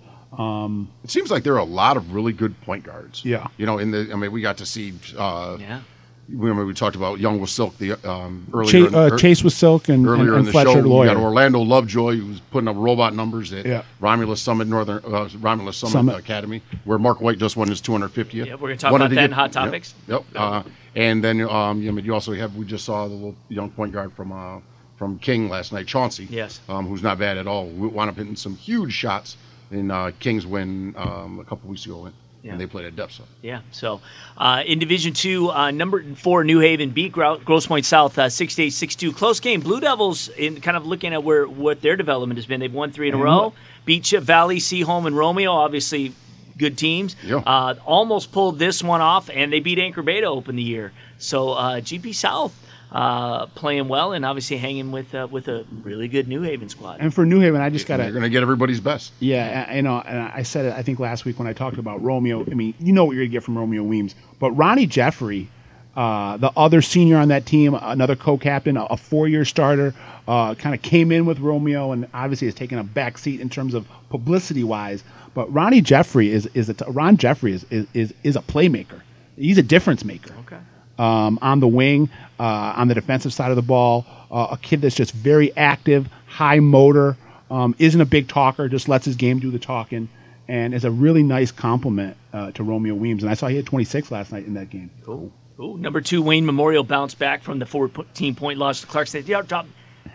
It 1.05 1.11
seems 1.11 1.31
like 1.31 1.45
there 1.45 1.55
are 1.55 1.59
a 1.59 1.65
lot 1.65 1.97
of 1.97 2.13
really 2.13 2.33
good 2.33 2.61
point 2.63 2.85
guards. 2.85 3.25
Yeah. 3.25 3.47
You 3.57 3.67
know, 3.67 3.79
in 3.79 3.91
the 3.91 4.11
I 4.13 4.17
mean, 4.17 4.33
we 4.33 4.41
got 4.43 4.59
to 4.59 4.67
see. 4.67 4.95
Uh, 5.17 5.57
Yeah. 5.61 5.81
Remember 6.29 6.67
we 6.67 6.75
talked 6.75 6.97
about 6.97 7.21
Young 7.21 7.41
with 7.41 7.51
Silk 7.51 7.79
the 7.79 7.93
um, 8.09 8.47
earlier. 8.53 8.71
Chase, 8.73 8.89
in, 8.89 8.95
uh, 8.95 9.09
er- 9.13 9.17
Chase 9.17 9.45
with 9.45 9.53
Silk 9.53 9.89
and, 9.89 9.99
and, 9.99 10.07
Earlier 10.09 10.31
and 10.33 10.41
in 10.41 10.45
the 10.47 10.51
Fletcher 10.53 10.73
show, 10.73 10.83
we 10.83 10.89
Loyer. 10.89 11.07
got 11.07 11.17
Orlando 11.19 11.61
Lovejoy, 11.61 12.17
who's 12.17 12.41
putting 12.51 12.67
up 12.67 12.77
robot 12.77 13.15
numbers 13.15 13.53
at 13.53 13.65
Yeah. 13.65 13.83
Romulus 14.01 14.43
Summit 14.43 14.67
Northern 14.67 15.01
uh, 15.05 15.29
Romulus 15.39 15.77
Summit, 15.77 15.93
Summit. 15.93 16.17
Academy, 16.19 16.63
where 16.85 16.99
Mark 16.99 17.21
White 17.21 17.39
just 17.39 17.57
won 17.57 17.69
his 17.69 17.81
250th. 17.81 18.33
Yeah, 18.33 18.55
we're 18.55 18.69
gonna 18.69 18.77
talk 18.77 18.91
Wanted 18.91 19.05
about 19.05 19.09
to 19.11 19.15
that 19.15 19.21
get- 19.21 19.25
in 19.27 19.33
Hot 19.33 19.53
Topics. 19.53 19.95
Yep. 20.09 20.25
Uh, 20.35 20.63
and 20.97 21.23
then 21.23 21.43
um, 21.43 21.81
you, 21.81 21.93
know, 21.93 22.01
you 22.01 22.13
also 22.13 22.33
have 22.35 22.57
we 22.57 22.65
just 22.65 22.85
saw 22.85 23.07
the 23.07 23.15
little 23.15 23.37
young 23.49 23.71
point 23.71 23.93
guard 23.93 24.13
from 24.15 24.33
uh, 24.33 24.59
from 24.97 25.19
King 25.21 25.49
last 25.49 25.73
night, 25.73 25.87
Chauncey. 25.87 26.27
Yes. 26.29 26.61
Um, 26.69 26.87
who's 26.89 27.03
not 27.05 27.19
bad 27.19 27.37
at 27.39 27.47
all. 27.47 27.67
We 27.69 27.87
wound 27.87 28.11
up 28.11 28.17
hitting 28.17 28.35
some 28.35 28.57
huge 28.57 28.93
shots 28.93 29.37
in 29.71 29.91
uh, 29.93 30.11
King's 30.19 30.47
win 30.47 30.95
um, 30.97 31.39
a 31.39 31.45
couple 31.45 31.69
weeks 31.71 31.85
ago, 31.87 32.11
Yeah. 32.47 32.53
and 32.53 32.61
they 32.61 32.67
played 32.67 32.87
at 32.87 32.95
depth. 32.95 33.13
So. 33.13 33.25
Yeah. 33.43 33.61
So 33.73 34.01
uh, 34.39 34.63
in 34.65 34.79
Division 34.79 35.13
Two, 35.13 35.51
uh, 35.51 35.73
number 35.73 36.03
four 36.15 36.45
New 36.45 36.61
Haven 36.61 36.91
beat 36.91 37.13
Gro- 37.13 37.39
Grosse 37.39 37.67
Pointe 37.67 37.85
South 37.85 38.17
uh, 38.19 38.27
6-8, 38.27 38.69
6-2. 38.69 39.15
Close 39.17 39.41
game. 39.41 39.61
Blue 39.61 39.81
Devils 39.81 40.29
in 40.29 40.61
kind 40.61 40.77
of 40.77 40.87
looking 40.87 41.13
at 41.13 41.25
where 41.25 41.47
what 41.47 41.81
their 41.83 41.97
development 41.97 42.39
has 42.39 42.47
been. 42.47 42.61
They've 42.61 42.73
won 42.73 42.93
three 42.93 43.09
in 43.09 43.15
a 43.15 43.19
row. 43.19 43.53
Beat 43.85 44.05
Chip 44.05 44.23
Valley, 44.23 44.59
Seaholm, 44.59 45.07
and 45.07 45.17
Romeo. 45.17 45.51
Obviously, 45.51 46.13
good 46.57 46.79
teams. 46.79 47.17
Yeah. 47.25 47.37
Uh, 47.39 47.75
almost 47.85 48.33
pulled 48.33 48.59
this 48.59 48.83
one 48.83 49.01
off, 49.01 49.29
and 49.29 49.53
they 49.53 49.61
beat 49.61 49.79
Anchor 49.79 50.03
to 50.03 50.23
open 50.25 50.57
the 50.57 50.63
year. 50.63 50.93
So 51.19 51.51
uh, 51.51 51.81
GP 51.81 52.15
South 52.15 52.55
uh, 52.93 53.47
playing 53.47 53.89
well, 53.89 54.13
and 54.13 54.25
obviously 54.25 54.57
hanging 54.57 54.93
with 54.93 55.15
uh, 55.15 55.27
with 55.31 55.49
a 55.49 55.65
really 55.83 56.09
good 56.09 56.29
New 56.29 56.43
Haven 56.43 56.69
squad. 56.69 56.99
And 57.01 57.13
for 57.13 57.27
New 57.27 57.41
Haven, 57.41 57.61
I 57.61 57.69
just 57.71 57.87
gotta 57.87 58.05
you're 58.05 58.13
going 58.13 58.23
to 58.23 58.31
get 58.31 58.43
everybody's 58.43 58.81
best. 58.81 59.13
Yeah, 59.21 59.67
I- 59.69 59.77
you 59.77 59.83
know, 59.83 59.99
and 60.01 60.19
I 60.21 60.43
said 60.43 60.67
it. 60.67 60.73
I 60.75 60.83
think 60.83 60.99
last 60.99 61.25
week 61.25 61.39
when 61.39 61.49
I 61.49 61.53
talked 61.53 61.79
about 61.79 62.03
Romeo. 62.03 62.43
I 62.51 62.55
mean, 62.55 62.75
you 62.79 62.93
know 62.93 63.05
what 63.05 63.17
you're 63.17 63.25
gonna 63.25 63.33
get 63.33 63.43
from 63.43 63.59
Romeo 63.59 63.83
Weems, 63.83 64.15
but 64.39 64.51
Ronnie 64.53 64.87
Jeffrey, 64.87 65.49
uh, 65.97 66.37
the 66.37 66.53
other 66.57 66.81
senior 66.83 67.17
on 67.19 67.29
that 67.29 67.45
team, 67.47 67.75
another 67.75 68.17
co-captain, 68.17 68.77
a, 68.77 68.85
a 68.85 68.97
four-year 68.97 69.45
starter, 69.45 69.95
uh, 70.29 70.55
kind 70.55 70.75
of 70.75 70.83
came 70.83 71.11
in 71.11 71.27
with 71.27 71.39
Romeo, 71.41 71.93
and 71.93 72.07
obviously 72.15 72.47
has 72.47 72.55
taken 72.55 72.79
a 72.79 72.85
back 72.85 73.19
seat 73.19 73.41
in 73.41 73.49
terms 73.49 73.75
of 73.75 73.87
publicity-wise. 74.11 75.03
But 75.35 75.53
Ronnie 75.53 75.81
Jeffrey 75.81 76.31
is 76.31 76.47
is 76.55 76.69
a 76.69 76.75
t- 76.75 76.85
Ron 76.89 77.17
Jeffrey 77.17 77.53
is, 77.53 77.65
is 77.71 77.87
is 77.95 78.15
is 78.23 78.37
a 78.37 78.43
playmaker. 78.43 79.03
He's 79.37 79.59
a 79.59 79.63
difference 79.63 80.03
maker 80.05 80.33
Okay. 80.41 80.57
Um, 80.99 81.39
on 81.43 81.61
the 81.61 81.69
wing, 81.69 82.09
uh, 82.41 82.75
on 82.77 82.89
the 82.89 82.95
defensive 82.95 83.33
side 83.33 83.51
of 83.51 83.57
the 83.57 83.63
ball. 83.63 84.07
Uh, 84.31 84.49
a 84.53 84.57
kid 84.57 84.81
that's 84.81 84.95
just 84.95 85.13
very 85.13 85.55
active, 85.57 86.09
high 86.27 86.59
motor, 86.59 87.17
um, 87.51 87.75
isn't 87.79 88.01
a 88.01 88.07
big 88.07 88.29
talker, 88.29 88.69
just 88.69 88.89
lets 88.89 89.05
his 89.05 89.15
game 89.17 89.39
do 89.39 89.51
the 89.51 89.59
talking, 89.59 90.09
and 90.49 90.75
is 90.75 90.85
a 90.85 90.91
really 90.91 91.23
nice 91.23 91.53
compliment 91.53 92.17
uh, 92.33 92.51
to 92.53 92.63
Romeo 92.63 92.95
Weems. 92.95 93.23
And 93.23 93.31
I 93.31 93.35
saw 93.35 93.47
he 93.47 93.57
had 93.57 93.67
26 93.67 94.11
last 94.11 94.33
night 94.33 94.47
in 94.47 94.55
that 94.55 94.71
game. 94.71 94.91
Cool. 95.05 95.33
Ooh, 95.59 95.79
number 95.79 96.01
two, 96.01 96.23
Wayne 96.23 96.45
Memorial 96.45 96.83
bounced 96.85 97.19
back 97.19 97.43
from 97.43 97.59
the 97.59 97.67
14 97.67 98.35
point 98.35 98.59
loss 98.59 98.81
to 98.83 98.87
Clarkston. 98.87 99.25
They 99.25 99.43
dropped 99.43 99.69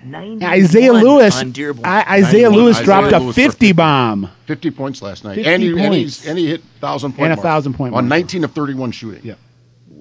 91 0.03 0.51
Isaiah 0.51 0.93
Lewis, 0.93 1.39
on 1.39 1.51
Dearborn. 1.51 1.85
I, 1.85 2.01
Isaiah 2.19 2.49
91. 2.49 2.53
Lewis 2.53 2.75
Isaiah 2.77 2.85
dropped 2.85 3.13
a 3.13 3.19
Lewis 3.19 3.35
for 3.35 3.41
50 3.41 3.71
bomb. 3.73 4.29
50 4.45 4.71
points 4.71 5.01
last 5.01 5.23
night. 5.23 5.35
50 5.35 5.49
and, 5.49 5.63
he, 5.63 5.69
and, 5.69 5.79
points. 5.79 5.95
he's, 5.95 6.27
and 6.27 6.37
he 6.37 6.47
hit 6.47 6.61
1,000 6.61 7.13
point 7.13 7.31
And 7.31 7.33
a 7.33 7.35
1,000 7.37 7.73
point 7.73 7.95
On 7.95 8.07
mark. 8.07 8.21
19 8.21 8.43
of 8.43 8.51
31 8.51 8.91
shooting. 8.91 9.21
Yeah. 9.23 9.35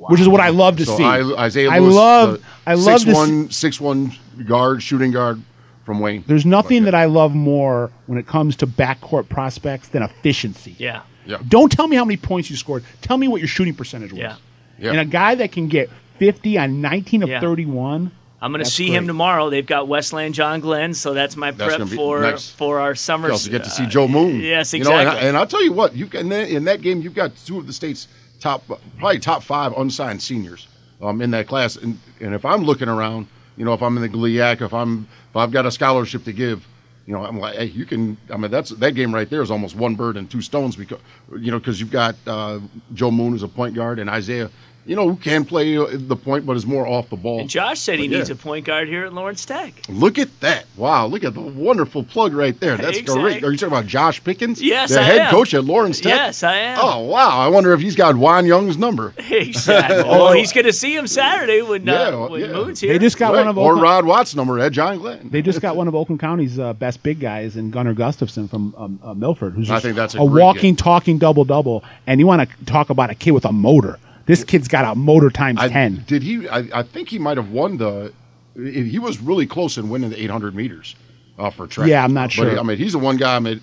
Which 0.09 0.21
is 0.21 0.29
what 0.29 0.41
I 0.41 0.49
love 0.49 0.77
to 0.79 0.87
So 0.87 0.97
see. 0.97 1.05
I, 1.05 1.21
Isaiah 1.21 1.71
I 1.71 1.79
Lewis, 1.79 1.95
love, 1.95 2.45
I 2.67 2.75
love 2.75 3.01
to 3.05 3.15
see, 3.51 3.69
6'1", 3.71 4.17
6'1", 4.39 4.47
guard, 4.47 4.83
shooting 4.83 5.11
guard 5.11 5.43
from 5.85 6.01
Wayne. 6.01 6.25
There's 6.27 6.47
nothing 6.47 6.85
But, 6.85 6.93
that 6.93 6.95
I 6.95 7.05
love 7.07 7.35
more 7.35 7.91
when 8.07 8.19
it 8.19 8.27
comes 8.27 8.57
to 8.57 8.67
backcourt 8.67 9.29
prospects 9.29 9.89
than 9.89 10.03
efficiency. 10.03 10.75
Yeah. 10.79 11.03
Yeah. 11.27 11.39
Don't 11.49 11.71
tell 11.71 11.87
me 11.87 11.97
how 11.97 12.05
many 12.05 12.17
points 12.17 12.51
you 12.51 12.57
scored. 12.57 12.85
Tell 13.03 13.17
me 13.19 13.29
what 13.29 13.41
your 13.41 13.49
shooting 13.49 13.75
percentage 13.75 14.13
was. 14.13 14.21
Yeah. 14.21 14.37
Yeah. 14.79 14.91
And 14.93 15.01
a 15.01 15.05
guy 15.05 15.35
that 15.35 15.53
can 15.53 15.69
get 15.69 15.91
50 16.19 16.57
on 16.59 16.81
19 16.81 17.23
of 17.23 17.29
Yeah. 17.29 17.41
31. 17.41 18.11
I'm 18.43 18.53
going 18.53 18.61
to 18.61 18.65
That's 18.65 18.75
see 18.75 18.89
him 18.91 19.07
tomorrow. 19.07 19.51
They've 19.51 19.67
got 19.67 19.87
Westland 19.87 20.33
John 20.35 20.61
Glenn, 20.61 20.95
so 20.95 21.13
that's 21.13 21.37
my 21.37 21.51
That's 21.51 21.75
prep 21.77 21.79
gonna 21.81 21.95
for 21.95 22.21
nice. 22.23 22.49
for 22.49 22.81
our 22.81 22.95
summer. 22.95 23.29
You 23.29 23.33
also 23.33 23.51
get 23.51 23.65
to 23.65 23.71
see 23.71 23.85
uh, 23.85 23.89
Joe 23.91 24.09
Moon. 24.09 24.41
yes, 24.41 24.73
You 24.73 24.83
know, 24.83 24.93
and, 24.93 24.99
I, 24.99 25.03
exactly. 25.03 25.29
and 25.29 25.37
I'll 25.37 25.47
tell 25.47 25.63
you 25.63 25.73
what, 25.75 25.95
you've 25.95 26.09
got 26.09 26.21
in 26.23 26.31
that, 26.31 26.49
in 26.49 26.65
that 26.65 26.81
game, 26.81 27.03
you've 27.03 27.15
got 27.15 27.37
two 27.45 27.59
of 27.59 27.67
the 27.67 27.73
state's 27.75 28.09
top, 28.41 28.67
probably 28.99 29.19
top 29.19 29.43
five 29.43 29.73
unsigned 29.77 30.23
seniors 30.23 30.67
um, 31.01 31.21
in 31.23 31.31
that 31.31 31.47
class. 31.47 31.77
And, 31.77 31.99
and 32.21 32.35
if 32.35 32.45
I'm 32.45 32.65
looking 32.65 32.89
around, 32.89 33.29
you 33.57 33.65
know, 33.65 33.75
if 33.75 33.83
I'm 33.83 33.97
in 33.97 34.03
the 34.03 34.09
GLIAC, 34.09 34.63
if 34.63 34.73
I'm 34.73 35.07
if 35.31 35.37
I've 35.37 35.53
got 35.53 35.67
a 35.67 35.71
scholarship 35.71 36.25
to 36.25 36.33
give, 36.33 36.67
you 37.07 37.13
know, 37.15 37.25
I'm 37.25 37.39
like, 37.39 37.57
hey, 37.57 37.67
you 37.67 37.85
can. 37.85 38.17
I 38.31 38.37
mean, 38.37 38.51
that's 38.51 38.71
that 38.71 38.93
game 38.93 39.15
right 39.15 39.29
there 39.29 39.43
is 39.43 39.51
almost 39.51 39.77
one 39.77 39.95
bird 39.95 40.17
and 40.17 40.31
two 40.31 40.41
stones 40.41 40.77
because, 40.77 41.01
you 41.39 41.51
know, 41.51 41.59
because 41.59 41.81
you've 41.81 41.91
got 41.91 42.17
uh, 42.27 42.61
Joe 42.95 43.11
Moon 43.11 43.35
as 43.35 43.43
a 43.43 43.49
point 43.49 43.75
guard 43.75 43.99
and 43.99 44.09
Isaiah, 44.09 44.51
you 44.91 44.97
know, 44.97 45.09
who 45.09 45.15
can 45.15 45.45
play 45.45 45.77
uh, 45.79 45.87
the 45.93 46.17
point 46.17 46.45
but 46.45 46.57
is 46.57 46.67
more 46.67 46.85
off 46.85 47.09
the 47.11 47.17
ball. 47.17 47.39
and 47.39 47.49
Josh 47.49 47.79
said 47.79 48.01
he 48.01 48.09
But, 48.09 48.13
yeah. 48.13 48.19
needs 48.19 48.31
a 48.31 48.35
point 48.35 48.65
guard 48.67 48.89
here 48.89 49.05
at 49.05 49.13
Lawrence 49.15 49.45
Tech. 49.45 49.73
Look 49.89 50.19
at 50.19 50.41
that! 50.41 50.67
Wow, 50.77 51.07
look 51.07 51.23
at 51.23 51.33
the 51.35 51.41
wonderful 51.41 52.03
plug 52.03 52.33
right 52.33 52.59
there. 52.59 52.77
That's 52.77 52.99
Exactly. 52.99 53.23
great. 53.23 53.45
Are 53.45 53.53
you 53.53 53.57
talking 53.57 53.73
about 53.73 53.87
Josh 53.87 54.23
Pickens? 54.25 54.61
Yes, 54.61 54.91
the 54.91 54.99
I 54.99 55.03
head 55.05 55.19
am. 55.21 55.31
coach 55.31 55.55
at 55.55 55.65
Lawrence 55.65 56.01
Tech. 56.01 56.07
Yes, 56.13 56.43
I 56.43 56.55
am. 56.57 56.79
Oh 56.83 57.01
wow! 57.05 57.39
I 57.39 57.47
wonder 57.47 57.73
if 57.73 57.81
he's 57.81 57.95
got 57.95 58.17
Juan 58.17 58.47
Young's 58.47 58.77
number. 58.77 59.15
Exactly. 59.31 60.03
well, 60.09 60.33
he's 60.33 60.53
going 60.53 60.67
to 60.67 60.73
see 60.73 60.95
him 60.97 61.07
Saturday 61.07 61.63
when, 61.63 61.89
uh, 61.89 61.93
Yeah, 61.93 62.27
when 62.29 62.41
yeah. 62.41 62.47
Moon's 62.49 62.81
here. 62.81 62.93
They 62.93 62.99
just 62.99 63.17
got 63.17 63.33
Right. 63.33 63.39
one 63.41 63.49
of 63.49 63.57
or 63.59 63.77
Rod 63.77 64.05
Watts' 64.05 64.35
number 64.35 64.59
at 64.59 64.73
John 64.73 64.99
Glenn. 64.99 65.29
they 65.31 65.41
just 65.41 65.61
got 65.61 65.77
one 65.81 65.87
of 65.89 65.95
Oakland 65.95 66.19
County's 66.21 66.59
uh, 66.59 66.73
best 66.73 67.03
big 67.05 67.21
guys 67.21 67.57
in 67.57 67.71
Gunnar 67.71 67.95
Gustafson 67.95 68.49
from 68.49 68.75
um, 68.77 68.99
uh, 69.05 69.15
Milford, 69.15 69.53
who's 69.55 69.71
I 69.71 69.79
think 69.79 69.95
that's 69.95 70.15
a 70.17 70.19
a 70.19 70.25
walking, 70.25 70.75
get. 70.75 70.83
talking 70.83 71.19
double 71.19 71.45
double. 71.45 71.85
And 72.09 72.19
you 72.21 72.27
want 72.27 72.49
to 72.49 72.65
talk 72.67 72.91
about 72.91 73.11
a 73.11 73.15
kid 73.15 73.31
with 73.31 73.45
a 73.45 73.53
motor? 73.53 73.99
This 74.31 74.45
kid's 74.45 74.69
got 74.69 74.85
a 74.85 74.95
motor 74.95 75.29
times 75.31 75.59
I, 75.61 75.69
ten. 75.69 76.05
Did 76.07 76.23
he? 76.23 76.49
I, 76.49 76.59
I 76.73 76.83
think 76.83 77.09
he 77.09 77.19
might 77.19 77.37
have 77.37 77.51
won 77.51 77.77
the. 77.79 78.13
He 78.55 78.99
was 78.99 79.21
really 79.21 79.47
close 79.47 79.77
in 79.79 79.89
winning 79.89 80.11
the 80.11 80.23
800 80.23 80.55
meters 80.55 80.95
uh, 81.39 81.51
for 81.51 81.67
track. 81.67 81.89
Yeah, 81.89 82.05
I'm 82.05 82.13
not 82.13 82.29
But 82.29 82.33
sure. 82.33 82.51
he- 82.51 82.59
I 82.59 82.63
mean, 82.63 82.77
he's 82.79 82.93
the 82.93 82.99
one 82.99 83.17
guy. 83.17 83.37
I 83.37 83.39
mean, 83.39 83.61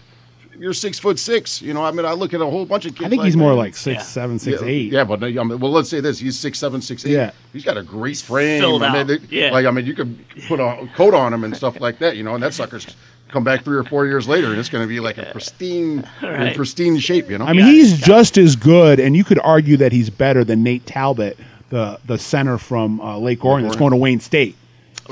you're 0.58 0.74
six 0.74 0.98
foot 0.98 1.20
six. 1.20 1.62
You 1.62 1.74
know, 1.74 1.84
I 1.84 1.92
mean, 1.92 2.06
I 2.06 2.14
look 2.14 2.34
at 2.34 2.42
a 2.42 2.46
whole 2.46 2.66
bunch 2.66 2.86
of 2.86 2.96
kids. 2.96 3.06
I 3.06 3.10
think 3.10 3.24
he's 3.24 3.38
more 3.38 3.52
that. 3.52 3.58
like 3.58 3.76
six, 3.76 3.98
Yeah. 4.00 4.02
seven, 4.04 4.40
six, 4.40 4.62
yeah, 4.62 4.68
eight. 4.68 4.92
Yeah, 4.92 5.04
but 5.04 5.24
I 5.24 5.28
mean, 5.30 5.60
well, 5.60 5.72
let's 5.72 5.90
say 5.90 6.00
this: 6.00 6.18
he's 6.20 6.38
six 6.40 6.58
seven, 6.58 6.82
six 6.82 7.06
eight. 7.06 7.12
Yeah. 7.12 7.32
he's 7.54 7.64
got 7.64 7.78
a 7.78 7.84
great 7.84 8.18
frame. 8.18 8.60
filled 8.62 8.82
I 8.84 8.92
mean, 8.92 9.02
out. 9.02 9.08
they- 9.08 9.38
Yeah. 9.38 9.52
like 9.52 9.66
I 9.68 9.72
mean, 9.72 9.86
you 9.86 9.94
could 9.94 10.18
put 10.48 10.60
a 10.60 10.90
coat 10.96 11.14
on 11.14 11.34
him 11.34 11.44
and 11.44 11.56
stuff 11.56 11.80
like 11.80 12.00
that. 12.00 12.18
You 12.18 12.24
know, 12.24 12.34
and 12.34 12.42
that 12.44 12.54
sucker's 12.54 12.88
come 13.30 13.44
back 13.44 13.64
three 13.64 13.78
or 13.78 13.84
four 13.84 14.06
years 14.06 14.28
later, 14.28 14.48
and 14.48 14.58
it's 14.60 14.70
going 14.70 14.84
to 14.84 14.88
be 14.88 15.00
like 15.00 15.18
a 15.18 15.26
pristine, 15.32 16.08
in 16.22 16.28
Right. 16.30 16.56
pristine 16.56 16.98
shape. 17.00 17.30
You 17.30 17.38
know, 17.38 17.46
I 17.46 17.54
mean, 17.54 17.62
Got 17.62 17.70
it, 17.70 17.74
he's 17.74 17.98
just 18.00 18.38
as 18.38 18.56
good, 18.56 19.00
and 19.00 19.16
you 19.16 19.24
could 19.24 19.40
argue 19.40 19.78
that 19.78 19.92
he's 19.92 20.10
better 20.10 20.44
than 20.44 20.64
Nate 20.64 20.86
Talbot, 20.86 21.38
the 21.70 22.00
the 22.06 22.18
center 22.18 22.58
from 22.58 23.00
uh, 23.02 23.18
Lake 23.18 23.44
Orion 23.44 23.64
that's 23.66 23.76
going 23.78 23.92
to 23.92 23.98
Wayne 23.98 24.20
State. 24.20 24.56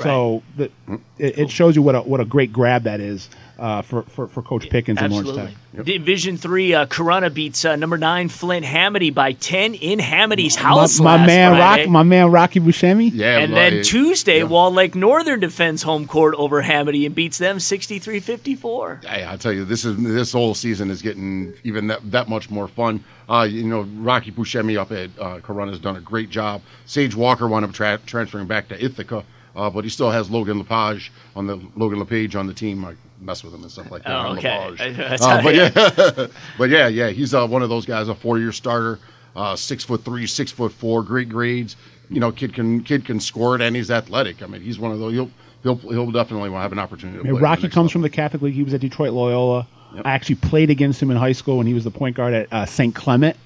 So 0.04 0.44
the, 0.58 0.72
it, 1.18 1.40
it 1.40 1.52
shows 1.52 1.76
you 1.76 1.82
what 1.82 1.96
a 1.96 2.02
what 2.02 2.20
a 2.20 2.26
great 2.26 2.52
grab 2.52 2.84
that 2.84 3.00
is 3.00 3.30
uh, 3.58 3.82
for, 3.82 4.04
for 4.04 4.28
for 4.28 4.42
Coach 4.42 4.70
Pickens 4.70 5.00
and 5.02 5.12
Lawrence 5.12 5.32
Tech. 5.36 5.54
Absolutely. 5.78 5.98
Division 5.98 6.38
three, 6.38 6.74
uh, 6.74 6.86
Corunna 6.86 7.34
beats 7.34 7.66
uh, 7.66 7.76
number 7.76 7.98
nine 7.98 8.30
Flint 8.30 8.66
Hamady 8.66 9.14
by 9.14 9.34
ten 9.34 9.74
in 9.74 10.00
Hamady's 10.00 10.56
house. 10.56 11.00
My, 11.00 11.06
my 11.06 11.16
last 11.18 11.28
man, 11.28 11.52
Friday. 11.58 11.82
Rock, 11.84 11.90
my 11.92 12.04
man, 12.04 12.32
Rocky 12.32 12.60
Buscemi. 12.60 13.12
yeah. 13.14 13.40
And 13.40 13.52
but 13.52 13.56
then 13.56 13.84
Tuesday, 13.84 14.40
yeah. 14.40 14.44
Wall 14.46 14.72
Lake 14.72 14.96
Northern 14.96 15.40
defends 15.40 15.84
home 15.84 16.08
court 16.08 16.36
over 16.38 16.62
Hamady 16.64 17.06
and 17.06 17.14
beats 17.16 17.38
them 17.38 17.58
63-54. 17.58 19.06
Hey, 19.06 19.26
I 19.28 19.38
tell 19.38 19.52
you, 19.54 19.66
this 19.66 19.86
is 19.86 20.02
this 20.02 20.32
whole 20.32 20.56
season 20.56 20.90
is 20.90 21.02
getting 21.02 21.54
even 21.64 21.88
that, 21.88 22.12
that 22.12 22.30
much 22.30 22.50
more 22.50 22.68
fun. 22.68 23.04
Uh, 23.28 23.48
you 23.50 23.64
know, 23.64 23.82
Rocky 23.82 24.32
Buscemi 24.32 24.78
up 24.78 24.92
at 24.92 25.10
uh, 25.20 25.40
Corunna 25.40 25.70
has 25.72 25.80
done 25.80 25.96
a 25.96 26.02
great 26.02 26.30
job. 26.30 26.62
Sage 26.86 27.16
Walker 27.16 27.48
wound 27.48 27.66
up 27.66 27.74
tra- 27.74 28.00
transferring 28.06 28.48
back 28.48 28.68
to 28.70 28.84
Ithaca, 28.84 29.24
uh, 29.56 29.70
but 29.70 29.84
he 29.84 29.90
still 29.90 30.12
has 30.12 30.30
Logan 30.30 30.58
Lepage 30.58 31.12
on 31.36 31.48
the 31.48 31.60
Logan 31.76 32.00
Lepage 32.00 32.36
on 32.36 32.48
the 32.48 32.54
team. 32.54 32.84
I 32.86 32.96
mess 33.20 33.44
with 33.44 33.54
him 33.54 33.64
and 33.64 33.72
stuff 33.72 33.90
like 33.90 34.04
that. 34.04 34.26
Oh, 34.26 34.36
okay. 34.36 34.70
Lepage. 34.70 35.22
Uh, 35.22 35.42
but 35.42 35.56
yeah, 35.56 36.28
but 36.58 36.70
yeah, 36.70 36.88
yeah, 36.88 37.10
he's 37.10 37.34
uh, 37.34 37.48
one 37.48 37.62
of 37.62 37.70
those 37.70 37.86
guys, 37.86 38.10
a 38.10 38.16
four-year 38.16 38.52
starter, 38.52 39.00
uh, 39.36 39.56
six 39.56 39.84
foot 39.84 40.04
three, 40.04 40.28
six 40.28 40.52
foot 40.52 40.72
four, 40.72 41.04
great 41.04 41.30
grades. 41.30 41.76
You 42.10 42.20
know, 42.20 42.32
kid 42.32 42.54
can 42.54 42.84
kid 42.84 43.06
can 43.06 43.20
score 43.20 43.56
it 43.56 43.62
and 43.62 43.76
he's 43.76 43.90
athletic. 43.90 44.44
I 44.44 44.48
mean, 44.48 44.62
he's 44.62 44.78
one 44.78 44.92
of 44.92 45.00
those. 45.00 45.14
He'll 45.14 45.32
he'll 45.64 45.78
he'll 45.78 46.12
definitely 46.12 46.52
have 46.52 46.72
an 46.72 46.80
opportunity. 46.80 47.18
To 47.18 47.24
I 47.24 47.28
mean, 47.32 47.34
play 47.34 47.42
Rocky 47.42 47.62
comes 47.64 47.76
level. 47.76 47.90
from 47.90 48.02
the 48.04 48.10
Catholic 48.10 48.42
League. 48.42 48.54
He 48.54 48.64
was 48.64 48.74
at 48.74 48.82
Detroit 48.82 49.14
Loyola. 49.14 49.68
I 50.04 50.12
actually 50.12 50.36
played 50.36 50.70
against 50.70 51.02
him 51.02 51.10
in 51.10 51.18
high 51.18 51.32
school 51.32 51.58
when 51.58 51.68
he 51.68 51.74
was 51.74 51.86
the 51.86 51.92
point 51.92 52.18
guard 52.18 52.34
at 52.34 52.52
uh, 52.52 52.66
St. 52.66 52.94
Clement. 52.94 53.38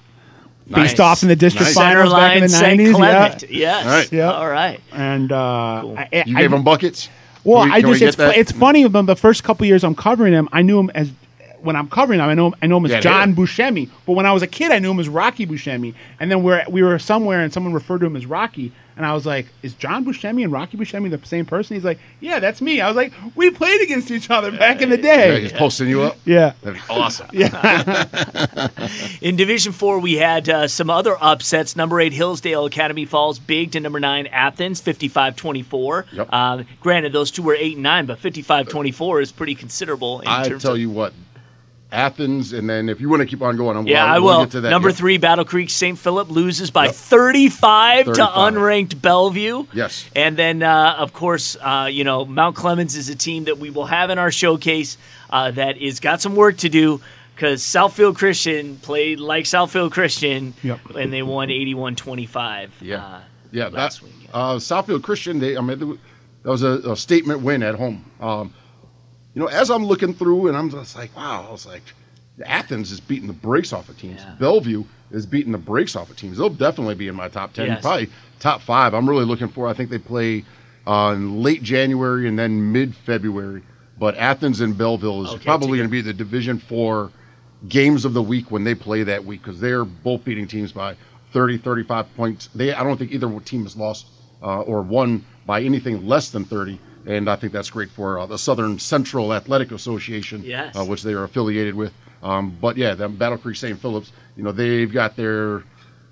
Nice. 0.70 0.90
Faced 0.90 1.00
off 1.00 1.22
in 1.22 1.28
the 1.28 1.36
district 1.36 1.66
Nice. 1.66 1.74
Finals 1.74 2.12
back 2.12 2.36
in 2.36 2.42
the 2.48 2.60
nineties. 2.60 2.96
Yeah. 2.98 3.38
Yes. 3.50 3.84
All 3.84 3.90
right. 3.92 4.12
Yeah. 4.12 4.32
All 4.32 4.48
right. 4.48 4.80
And 4.92 5.32
uh, 5.32 5.36
I, 5.36 6.08
I- 6.12 6.22
You 6.26 6.36
I- 6.36 6.40
gave 6.42 6.52
him 6.52 6.62
buckets. 6.62 7.08
Well, 7.42 7.64
we- 7.64 7.70
I 7.72 7.80
just 7.80 8.02
it's, 8.02 8.16
it's 8.18 8.52
funny 8.52 8.82
of 8.84 8.92
them. 8.92 9.06
The 9.06 9.16
first 9.16 9.42
couple 9.44 9.66
years 9.66 9.82
I'm 9.82 9.94
covering 9.94 10.32
him, 10.32 10.48
I 10.52 10.62
knew 10.62 10.78
him 10.78 10.90
as 10.94 11.10
when 11.62 11.76
I'm 11.76 11.88
covering 11.88 12.20
him, 12.20 12.28
I 12.28 12.34
know 12.34 12.48
him, 12.48 12.54
I 12.62 12.66
know 12.66 12.76
him 12.78 12.86
as 12.86 12.92
Yeah, 12.92 13.00
John 13.00 13.30
yeah. 13.30 13.34
Buscemi. 13.36 13.88
But 14.06 14.12
when 14.14 14.26
I 14.26 14.32
was 14.32 14.42
a 14.42 14.46
kid, 14.46 14.70
I 14.72 14.78
knew 14.78 14.90
him 14.90 15.00
as 15.00 15.08
Rocky 15.08 15.46
Buscemi. 15.46 15.94
And 16.18 16.30
then 16.30 16.42
we're 16.42 16.64
we 16.68 16.82
were 16.82 16.98
somewhere 16.98 17.40
and 17.40 17.52
someone 17.52 17.72
referred 17.72 18.00
to 18.00 18.06
him 18.06 18.16
as 18.16 18.26
Rocky, 18.26 18.72
and 18.96 19.06
I 19.06 19.14
was 19.14 19.24
like, 19.26 19.46
"Is 19.62 19.74
John 19.74 20.04
Buscemi 20.04 20.42
and 20.44 20.52
Rocky 20.52 20.76
Buscemi 20.76 21.10
the 21.10 21.24
same 21.26 21.46
person?" 21.46 21.74
He's 21.76 21.84
like, 21.84 21.98
"Yeah, 22.20 22.38
that's 22.40 22.60
me." 22.60 22.80
I 22.80 22.86
was 22.88 22.96
like, 22.96 23.12
"We 23.34 23.50
played 23.50 23.80
against 23.82 24.10
each 24.10 24.28
other 24.30 24.50
back 24.52 24.82
in 24.82 24.90
the 24.90 24.96
Yeah, 24.96 25.02
day." 25.32 25.40
he's 25.42 25.52
posting 25.52 25.88
you 25.88 26.02
up. 26.02 26.16
Yeah. 26.24 26.52
That'd 26.62 26.80
be 26.80 26.92
awesome. 26.92 27.28
In 29.20 29.36
Division 29.36 29.72
Four, 29.72 29.98
we 30.00 30.14
had 30.14 30.48
uh, 30.48 30.68
some 30.68 30.90
other 30.90 31.16
upsets. 31.20 31.76
Number 31.76 32.00
eight 32.00 32.12
Hillsdale 32.12 32.64
Academy 32.66 33.04
falls 33.04 33.38
big 33.38 33.72
to 33.72 33.80
number 33.80 34.00
nine 34.00 34.26
Athens, 34.28 34.80
55-24. 34.82 36.06
Yep. 36.12 36.28
Uh, 36.32 36.62
granted, 36.80 37.12
those 37.12 37.30
two 37.30 37.42
were 37.42 37.54
eight 37.54 37.74
and 37.74 37.82
nine, 37.82 38.06
but 38.06 38.18
55-24 38.18 39.22
is 39.22 39.32
pretty 39.32 39.54
considerable. 39.54 40.20
In 40.20 40.28
I 40.28 40.48
terms 40.48 40.62
tell 40.62 40.72
of, 40.74 40.78
you 40.78 40.90
what, 40.90 41.12
Athens, 41.92 42.52
and 42.52 42.68
then 42.70 42.88
if 42.88 43.00
you 43.00 43.08
want 43.08 43.20
to 43.20 43.26
keep 43.26 43.42
on 43.42 43.56
going, 43.56 43.76
I'm 43.76 43.86
Yeah, 43.86 44.04
we'll, 44.04 44.12
I 44.12 44.18
we'll. 44.18 44.44
Get 44.44 44.52
to 44.52 44.60
that. 44.62 44.70
Number 44.70 44.88
Yep. 44.90 44.98
three, 44.98 45.18
Battle 45.18 45.44
Creek 45.44 45.70
St. 45.70 45.98
Philip 45.98 46.30
loses 46.30 46.70
by 46.70 46.86
Yep. 46.86 46.94
35, 46.94 48.06
to 48.06 48.12
unranked 48.26 49.00
Bellevue. 49.02 49.66
Yes. 49.72 50.04
And 50.14 50.36
then, 50.36 50.62
uh, 50.62 50.94
of 50.98 51.12
course, 51.12 51.56
uh, 51.60 51.88
you 51.90 52.04
know, 52.04 52.24
Mount 52.24 52.54
Clemens 52.56 52.96
is 52.96 53.08
a 53.08 53.16
team 53.16 53.44
that 53.44 53.58
we 53.58 53.70
will 53.70 53.86
have 53.86 54.10
in 54.10 54.18
our 54.18 54.30
showcase 54.30 54.96
uh, 55.30 55.50
that 55.52 55.78
is 55.78 56.00
got 56.00 56.20
some 56.20 56.36
work 56.36 56.56
to 56.58 56.68
do 56.68 57.00
because 57.34 57.62
Southfield 57.62 58.16
Christian 58.16 58.76
played 58.76 59.18
like 59.18 59.44
Southfield 59.46 59.90
Christian 59.92 60.54
Yep. 60.62 60.80
and 60.96 61.12
they 61.12 61.22
won 61.22 61.48
81-25. 61.48 62.70
Yeah, 62.80 62.96
uh, 63.04 63.20
yeah. 63.50 63.68
last 63.68 64.00
that, 64.00 64.06
week. 64.06 64.28
Uh, 64.32 64.54
Southfield 64.56 65.02
Christian, 65.02 65.38
they, 65.40 65.56
I 65.56 65.60
mean, 65.60 65.98
that 66.42 66.50
was 66.50 66.62
a, 66.62 66.90
a 66.90 66.96
statement 66.96 67.40
win 67.40 67.62
at 67.62 67.74
home. 67.74 68.04
Um, 68.20 68.54
you 69.34 69.40
know, 69.40 69.48
as 69.48 69.70
I'm 69.70 69.84
looking 69.84 70.14
through, 70.14 70.48
and 70.48 70.56
I'm 70.56 70.70
just 70.70 70.96
like, 70.96 71.14
wow, 71.16 71.46
I 71.48 71.52
was 71.52 71.66
like, 71.66 71.82
Athens 72.44 72.90
is 72.90 73.00
beating 73.00 73.26
the 73.26 73.32
brakes 73.32 73.72
off 73.72 73.88
of 73.88 73.98
teams. 73.98 74.20
Yeah. 74.20 74.34
Bellevue 74.38 74.84
is 75.10 75.26
beating 75.26 75.52
the 75.52 75.58
brakes 75.58 75.94
off 75.96 76.10
of 76.10 76.16
teams. 76.16 76.38
They'll 76.38 76.48
definitely 76.48 76.94
be 76.94 77.08
in 77.08 77.14
my 77.14 77.28
top 77.28 77.52
ten, 77.52 77.66
Yes. 77.66 77.82
probably 77.82 78.08
top 78.38 78.60
five. 78.62 78.94
I'm 78.94 79.08
really 79.08 79.24
looking 79.24 79.48
for. 79.48 79.68
I 79.68 79.72
think 79.74 79.90
they 79.90 79.98
play 79.98 80.44
uh, 80.86 81.12
in 81.16 81.42
late 81.42 81.62
January 81.62 82.26
and 82.28 82.38
then 82.38 82.72
mid 82.72 82.94
February. 82.94 83.62
But 83.98 84.16
Athens 84.16 84.62
and 84.62 84.76
Bellevue 84.78 85.24
is 85.24 85.30
Okay, 85.34 85.44
probably 85.44 85.76
going 85.76 85.88
to 85.88 85.92
be 85.92 86.00
the 86.00 86.14
Division 86.14 86.58
Four 86.58 87.10
games 87.68 88.06
of 88.06 88.14
the 88.14 88.22
week 88.22 88.50
when 88.50 88.64
they 88.64 88.74
play 88.74 89.02
that 89.02 89.22
week 89.22 89.42
because 89.42 89.60
they're 89.60 89.84
both 89.84 90.24
beating 90.24 90.46
teams 90.48 90.72
by 90.72 90.96
30, 91.32 91.58
35 91.58 92.16
points. 92.16 92.48
They, 92.54 92.72
I 92.72 92.82
don't 92.82 92.96
think 92.96 93.12
either 93.12 93.28
team 93.40 93.64
has 93.64 93.76
lost 93.76 94.06
uh, 94.42 94.62
or 94.62 94.80
won 94.80 95.22
by 95.44 95.60
anything 95.60 96.06
less 96.06 96.30
than 96.30 96.44
30. 96.46 96.80
And 97.06 97.28
I 97.30 97.36
think 97.36 97.52
that's 97.52 97.70
great 97.70 97.90
for 97.90 98.18
uh, 98.18 98.26
the 98.26 98.36
Southern 98.38 98.78
Central 98.78 99.32
Athletic 99.32 99.72
Association, 99.72 100.42
Yes. 100.44 100.76
uh, 100.76 100.84
which 100.84 101.02
they 101.02 101.12
are 101.14 101.24
affiliated 101.24 101.74
with. 101.74 101.92
Um, 102.22 102.56
but 102.60 102.76
yeah, 102.76 102.94
them 102.94 103.16
Battle 103.16 103.38
Creek 103.38 103.56
St. 103.56 103.78
Phillips, 103.80 104.12
you 104.36 104.42
know, 104.42 104.52
they've 104.52 104.92
got 104.92 105.16
their, 105.16 105.62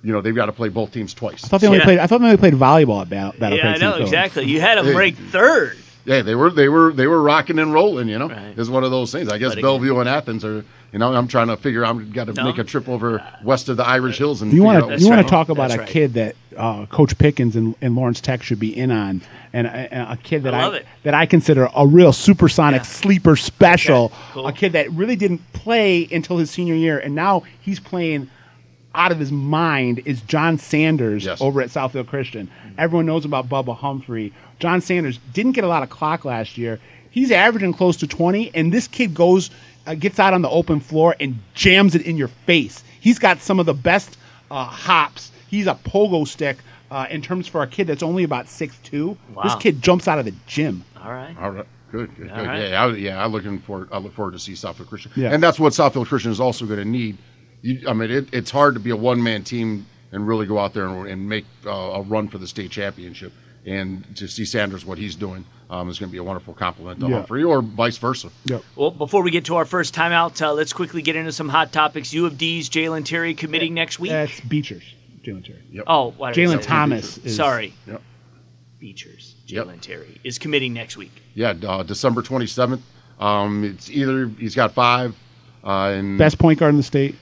you 0.03 0.13
know, 0.13 0.21
they've 0.23 0.35
got 0.35 0.47
to 0.47 0.53
play 0.53 0.71
both 0.71 0.91
teams 0.93 1.13
twice. 1.13 1.45
I 1.45 1.49
thought 1.49 1.61
they 1.61 1.67
only 1.67 1.81
Yeah. 1.81 1.85
played. 1.85 1.99
I 1.99 2.07
thought 2.07 2.19
they 2.21 2.25
only 2.27 2.37
played 2.39 2.55
volleyball 2.55 3.03
at 3.03 3.11
Battle, 3.11 3.39
Battle 3.39 3.59
yeah, 3.59 3.65
Creek 3.65 3.77
I 3.77 3.79
St. 3.79 3.99
know 3.99 4.03
exactly. 4.05 4.45
You 4.47 4.61
had 4.61 4.79
them 4.79 4.87
Hey. 4.87 4.95
ranked 4.95 5.21
third. 5.31 5.77
Yeah, 6.07 6.23
they 6.23 6.35
were 6.35 6.51
they 6.51 6.71
were 6.71 6.91
they 6.91 7.07
were 7.07 7.21
rocking 7.21 7.59
and 7.59 7.75
rolling. 7.75 8.09
You 8.09 8.19
know, 8.19 8.29
Right. 8.31 8.55
it's 8.57 8.71
one 8.71 8.83
of 8.83 8.91
those 8.91 9.13
things. 9.13 9.29
I 9.29 9.37
guess 9.37 9.51
But 9.51 9.59
again- 9.59 9.63
Bellevue 9.65 9.99
and 9.99 10.09
Athens 10.09 10.43
are. 10.45 10.65
You 10.93 10.99
know, 10.99 11.13
I'm 11.15 11.29
trying 11.29 11.49
to 11.49 11.57
figure. 11.59 11.85
I'm 11.85 12.11
got 12.13 12.29
to 12.29 12.33
No. 12.33 12.45
make 12.45 12.57
a 12.59 12.65
trip 12.65 12.89
over 12.89 13.23
west 13.45 13.69
of 13.69 13.77
the 13.77 13.87
Irish 13.87 14.17
Hills 14.19 14.41
and 14.41 14.53
You 14.53 14.63
want 14.63 14.79
to 14.89 14.99
you 14.99 15.07
want 15.09 15.17
right. 15.19 15.23
to 15.23 15.29
talk 15.29 15.49
about 15.51 15.69
That's 15.69 15.75
a 15.75 15.79
right. 15.81 15.89
kid 15.89 16.15
that 16.15 16.35
uh, 16.57 16.87
Coach 16.87 17.17
Pickens 17.19 17.57
and, 17.57 17.75
and 17.83 17.95
Lawrence 17.95 18.21
Tech 18.23 18.43
should 18.43 18.59
be 18.59 18.75
in 18.77 18.91
on, 18.91 19.21
and 19.53 19.67
a, 19.67 19.71
and 19.71 20.13
a 20.13 20.17
kid 20.17 20.45
that 20.45 20.55
I 20.55 20.67
I, 20.79 20.83
that 21.05 21.13
I 21.15 21.27
consider 21.27 21.69
a 21.77 21.87
real 21.87 22.13
supersonic 22.13 22.81
Yeah. 22.81 22.87
sleeper 22.87 23.37
special. 23.37 24.07
Okay, 24.07 24.15
cool. 24.33 24.47
A 24.49 24.53
kid 24.53 24.73
that 24.73 24.91
really 24.93 25.15
didn't 25.15 25.41
play 25.53 26.09
until 26.11 26.39
his 26.39 26.51
senior 26.51 26.75
year, 26.75 26.99
and 26.99 27.15
now 27.15 27.43
he's 27.61 27.79
playing 27.81 28.31
out 28.95 29.13
of 29.13 29.19
his 29.21 29.31
mind. 29.31 30.01
Is 30.07 30.23
John 30.23 30.57
Sanders 30.59 31.27
Yes. 31.27 31.41
over 31.41 31.61
at 31.61 31.69
Southfield 31.69 32.07
Christian? 32.09 32.51
Everyone 32.79 33.05
knows 33.07 33.25
about 33.27 33.49
Bubba 33.49 33.77
Humphrey. 33.77 34.33
John 34.59 34.81
Sanders 34.81 35.21
didn't 35.35 35.53
get 35.53 35.65
a 35.65 35.69
lot 35.69 35.83
of 35.83 35.91
clock 35.91 36.25
last 36.25 36.57
year. 36.57 36.81
He's 37.11 37.31
averaging 37.31 37.73
close 37.75 37.97
to 37.99 38.07
20, 38.07 38.51
and 38.55 38.73
this 38.73 38.89
kid 38.89 39.15
goes, 39.15 39.51
uh, 39.89 39.95
gets 39.95 40.19
out 40.19 40.35
on 40.35 40.43
the 40.43 40.51
open 40.51 40.81
floor 40.81 41.17
and 41.19 41.39
jams 41.55 41.95
it 41.95 42.03
in 42.03 42.17
your 42.17 42.29
face. 42.29 42.85
He's 43.01 43.19
got 43.19 43.41
some 43.41 43.59
of 43.59 43.67
the 43.67 43.75
best 43.75 44.17
uh, 44.51 44.65
hops. 44.65 45.33
He's 45.49 45.67
a 45.67 45.75
pogo 45.75 46.27
stick 46.29 46.59
uh, 46.91 47.07
in 47.11 47.23
terms 47.23 47.49
for 47.49 47.63
a 47.63 47.67
kid 47.67 47.87
that's 47.87 48.03
only 48.03 48.23
about 48.25 48.47
6'2. 48.47 49.17
Wow. 49.35 49.43
This 49.43 49.55
kid 49.57 49.83
jumps 49.83 50.07
out 50.07 50.19
of 50.19 50.25
the 50.25 50.35
gym. 50.47 50.85
All 51.03 51.13
right. 51.13 51.37
All 51.41 51.51
right. 51.51 51.67
Good, 51.91 52.15
good, 52.17 52.29
good. 52.29 52.47
right. 52.47 52.69
Yeah, 52.69 52.85
I, 52.85 52.93
yeah. 52.97 53.25
I'm 53.25 53.33
looking 53.33 53.59
for. 53.59 53.89
I 53.91 53.97
look 53.97 54.13
forward 54.13 54.33
to 54.33 54.39
see 54.39 54.53
Southfield 54.53 54.89
Christian, 54.89 55.11
Yeah. 55.17 55.33
and 55.33 55.43
that's 55.43 55.59
what 55.59 55.73
Southfield 55.73 56.07
Christian 56.07 56.31
is 56.31 56.39
also 56.39 56.67
going 56.67 56.81
to 56.81 56.85
need. 56.85 57.17
You, 57.63 57.89
I 57.89 57.95
mean, 57.95 58.11
it, 58.11 58.29
it's 58.31 58.51
hard 58.51 58.75
to 58.75 58.81
be 58.81 58.91
a 58.91 58.97
one 58.97 59.23
man 59.23 59.43
team 59.43 59.87
and 60.13 60.29
really 60.29 60.45
go 60.45 60.59
out 60.59 60.75
there 60.75 60.87
and, 60.87 61.09
and 61.09 61.27
make 61.29 61.47
uh, 61.65 61.71
a 61.71 62.03
run 62.03 62.29
for 62.29 62.37
the 62.37 62.47
state 62.47 62.71
championship. 62.71 63.33
And 63.65 64.05
to 64.17 64.29
see 64.29 64.45
Sanders 64.45 64.85
what 64.85 64.99
he's 64.99 65.17
doing 65.17 65.47
um, 65.71 65.89
is 65.91 65.99
going 65.99 66.09
to 66.09 66.13
be 66.13 66.19
a 66.19 66.23
wonderful 66.25 66.55
compliment 66.55 67.01
to 67.01 67.09
Yeah. 67.09 67.17
Humphrey, 67.17 67.45
or 67.45 67.61
vice 67.63 67.99
versa. 67.99 68.31
Yep. 68.47 68.63
Well, 68.77 68.91
before 68.91 69.23
we 69.23 69.31
get 69.31 69.45
to 69.47 69.57
our 69.57 69.65
first 69.65 69.95
timeout, 69.95 70.41
uh, 70.41 70.53
let's 70.53 70.73
quickly 70.73 71.03
get 71.03 71.15
into 71.17 71.33
some 71.33 71.49
hot 71.49 71.73
topics. 71.73 72.13
U 72.13 72.25
of 72.27 72.39
D's 72.39 72.69
Jalen 72.71 73.05
Terry 73.05 73.35
committing 73.35 73.75
next 73.75 73.99
week. 73.99 74.11
That's 74.11 74.41
Beechers, 74.41 74.83
Jalen 75.23 75.45
Terry. 75.45 75.63
Yep. 75.71 75.85
oh, 75.87 76.15
why 76.17 76.33
Jalen 76.33 76.63
Thomas 76.63 77.17
that? 77.17 77.27
is 77.27 77.37
Sorry, 77.37 77.75
Yep. 77.87 78.03
Beechers. 78.81 79.35
Yep. 79.47 79.67
Jalen 79.67 79.81
Terry 79.81 80.21
is 80.25 80.39
committing 80.39 80.73
next 80.73 80.97
week. 80.97 81.13
Yeah, 81.35 81.55
uh, 81.67 81.83
December 81.83 82.23
27th. 82.23 82.81
Um, 83.21 83.65
it's 83.65 83.91
either 83.91 84.29
he's 84.39 84.55
got 84.55 84.73
five, 84.73 85.15
uh, 85.65 85.93
and 85.95 86.17
best 86.19 86.39
point 86.39 86.61
guard 86.61 86.71
in 86.71 86.77
the 86.77 86.83
state. 86.83 87.17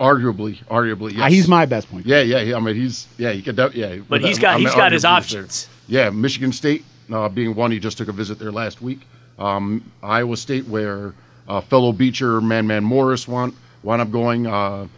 arguably, 0.00 0.64
arguably, 0.66 1.12
yes. 1.12 1.20
Ah, 1.22 1.28
he's 1.28 1.48
my 1.48 1.66
best 1.66 1.90
point. 1.90 2.06
guard. 2.06 2.26
Yeah, 2.26 2.38
yeah. 2.38 2.44
he- 2.44 2.54
I 2.54 2.60
mean, 2.60 2.74
he's 2.74 3.06
yeah. 3.18 3.32
He 3.32 3.42
could. 3.42 3.56
de- 3.56 3.70
Yeah, 3.74 3.96
But 4.08 4.22
uh, 4.24 4.26
he's 4.26 4.38
got 4.38 4.54
I 4.54 4.56
mean, 4.58 4.66
he's 4.66 4.74
got 4.74 4.92
his 4.92 5.04
arguably 5.04 5.22
he's 5.22 5.30
there. 5.32 5.42
options. 5.42 5.68
Yeah, 5.88 6.10
Michigan 6.10 6.52
State 6.52 6.84
uh, 7.12 7.28
being 7.28 7.54
one. 7.54 7.70
He 7.70 7.78
just 7.78 7.98
took 7.98 8.08
a 8.08 8.12
visit 8.12 8.38
there 8.38 8.52
last 8.52 8.82
week. 8.82 9.00
Um, 9.38 9.92
Iowa 10.02 10.36
State, 10.36 10.66
where 10.66 11.14
uh, 11.48 11.60
fellow 11.60 11.92
Beecher 11.92 12.40
Man 12.40 12.66
Man 12.66 12.84
Morris 12.84 13.28
wound, 13.28 13.54
wound 13.82 14.02
up 14.02 14.10
going. 14.10 14.46
Uh, 14.46 14.88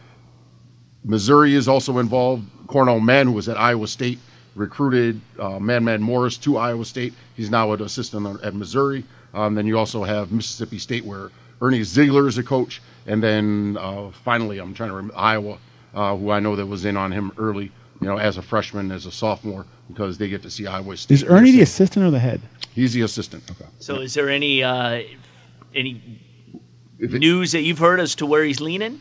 Missouri 1.05 1.55
is 1.55 1.69
also 1.69 1.99
involved. 1.99 2.45
Cornell 2.67 3.01
Mann, 3.01 3.27
who 3.29 3.33
was 3.33 3.49
at 3.49 3.57
Iowa 3.57 3.89
State, 3.89 4.19
recruited 4.55 5.21
uh, 5.39 5.59
Man 5.59 5.85
Man 5.85 6.03
Morris 6.03 6.37
to 6.39 6.59
Iowa 6.59 6.85
State. 6.85 7.15
He's 7.35 7.51
now 7.51 7.73
an 7.73 7.83
assistant 7.83 8.43
at 8.43 8.55
Missouri. 8.55 9.05
Um, 9.35 9.55
then 9.55 9.67
you 9.67 9.79
also 9.79 10.05
have 10.05 10.33
Mississippi 10.33 10.79
State, 10.79 11.05
where 11.05 11.31
Ernie 11.61 11.81
Zeigler 11.81 12.29
is 12.29 12.39
a 12.39 12.43
coach, 12.43 12.81
and 13.07 13.23
then 13.23 13.77
uh, 13.81 14.11
finally, 14.11 14.59
I'm 14.59 14.75
trying 14.75 14.91
to 14.91 14.95
remember 14.97 15.17
Iowa, 15.17 15.59
uh, 15.95 16.17
who 16.17 16.31
I 16.31 16.41
know 16.41 16.57
that 16.57 16.67
was 16.67 16.85
in 16.85 16.97
on 16.97 17.13
him 17.13 17.33
early, 17.39 17.73
you 18.01 18.07
know, 18.07 18.19
as 18.19 18.37
a 18.37 18.43
freshman, 18.43 18.91
as 18.91 19.07
a 19.07 19.13
sophomore, 19.13 19.67
because 19.89 20.19
they 20.19 20.29
get 20.29 20.43
to 20.43 20.51
see 20.51 20.67
Iowa 20.67 20.97
State. 20.97 21.15
Is 21.15 21.25
Ernie 21.25 21.51
the 21.53 21.63
assistant 21.63 22.05
or 22.05 22.11
the 22.11 22.19
head? 22.19 22.41
He's 22.75 22.93
the 22.93 23.03
assistant. 23.03 23.51
Okay. 23.51 23.69
So 23.79 23.97
is 23.97 24.15
there 24.15 24.29
any 24.29 24.63
uh, 24.63 25.03
any 25.75 26.21
it- 26.99 27.13
news 27.13 27.53
that 27.53 27.63
you've 27.63 27.79
heard 27.79 28.01
as 28.01 28.15
to 28.17 28.27
where 28.27 28.45
he's 28.45 28.61
leaning? 28.61 29.01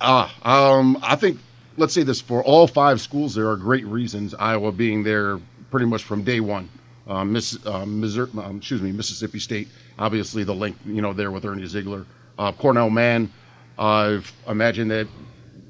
Ah, 0.00 0.32
um, 0.42 0.98
I 1.02 1.16
think 1.16 1.40
let's 1.76 1.92
say 1.94 2.02
this 2.02 2.20
for 2.20 2.42
all 2.44 2.66
five 2.66 3.00
schools, 3.00 3.34
there 3.34 3.48
are 3.48 3.56
great 3.56 3.86
reasons. 3.86 4.34
Iowa 4.34 4.70
being 4.72 5.02
there 5.02 5.38
pretty 5.70 5.86
much 5.86 6.02
from 6.04 6.22
day 6.22 6.40
one. 6.40 6.68
Um, 7.06 7.32
Miss, 7.32 7.58
uh, 7.66 7.86
Missouri, 7.86 8.30
um, 8.36 8.58
excuse 8.58 8.82
me, 8.82 8.92
Mississippi 8.92 9.38
State, 9.38 9.68
obviously 9.98 10.44
the 10.44 10.54
link, 10.54 10.76
you 10.84 11.00
know, 11.00 11.14
there 11.14 11.30
with 11.30 11.44
Ernie 11.46 11.62
Zeigler. 11.62 12.04
Uh, 12.38 12.52
Cornell 12.52 12.90
Mann, 12.90 13.32
I've 13.78 14.30
imagined 14.46 14.90
that, 14.90 15.08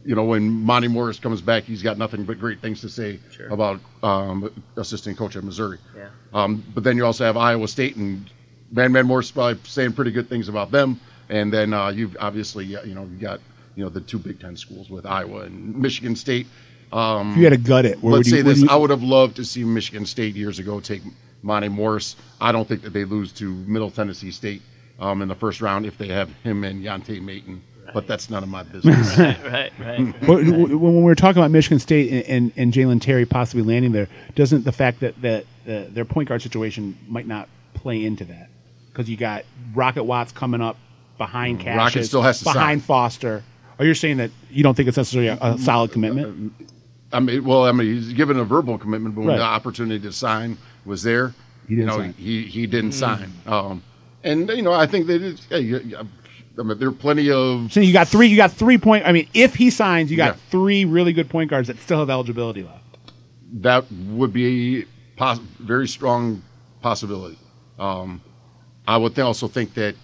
you 0.08 0.14
know, 0.14 0.24
when 0.24 0.48
Monte 0.48 0.88
Morris 0.88 1.18
comes 1.20 1.42
back, 1.42 1.64
he's 1.64 1.82
got 1.82 1.98
nothing 1.98 2.24
but 2.24 2.40
great 2.40 2.60
things 2.62 2.80
to 2.80 2.88
say 2.88 3.18
Sure. 3.30 3.48
about 3.48 3.78
um, 4.02 4.50
assistant 4.76 5.18
coach 5.18 5.36
at 5.36 5.44
Missouri. 5.44 5.76
Yeah. 5.94 6.08
Um, 6.32 6.64
but 6.74 6.82
then 6.82 6.96
you 6.96 7.04
also 7.04 7.24
have 7.24 7.36
Iowa 7.36 7.68
State 7.68 7.96
and 7.96 8.24
Man 8.72 8.90
Man 8.90 9.06
Morris 9.06 9.30
probably 9.30 9.60
saying 9.64 9.92
pretty 9.92 10.10
good 10.10 10.26
things 10.30 10.48
about 10.48 10.70
them. 10.70 10.98
And 11.28 11.52
then 11.52 11.74
uh, 11.74 11.88
you've 11.90 12.16
obviously, 12.18 12.74
uh, 12.74 12.82
you 12.84 12.94
know, 12.94 13.04
you 13.04 13.18
got, 13.18 13.40
you 13.76 13.84
know, 13.84 13.90
the 13.90 14.00
two 14.00 14.18
Big 14.18 14.40
Ten 14.40 14.56
schools 14.56 14.88
with 14.88 15.04
Iowa 15.04 15.40
and 15.42 15.76
Michigan 15.76 16.16
State. 16.16 16.46
If 16.90 17.36
you 17.36 17.44
had 17.44 17.50
to 17.52 17.58
gut 17.58 17.84
it, 17.84 18.02
where 18.02 18.14
Let's 18.14 18.30
would 18.30 18.32
you, 18.32 18.36
say 18.38 18.42
this: 18.42 18.58
do 18.60 18.64
you- 18.64 18.70
I 18.70 18.76
would 18.76 18.88
have 18.88 19.02
loved 19.02 19.36
to 19.36 19.44
see 19.44 19.62
Michigan 19.62 20.06
State 20.06 20.34
years 20.34 20.58
ago 20.58 20.80
take 20.80 21.02
Monte 21.42 21.68
Morris. 21.68 22.16
I 22.40 22.50
don't 22.50 22.66
think 22.66 22.80
that 22.80 22.94
they 22.94 23.04
lose 23.04 23.30
to 23.32 23.52
Middle 23.66 23.90
Tennessee 23.90 24.30
State 24.30 24.62
um, 24.98 25.20
in 25.20 25.28
the 25.28 25.34
first 25.34 25.60
round 25.60 25.84
if 25.84 25.98
they 25.98 26.08
have 26.08 26.30
him 26.44 26.64
and 26.64 26.82
Yante 26.82 27.20
Maten. 27.20 27.60
But 27.94 28.06
that's 28.06 28.28
none 28.30 28.42
of 28.42 28.48
my 28.48 28.62
business. 28.64 29.16
right, 29.18 29.42
right, 29.44 29.72
right. 29.78 29.98
when, 30.28 30.50
when 30.62 30.80
when 30.80 31.02
we're 31.02 31.14
talking 31.14 31.40
about 31.40 31.50
Michigan 31.50 31.78
State 31.78 32.12
and, 32.12 32.24
and, 32.26 32.52
and 32.56 32.72
Jalen 32.72 33.00
Terry 33.00 33.24
possibly 33.26 33.62
landing 33.62 33.92
there, 33.92 34.08
doesn't 34.34 34.64
the 34.64 34.72
fact 34.72 35.00
that, 35.00 35.20
that 35.22 35.44
uh, 35.68 35.84
their 35.90 36.04
point 36.04 36.28
guard 36.28 36.42
situation 36.42 36.98
might 37.08 37.26
not 37.26 37.48
play 37.74 38.04
into 38.04 38.24
that? 38.26 38.48
Because 38.88 39.08
you 39.08 39.16
got 39.16 39.44
Rocket 39.74 40.04
Watts 40.04 40.32
coming 40.32 40.60
up 40.60 40.76
behind 41.16 41.60
Cassius, 41.60 41.74
Mm, 41.74 41.78
Rocket 41.78 42.04
still 42.04 42.22
has 42.22 42.38
to 42.40 42.44
behind 42.44 42.80
sign. 42.82 42.86
Foster. 42.86 43.42
Are 43.78 43.84
you're 43.84 43.94
saying 43.94 44.16
that 44.18 44.30
you 44.50 44.62
don't 44.62 44.74
think 44.76 44.88
it's 44.88 44.96
necessarily 44.96 45.28
a, 45.28 45.38
a 45.40 45.58
solid 45.58 45.92
commitment? 45.92 46.52
I 47.12 47.20
mean, 47.20 47.44
well, 47.44 47.64
I 47.64 47.72
mean, 47.72 47.94
he's 47.94 48.12
given 48.12 48.38
a 48.38 48.44
verbal 48.44 48.76
commitment, 48.76 49.14
but 49.14 49.20
when 49.22 49.28
Right. 49.30 49.36
the 49.38 49.44
opportunity 49.44 50.00
to 50.00 50.12
sign 50.12 50.58
was 50.84 51.02
there, 51.02 51.32
He 51.66 51.74
you 51.74 51.76
didn't 51.76 51.86
know, 51.88 51.96
sign. 51.98 52.12
he 52.14 52.42
he 52.42 52.66
didn't 52.66 52.92
sign. 52.92 53.32
Um, 53.46 53.82
and 54.24 54.48
you 54.50 54.62
know, 54.62 54.72
I 54.72 54.86
think 54.86 55.06
that 55.06 55.22
it's, 55.22 55.46
hey, 55.46 55.60
you- 55.60 55.78
you- 55.78 56.08
I 56.58 56.62
mean, 56.62 56.78
there 56.78 56.88
are 56.88 56.92
plenty 56.92 57.30
of 57.30 57.72
So 57.72 57.80
you 57.80 57.92
got 57.92 58.08
three. 58.08 58.26
You 58.26 58.36
got 58.36 58.52
three 58.52 58.78
point. 58.78 59.06
I 59.06 59.12
mean, 59.12 59.28
if 59.34 59.54
he 59.54 59.70
signs, 59.70 60.10
you 60.10 60.16
got 60.16 60.34
Yeah. 60.34 60.40
three 60.50 60.84
really 60.84 61.12
good 61.12 61.28
point 61.28 61.50
guards 61.50 61.68
that 61.68 61.78
still 61.78 61.98
have 62.00 62.10
eligibility 62.10 62.62
left. 62.62 62.84
that 63.60 63.90
would 64.10 64.30
be 64.32 64.80
a 64.80 64.84
pos- 65.16 65.40
very 65.58 65.88
strong 65.88 66.42
possibility. 66.82 67.38
Um, 67.78 68.20
I 68.86 68.96
would 68.98 69.14
th- 69.14 69.24
also 69.24 69.48
think 69.48 69.72
that 69.74 69.94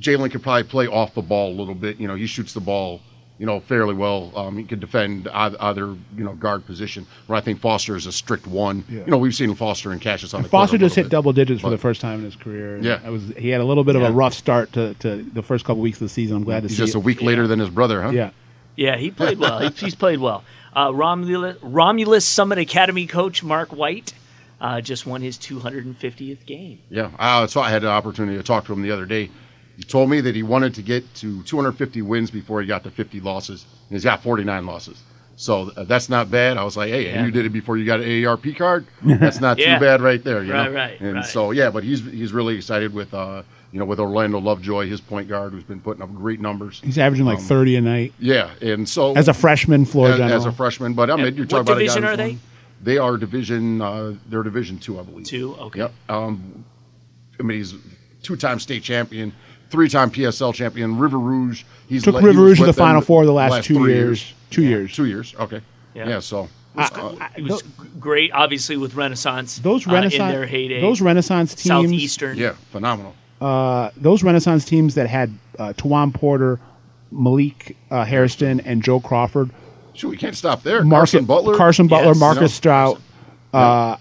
Jalen 0.00 0.30
could 0.32 0.42
probably 0.42 0.64
play 0.64 0.86
off 0.88 1.14
the 1.14 1.22
ball 1.22 1.50
a 1.52 1.56
little 1.56 1.74
bit. 1.76 2.00
You 2.00 2.08
know, 2.08 2.16
he 2.16 2.26
shoots 2.26 2.52
the 2.54 2.60
ball, 2.60 3.00
you 3.38 3.46
know, 3.46 3.60
fairly 3.60 3.94
well. 3.94 4.32
Um, 4.36 4.56
he 4.58 4.64
can 4.64 4.80
defend 4.80 5.28
either, 5.32 5.56
either, 5.60 5.86
you 6.16 6.24
know, 6.24 6.34
guard 6.34 6.66
position. 6.66 7.06
Where 7.26 7.36
I 7.36 7.40
think 7.40 7.60
Foster 7.60 7.94
is 7.96 8.06
a 8.06 8.12
strict 8.12 8.46
one. 8.46 8.84
Yeah. 8.88 9.00
You 9.04 9.06
know, 9.12 9.18
we've 9.18 9.34
seen 9.34 9.54
Foster 9.54 9.92
and 9.92 10.00
Cassius 10.00 10.34
on 10.34 10.42
the 10.42 10.48
Foster 10.48 10.72
court 10.72 10.82
a 10.82 10.84
just 10.86 10.96
hit 10.96 11.04
bit. 11.04 11.10
double 11.10 11.32
digits 11.32 11.60
for 11.60 11.70
the 11.70 11.78
first 11.78 12.00
time 12.00 12.18
in 12.18 12.24
his 12.24 12.36
career. 12.36 12.78
Yeah. 12.78 13.00
I 13.04 13.10
was. 13.10 13.22
He 13.36 13.48
had 13.50 13.60
a 13.60 13.64
little 13.64 13.84
bit 13.84 13.96
of 13.96 14.02
Yeah. 14.02 14.08
a 14.08 14.12
rough 14.12 14.34
start 14.34 14.72
to, 14.74 14.94
to 14.94 15.22
the 15.22 15.42
first 15.42 15.64
couple 15.64 15.82
weeks 15.82 15.98
of 15.98 16.06
the 16.06 16.08
season. 16.08 16.36
I'm 16.36 16.44
glad 16.44 16.62
to 16.62 16.68
He's 16.68 16.76
see. 16.76 16.82
just 16.82 16.94
it. 16.94 16.98
a 16.98 17.00
week 17.00 17.22
later 17.22 17.46
than 17.46 17.58
his 17.60 17.70
brother, 17.70 18.02
huh? 18.02 18.10
Yeah. 18.10 18.30
Yeah, 18.76 18.96
he 18.96 19.10
played 19.10 19.38
well. 19.38 19.60
He- 19.60 19.70
He's 19.84 19.94
played 19.94 20.18
well. 20.20 20.44
Uh, 20.76 20.92
Romulus, 20.94 21.56
Romulus 21.62 22.24
Summit 22.24 22.58
Academy 22.58 23.06
coach 23.06 23.42
Mark 23.42 23.70
White 23.72 24.12
uh, 24.60 24.80
just 24.80 25.06
won 25.06 25.20
his 25.22 25.36
250th 25.38 26.44
game. 26.46 26.80
Yeah. 26.90 27.10
Uh, 27.18 27.46
so 27.46 27.60
I 27.60 27.70
had 27.70 27.82
an 27.82 27.88
opportunity 27.90 28.36
to 28.36 28.42
talk 28.44 28.66
to 28.66 28.72
him 28.72 28.82
the 28.82 28.90
other 28.90 29.06
day. 29.06 29.30
He 29.78 29.84
told 29.84 30.10
me 30.10 30.20
that 30.20 30.34
he 30.34 30.42
wanted 30.42 30.74
to 30.74 30.82
get 30.82 31.14
to 31.14 31.40
250 31.44 32.02
wins 32.02 32.30
before 32.32 32.60
he 32.60 32.66
got 32.66 32.82
to 32.82 32.90
50 32.90 33.20
losses. 33.20 33.64
And 33.88 33.94
he's 33.96 34.02
got 34.02 34.22
49 34.22 34.66
losses. 34.66 35.00
So 35.36 35.70
uh, 35.76 35.84
that's 35.84 36.08
not 36.08 36.32
bad. 36.32 36.56
I 36.56 36.64
was 36.64 36.76
like, 36.76 36.90
hey, 36.90 37.04
Yeah. 37.04 37.10
and 37.18 37.26
you 37.26 37.30
did 37.30 37.46
it 37.46 37.50
before 37.50 37.76
you 37.78 37.84
got 37.86 38.00
an 38.00 38.06
AARP 38.06 38.56
card. 38.58 38.86
That's 39.04 39.40
not 39.40 39.56
Yeah. 39.56 39.78
too 39.78 39.84
bad 39.84 40.00
right 40.02 40.22
there. 40.24 40.42
You 40.42 40.52
Right, 40.52 40.68
know? 40.68 40.74
right, 40.76 41.00
And 41.00 41.14
right. 41.14 41.24
so 41.24 41.52
yeah, 41.52 41.70
but 41.70 41.84
he's 41.84 42.00
he's 42.04 42.32
really 42.32 42.56
excited 42.56 42.92
with 42.92 43.14
uh 43.14 43.44
you 43.70 43.78
know 43.78 43.84
with 43.84 44.00
Orlando 44.00 44.40
Lovejoy, 44.40 44.88
his 44.88 45.00
point 45.00 45.28
guard, 45.28 45.52
who's 45.52 45.62
been 45.62 45.78
putting 45.80 46.02
up 46.02 46.12
great 46.12 46.40
numbers. 46.40 46.80
He's 46.84 46.98
averaging 46.98 47.24
like 47.24 47.38
30 47.38 47.76
a 47.76 47.80
night 47.80 48.14
Yeah, 48.18 48.50
and 48.60 48.88
so 48.88 49.12
as 49.14 49.28
a 49.28 49.32
freshman 49.34 49.84
floor 49.84 50.08
as, 50.08 50.16
general. 50.16 50.36
as 50.36 50.44
a 50.44 50.50
freshman, 50.50 50.94
but 50.94 51.08
I 51.08 51.14
mean, 51.14 51.36
you're 51.36 51.46
talking 51.46 51.60
about 51.70 51.76
a 51.80 51.86
guy 51.86 51.94
division 51.94 52.04
are 52.04 52.16
they? 52.16 52.30
won- 52.30 52.40
They 52.82 52.98
are 52.98 53.16
division. 53.16 53.80
Uh, 53.80 54.14
they're 54.28 54.42
division 54.42 54.78
two, 54.78 54.98
I 54.98 55.04
believe. 55.04 55.24
Two, 55.26 55.54
okay. 55.54 55.78
Yep. 55.78 55.92
Um, 56.08 56.64
I 57.38 57.44
mean, 57.44 57.58
he's 57.58 57.74
two-time 58.24 58.58
state 58.58 58.82
champion, 58.82 59.32
three-time 59.70 60.10
PSL 60.10 60.54
champion. 60.54 60.98
River 60.98 61.18
Rouge. 61.18 61.64
He's 61.88 62.02
Took 62.04 62.16
le- 62.16 62.22
River 62.22 62.42
Rouge 62.42 62.58
to 62.60 62.66
the 62.66 62.72
Final 62.72 63.00
Four 63.00 63.24
the 63.26 63.32
last, 63.32 63.64
two 63.64 63.74
three 63.74 63.94
years. 63.94 64.32
Two 64.50 64.62
Yeah. 64.62 64.68
years. 64.68 64.94
Two 64.94 65.04
years. 65.06 65.34
Okay. 65.38 65.60
Yeah. 65.94 66.08
Yeah. 66.08 66.20
so. 66.20 66.48
I- 66.76 66.84
uh, 66.94 67.28
It 67.36 67.42
was 67.44 67.62
great, 67.98 68.30
obviously, 68.32 68.76
with 68.76 68.94
Renaissance. 68.94 69.58
those 69.58 69.86
uh, 69.86 69.90
Renaissance, 69.92 70.20
in 70.22 70.28
their 70.38 70.46
heyday. 70.46 70.80
those 70.80 71.00
Renaissance 71.00 71.54
teams, 71.54 71.66
Southeastern. 71.66 72.36
yeah, 72.38 72.52
phenomenal. 72.70 73.14
uh, 73.40 73.90
those 73.96 74.22
Renaissance 74.22 74.64
teams 74.64 74.94
that 74.94 75.08
had 75.08 75.32
uh, 75.58 75.72
Tawan 75.76 76.14
Porter, 76.14 76.60
Malik 77.10 77.76
uh, 77.90 78.04
Hairston, 78.04 78.60
and 78.60 78.82
Joe 78.82 79.00
Crawford, 79.00 79.50
Sure, 79.94 80.10
we 80.10 80.16
can't 80.16 80.36
stop 80.36 80.62
there. 80.62 80.84
Marcus 80.84 81.10
Carson 81.12 81.24
Butler. 81.24 81.56
Carson 81.56 81.86
Butler, 81.88 82.08
Yes. 82.12 82.20
Marcus 82.20 82.40
No. 82.42 82.46
Strout. 82.48 83.00
Uh, 83.52 83.96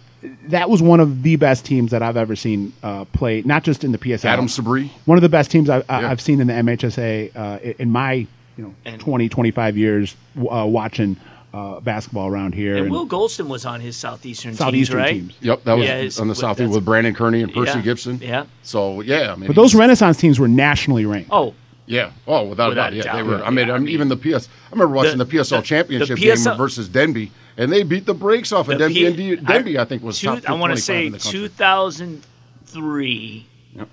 that 0.47 0.69
was 0.69 0.81
one 0.81 0.99
of 0.99 1.23
the 1.23 1.35
best 1.35 1.65
teams 1.65 1.91
that 1.91 2.01
I've 2.01 2.17
ever 2.17 2.35
seen 2.35 2.73
uh, 2.83 3.05
play, 3.05 3.41
not 3.43 3.63
just 3.63 3.83
in 3.83 3.91
the 3.91 3.97
PSL. 3.97 4.25
Adam 4.25 4.47
Sabri. 4.47 4.89
one 5.05 5.17
of 5.17 5.21
the 5.21 5.29
best 5.29 5.51
teams 5.51 5.69
I, 5.69 5.83
I, 5.89 6.01
Yeah. 6.01 6.11
I've 6.11 6.21
seen 6.21 6.41
in 6.41 6.47
the 6.47 6.53
MHSA 6.53 7.35
uh, 7.35 7.59
in 7.79 7.91
my 7.91 8.13
you 8.13 8.27
know 8.63 8.73
And- 8.85 8.99
20, 8.99 9.29
25 9.29 9.77
years 9.77 10.15
uh, 10.37 10.65
watching 10.67 11.17
uh, 11.53 11.79
basketball 11.79 12.27
around 12.27 12.53
here. 12.55 12.75
And 12.75 12.85
and 12.85 12.91
Will 12.91 13.07
Golston 13.07 13.47
was 13.47 13.65
on 13.65 13.79
his 13.79 13.95
Southeastern, 13.95 14.53
Southeastern 14.55 14.97
teams, 14.97 15.05
right? 15.05 15.13
teams. 15.13 15.33
Yep, 15.41 15.63
that 15.63 15.73
was 15.73 15.85
Yeah, 15.87 15.95
it's- 15.95 16.19
on 16.19 16.27
the 16.27 16.33
but 16.33 16.39
South 16.39 16.57
that's- 16.57 16.75
with 16.75 16.83
Brandon 16.85 17.13
Kearney 17.13 17.41
and 17.43 17.53
Percy 17.53 17.77
Yeah. 17.77 17.81
Gibson. 17.81 18.19
Yeah. 18.21 18.45
So 18.63 19.01
yeah, 19.01 19.31
I 19.31 19.35
mean, 19.35 19.47
But 19.47 19.55
those 19.55 19.73
Renaissance 19.75 20.17
teams 20.17 20.39
were 20.39 20.47
nationally 20.47 21.05
ranked. 21.05 21.29
Oh, 21.31 21.53
Yeah. 21.85 22.09
Oh, 22.27 22.43
without, 22.43 22.69
Without 22.69 22.93
a 22.93 22.99
a 22.99 23.01
doubt. 23.01 23.05
Yeah, 23.05 23.13
they 23.13 23.19
doubt. 23.29 23.39
were. 23.39 23.45
I 23.45 23.49
mean, 23.49 23.67
Yeah, 23.67 23.73
I 23.73 23.75
I 23.75 23.79
mean, 23.79 23.85
mean- 23.85 23.93
even 23.93 24.07
the 24.09 24.17
PS. 24.17 24.47
I 24.47 24.71
remember 24.71 24.93
watching 24.95 25.17
The- 25.17 25.23
the, 25.25 25.37
PSL 25.37 25.61
the- 25.61 25.61
championship 25.61 26.19
the 26.19 26.25
game 26.25 26.57
versus 26.57 26.89
Denby, 26.89 27.31
and 27.57 27.71
they 27.71 27.83
beat 27.83 28.05
the 28.05 28.13
brakes 28.13 28.51
off 28.51 28.67
of 28.69 28.77
Denby. 28.77 28.93
P- 28.93 29.05
and 29.33 29.47
Denby, 29.47 29.79
I, 29.79 29.85
think, 29.85 30.03
was 30.03 30.19
two, 30.19 30.39
top. 30.39 30.49
I 30.49 30.53
want 30.53 30.75
to 30.75 30.81
say 30.81 31.07
in 31.07 31.13
the 31.13 31.19
country. 31.19 31.39
2003 31.39 33.45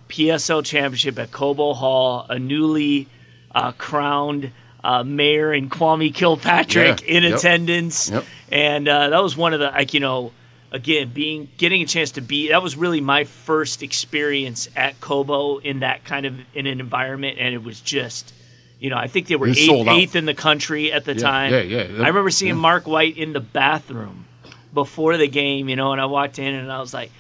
PSL 0.09 0.65
championship 0.65 1.19
at 1.19 1.31
Cobo 1.31 1.73
Hall, 1.75 2.27
a 2.29 2.39
newly 2.39 3.09
uh, 3.55 3.73
crowned 3.73 4.51
uh, 4.83 5.03
mayor 5.03 5.53
in 5.53 5.69
Kwame 5.71 6.15
Kilpatrick 6.15 7.03
Yeah, 7.03 7.17
in 7.17 7.23
yep, 7.23 7.39
attendance, 7.39 8.11
yep. 8.11 8.25
and 8.51 8.89
uh, 8.89 9.11
that 9.11 9.23
was 9.23 9.37
one 9.37 9.53
of 9.55 9.61
the 9.61 9.67
like 9.67 9.95
you 9.95 10.01
know. 10.01 10.33
Again, 10.73 11.11
being 11.15 11.49
getting 11.57 11.83
a 11.83 11.87
chance 11.87 12.11
to 12.13 12.21
be 12.21 12.49
that 12.49 12.61
was 12.61 12.77
really 12.77 13.01
my 13.01 13.23
first 13.23 13.85
experience 13.85 14.69
at 14.75 15.01
Cobo 15.01 15.59
in 15.59 15.79
that 15.81 16.05
kind 16.05 16.27
of 16.27 16.35
in 16.53 16.67
an 16.67 16.81
environment, 16.81 17.39
and 17.39 17.55
it 17.55 17.63
was 17.63 17.81
just, 17.81 18.35
you 18.81 18.91
know, 18.91 18.97
I 18.97 19.07
think 19.09 19.27
they 19.29 19.37
were 19.37 19.49
eighth, 19.49 19.59
eighth 19.89 20.17
in 20.17 20.27
the 20.27 20.35
country 20.35 20.93
at 20.93 21.05
the 21.05 21.15
Yeah, 21.15 21.21
time. 21.21 21.53
yeah, 21.53 21.61
yeah. 21.63 22.03
I 22.03 22.09
remember 22.09 22.31
seeing 22.31 22.55
Yeah. 22.57 22.61
Mark 22.61 22.87
White 22.87 23.17
in 23.17 23.33
the 23.33 23.41
bathroom 23.41 24.27
before 24.73 25.17
the 25.17 25.29
game, 25.29 25.69
you 25.69 25.77
know, 25.77 25.93
and 25.93 26.01
I 26.01 26.07
walked 26.07 26.39
in 26.39 26.53
and 26.55 26.71
I 26.71 26.81
was 26.81 26.93
like, 26.93 27.11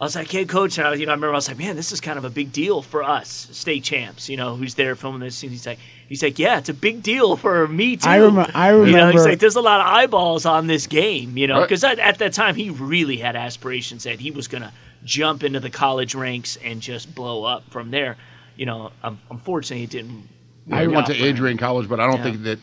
I 0.00 0.04
was 0.04 0.16
like, 0.16 0.30
hey, 0.30 0.46
coach, 0.46 0.78
and 0.78 0.86
I, 0.88 0.94
you 0.94 1.04
know, 1.04 1.12
I 1.12 1.14
remember 1.14 1.34
I 1.34 1.36
was 1.36 1.48
like, 1.48 1.58
man, 1.58 1.76
this 1.76 1.92
is 1.92 2.00
kind 2.00 2.16
of 2.18 2.24
a 2.24 2.30
big 2.30 2.52
deal 2.52 2.80
for 2.80 3.02
us, 3.02 3.48
state 3.52 3.84
champs, 3.84 4.30
you 4.30 4.36
know, 4.38 4.56
who's 4.56 4.74
there 4.74 4.96
filming 4.96 5.20
this. 5.20 5.42
And 5.42 5.52
he's 5.52 5.66
like, 5.66 5.78
he's 6.08 6.22
like, 6.22 6.38
yeah, 6.38 6.56
it's 6.58 6.70
a 6.70 6.74
big 6.74 7.02
deal 7.02 7.36
for 7.36 7.68
me 7.68 7.96
too. 7.98 8.08
I 8.08 8.18
remem- 8.18 8.50
I 8.54 8.70
You 8.70 8.76
know, 8.78 8.84
he's 8.84 8.94
remember- 8.94 9.22
like, 9.24 9.38
there's 9.40 9.56
a 9.56 9.60
lot 9.60 9.80
of 9.80 9.86
eyeballs 9.86 10.46
on 10.46 10.66
this 10.68 10.86
game, 10.86 11.36
you 11.36 11.46
know, 11.46 11.60
because 11.60 11.84
at, 11.84 11.98
at 11.98 12.18
that 12.18 12.32
time 12.32 12.54
he 12.54 12.70
really 12.70 13.18
had 13.18 13.36
aspirations 13.36 14.04
that 14.04 14.20
he 14.20 14.30
was 14.30 14.48
going 14.48 14.62
to 14.62 14.72
jump 15.04 15.44
into 15.44 15.60
the 15.60 15.70
college 15.70 16.14
ranks 16.14 16.56
and 16.64 16.80
just 16.80 17.14
blow 17.14 17.44
up 17.44 17.70
from 17.70 17.90
there. 17.90 18.16
You 18.56 18.66
know, 18.66 18.92
um, 19.02 19.18
unfortunately, 19.30 19.84
it 19.84 19.90
didn't. 19.90 20.28
I 20.70 20.86
went 20.86 21.06
to. 21.08 21.14
Adrian 21.14 21.58
College, 21.58 21.88
but 21.88 22.00
I 22.00 22.06
don't 22.06 22.16
Yeah. 22.18 22.22
think 22.24 22.42
that 22.44 22.58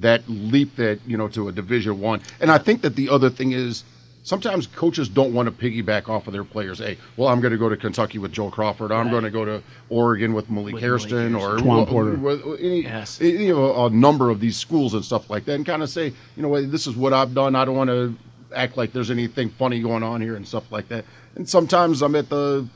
that 0.00 0.22
leap 0.28 0.76
that 0.76 1.00
you 1.06 1.16
know 1.16 1.28
to 1.28 1.48
a 1.48 1.52
Division 1.52 2.00
One. 2.00 2.20
And 2.40 2.50
I 2.50 2.58
think 2.58 2.82
that 2.82 2.94
the 2.96 3.08
other 3.08 3.30
thing 3.30 3.52
is 3.52 3.84
sometimes 4.22 4.66
coaches 4.66 5.08
don't 5.08 5.32
want 5.32 5.46
to 5.46 5.52
piggyback 5.52 6.08
off 6.08 6.26
of 6.26 6.32
their 6.34 6.44
players. 6.44 6.78
Hey, 6.78 6.98
well, 7.16 7.28
I'm 7.28 7.40
going 7.40 7.52
to 7.52 7.58
go 7.58 7.68
to 7.68 7.76
Kentucky 7.76 8.18
with 8.18 8.30
Joe 8.32 8.50
Crawford. 8.50 8.92
I'm 8.92 9.06
Right. 9.06 9.10
going 9.10 9.24
to 9.24 9.30
go 9.30 9.44
to 9.44 9.62
Oregon 9.88 10.34
with 10.34 10.50
Malik 10.50 10.74
With 10.74 10.82
Hairston 10.82 11.32
Malik 11.32 11.44
or 11.44 11.50
Hairston. 11.52 11.66
Twan 11.70 11.88
Porter. 11.88 12.16
well, 12.16 12.56
any, 12.60 12.82
Yes. 12.82 13.18
Eh, 13.22 13.24
you 13.26 13.54
know, 13.54 13.86
a 13.86 13.90
number 13.90 14.28
of 14.30 14.38
these 14.40 14.56
schools 14.56 14.92
and 14.94 15.04
stuff 15.04 15.30
like 15.30 15.46
that, 15.46 15.54
and 15.54 15.64
kind 15.66 15.82
of 15.82 15.88
say, 15.88 16.12
you 16.36 16.42
know, 16.42 16.60
this 16.66 16.86
is 16.86 16.94
what 16.94 17.12
I've 17.14 17.32
done. 17.34 17.54
I 17.56 17.64
don't 17.64 17.76
want 17.76 17.88
to 17.90 18.14
act 18.54 18.76
like 18.76 18.92
there's 18.92 19.10
anything 19.10 19.48
funny 19.50 19.80
going 19.80 20.02
on 20.02 20.20
here 20.20 20.36
and 20.36 20.46
stuff 20.46 20.70
like 20.70 20.88
that. 20.88 21.04
And 21.34 21.48
sometimes 21.48 22.02
I'm 22.02 22.14
at 22.14 22.28
the 22.28 22.66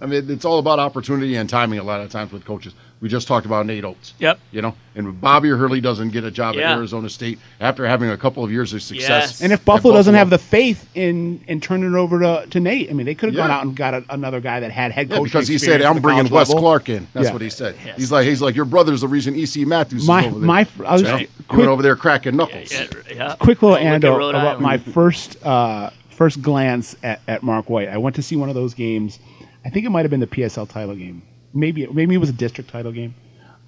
I 0.00 0.06
mean, 0.06 0.28
it's 0.30 0.44
all 0.44 0.58
about 0.58 0.78
opportunity 0.80 1.34
and 1.36 1.48
timing. 1.48 1.78
A 1.78 1.84
lot 1.84 2.00
of 2.00 2.10
times 2.10 2.30
with 2.32 2.44
coaches, 2.44 2.74
we 3.04 3.10
just 3.10 3.28
talked 3.28 3.44
about 3.44 3.66
Nate 3.66 3.84
Oats. 3.84 4.14
Yep. 4.18 4.38
You 4.50 4.62
know, 4.62 4.74
and 4.94 5.20
Bobby 5.20 5.50
Hurley 5.50 5.78
doesn't 5.82 6.08
get 6.08 6.24
a 6.24 6.30
job 6.30 6.54
Yeah. 6.54 6.70
at 6.72 6.78
Arizona 6.78 7.10
State 7.10 7.38
after 7.60 7.84
having 7.86 8.08
a 8.08 8.16
couple 8.16 8.42
of 8.42 8.50
years 8.50 8.72
of 8.72 8.82
success. 8.82 9.08
Yes. 9.30 9.40
And 9.42 9.52
if 9.52 9.60
at 9.60 9.66
Buffalo 9.66 9.92
doesn't 9.92 10.14
have 10.14 10.30
the 10.30 10.38
faith 10.38 10.88
in 10.94 11.44
in 11.46 11.60
turning 11.60 11.92
it 11.92 11.98
over 11.98 12.18
to, 12.20 12.46
to 12.48 12.60
Nate, 12.60 12.88
I 12.88 12.94
mean, 12.94 13.04
they 13.04 13.14
could 13.14 13.28
have 13.28 13.36
gone 13.36 13.50
out 13.50 13.62
and 13.62 13.76
got 13.76 13.92
a, 13.92 14.04
another 14.08 14.40
guy 14.40 14.60
that 14.60 14.70
had 14.72 14.90
head 14.90 15.10
Yeah, 15.10 15.20
because 15.20 15.46
he 15.46 15.58
said, 15.58 15.82
"I'm 15.82 16.00
bringing 16.00 16.30
Wes 16.30 16.48
level." 16.48 16.62
Clark 16.62 16.88
in." 16.88 17.06
That's 17.12 17.26
Yeah. 17.26 17.32
what 17.34 17.42
he 17.42 17.50
said. 17.50 17.74
Yes. 17.84 17.98
He's 17.98 18.10
like, 18.10 18.26
he's 18.26 18.40
like, 18.40 18.56
your 18.56 18.64
brother's 18.64 19.02
the 19.02 19.08
reason 19.08 19.34
EC 19.34 19.66
Matthews 19.66 20.08
My 20.08 20.20
is 20.20 20.26
over 20.28 20.38
there. 20.38 20.46
my 20.46 20.66
I 20.86 20.92
was 20.92 21.02
You 21.02 21.08
know? 21.08 21.16
quick, 21.18 21.30
He 21.50 21.56
went 21.58 21.68
over 21.68 21.82
there 21.82 21.96
cracking 21.96 22.36
knuckles. 22.36 22.72
Yeah, 22.72 22.86
yeah. 23.14 23.36
quick 23.38 23.60
little 23.60 23.76
Look 23.76 23.84
anecdote 23.84 24.30
about 24.30 24.62
my 24.62 24.78
first 24.78 25.36
uh, 25.44 25.90
first 26.08 26.40
glance 26.40 26.96
at, 27.02 27.20
at 27.28 27.42
Mark 27.42 27.68
White. 27.68 27.90
I 27.90 27.98
went 27.98 28.16
to 28.16 28.22
see 28.22 28.36
one 28.36 28.48
of 28.48 28.54
those 28.54 28.72
games. 28.72 29.18
I 29.62 29.68
think 29.68 29.84
it 29.84 29.90
might 29.90 30.02
have 30.06 30.10
been 30.10 30.20
the 30.20 30.26
PSL 30.26 30.66
title 30.70 30.94
game. 30.94 31.20
Maybe 31.54 31.86
maybe 31.86 32.14
it 32.14 32.18
was 32.18 32.30
a 32.30 32.34
district 32.34 32.70
title 32.70 32.92
game. 32.92 33.14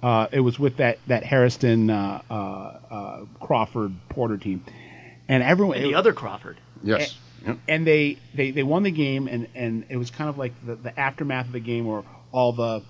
Uh, 0.03 0.27
it 0.31 0.41
was 0.41 0.59
with 0.59 0.77
that 0.77 0.99
that 1.07 1.23
Hairston 1.23 1.89
uh, 1.89 2.21
uh, 2.29 2.33
uh, 2.33 3.25
Crawford 3.39 3.93
Porter 4.09 4.37
team, 4.37 4.63
and 5.27 5.41
everyone 5.41 5.77
And 5.77 5.85
the 5.85 5.95
other 5.95 6.13
Crawford. 6.13 6.57
Yes. 6.83 7.17
Yep. 7.45 7.59
and 7.67 7.87
they, 7.87 8.17
they 8.33 8.51
they 8.51 8.63
won 8.63 8.83
the 8.83 8.91
game 8.91 9.27
and 9.27 9.47
and 9.55 9.85
it 9.89 9.95
was 9.97 10.09
kind 10.09 10.27
of 10.29 10.37
like 10.37 10.53
the, 10.65 10.75
the 10.75 10.99
aftermath 10.99 11.45
of 11.45 11.51
the 11.53 11.59
game 11.59 11.85
where 11.85 12.03
all 12.31 12.51
the 12.51 12.83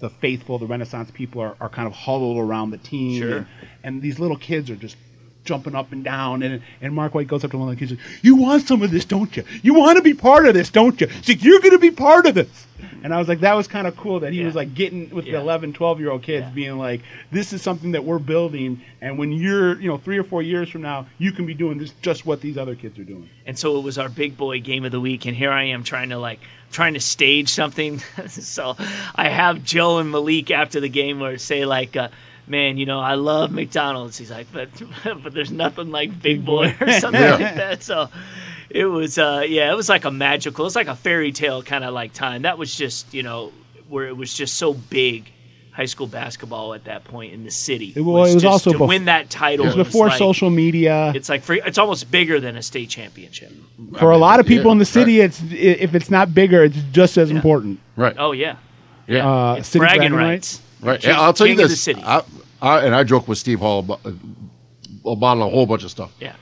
the 0.00 0.10
faithful 0.10 0.58
the 0.58 0.66
renaissance 0.66 1.10
people 1.12 1.40
are, 1.40 1.56
are 1.60 1.68
kind 1.68 1.86
of 1.86 1.92
huddled 1.94 2.36
around 2.36 2.72
the 2.72 2.78
team 2.78 3.20
Sure. 3.22 3.36
and, 3.38 3.46
and 3.84 4.02
these 4.02 4.18
little 4.18 4.36
kids 4.36 4.68
are 4.70 4.76
just 4.76 4.96
jumping 5.44 5.74
up 5.74 5.90
and 5.92 6.04
down 6.04 6.42
and 6.42 6.62
and 6.80 6.94
mark 6.94 7.14
white 7.14 7.26
goes 7.26 7.42
up 7.44 7.50
to 7.50 7.58
one 7.58 7.68
of 7.68 7.74
the 7.74 7.78
kids 7.78 7.90
and 7.92 8.00
says, 8.00 8.18
you 8.24 8.36
want 8.36 8.66
some 8.66 8.80
of 8.82 8.90
this 8.90 9.04
don't 9.04 9.36
you 9.36 9.44
you 9.62 9.74
want 9.74 9.96
to 9.96 10.02
be 10.02 10.14
part 10.14 10.46
of 10.46 10.54
this 10.54 10.70
don't 10.70 11.00
you 11.00 11.06
He's 11.08 11.28
like, 11.28 11.42
you're 11.44 11.58
going 11.60 11.72
to 11.72 11.78
be 11.78 11.90
part 11.90 12.26
of 12.26 12.34
this 12.34 12.66
and 13.02 13.12
i 13.12 13.18
was 13.18 13.26
like 13.28 13.40
that 13.40 13.54
was 13.54 13.66
kind 13.66 13.86
of 13.86 13.96
cool 13.96 14.20
that 14.20 14.32
he 14.32 14.38
Yeah. 14.40 14.46
was 14.46 14.54
like 14.54 14.74
getting 14.74 15.10
with 15.10 15.26
Yeah. 15.26 15.32
the 15.32 15.38
11 15.40 15.72
12 15.72 15.98
year 16.00 16.10
old 16.10 16.22
kids 16.22 16.46
Yeah. 16.46 16.52
being 16.52 16.78
like 16.78 17.00
this 17.32 17.52
is 17.52 17.60
something 17.62 17.92
that 17.92 18.04
we're 18.04 18.18
building 18.20 18.80
and 19.00 19.18
when 19.18 19.32
you're 19.32 19.80
you 19.80 19.88
know 19.88 19.96
three 19.98 20.18
or 20.18 20.24
four 20.24 20.42
years 20.42 20.68
from 20.68 20.82
now 20.82 21.06
you 21.18 21.32
can 21.32 21.44
be 21.46 21.54
doing 21.54 21.78
this 21.78 21.92
just 22.02 22.24
what 22.24 22.40
these 22.40 22.56
other 22.56 22.74
kids 22.76 22.98
are 22.98 23.04
doing 23.04 23.28
and 23.46 23.58
so 23.58 23.76
it 23.78 23.82
was 23.82 23.98
our 23.98 24.08
big 24.08 24.36
boy 24.36 24.60
game 24.60 24.84
of 24.84 24.92
the 24.92 25.00
week 25.00 25.26
and 25.26 25.36
here 25.36 25.50
i 25.50 25.64
am 25.64 25.82
trying 25.82 26.10
to 26.10 26.18
like 26.18 26.38
trying 26.70 26.94
to 26.94 27.00
stage 27.00 27.48
something 27.48 27.98
so 28.28 28.76
i 29.16 29.28
have 29.28 29.64
joe 29.64 29.98
and 29.98 30.10
malik 30.10 30.50
after 30.52 30.78
the 30.80 30.88
game 30.88 31.18
where 31.20 31.36
say 31.38 31.64
like 31.64 31.96
uh, 31.96 32.08
man 32.46 32.76
you 32.76 32.86
know 32.86 32.98
i 33.00 33.14
love 33.14 33.52
mcdonald's 33.52 34.18
he's 34.18 34.30
like 34.30 34.46
but 34.52 34.68
but 35.22 35.32
there's 35.32 35.52
nothing 35.52 35.90
like 35.90 36.20
big 36.20 36.44
boy 36.44 36.74
or 36.80 36.92
something 36.92 37.20
Yeah. 37.20 37.32
like 37.36 37.54
that 37.54 37.82
so 37.82 38.08
it 38.70 38.84
was 38.86 39.18
uh 39.18 39.44
yeah 39.46 39.70
it 39.70 39.76
was 39.76 39.88
like 39.88 40.04
a 40.04 40.10
magical 40.10 40.66
it's 40.66 40.74
like 40.76 40.88
a 40.88 40.96
fairy 40.96 41.32
tale 41.32 41.62
kind 41.62 41.84
of 41.84 41.94
like 41.94 42.12
time 42.12 42.42
that 42.42 42.58
was 42.58 42.74
just 42.74 43.12
you 43.14 43.22
know 43.22 43.52
where 43.88 44.06
it 44.08 44.16
was 44.16 44.32
just 44.34 44.54
so 44.54 44.72
big 44.74 45.30
high 45.70 45.86
school 45.86 46.06
basketball 46.06 46.74
at 46.74 46.84
that 46.84 47.02
point 47.04 47.32
in 47.32 47.44
the 47.44 47.50
city 47.50 47.92
It 47.96 48.00
wa- 48.02 48.18
it 48.24 48.34
was 48.34 48.42
just 48.42 48.44
also 48.44 48.72
to 48.72 48.78
bef- 48.78 48.88
win 48.88 49.04
that 49.06 49.30
title 49.30 49.64
It 49.64 49.68
was 49.68 49.74
it 49.76 49.84
before 49.84 50.08
like- 50.08 50.18
social 50.18 50.50
media. 50.50 51.12
it's 51.14 51.28
like 51.30 51.42
for, 51.42 51.54
it's 51.54 51.78
almost 51.78 52.10
bigger 52.10 52.40
than 52.40 52.56
a 52.56 52.62
state 52.62 52.90
championship 52.90 53.52
For 53.98 54.10
a 54.10 54.18
lot 54.18 54.38
of 54.40 54.44
people 54.46 54.66
Yeah, 54.66 54.72
in 54.72 54.78
the 54.78 54.84
city, 54.84 55.20
right. 55.20 55.26
it's 55.30 55.40
if 55.50 55.94
it's 55.94 56.10
not 56.10 56.34
bigger, 56.34 56.64
it's 56.64 56.76
just 56.92 57.16
as 57.16 57.30
important. 57.30 57.80
Right. 57.96 58.14
oh 58.18 58.32
yeah 58.32 58.56
yeah. 59.06 59.26
Uh, 59.28 59.54
it's 59.54 59.68
city 59.68 59.78
bragging 59.80 60.12
bragging 60.12 60.14
rights. 60.14 60.60
Right. 60.82 61.00
King- 61.00 61.14
I'll 61.14 61.32
tell 61.32 61.46
you 61.46 61.54
king 61.54 61.64
of 61.64 61.70
this. 61.70 61.78
the 61.78 61.92
city. 61.94 62.02
I, 62.04 62.22
I, 62.60 62.80
and 62.84 62.94
I 62.94 63.04
joke 63.04 63.28
with 63.28 63.38
Steve 63.38 63.60
Hall 63.60 63.78
about, 63.80 64.00
about 65.04 65.38
a 65.38 65.48
whole 65.48 65.66
bunch 65.66 65.84
of 65.84 65.90
stuff. 65.90 66.12
yeah. 66.20 66.34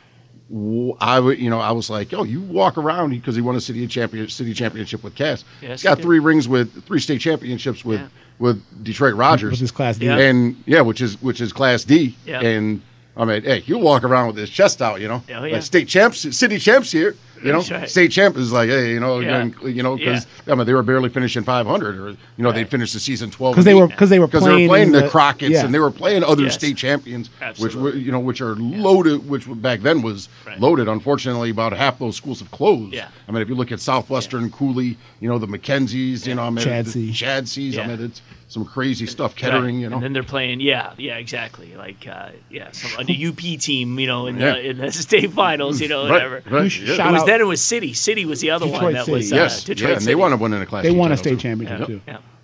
W- 0.51 0.97
I 1.01 1.21
would, 1.21 1.39
you 1.39 1.49
know, 1.49 1.61
I 1.61 1.71
was 1.71 1.89
like, 1.89 2.11
"Yo, 2.11 2.25
you 2.25 2.41
walk 2.41 2.77
around 2.77 3.11
because 3.11 3.37
he 3.37 3.41
won 3.43 3.55
a 3.55 3.61
city 3.61 3.87
champion, 3.87 4.29
city 4.29 4.53
championship 4.53 5.05
with 5.05 5.15
Cass. 5.15 5.45
Yes, 5.63 5.71
He's 5.81 5.83
got 5.85 5.99
he 5.99 6.03
three 6.03 6.19
rings 6.19 6.49
with 6.49 6.85
three 6.87 6.99
state 6.99 7.21
championships 7.21 7.85
with 7.85 8.01
Yeah. 8.01 8.09
with 8.41 8.85
Detroit 8.85 9.15
Rogers, 9.15 9.53
With 9.53 9.61
his 9.61 9.71
Class 9.71 9.97
D. 9.99 10.07
Yeah. 10.07 10.19
and 10.19 10.57
yeah, 10.67 10.81
which 10.81 11.01
is 11.01 11.21
which 11.23 11.41
is 11.41 11.53
Class 11.53 11.85
D. 11.85 12.17
Yeah. 12.27 12.41
And 12.41 12.83
I 13.17 13.25
mean, 13.27 13.43
hey, 13.45 13.63
you 13.67 13.79
walk 13.79 14.03
around 14.03 14.27
with 14.29 14.37
his 14.39 14.51
chest 14.51 14.83
out, 14.83 15.01
you 15.01 15.07
know, 15.07 15.23
Oh, 15.29 15.45
yeah. 15.45 15.53
like 15.55 15.63
state 15.63 15.87
champs, 15.87 16.19
city 16.37 16.59
champs 16.59 16.91
here. 16.91 17.15
You 17.43 17.53
know, 17.53 17.63
right. 17.71 17.89
state 17.89 18.11
champ 18.11 18.37
is 18.37 18.53
like, 18.53 18.69
hey, 18.69 18.91
you 18.93 19.01
know, 19.01 19.21
Yeah. 19.21 19.39
and, 19.39 19.55
you 19.63 19.83
know, 19.83 19.97
because 19.97 20.27
I 20.47 20.55
mean, 20.55 20.67
they 20.67 20.75
were 20.75 20.83
barely 20.83 21.09
finishing 21.09 21.43
500, 21.43 21.99
or 21.99 22.11
you 22.11 22.17
know, 22.39 22.53
they'd 22.53 22.69
finished 22.69 22.93
the 22.93 23.01
season 23.01 23.31
12 23.31 23.55
Because 23.55 23.65
they 23.65 23.75
were 23.75 23.87
because 23.89 24.11
they 24.11 24.19
were 24.19 24.27
because 24.27 24.45
they 24.45 24.49
playing 24.51 24.69
were 24.69 24.73
playing 24.75 24.87
in 24.89 24.93
the, 24.93 25.09
Crockett's 25.09 25.53
yeah. 25.53 25.65
and 25.65 25.73
they 25.75 25.79
were 25.79 25.91
playing 25.91 26.23
other 26.23 26.45
Yes. 26.45 26.55
state 26.55 26.77
champions, 26.77 27.31
which 27.59 27.75
were 27.75 27.95
you 27.95 28.13
know 28.13 28.21
which 28.21 28.41
are 28.41 28.55
loaded, 28.57 29.29
which 29.29 29.45
back 29.63 29.81
then 29.81 30.03
was 30.03 30.29
Right. 30.47 30.61
loaded. 30.61 30.87
Unfortunately, 30.89 31.51
about 31.51 31.73
half 31.73 31.99
those 31.99 32.17
schools 32.17 32.41
have 32.41 32.51
closed. 32.51 32.93
Yeah. 32.93 33.09
I 33.29 33.33
mean, 33.33 33.41
if 33.43 33.49
you 33.49 33.55
look 33.55 33.73
at 33.73 33.81
Southwestern, 33.81 34.51
Cooley, 34.51 34.97
you 35.21 35.29
know 35.29 35.39
the 35.39 35.47
Mackenzies, 35.49 36.27
you 36.27 36.35
know, 36.35 36.43
I 36.43 36.51
mean, 36.51 36.65
Chadsey. 36.65 36.93
the 36.93 37.13
Chadseys, 37.13 37.73
Yeah. 37.75 37.83
I 37.83 37.87
mean, 37.87 38.05
it's 38.05 38.21
some 38.49 38.65
crazy 38.65 39.07
stuff. 39.07 39.37
Kettering, 39.37 39.77
Right. 39.77 39.83
you 39.83 39.89
know, 39.89 39.95
And 39.97 40.03
then 40.05 40.13
they're 40.13 40.25
playing, 40.25 40.59
yeah, 40.61 40.91
yeah, 40.99 41.19
exactly. 41.19 41.73
Like, 41.79 42.05
uh, 42.11 42.31
yeah, 42.51 42.73
some, 42.73 43.07
the 43.07 43.27
UP 43.29 43.37
team, 43.61 43.97
you 44.01 44.09
know, 44.09 44.27
in, 44.27 44.39
Yeah. 44.41 44.55
the, 44.55 44.71
in 44.71 44.79
the 44.79 44.91
state 45.09 45.31
finals, 45.33 45.81
you 45.81 45.87
know, 45.87 46.03
Right, 46.03 46.11
whatever. 46.11 46.43
right, 46.51 46.63
We 46.65 46.85
yeah. 46.85 46.95
shout 46.97 47.15
out- 47.15 47.27
then 47.31 47.41
it 47.41 47.45
was 47.45 47.61
City. 47.63 47.93
City 47.95 48.25
was 48.25 48.41
the 48.41 48.51
other 48.51 48.67
one 48.67 48.93
that 48.93 49.07
City. 49.07 49.17
was 49.17 49.33
uh, 49.33 49.37
yes, 49.37 49.65
Detroit 49.65 49.89
yeah, 49.89 49.95
and 49.95 50.03
City. 50.03 50.11
they 50.13 50.15
wound 50.17 50.35
up 50.35 50.41
in 50.43 50.53
a 50.53 50.67
class. 50.67 50.83
They 50.83 50.91
D 50.91 50.97
won 50.97 51.13
a 51.13 51.17
title, 51.17 51.23
state 51.25 51.31
too. 51.31 51.37
championship 51.49 51.81
Yeah, 51.81 51.87
too. 51.87 52.01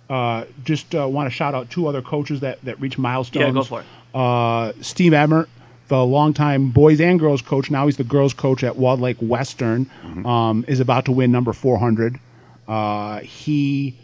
yeah. 0.09 0.15
Uh, 0.15 0.45
just 0.63 0.95
uh, 0.95 1.07
want 1.07 1.27
to 1.29 1.35
shout 1.35 1.53
out 1.53 1.69
two 1.69 1.87
other 1.87 2.01
coaches 2.01 2.39
that 2.39 2.63
that 2.63 2.79
reached 2.79 2.97
milestones. 2.97 3.45
Yeah, 3.45 3.51
go 3.51 3.63
for 3.63 3.81
it. 3.81 3.85
Uh, 4.15 4.71
Steve 4.81 5.13
Emmert, 5.13 5.49
the 5.89 6.03
longtime 6.05 6.69
boys 6.71 7.01
and 7.01 7.19
girls 7.19 7.41
coach. 7.41 7.69
Now 7.69 7.85
he's 7.85 7.97
the 7.97 8.03
girls 8.05 8.33
coach 8.33 8.63
at 8.63 8.77
Walled 8.77 9.01
Lake 9.01 9.17
Western. 9.19 9.85
Mm-hmm. 9.85 10.25
Um, 10.25 10.65
is 10.67 10.79
about 10.79 11.05
to 11.05 11.11
win 11.11 11.31
number 11.31 11.51
four 11.53 11.77
hundred. 11.77 12.19
Uh, 12.67 13.19
he 13.19 13.95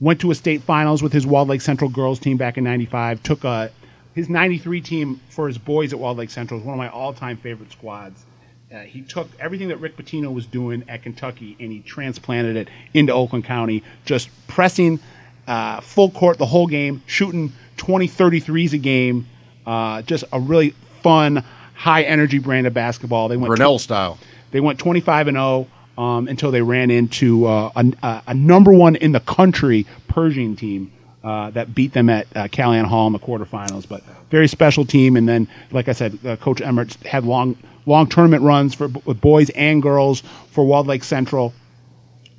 went 0.00 0.20
to 0.20 0.30
a 0.30 0.34
state 0.34 0.62
finals 0.62 1.02
with 1.02 1.12
his 1.12 1.26
Walled 1.26 1.48
Lake 1.48 1.60
Central 1.60 1.88
girls 1.90 2.18
team 2.18 2.36
back 2.36 2.58
in 2.58 2.64
'95. 2.64 3.22
Took 3.22 3.44
a 3.44 3.70
his 4.14 4.28
'93 4.28 4.80
team 4.82 5.20
for 5.30 5.46
his 5.46 5.56
boys 5.56 5.92
at 5.94 5.98
Walled 5.98 6.18
Lake 6.18 6.28
Central 6.30 6.60
is 6.60 6.66
one 6.66 6.74
of 6.74 6.78
my 6.78 6.90
all-time 6.90 7.38
favorite 7.38 7.72
squads. 7.72 8.26
Uh, 8.72 8.80
he 8.80 9.02
took 9.02 9.28
everything 9.38 9.68
that 9.68 9.76
Rick 9.78 9.98
Pitino 9.98 10.32
was 10.32 10.46
doing 10.46 10.82
at 10.88 11.02
Kentucky 11.02 11.56
and 11.60 11.70
he 11.70 11.80
transplanted 11.80 12.56
it 12.56 12.68
into 12.94 13.12
Oakland 13.12 13.44
County, 13.44 13.82
just 14.06 14.30
pressing 14.46 14.98
uh, 15.46 15.80
full 15.80 16.10
court 16.10 16.38
the 16.38 16.46
whole 16.46 16.66
game, 16.66 17.02
shooting 17.06 17.52
20, 17.76 18.08
33s 18.08 18.72
a 18.72 18.78
game. 18.78 19.26
Uh, 19.66 20.00
just 20.02 20.24
a 20.32 20.40
really 20.40 20.70
fun, 21.02 21.44
high 21.74 22.02
energy 22.02 22.38
brand 22.38 22.66
of 22.66 22.72
basketball. 22.72 23.28
They 23.28 23.36
went 23.36 23.48
Grinnell 23.50 23.78
style. 23.78 24.18
they 24.52 24.60
went 24.60 24.78
25 24.78 25.28
and 25.28 25.36
0 25.36 25.66
um, 25.98 26.26
until 26.26 26.50
they 26.50 26.62
ran 26.62 26.90
into 26.90 27.46
uh, 27.46 27.70
a, 27.76 27.92
a, 28.02 28.22
a 28.28 28.34
number 28.34 28.72
one 28.72 28.96
in 28.96 29.12
the 29.12 29.20
country 29.20 29.86
Pershing 30.08 30.56
team 30.56 30.90
uh, 31.22 31.50
that 31.50 31.74
beat 31.74 31.92
them 31.92 32.08
at 32.08 32.26
uh, 32.34 32.48
Calihan 32.48 32.84
Hall 32.84 33.06
in 33.06 33.12
the 33.12 33.18
quarterfinals. 33.18 33.86
But 33.86 34.02
very 34.30 34.48
special 34.48 34.84
team. 34.84 35.16
And 35.16 35.28
then, 35.28 35.46
like 35.70 35.88
I 35.88 35.92
said, 35.92 36.18
uh, 36.24 36.36
Coach 36.36 36.60
Emmert 36.60 36.94
had 37.04 37.24
long 37.24 37.56
long 37.86 38.06
tournament 38.06 38.42
runs 38.42 38.74
for 38.74 38.88
with 38.88 39.20
boys 39.20 39.50
and 39.50 39.82
girls 39.82 40.22
for 40.50 40.64
Walled 40.64 40.86
Lake 40.86 41.04
Central 41.04 41.52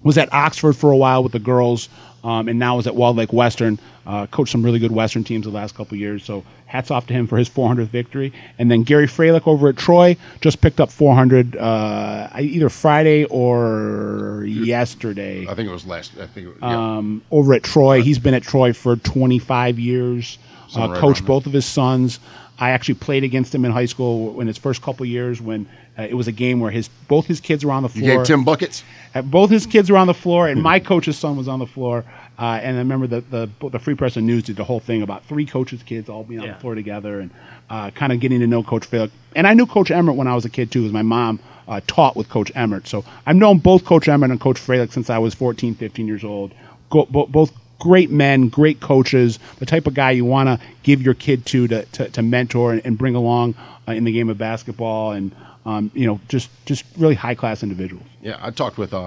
was 0.03 0.17
at 0.17 0.31
Oxford 0.33 0.73
for 0.73 0.91
a 0.91 0.97
while 0.97 1.23
with 1.23 1.31
the 1.31 1.39
girls, 1.39 1.89
um, 2.23 2.47
and 2.47 2.59
now 2.59 2.77
is 2.77 2.87
at 2.87 2.95
Walled 2.95 3.17
Lake 3.17 3.33
Western. 3.33 3.79
Uh, 4.05 4.27
coached 4.27 4.51
some 4.51 4.63
really 4.63 4.79
good 4.79 4.91
Western 4.91 5.23
teams 5.23 5.45
the 5.45 5.51
last 5.51 5.75
couple 5.75 5.97
years. 5.97 6.25
So 6.25 6.43
hats 6.65 6.91
off 6.91 7.07
to 7.07 7.13
him 7.13 7.25
for 7.25 7.37
his 7.37 7.49
400th 7.49 7.87
victory. 7.87 8.33
And 8.59 8.69
then 8.69 8.83
Gary 8.83 9.07
Freilich 9.07 9.47
over 9.47 9.69
at 9.69 9.77
Troy 9.77 10.17
just 10.41 10.59
picked 10.59 10.81
up 10.81 10.91
400 10.91 11.55
uh, 11.55 12.29
either 12.37 12.67
Friday 12.67 13.23
or 13.25 14.43
yesterday 14.45 15.47
I 15.47 15.55
think 15.55 15.69
it 15.69 15.71
was 15.71 15.85
last. 15.85 16.17
I 16.19 16.27
think. 16.27 16.47
It, 16.49 16.55
yeah. 16.61 16.97
um, 16.97 17.21
over 17.31 17.53
at 17.53 17.63
Troy. 17.63 18.01
He's 18.01 18.19
been 18.19 18.33
at 18.33 18.43
Troy 18.43 18.73
for 18.73 18.97
25 18.97 19.79
years. 19.79 20.37
Uh, 20.75 20.89
right 20.89 20.99
coached 20.99 21.23
both 21.25 21.45
of 21.45 21.53
his 21.53 21.65
sons. 21.65 22.19
I 22.63 22.69
actually 22.71 22.95
played 22.95 23.23
against 23.23 23.53
him 23.53 23.65
in 23.65 23.71
high 23.71 23.85
school 23.87 24.39
in 24.41 24.47
his 24.47 24.57
first 24.57 24.81
couple 24.81 25.05
years 25.05 25.41
when 25.41 25.67
uh, 25.99 26.03
it 26.03 26.13
was 26.13 26.27
a 26.27 26.31
game 26.31 26.59
where 26.59 26.71
his 26.71 26.87
both 27.07 27.25
his 27.25 27.39
kids 27.39 27.65
were 27.65 27.71
on 27.71 27.83
the 27.83 27.89
floor. 27.89 28.03
you 28.03 28.11
floor. 28.11 28.23
gave 28.23 28.27
Tim 28.27 28.43
buckets. 28.43 28.83
Uh, 29.13 29.21
both 29.21 29.49
his 29.49 29.65
kids 29.65 29.91
were 29.91 29.97
on 29.97 30.07
the 30.07 30.13
floor, 30.13 30.47
and 30.47 30.61
my 30.61 30.79
coach's 30.79 31.17
son 31.17 31.35
was 31.37 31.47
on 31.47 31.59
the 31.59 31.67
floor. 31.67 32.05
Uh, 32.39 32.59
and 32.63 32.75
I 32.77 32.79
remember 32.79 33.05
the, 33.07 33.21
the 33.35 33.69
the 33.69 33.79
Free 33.79 33.95
Press 33.95 34.17
and 34.17 34.25
News 34.25 34.43
did 34.43 34.55
the 34.55 34.63
whole 34.63 34.79
thing 34.79 35.01
about 35.03 35.23
three 35.25 35.45
coaches' 35.45 35.83
kids 35.83 36.09
all 36.09 36.23
being 36.23 36.39
on 36.39 36.45
Yeah. 36.47 36.53
the 36.53 36.59
floor 36.61 36.73
together 36.75 37.19
and 37.19 37.29
uh, 37.69 37.91
kind 37.91 38.11
of 38.13 38.19
getting 38.19 38.39
to 38.39 38.47
know 38.47 38.63
Coach 38.63 38.85
Phil. 38.85 39.09
And 39.35 39.45
I 39.45 39.53
knew 39.53 39.65
Coach 39.65 39.91
Emmert 39.91 40.15
when 40.15 40.27
I 40.27 40.33
was 40.35 40.45
a 40.45 40.49
kid 40.49 40.71
too, 40.71 40.81
because 40.81 40.93
my 40.93 41.03
mom 41.03 41.39
uh, 41.67 41.81
taught 41.85 42.15
with 42.15 42.29
Coach 42.29 42.51
Emmert. 42.55 42.87
So 42.87 43.03
I've 43.25 43.35
known 43.35 43.59
both 43.59 43.85
Coach 43.85 44.07
Emmert 44.07 44.31
and 44.31 44.39
Coach 44.39 44.57
Freilich 44.59 44.91
since 44.91 45.09
I 45.09 45.17
was 45.19 45.33
14, 45.35 45.75
15 45.75 46.07
years 46.07 46.23
old. 46.23 46.53
Go, 46.89 47.05
bo- 47.05 47.27
both 47.27 47.51
great 47.83 48.09
men, 48.09 48.47
great 48.47 48.79
coaches, 48.79 49.39
the 49.59 49.65
type 49.65 49.85
of 49.87 49.93
guy 49.93 50.11
you 50.11 50.23
want 50.23 50.47
to 50.47 50.57
give 50.83 51.01
your 51.01 51.13
kid 51.13 51.45
to 51.47 51.67
to, 51.67 51.83
to, 51.87 52.09
to 52.09 52.21
mentor 52.21 52.71
and, 52.71 52.81
and 52.85 52.97
bring 52.97 53.13
along 53.13 53.53
uh, 53.87 53.91
in 53.91 54.05
the 54.05 54.11
game 54.13 54.29
of 54.29 54.37
basketball, 54.37 55.11
and 55.11 55.35
um, 55.65 55.91
you 55.93 56.07
know, 56.07 56.21
just 56.29 56.49
just 56.65 56.85
really 56.97 57.15
high 57.15 57.35
class 57.35 57.61
individuals. 57.61 58.05
Yeah, 58.21 58.37
I 58.41 58.51
talked 58.51 58.77
with 58.77 58.93
uh, 58.93 58.99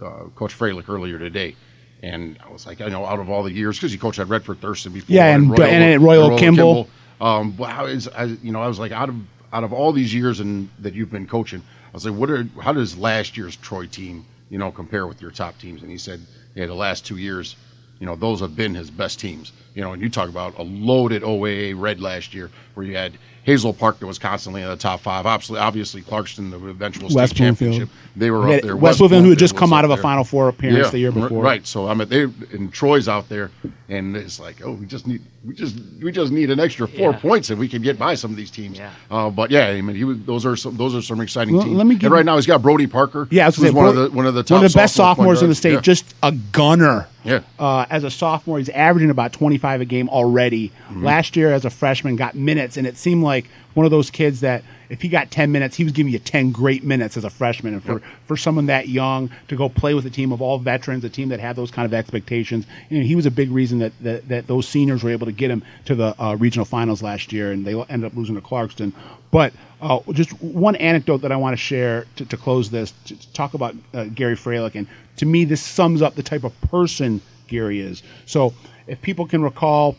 uh, 0.00 0.24
Coach 0.36 0.56
Freilich 0.56 0.88
earlier 0.88 1.18
today, 1.18 1.56
and 2.00 2.38
I 2.46 2.52
was 2.52 2.64
like, 2.64 2.80
I 2.80 2.86
know, 2.88 3.04
out 3.04 3.18
of 3.18 3.28
all 3.28 3.42
the 3.42 3.50
years, 3.52 3.76
because 3.76 3.90
he 3.90 3.98
coached 3.98 4.20
at 4.20 4.28
Redford 4.28 4.60
Thurston 4.60 4.92
before, 4.92 5.12
Yeah, 5.16 5.34
and- 5.34 5.50
and 5.58 5.82
at 5.94 6.00
Royal 6.00 6.38
Kimball. 6.38 6.88
Um, 7.20 7.50
but 7.52 7.70
how 7.70 7.86
is, 7.86 8.06
I, 8.08 8.24
you 8.24 8.52
know, 8.52 8.62
I 8.62 8.68
was 8.68 8.78
like, 8.78 8.92
out 8.92 9.08
of 9.08 9.16
out 9.52 9.64
of 9.64 9.72
all 9.72 9.92
these 9.92 10.14
years 10.14 10.40
and 10.40 10.68
that 10.78 10.94
you've 10.94 11.10
been 11.10 11.26
coaching, 11.26 11.60
I 11.60 11.92
was 11.92 12.06
like, 12.06 12.14
what 12.18 12.30
are, 12.30 12.46
how 12.62 12.72
does 12.72 12.96
last 12.96 13.36
year's 13.36 13.54
Troy 13.56 13.86
team, 13.86 14.24
you 14.48 14.58
know, 14.58 14.70
compare 14.70 15.06
with 15.06 15.20
your 15.20 15.30
top 15.30 15.58
teams? 15.58 15.82
And 15.82 15.90
he 15.90 15.98
said, 15.98 16.20
yeah, 16.54 16.66
the 16.66 16.74
last 16.74 17.04
two 17.04 17.16
years, 17.18 17.54
you 18.02 18.06
know, 18.06 18.16
those 18.16 18.40
have 18.40 18.56
been 18.56 18.74
his 18.74 18.90
best 18.90 19.20
teams. 19.20 19.52
You 19.74 19.82
know, 19.82 19.92
and 19.92 20.02
you 20.02 20.08
talk 20.10 20.28
about 20.28 20.58
a 20.58 20.62
loaded 20.62 21.22
OAA 21.22 21.74
red 21.78 22.00
last 22.00 22.34
year 22.34 22.50
where 22.74 22.84
you 22.84 22.94
had 22.96 23.14
Hazel 23.44 23.72
Park 23.72 23.98
that 23.98 24.06
was 24.06 24.18
constantly 24.18 24.62
in 24.62 24.68
the 24.68 24.76
top 24.76 25.00
five. 25.00 25.24
Obviously, 25.26 25.58
obviously 25.58 26.02
Clarkston, 26.02 26.50
the 26.50 26.68
eventual 26.68 27.08
state 27.08 27.16
West 27.16 27.36
Bloomfield. 27.36 27.72
championship, 27.72 27.88
they 28.14 28.30
were 28.30 28.40
We 28.40 28.44
up 28.44 28.50
had 28.52 28.62
there. 28.64 28.76
West 28.76 28.98
Bloomfield, 28.98 29.24
who 29.24 29.30
had 29.30 29.38
just 29.38 29.56
come 29.56 29.72
out 29.72 29.84
of 29.84 29.90
a 29.90 29.94
there. 29.94 30.02
Final 30.02 30.24
Four 30.24 30.48
appearance 30.48 30.90
the 30.90 30.98
year 30.98 31.10
before. 31.10 31.42
Right. 31.42 31.66
So 31.66 31.88
I 31.88 31.94
mean, 31.94 32.08
they 32.08 32.22
and 32.54 32.72
Troy's 32.72 33.08
out 33.08 33.28
there, 33.30 33.50
and 33.88 34.14
it's 34.16 34.38
like, 34.38 34.64
oh, 34.64 34.72
we 34.72 34.86
just 34.86 35.06
need, 35.06 35.22
we 35.44 35.54
just, 35.54 35.76
we 36.02 36.12
just 36.12 36.30
need 36.32 36.50
an 36.50 36.60
extra 36.60 36.86
four 36.86 37.10
Yeah. 37.12 37.18
points 37.18 37.50
if 37.50 37.58
we 37.58 37.66
can 37.66 37.82
get 37.82 37.98
by 37.98 38.14
some 38.14 38.30
of 38.30 38.36
these 38.36 38.50
teams. 38.50 38.78
Yeah. 38.78 38.90
Uh, 39.10 39.28
but 39.30 39.50
yeah, 39.50 39.68
I 39.68 39.80
mean, 39.80 39.96
he 39.96 40.04
was, 40.04 40.18
those 40.24 40.46
are 40.46 40.54
some, 40.54 40.76
those 40.76 40.94
are 40.94 41.02
some 41.02 41.20
exciting 41.20 41.54
Well, 41.56 41.64
teams. 41.64 41.76
let 41.76 41.86
me 41.86 41.94
give 41.96 42.04
and 42.08 42.12
right 42.14 42.24
now 42.26 42.36
he's 42.36 42.46
got 42.46 42.62
Brody 42.62 42.86
Parker. 42.86 43.26
Yeah, 43.30 43.44
I 43.44 43.46
was 43.48 43.56
who's 43.56 43.64
gonna 43.70 43.72
say, 43.72 43.76
one 43.76 43.88
of 43.88 43.96
the 43.96 44.16
one 44.16 44.26
of 44.26 44.34
the 44.34 44.42
top 44.44 44.56
one 44.58 44.64
of 44.66 44.72
the 44.72 44.76
best 44.76 44.94
sophomore 44.94 45.34
sophomores 45.34 45.42
in 45.42 45.48
the 45.48 45.54
state, 45.56 45.72
Yeah. 45.72 45.80
just 45.80 46.14
a 46.22 46.30
gunner. 46.32 47.08
Yeah. 47.24 47.40
Uh, 47.58 47.86
as 47.90 48.02
a 48.04 48.10
sophomore, 48.10 48.58
he's 48.58 48.68
averaging 48.68 49.10
about 49.10 49.32
25 49.62 49.80
a 49.80 49.84
game 49.84 50.08
already. 50.08 50.68
Mm-hmm. 50.68 51.04
Last 51.04 51.36
year, 51.36 51.52
as 51.52 51.64
a 51.64 51.70
freshman, 51.70 52.16
got 52.16 52.34
minutes, 52.34 52.76
and 52.76 52.86
it 52.86 52.96
seemed 52.96 53.22
like 53.22 53.46
one 53.74 53.86
of 53.86 53.92
those 53.92 54.10
kids 54.10 54.40
that 54.40 54.64
if 54.90 55.00
he 55.00 55.08
got 55.08 55.30
10 55.30 55.52
minutes, 55.52 55.76
he 55.76 55.84
was 55.84 55.92
giving 55.92 56.12
you 56.12 56.18
10 56.18 56.50
great 56.50 56.82
minutes 56.82 57.16
as 57.16 57.24
a 57.24 57.30
freshman. 57.30 57.74
And 57.74 57.82
for, 57.82 58.02
for 58.26 58.36
someone 58.36 58.66
that 58.66 58.88
young 58.88 59.30
to 59.48 59.56
go 59.56 59.68
play 59.68 59.94
with 59.94 60.04
a 60.04 60.10
team 60.10 60.32
of 60.32 60.42
all 60.42 60.58
veterans, 60.58 61.04
a 61.04 61.08
team 61.08 61.28
that 61.28 61.40
had 61.40 61.56
those 61.56 61.70
kind 61.70 61.86
of 61.86 61.94
expectations, 61.94 62.66
you 62.90 62.98
know, 62.98 63.06
he 63.06 63.14
was 63.14 63.24
a 63.24 63.30
big 63.30 63.50
reason 63.50 63.78
that, 63.78 63.92
that, 64.00 64.28
that 64.28 64.46
those 64.48 64.68
seniors 64.68 65.02
were 65.02 65.10
able 65.10 65.26
to 65.26 65.32
get 65.32 65.50
him 65.50 65.62
to 65.86 65.94
the 65.94 66.20
uh, 66.22 66.34
regional 66.34 66.66
finals 66.66 67.02
last 67.02 67.32
year, 67.32 67.52
and 67.52 67.64
they 67.64 67.74
ended 67.88 68.04
up 68.04 68.16
losing 68.16 68.34
to 68.34 68.42
Clarkston. 68.42 68.92
But 69.30 69.54
uh, 69.80 70.00
just 70.12 70.32
one 70.42 70.76
anecdote 70.76 71.18
that 71.18 71.32
I 71.32 71.36
want 71.36 71.54
to 71.54 71.56
share 71.56 72.04
to, 72.16 72.26
to 72.26 72.36
close 72.36 72.68
this 72.68 72.92
to, 73.06 73.16
to 73.16 73.32
talk 73.32 73.54
about 73.54 73.74
uh, 73.94 74.04
Gary 74.06 74.34
Freilich. 74.34 74.74
And 74.74 74.86
to 75.16 75.24
me, 75.24 75.44
this 75.44 75.62
sums 75.62 76.02
up 76.02 76.16
the 76.16 76.22
type 76.22 76.44
of 76.44 76.60
person 76.62 77.22
Gary 77.48 77.80
is. 77.80 78.02
So, 78.26 78.54
if 78.86 79.00
people 79.02 79.26
can 79.26 79.42
recall, 79.42 79.96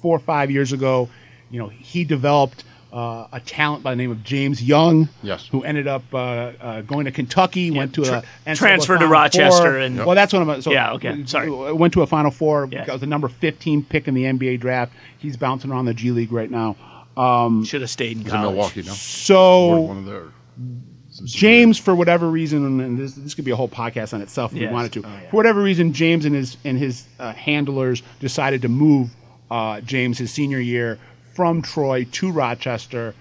four 0.00 0.16
or 0.16 0.20
five 0.20 0.50
years 0.50 0.72
ago, 0.72 1.08
you 1.50 1.58
know, 1.58 1.68
he 1.68 2.04
developed 2.04 2.64
uh, 2.92 3.26
a 3.32 3.38
talent 3.40 3.82
by 3.84 3.90
the 3.92 3.96
name 3.96 4.10
of 4.10 4.24
James 4.24 4.62
Young, 4.62 5.08
Yes. 5.22 5.46
who 5.46 5.62
ended 5.62 5.86
up 5.86 6.02
uh, 6.12 6.16
uh, 6.18 6.80
going 6.82 7.04
to 7.04 7.12
Kentucky, 7.12 7.70
went 7.70 7.94
to 7.94 8.04
tra- 8.04 8.24
a 8.46 8.50
NCAA 8.50 8.56
transferred 8.56 8.98
to 8.98 9.06
Rochester 9.06 9.62
Four. 9.62 9.76
and- 9.78 9.96
well, 9.98 10.14
that's 10.16 10.32
what 10.32 10.42
I'm. 10.42 10.60
So 10.62 10.72
Yeah, 10.72 10.92
okay, 10.94 11.24
sorry. 11.26 11.50
Went 11.72 11.92
to 11.94 12.02
a 12.02 12.06
Final 12.06 12.30
Four. 12.32 12.68
Yeah. 12.72 12.84
Got 12.86 12.98
the 13.00 13.06
number 13.06 13.28
15 13.28 13.84
pick 13.84 14.08
in 14.08 14.14
the 14.14 14.24
NBA 14.24 14.58
draft. 14.58 14.92
He's 15.18 15.36
bouncing 15.36 15.70
around 15.70 15.84
the 15.84 15.94
G 15.94 16.10
League 16.10 16.32
right 16.32 16.50
now. 16.50 16.76
Um, 17.16 17.64
Should 17.64 17.82
have 17.82 17.90
stayed 17.90 18.16
in 18.16 18.24
He's 18.24 18.32
in. 18.32 18.40
Milwaukee 18.40 18.82
now. 18.82 18.92
so 18.92 19.80
One 19.82 19.98
of 19.98 20.06
their 20.06 20.24
James, 21.24 21.78
for 21.78 21.94
whatever 21.94 22.28
reason, 22.30 22.80
and 22.80 22.98
this, 22.98 23.12
this 23.14 23.34
could 23.34 23.44
be 23.44 23.50
a 23.50 23.56
whole 23.56 23.68
podcast 23.68 24.14
on 24.14 24.20
itself 24.22 24.52
if 24.52 24.58
Yes. 24.58 24.68
we 24.68 24.74
wanted 24.74 24.92
to. 24.94 25.02
Oh, 25.04 25.08
yeah. 25.08 25.30
For 25.30 25.36
whatever 25.36 25.62
reason, 25.62 25.92
James 25.92 26.24
and 26.24 26.34
his 26.34 26.56
and 26.64 26.78
his 26.78 27.06
uh, 27.18 27.32
handlers 27.32 28.02
decided 28.20 28.62
to 28.62 28.68
move 28.68 29.10
uh, 29.50 29.80
James 29.80 30.18
his 30.18 30.32
senior 30.32 30.60
year 30.60 30.98
from 31.34 31.62
Troy 31.62 32.04
to 32.12 32.30
Rochester. 32.30 33.14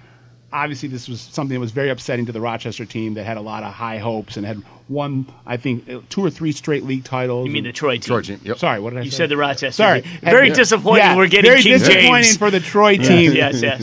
Obviously, 0.52 0.90
this 0.90 1.08
was 1.08 1.22
something 1.22 1.54
that 1.56 1.60
was 1.60 1.72
very 1.72 1.90
upsetting 1.92 2.26
to 2.26 2.32
the 2.32 2.42
Rochester 2.42 2.84
team 2.84 3.14
that 3.14 3.24
had 3.24 3.38
a 3.38 3.42
lot 3.42 3.62
of 3.64 3.72
high 3.72 4.00
hopes 4.00 4.36
and 4.36 4.46
had 4.48 4.64
won, 4.88 5.28
I 5.46 5.58
think, 5.58 5.88
uh, 5.88 6.00
two 6.10 6.26
or 6.26 6.32
three 6.32 6.52
straight 6.52 6.84
league 6.84 7.04
titles. 7.04 7.46
You 7.46 7.54
mean 7.54 7.64
the 7.66 7.70
And- 7.70 7.76
Troy 7.76 7.94
team? 7.98 8.02
Troy 8.02 8.22
team. 8.22 8.40
Yep. 8.44 8.58
Sorry, 8.58 8.80
what 8.80 8.90
did 8.90 8.98
I 8.98 9.02
say? 9.02 9.06
You 9.06 9.12
say? 9.12 9.18
said 9.18 9.30
the 9.30 9.38
Rochester. 9.38 9.72
Sorry, 9.84 10.02
team. 10.02 10.12
Very 10.24 10.48
Yeah. 10.48 10.54
disappointing. 10.56 11.04
Yeah, 11.06 11.16
We're 11.18 11.28
getting 11.28 11.52
very 11.52 11.62
King 11.62 11.74
disappointing 11.78 12.24
James. 12.24 12.38
for 12.38 12.50
the 12.50 12.60
Troy 12.60 12.98
team 12.98 13.34
yes, 13.34 13.62
yes. 13.62 13.80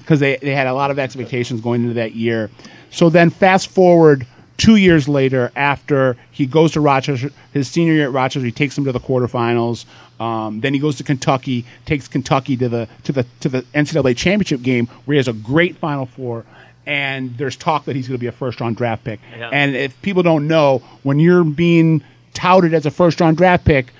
because 0.00 0.18
they, 0.18 0.36
they 0.42 0.56
had 0.56 0.66
a 0.66 0.74
lot 0.74 0.90
of 0.90 0.98
expectations 0.98 1.60
going 1.60 1.82
into 1.82 1.94
that 1.94 2.16
year. 2.16 2.50
So 2.90 3.10
then, 3.10 3.30
fast 3.30 3.68
forward 3.68 4.26
two 4.56 4.76
years 4.76 5.08
later, 5.08 5.52
after 5.54 6.16
he 6.30 6.46
goes 6.46 6.72
to 6.72 6.80
Rochester, 6.80 7.30
his 7.52 7.68
senior 7.68 7.94
year 7.94 8.06
at 8.06 8.12
Rochester, 8.12 8.44
he 8.44 8.52
takes 8.52 8.74
them 8.74 8.84
to 8.84 8.92
the 8.92 9.00
quarterfinals. 9.00 9.84
Um, 10.20 10.60
then 10.60 10.72
he 10.72 10.80
goes 10.80 10.96
to 10.96 11.04
Kentucky, 11.04 11.64
takes 11.84 12.08
Kentucky 12.08 12.56
to 12.56 12.68
the 12.68 12.88
to 13.04 13.12
the 13.12 13.26
to 13.40 13.48
the 13.48 13.62
NCAA 13.74 14.16
championship 14.16 14.62
game, 14.62 14.86
where 15.04 15.14
he 15.14 15.18
has 15.18 15.28
a 15.28 15.32
great 15.32 15.76
Final 15.76 16.06
Four. 16.06 16.44
And 16.86 17.36
there's 17.36 17.56
talk 17.56 17.84
that 17.86 17.96
he's 17.96 18.06
going 18.06 18.16
to 18.16 18.20
be 18.20 18.28
a 18.28 18.32
first 18.32 18.60
round 18.60 18.76
draft 18.76 19.04
pick. 19.04 19.20
Yeah. 19.36 19.50
And 19.52 19.74
if 19.74 20.00
people 20.02 20.22
don't 20.22 20.46
know, 20.46 20.82
when 21.02 21.18
you're 21.18 21.42
being 21.42 22.02
touted 22.32 22.74
as 22.74 22.86
a 22.86 22.90
first 22.90 23.20
round 23.20 23.36
draft 23.36 23.64
pick, 23.64 23.92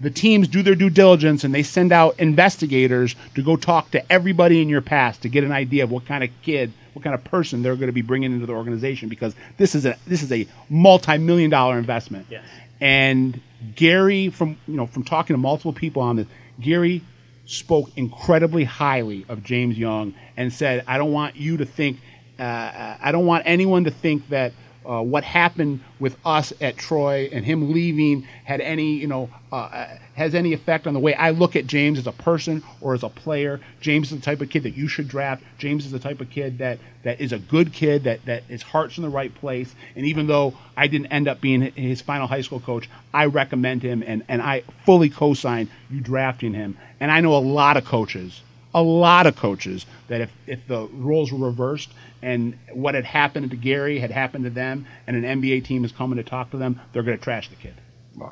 the 0.00 0.10
teams 0.10 0.48
do 0.48 0.62
their 0.62 0.74
due 0.74 0.90
diligence 0.90 1.44
and 1.44 1.54
they 1.54 1.62
send 1.62 1.92
out 1.92 2.18
investigators 2.18 3.14
to 3.34 3.42
go 3.42 3.56
talk 3.56 3.90
to 3.92 4.12
everybody 4.12 4.60
in 4.60 4.68
your 4.68 4.80
past 4.80 5.22
to 5.22 5.28
get 5.28 5.44
an 5.44 5.52
idea 5.52 5.84
of 5.84 5.90
what 5.90 6.04
kind 6.04 6.24
of 6.24 6.30
kid, 6.42 6.72
what 6.92 7.02
kind 7.02 7.14
of 7.14 7.22
person 7.24 7.62
they're 7.62 7.76
going 7.76 7.88
to 7.88 7.92
be 7.92 8.02
bringing 8.02 8.32
into 8.32 8.46
the 8.46 8.52
organization 8.52 9.08
because 9.08 9.34
this 9.56 9.74
is 9.74 9.86
a 9.86 9.96
this 10.06 10.22
is 10.22 10.32
a 10.32 10.46
multi-million 10.68 11.50
dollar 11.50 11.78
investment. 11.78 12.26
Yes. 12.28 12.44
And 12.80 13.40
Gary 13.76 14.30
from 14.30 14.56
you 14.66 14.74
know 14.74 14.86
from 14.86 15.04
talking 15.04 15.34
to 15.34 15.38
multiple 15.38 15.72
people 15.72 16.02
on 16.02 16.16
this, 16.16 16.26
Gary 16.60 17.02
spoke 17.46 17.90
incredibly 17.96 18.64
highly 18.64 19.24
of 19.28 19.42
James 19.42 19.78
Young 19.78 20.14
and 20.36 20.52
said, 20.52 20.82
"I 20.86 20.98
don't 20.98 21.12
want 21.12 21.36
you 21.36 21.58
to 21.58 21.64
think, 21.64 22.00
uh, 22.38 22.96
I 23.00 23.12
don't 23.12 23.26
want 23.26 23.44
anyone 23.46 23.84
to 23.84 23.90
think 23.90 24.28
that 24.30 24.52
uh, 24.86 25.02
what 25.02 25.24
happened 25.24 25.80
with 25.98 26.16
us 26.24 26.52
at 26.60 26.76
Troy 26.76 27.28
and 27.32 27.44
him 27.44 27.72
leaving 27.72 28.26
had 28.44 28.60
any, 28.60 28.94
you 28.94 29.06
know, 29.06 29.30
uh, 29.50 29.86
has 30.14 30.34
any 30.34 30.52
effect 30.52 30.86
on 30.86 30.94
the 30.94 31.00
way 31.00 31.14
I 31.14 31.30
look 31.30 31.56
at 31.56 31.66
James 31.66 31.98
as 31.98 32.06
a 32.06 32.12
person 32.12 32.62
or 32.80 32.94
as 32.94 33.02
a 33.02 33.08
player. 33.08 33.60
James 33.80 34.12
is 34.12 34.18
the 34.18 34.24
type 34.24 34.40
of 34.40 34.50
kid 34.50 34.64
that 34.64 34.76
you 34.76 34.88
should 34.88 35.08
draft. 35.08 35.42
James 35.58 35.86
is 35.86 35.92
the 35.92 35.98
type 35.98 36.20
of 36.20 36.30
kid 36.30 36.58
that 36.58 36.78
that 37.02 37.20
is 37.20 37.32
a 37.32 37.38
good 37.38 37.72
kid 37.72 38.04
that 38.04 38.24
that 38.26 38.44
his 38.44 38.62
heart's 38.62 38.96
in 38.96 39.02
the 39.02 39.10
right 39.10 39.34
place. 39.34 39.74
And 39.96 40.06
even 40.06 40.26
though 40.26 40.54
I 40.76 40.86
didn't 40.86 41.08
end 41.08 41.28
up 41.28 41.40
being 41.40 41.62
his 41.62 42.00
final 42.00 42.26
high 42.26 42.42
school 42.42 42.60
coach, 42.60 42.88
I 43.12 43.26
recommend 43.26 43.82
him 43.82 44.02
and 44.06 44.24
and 44.28 44.42
I 44.42 44.62
fully 44.84 45.10
co-sign 45.10 45.68
you 45.90 46.00
drafting 46.00 46.54
him. 46.54 46.76
And 47.00 47.10
I 47.10 47.20
know 47.20 47.36
a 47.36 47.38
lot 47.38 47.76
of 47.76 47.84
coaches 47.84 48.40
a 48.74 48.82
lot 48.82 49.26
of 49.26 49.36
coaches 49.36 49.86
that 50.08 50.20
if, 50.20 50.30
if 50.46 50.66
the 50.66 50.86
roles 50.92 51.32
were 51.32 51.46
reversed 51.46 51.90
and 52.22 52.58
what 52.72 52.94
had 52.94 53.04
happened 53.04 53.50
to 53.50 53.56
Gary 53.56 53.98
had 53.98 54.10
happened 54.10 54.44
to 54.44 54.50
them 54.50 54.86
and 55.06 55.16
an 55.16 55.40
NBA 55.40 55.64
team 55.64 55.84
is 55.84 55.92
coming 55.92 56.16
to 56.16 56.24
talk 56.24 56.50
to 56.50 56.56
them, 56.56 56.80
they're 56.92 57.02
going 57.02 57.16
to 57.16 57.22
trash 57.22 57.48
the 57.48 57.56
kid. 57.56 57.74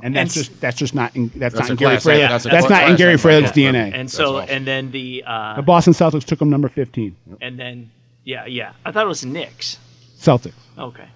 And 0.03 0.14
that's 0.14 0.36
And 0.36 0.45
just 0.47 0.61
that's 0.61 0.76
just 0.76 0.95
not 0.95 1.14
in, 1.16 1.28
that's, 1.34 1.55
That's 1.55 1.68
not 1.68 1.70
in 1.70 1.76
Gary 1.76 1.97
class 1.97 2.05
Freilich. 2.05 2.28
That's, 2.28 2.45
That's 2.45 2.68
not 2.68 2.90
in 2.90 2.97
Gary 2.97 3.14
act. 3.14 3.24
Yeah. 3.57 3.72
DNA. 3.72 3.93
And 3.95 4.11
so, 4.11 4.36
awesome. 4.36 4.55
and 4.55 4.66
then 4.66 4.90
the, 4.93 5.24
uh, 5.26 5.57
the 5.57 5.62
Boston 5.62 5.93
Celtics 5.93 6.24
took 6.24 6.40
him 6.40 6.51
number 6.51 6.68
15. 6.68 7.16
and 7.40 7.59
then, 7.59 7.90
yeah, 8.24 8.47
yeah. 8.47 8.72
I 8.84 8.93
thought 8.93 9.05
it 9.05 9.09
was 9.09 9.22
the 9.22 9.28
Knicks. 9.28 9.78
Celtics. 10.18 10.53
Okay, 10.78 10.78
all 10.78 10.88
right. 10.88 11.09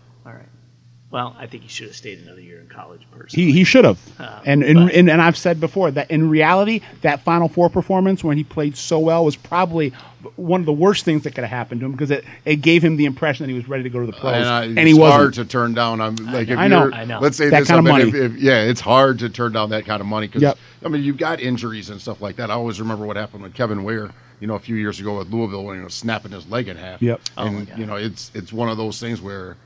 Well, 1.08 1.36
I 1.38 1.46
think 1.46 1.62
he 1.62 1.68
should 1.68 1.86
have 1.86 1.96
stayed 1.96 2.18
another 2.18 2.40
year 2.40 2.60
in 2.60 2.66
college. 2.66 3.06
Personally, 3.12 3.46
He, 3.46 3.52
he 3.58 3.64
should 3.64 3.84
have. 3.84 3.98
Uh, 4.20 4.40
and, 4.44 4.64
and, 4.64 4.90
and 4.90 5.08
and 5.08 5.22
I've 5.22 5.36
said 5.36 5.60
before 5.60 5.90
that 5.92 6.10
in 6.10 6.28
reality, 6.28 6.80
that 7.02 7.20
Final 7.22 7.48
Four 7.48 7.70
performance 7.70 8.24
when 8.24 8.36
he 8.36 8.42
played 8.42 8.76
so 8.76 8.98
well 8.98 9.24
was 9.24 9.36
probably 9.36 9.90
one 10.34 10.58
of 10.60 10.66
the 10.66 10.72
worst 10.72 11.04
things 11.04 11.22
that 11.22 11.30
could 11.36 11.44
have 11.44 11.50
happened 11.50 11.80
to 11.80 11.86
him 11.86 11.92
because 11.92 12.10
it, 12.10 12.24
it 12.44 12.56
gave 12.56 12.82
him 12.84 12.96
the 12.96 13.04
impression 13.04 13.44
that 13.46 13.50
he 13.52 13.56
was 13.56 13.68
ready 13.68 13.84
to 13.84 13.88
go 13.88 14.00
to 14.00 14.06
the 14.06 14.12
pros, 14.12 14.34
And, 14.34 14.44
I, 14.46 14.64
and, 14.64 14.78
it's 14.80 14.88
he 14.88 14.94
wasn't. 14.94 15.20
hard 15.20 15.34
to 15.34 15.44
turn 15.44 15.74
down. 15.74 16.00
I'm 16.00 16.16
like, 16.16 16.48
if 16.48 16.58
I 16.58 16.66
know. 16.66 16.84
you're, 16.86 16.94
I 16.94 17.04
know. 17.04 17.20
Let's 17.20 17.36
say 17.36 17.50
That 17.50 17.60
this. 17.60 17.68
kind 17.68 17.78
of 17.78 17.84
money. 17.84 18.08
If, 18.08 18.14
if, 18.14 18.36
yeah, 18.36 18.62
it's 18.62 18.80
hard 18.80 19.20
to 19.20 19.28
turn 19.28 19.52
down 19.52 19.70
that 19.70 19.84
kind 19.86 20.00
of 20.00 20.08
money 20.08 20.26
because 20.26 20.42
Yep. 20.42 20.58
I 20.84 20.88
mean, 20.88 21.04
you've 21.04 21.18
got 21.18 21.40
injuries 21.40 21.88
and 21.88 22.00
stuff 22.00 22.20
like 22.20 22.34
that. 22.36 22.50
I 22.50 22.54
always 22.54 22.80
remember 22.80 23.06
what 23.06 23.16
happened 23.16 23.44
with 23.44 23.54
Kevin 23.54 23.84
Ware. 23.84 24.10
You 24.40 24.46
know, 24.48 24.54
a 24.56 24.58
few 24.58 24.76
years 24.76 25.00
ago 25.00 25.16
with 25.16 25.28
Louisville 25.32 25.64
when 25.64 25.78
he 25.78 25.82
was 25.84 25.94
snapping 25.94 26.32
his 26.32 26.46
leg 26.50 26.68
in 26.68 26.76
half. 26.76 27.00
Yep. 27.00 27.20
Oh, 27.38 27.44
my 27.44 27.48
And 27.50 27.68
God. 27.68 27.78
you 27.78 27.86
know, 27.86 27.94
it's 27.96 28.30
it's 28.34 28.52
one 28.52 28.68
of 28.68 28.76
those 28.76 29.00
things 29.00 29.18
where 29.22 29.56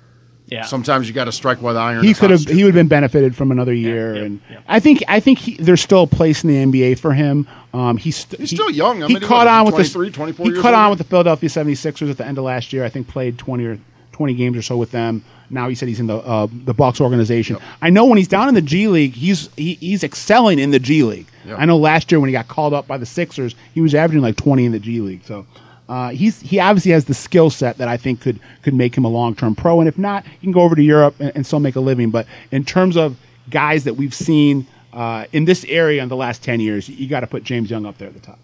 yeah. 0.50 0.64
sometimes 0.64 1.08
you 1.08 1.14
got 1.14 1.24
to 1.24 1.32
strike 1.32 1.62
while 1.62 1.74
the 1.74 1.80
iron. 1.80 2.04
he 2.04 2.12
could 2.12 2.30
have 2.30 2.40
he 2.40 2.64
would 2.64 2.74
have 2.74 2.80
been 2.80 2.88
benefited 2.88 3.36
from 3.36 3.50
another 3.52 3.72
year 3.72 4.14
yep, 4.14 4.24
and 4.24 4.40
yep. 4.50 4.64
I 4.68 4.80
think 4.80 5.02
I 5.08 5.20
think 5.20 5.38
he, 5.38 5.54
there's 5.56 5.80
still 5.80 6.02
a 6.02 6.06
place 6.06 6.44
in 6.44 6.50
the 6.50 6.56
NBA 6.56 6.98
for 6.98 7.12
him 7.14 7.46
um, 7.72 7.96
he's, 7.96 8.16
st- 8.16 8.40
He's 8.40 8.50
he- 8.50 8.56
still 8.56 8.70
young. 8.70 9.02
I 9.02 9.06
he 9.06 9.14
mean, 9.14 9.22
caught 9.22 9.46
what, 9.46 9.48
on 9.48 9.64
with 9.66 9.92
the 9.92 10.10
24 10.10 10.46
he 10.46 10.52
years 10.52 10.62
caught 10.62 10.74
on 10.74 10.90
with 10.90 10.98
the 10.98 11.04
Philadelphia 11.04 11.48
76ers 11.48 12.10
at 12.10 12.18
the 12.18 12.26
end 12.26 12.36
of 12.38 12.44
last 12.44 12.72
year 12.72 12.84
I 12.84 12.88
think 12.88 13.06
played 13.08 13.38
20 13.38 13.64
or 13.64 13.78
20 14.12 14.34
games 14.34 14.56
or 14.56 14.62
so 14.62 14.76
with 14.76 14.90
them 14.90 15.24
now 15.50 15.68
he 15.68 15.74
said 15.74 15.88
he's 15.88 16.00
in 16.00 16.06
the 16.08 16.16
uh, 16.16 16.46
the 16.50 16.74
Bucks 16.74 17.00
organization 17.00 17.56
I 17.80 17.90
know 17.90 18.04
when 18.06 18.18
he's 18.18 18.28
down 18.28 18.48
in 18.48 18.54
the 18.54 18.62
G 18.62 18.88
League 18.88 19.12
he's 19.14 19.48
he, 19.56 19.74
he's 19.74 20.02
excelling 20.04 20.58
in 20.58 20.70
the 20.72 20.78
G 20.80 21.02
League 21.04 21.26
Yep. 21.46 21.58
I 21.58 21.64
know 21.64 21.78
last 21.78 22.12
year 22.12 22.20
when 22.20 22.28
he 22.28 22.32
got 22.32 22.48
called 22.48 22.74
up 22.74 22.86
by 22.86 22.98
the 22.98 23.06
Sixers 23.06 23.54
he 23.72 23.80
was 23.80 23.94
averaging 23.94 24.20
like 24.22 24.36
20 24.36 24.66
in 24.66 24.72
the 24.72 24.78
G 24.78 25.00
League 25.00 25.22
so 25.24 25.46
uh, 25.90 26.10
he's 26.10 26.40
he 26.40 26.60
obviously 26.60 26.92
has 26.92 27.06
the 27.06 27.14
skill 27.14 27.50
set 27.50 27.78
that 27.78 27.88
I 27.88 27.96
think 27.96 28.20
could 28.20 28.38
could 28.62 28.74
make 28.74 28.96
him 28.96 29.04
a 29.04 29.08
long 29.08 29.34
term 29.34 29.56
pro, 29.56 29.80
and 29.80 29.88
if 29.88 29.98
not, 29.98 30.24
he 30.24 30.38
can 30.38 30.52
go 30.52 30.60
over 30.60 30.76
to 30.76 30.82
Europe 30.82 31.16
and, 31.18 31.32
and 31.34 31.44
still 31.44 31.58
make 31.58 31.74
a 31.74 31.80
living. 31.80 32.10
But 32.10 32.28
in 32.52 32.64
terms 32.64 32.96
of 32.96 33.16
guys 33.50 33.82
that 33.84 33.94
we've 33.94 34.14
seen 34.14 34.68
uh, 34.92 35.24
in 35.32 35.46
this 35.46 35.64
area 35.64 36.00
in 36.00 36.08
the 36.08 36.14
last 36.14 36.44
ten 36.44 36.60
years, 36.60 36.88
you 36.88 37.08
got 37.08 37.20
to 37.20 37.26
put 37.26 37.42
James 37.42 37.70
Young 37.70 37.86
up 37.86 37.98
there 37.98 38.06
at 38.06 38.14
the 38.14 38.20
top. 38.20 38.38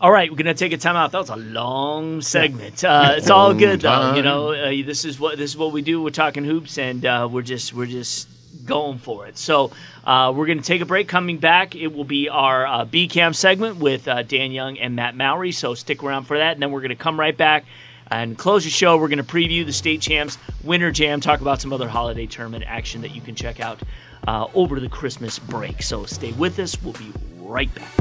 All 0.00 0.12
right, 0.12 0.30
we're 0.30 0.36
gonna 0.36 0.54
take 0.54 0.72
a 0.72 0.78
time 0.78 0.94
out. 0.94 1.10
That 1.10 1.18
was 1.18 1.30
a 1.30 1.36
long 1.36 2.20
segment. 2.20 2.84
Uh, 2.84 3.14
it's 3.16 3.30
all 3.30 3.52
good 3.52 3.80
though. 3.80 4.14
You 4.14 4.22
know, 4.22 4.52
uh, 4.52 4.70
this 4.86 5.04
is 5.04 5.18
what 5.18 5.38
this 5.38 5.50
is 5.50 5.56
what 5.56 5.72
we 5.72 5.82
do. 5.82 6.00
We're 6.00 6.10
talking 6.10 6.44
hoops, 6.44 6.78
and 6.78 7.04
uh, 7.04 7.28
we're 7.30 7.42
just 7.42 7.74
we're 7.74 7.86
just 7.86 8.28
going 8.70 8.98
for 8.98 9.26
it. 9.26 9.36
So 9.36 9.72
uh, 10.04 10.32
we're 10.34 10.46
gonna 10.46 10.62
take 10.62 10.80
a 10.80 10.86
break. 10.86 11.08
Coming 11.08 11.36
back, 11.36 11.74
it 11.74 11.88
will 11.88 12.04
be 12.04 12.28
our 12.28 12.66
uh, 12.66 12.84
BCAM 12.86 13.34
segment 13.34 13.76
with 13.76 14.08
uh, 14.08 14.22
Dan 14.22 14.52
Young 14.52 14.78
and 14.78 14.96
Matt 14.96 15.14
Mowry. 15.14 15.52
So 15.52 15.74
stick 15.74 16.02
around 16.02 16.24
for 16.24 16.38
that, 16.38 16.52
and 16.52 16.62
then 16.62 16.70
we're 16.70 16.80
gonna 16.80 16.96
come 16.96 17.20
right 17.20 17.36
back. 17.36 17.64
And 18.12 18.36
close 18.36 18.64
the 18.64 18.70
show. 18.70 18.96
We're 18.96 19.06
going 19.06 19.24
to 19.24 19.32
preview 19.32 19.64
the 19.64 19.72
state 19.72 20.00
champs, 20.00 20.36
winter 20.64 20.90
jam, 20.90 21.20
talk 21.20 21.40
about 21.40 21.60
some 21.60 21.72
other 21.72 21.88
holiday 21.88 22.26
tournament 22.26 22.64
action 22.66 23.02
that 23.02 23.14
you 23.14 23.20
can 23.20 23.36
check 23.36 23.60
out 23.60 23.80
uh, 24.26 24.48
over 24.52 24.80
the 24.80 24.88
Christmas 24.88 25.38
break. 25.38 25.80
So 25.80 26.04
stay 26.06 26.32
with 26.32 26.58
us. 26.58 26.80
We'll 26.82 26.94
be 26.94 27.12
right 27.38 27.72
back. 27.72 27.92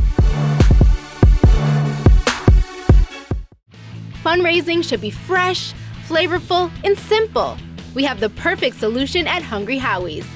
Fundraising 4.24 4.84
should 4.84 5.02
be 5.02 5.12
fresh, 5.12 5.74
flavorful, 6.08 6.72
and 6.84 6.98
simple. 6.98 7.58
We 7.96 8.04
have 8.04 8.20
the 8.20 8.30
perfect 8.30 8.78
solution 8.78 9.28
at 9.28 9.42
Hungry 9.42 9.78
Howie's. 9.78 10.28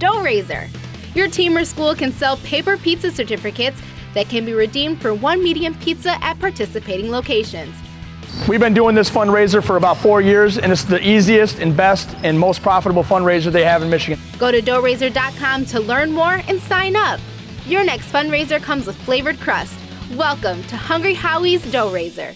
Dough 0.00 0.22
Raiser. 0.22 0.66
Your 1.14 1.28
team 1.28 1.56
or 1.56 1.64
school 1.64 1.94
can 1.94 2.10
sell 2.10 2.38
paper 2.38 2.78
pizza 2.78 3.10
certificates 3.10 3.80
that 4.14 4.30
can 4.30 4.46
be 4.46 4.54
redeemed 4.54 5.00
for 5.00 5.12
one 5.12 5.44
medium 5.44 5.74
pizza 5.74 6.12
at 6.24 6.40
participating 6.40 7.10
locations. 7.10 7.76
We've 8.48 8.60
been 8.60 8.72
doing 8.72 8.94
this 8.94 9.10
fundraiser 9.10 9.62
for 9.62 9.76
about 9.76 9.98
four 9.98 10.22
years, 10.22 10.56
and 10.56 10.72
it's 10.72 10.84
the 10.84 11.06
easiest 11.06 11.58
and 11.58 11.76
best 11.76 12.16
and 12.22 12.38
most 12.38 12.62
profitable 12.62 13.04
fundraiser 13.04 13.52
they 13.52 13.64
have 13.64 13.82
in 13.82 13.90
Michigan. 13.90 14.18
Go 14.38 14.50
to 14.50 14.62
doughraiser.com 14.62 15.66
to 15.66 15.80
learn 15.80 16.10
more 16.12 16.40
and 16.48 16.58
sign 16.62 16.96
up. 16.96 17.20
Your 17.66 17.84
next 17.84 18.10
fundraiser 18.10 18.60
comes 18.62 18.86
with 18.86 18.96
flavored 19.02 19.38
crust. 19.38 19.78
Welcome 20.14 20.62
to 20.64 20.76
Hungry 20.76 21.14
Howie's 21.14 21.70
Dough 21.70 21.92
Raiser. 21.92 22.34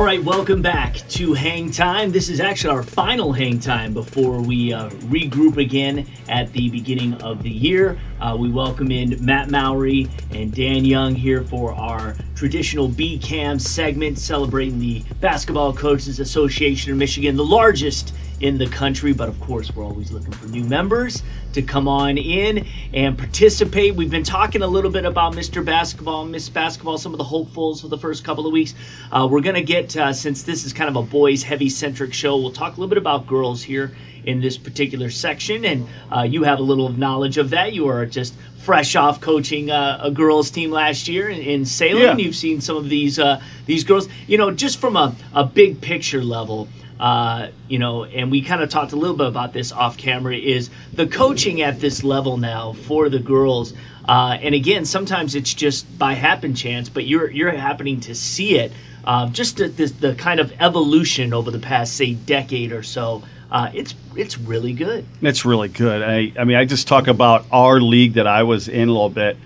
All 0.00 0.06
right, 0.06 0.24
welcome 0.24 0.62
back 0.62 0.94
to 1.10 1.34
Hang 1.34 1.70
Time. 1.70 2.10
This 2.10 2.30
is 2.30 2.40
actually 2.40 2.74
our 2.74 2.82
final 2.82 3.34
Hang 3.34 3.60
Time 3.60 3.92
before 3.92 4.40
we 4.40 4.72
uh, 4.72 4.88
regroup 5.10 5.58
again 5.58 6.06
at 6.26 6.50
the 6.54 6.70
beginning 6.70 7.12
of 7.20 7.42
the 7.42 7.50
year. 7.50 8.00
Uh, 8.18 8.34
we 8.34 8.48
welcome 8.48 8.90
in 8.90 9.22
Matt 9.22 9.50
Mowry 9.50 10.08
and 10.30 10.54
Dan 10.54 10.86
Young 10.86 11.14
here 11.14 11.42
for 11.42 11.74
our 11.74 12.16
traditional 12.34 12.88
BCAM 12.88 13.60
segment 13.60 14.18
celebrating 14.18 14.78
the 14.78 15.04
Basketball 15.20 15.74
Coaches 15.74 16.18
Association 16.18 16.92
of 16.92 16.96
Michigan, 16.96 17.36
the 17.36 17.44
largest 17.44 18.14
in 18.40 18.58
the 18.58 18.66
country. 18.66 19.12
But 19.12 19.28
of 19.28 19.40
course, 19.40 19.74
we're 19.74 19.84
always 19.84 20.10
looking 20.10 20.32
for 20.32 20.46
new 20.46 20.64
members 20.64 21.22
to 21.52 21.62
come 21.62 21.88
on 21.88 22.18
in 22.18 22.66
and 22.94 23.16
participate. 23.16 23.94
We've 23.94 24.10
been 24.10 24.24
talking 24.24 24.62
a 24.62 24.66
little 24.66 24.90
bit 24.90 25.04
about 25.04 25.34
Mr. 25.34 25.64
Basketball, 25.64 26.24
Miss 26.24 26.48
Basketball, 26.48 26.98
some 26.98 27.12
of 27.12 27.18
the 27.18 27.24
hopefuls 27.24 27.80
for 27.80 27.88
the 27.88 27.98
first 27.98 28.24
couple 28.24 28.46
of 28.46 28.52
weeks. 28.52 28.74
Uh, 29.12 29.28
we're 29.30 29.40
going 29.40 29.56
to 29.56 29.62
get, 29.62 29.96
uh, 29.96 30.12
since 30.12 30.42
this 30.42 30.64
is 30.64 30.72
kind 30.72 30.88
of 30.88 30.96
a 30.96 31.02
boys 31.02 31.42
heavy 31.42 31.68
centric 31.68 32.12
show, 32.12 32.36
we'll 32.36 32.52
talk 32.52 32.76
a 32.76 32.80
little 32.80 32.88
bit 32.88 32.98
about 32.98 33.26
girls 33.26 33.62
here 33.62 33.94
in 34.24 34.40
this 34.40 34.58
particular 34.58 35.10
section. 35.10 35.64
And 35.64 35.88
uh, 36.14 36.22
you 36.22 36.42
have 36.44 36.58
a 36.58 36.62
little 36.62 36.90
knowledge 36.90 37.38
of 37.38 37.50
that. 37.50 37.72
You 37.72 37.88
are 37.88 38.06
just 38.06 38.34
fresh 38.62 38.94
off 38.94 39.20
coaching 39.20 39.70
uh, 39.70 40.00
a 40.02 40.10
girls 40.10 40.50
team 40.50 40.70
last 40.70 41.08
year 41.08 41.28
in, 41.28 41.40
in 41.40 41.64
Salem. 41.64 42.02
Yeah. 42.02 42.16
You've 42.16 42.36
seen 42.36 42.60
some 42.60 42.76
of 42.76 42.88
these 42.88 43.18
uh, 43.18 43.40
these 43.66 43.84
girls. 43.84 44.08
You 44.26 44.38
know, 44.38 44.50
just 44.50 44.78
from 44.78 44.96
a, 44.96 45.14
a 45.34 45.44
big 45.44 45.80
picture 45.80 46.22
level. 46.22 46.68
Uh, 47.00 47.48
you 47.66 47.78
know, 47.78 48.04
and 48.04 48.30
we 48.30 48.42
kind 48.42 48.62
of 48.62 48.68
talked 48.68 48.92
a 48.92 48.96
little 48.96 49.16
bit 49.16 49.26
about 49.26 49.54
this 49.54 49.72
off 49.72 49.96
camera. 49.96 50.36
Is 50.36 50.68
the 50.92 51.06
coaching 51.06 51.62
at 51.62 51.80
this 51.80 52.04
level 52.04 52.36
now 52.36 52.74
for 52.74 53.08
the 53.08 53.18
girls? 53.18 53.72
Uh, 54.06 54.36
and 54.42 54.54
again, 54.54 54.84
sometimes 54.84 55.34
it's 55.34 55.54
just 55.54 55.98
by 55.98 56.12
happen 56.12 56.54
chance, 56.54 56.90
but 56.90 57.06
you're 57.06 57.30
you're 57.30 57.52
happening 57.52 58.00
to 58.00 58.14
see 58.14 58.58
it. 58.58 58.70
Uh, 59.02 59.30
just 59.30 59.56
the, 59.56 59.68
the, 59.68 59.86
the 59.86 60.14
kind 60.14 60.40
of 60.40 60.52
evolution 60.60 61.32
over 61.32 61.50
the 61.50 61.58
past 61.58 61.96
say 61.96 62.12
decade 62.12 62.70
or 62.70 62.82
so. 62.82 63.22
Uh, 63.50 63.70
it's 63.72 63.94
it's 64.14 64.36
really 64.38 64.74
good. 64.74 65.06
It's 65.22 65.46
really 65.46 65.68
good. 65.68 66.02
I, 66.02 66.38
I 66.38 66.44
mean, 66.44 66.58
I 66.58 66.66
just 66.66 66.86
talk 66.86 67.08
about 67.08 67.46
our 67.50 67.80
league 67.80 68.12
that 68.14 68.26
I 68.26 68.42
was 68.42 68.68
in 68.68 68.88
a 68.88 68.92
little 68.92 69.08
bit. 69.08 69.38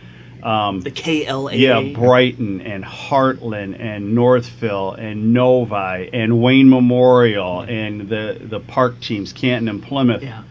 Um, 0.45 0.81
The 0.81 0.91
KLA. 0.91 1.55
yeah, 1.55 1.81
Brighton 1.95 2.61
and 2.61 2.85
Heartland 2.85 3.81
and 3.81 4.15
Northville 4.15 4.93
and 4.93 5.33
Novi 5.33 6.11
and 6.13 6.43
Wayne 6.43 6.69
Memorial 6.69 7.61
and 7.63 8.09
the 8.09 8.39
the 8.43 8.61
park 8.61 9.01
teams, 9.01 9.33
Canton 9.33 9.69
and 9.69 9.83
Plymouth. 9.83 10.23
Yeah. 10.23 10.43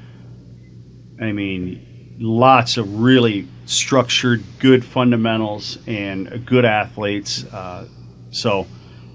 I 1.22 1.32
mean, 1.32 2.16
lots 2.20 2.78
of 2.78 3.00
really 3.02 3.48
structured, 3.66 4.44
good 4.60 4.84
fundamentals 4.84 5.78
and 5.88 6.46
good 6.46 6.66
athletes. 6.66 7.46
Uh, 7.46 7.88
so, 8.32 8.66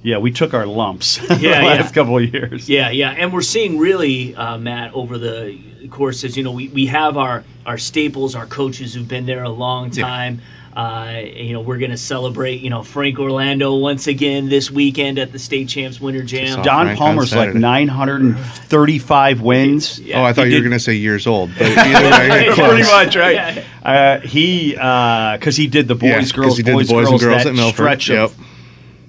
yeah, 0.03 0.19
we 0.19 0.31
took 0.31 0.55
our 0.55 0.65
lumps 0.65 1.19
Yeah, 1.29 1.35
the 1.37 1.43
yeah. 1.43 1.91
couple 1.91 2.19
of 2.19 2.33
years. 2.33 2.69
Yeah, 2.69 2.91
yeah, 2.91 3.11
and 3.11 3.33
we're 3.33 3.43
seeing 3.43 3.79
really, 3.79 4.35
uh, 4.37 4.57
Matt, 4.59 4.95
over 4.95 5.19
the 5.19 5.59
courses. 5.91 6.37
You 6.37 6.45
know, 6.45 6.53
we, 6.53 6.69
we 6.69 6.87
have 6.87 7.17
our 7.17 7.45
our 7.67 7.79
staples, 7.79 8.35
our 8.35 8.47
coaches 8.47 8.95
who've 8.95 9.09
been 9.09 9.27
there 9.27 9.43
a 9.43 9.51
long 9.51 9.91
time. 9.91 10.41
Uh, 10.79 11.23
you 11.35 11.53
know, 11.53 11.61
we're 11.61 11.79
going 11.79 11.91
to 11.91 11.97
celebrate, 11.97 12.61
you 12.61 12.71
know, 12.71 12.85
Frank 12.85 13.19
Orlando 13.19 13.75
once 13.75 14.07
again 14.07 14.49
this 14.49 14.71
weekend 14.71 15.19
at 15.19 15.33
the 15.33 15.39
state 15.41 15.69
champs 15.69 16.01
winter 16.01 16.23
jam. 16.23 16.63
Don 16.63 16.87
Frank 16.87 16.99
Palmer's 17.01 17.35
like 17.35 17.53
935 17.53 19.41
wins. 19.41 19.99
Yeah. 19.99 20.21
oh, 20.21 20.25
I 20.25 20.33
thought 20.33 20.47
He 20.47 20.53
you 20.53 20.59
were 20.59 20.63
going 20.69 20.79
to 20.79 20.85
say 20.85 20.95
years 20.95 21.27
old. 21.27 21.51
But 21.59 21.63
way, 21.77 22.51
Pretty 22.55 22.83
much, 22.85 23.17
right? 23.17 23.35
Yeah. 23.35 23.65
Uh, 23.83 24.21
he, 24.21 24.71
because 24.73 25.57
he 25.57 25.67
did 25.67 25.89
the 25.89 25.97
boys, 25.97 26.09
Yeah, 26.11 26.19
'cause 26.21 26.31
girls, 26.33 26.57
he 26.59 26.63
did 26.63 26.71
the 26.73 26.77
boys, 26.77 26.89
boys 26.91 27.09
and 27.09 27.19
girls, 27.21 27.25
girls 27.25 27.43
that 27.43 27.49
at 27.51 27.55
Milford. 27.57 27.75
stretch 27.75 28.09
Yep. 28.11 28.31
of 28.31 28.37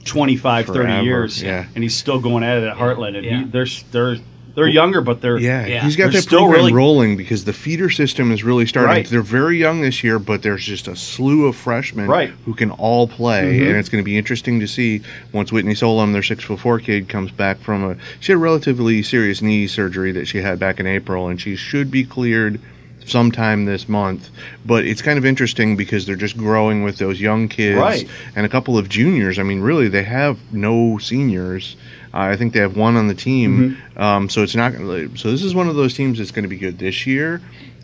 25, 0.06 0.66
30 0.66 1.04
years. 1.04 1.44
yeah. 1.44 1.68
And 1.76 1.84
he's 1.84 1.96
still 1.96 2.20
going 2.20 2.44
at 2.44 2.58
it 2.58 2.64
at 2.68 2.78
Heartland. 2.78 3.16
And 3.16 3.26
Yeah. 3.26 3.38
he, 3.42 3.44
they're, 3.46 3.68
they're, 3.92 4.18
they're 4.60 4.68
younger, 4.68 5.02
but 5.02 5.22
they're 5.22 5.40
Yeah, 5.40 5.66
Yeah. 5.66 5.84
he's 5.84 5.96
got 5.96 6.06
They're 6.06 6.14
that 6.14 6.22
still 6.22 6.40
program 6.42 6.60
really- 6.66 6.74
rolling 6.74 7.18
because 7.18 7.46
the 7.46 7.54
feeder 7.54 7.90
system 7.90 8.32
is 8.32 8.44
really 8.44 8.66
starting. 8.68 8.90
Right. 8.92 9.06
They're 9.10 9.22
very 9.22 9.58
young 9.58 9.82
this 9.82 10.04
year, 10.04 10.20
but 10.20 10.44
there's 10.44 10.64
just 10.64 10.88
a 10.88 10.96
slew 10.96 11.46
of 11.48 11.56
freshmen 11.56 12.08
Right. 12.08 12.32
who 12.46 12.54
can 12.54 12.72
all 12.72 13.08
play, 13.08 13.60
Mhm. 13.60 13.68
and 13.70 13.78
it's 13.78 13.90
going 13.90 14.04
to 14.04 14.06
be 14.06 14.18
interesting 14.18 14.60
to 14.60 14.68
see 14.68 15.02
once 15.32 15.52
Whitney 15.52 15.74
Solom, 15.74 16.14
their 16.14 16.22
six 16.24 16.44
foot 16.44 16.60
four 16.60 16.80
kid, 16.80 17.10
comes 17.10 17.32
back 17.32 17.62
from 17.62 17.84
a. 17.84 17.96
She 18.20 18.32
had 18.32 18.36
a 18.38 18.40
relatively 18.40 19.02
serious 19.02 19.42
knee 19.42 19.66
surgery 19.68 20.12
that 20.12 20.28
she 20.28 20.40
had 20.40 20.60
back 20.60 20.80
in 20.80 20.86
April, 20.86 21.28
and 21.28 21.40
she 21.42 21.56
should 21.56 21.90
be 21.90 22.04
cleared 22.04 22.60
sometime 23.06 23.66
this 23.66 23.90
month. 23.90 24.30
But 24.66 24.86
it's 24.86 25.02
kind 25.02 25.18
of 25.18 25.26
interesting 25.26 25.76
because 25.76 26.06
they're 26.06 26.16
just 26.16 26.38
growing 26.38 26.84
with 26.84 26.98
those 26.98 27.20
young 27.20 27.48
kids 27.48 27.78
Right. 27.80 28.08
and 28.36 28.46
a 28.46 28.50
couple 28.50 28.78
of 28.78 28.88
juniors. 28.88 29.40
I 29.40 29.44
mean, 29.44 29.62
really, 29.62 29.88
they 29.88 30.04
have 30.04 30.38
no 30.52 31.00
seniors. 31.02 31.76
Uh, 32.14 32.18
I 32.18 32.36
think 32.38 32.54
they 32.54 32.60
have 32.60 32.76
one 32.76 32.96
on 32.96 33.08
the 33.08 33.14
team, 33.16 33.78
um, 33.98 34.30
so 34.30 34.42
it's 34.44 34.56
not. 34.56 34.74
So 34.74 35.32
this 35.32 35.44
is 35.44 35.54
one 35.54 35.68
of 35.68 35.76
those 35.76 35.94
teams 35.94 36.18
that's 36.18 36.32
going 36.32 36.44
to 36.44 36.50
be 36.50 36.58
good 36.58 36.80
this 36.80 37.06
year, 37.06 37.40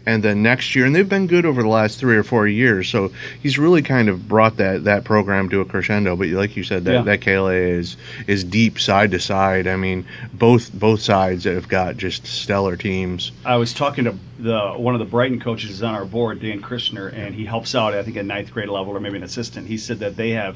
and 0.08 0.24
then 0.24 0.42
next 0.42 0.76
year, 0.76 0.86
and 0.86 0.96
they've 0.96 1.08
been 1.08 1.28
good 1.28 1.46
over 1.46 1.62
the 1.62 1.68
last 1.70 2.00
three 2.00 2.16
or 2.18 2.24
four 2.24 2.48
years. 2.48 2.90
So 2.90 3.12
he's 3.42 3.58
really 3.60 3.82
kind 3.84 4.10
of 4.10 4.28
brought 4.28 4.58
that 4.58 4.84
that 4.86 5.04
program 5.04 5.50
to 5.50 5.62
a 5.62 5.66
crescendo. 5.66 6.16
But 6.16 6.28
like 6.30 6.56
you 6.58 6.64
said, 6.64 6.86
that 6.86 6.94
Yeah. 6.94 7.02
that 7.04 7.22
KLA 7.22 7.54
is 7.54 7.98
is 8.26 8.44
deep 8.44 8.80
side 8.80 9.12
to 9.12 9.20
side. 9.20 9.68
I 9.68 9.76
mean, 9.76 10.06
both 10.34 10.74
both 10.74 11.02
sides 11.02 11.44
have 11.44 11.68
got 11.68 11.98
just 11.98 12.26
stellar 12.26 12.76
teams. 12.76 13.32
I 13.46 13.58
was 13.58 13.74
talking 13.74 14.06
to 14.06 14.16
the 14.40 14.72
one 14.72 14.96
of 14.96 15.00
the 15.00 15.06
Brighton 15.06 15.40
coaches 15.40 15.70
is 15.70 15.84
on 15.84 15.94
our 15.94 16.06
board, 16.06 16.40
Dan 16.42 16.62
Christner, 16.62 17.14
and 17.16 17.36
he 17.36 17.46
helps 17.46 17.76
out. 17.76 17.94
I 17.94 18.02
think 18.04 18.18
at 18.18 18.26
ninth 18.26 18.52
grade 18.52 18.70
level 18.70 18.94
or 18.96 19.00
maybe 19.00 19.18
an 19.18 19.24
assistant. 19.24 19.68
He 19.68 19.78
said 19.78 20.00
that 20.00 20.18
they 20.18 20.32
have, 20.32 20.56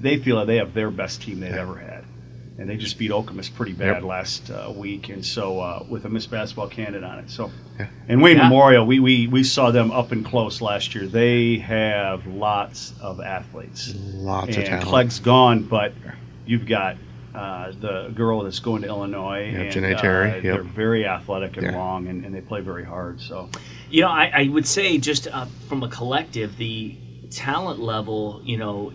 they 0.00 0.16
feel 0.18 0.38
that 0.38 0.46
they 0.48 0.56
have 0.56 0.74
their 0.74 0.90
best 0.90 1.22
team 1.22 1.40
they've 1.40 1.52
ever 1.54 1.76
had, 1.76 1.95
and 2.58 2.68
they 2.68 2.76
just 2.76 2.98
beat 2.98 3.10
Okemos 3.10 3.52
pretty 3.54 3.72
bad 3.72 3.96
Yep. 3.96 4.02
last 4.04 4.50
uh, 4.50 4.72
week, 4.74 5.08
and 5.10 5.24
so 5.24 5.60
uh, 5.60 5.84
with 5.88 6.04
a 6.04 6.08
Miss 6.08 6.26
Basketball 6.26 6.68
candidate 6.68 7.04
on 7.04 7.18
it. 7.18 7.30
So, 7.30 7.50
and 8.08 8.22
Wayne 8.22 8.36
Yeah. 8.38 8.44
Memorial, 8.44 8.86
we, 8.86 8.98
we 9.00 9.26
we 9.26 9.44
saw 9.44 9.70
them 9.70 9.90
up 9.90 10.12
and 10.12 10.24
close 10.24 10.60
last 10.60 10.94
year. 10.94 11.06
They 11.06 11.56
have 11.58 12.26
lots 12.26 12.94
of 13.00 13.20
athletes. 13.20 13.94
Lots 13.96 14.50
of 14.50 14.56
and 14.58 14.66
talent. 14.66 14.84
Clegg's 14.86 15.18
gone, 15.20 15.62
but 15.64 15.92
you've 16.46 16.66
got. 16.66 16.96
Uh, 17.34 17.70
the 17.82 18.08
girl 18.14 18.40
that's 18.44 18.60
going 18.60 18.80
to 18.80 18.88
Illinois, 18.88 19.50
Yep, 19.52 19.60
and 19.60 19.70
Janae 19.84 20.00
Terry, 20.00 20.30
uh, 20.30 20.34
yep. 20.36 20.42
they're 20.42 20.62
very 20.62 21.06
athletic 21.06 21.58
and 21.58 21.66
Yeah. 21.66 21.76
long, 21.76 22.06
and, 22.08 22.24
and 22.24 22.34
they 22.34 22.40
play 22.40 22.62
very 22.62 22.82
hard. 22.84 23.20
So 23.20 23.50
You 23.90 24.00
know, 24.00 24.08
I, 24.08 24.30
I 24.34 24.48
would 24.48 24.66
say 24.66 24.96
just 24.96 25.28
uh, 25.28 25.44
from 25.68 25.82
a 25.82 25.88
collective, 25.90 26.56
the 26.56 26.96
talent 27.30 27.78
level, 27.78 28.40
you 28.42 28.56
know, 28.56 28.90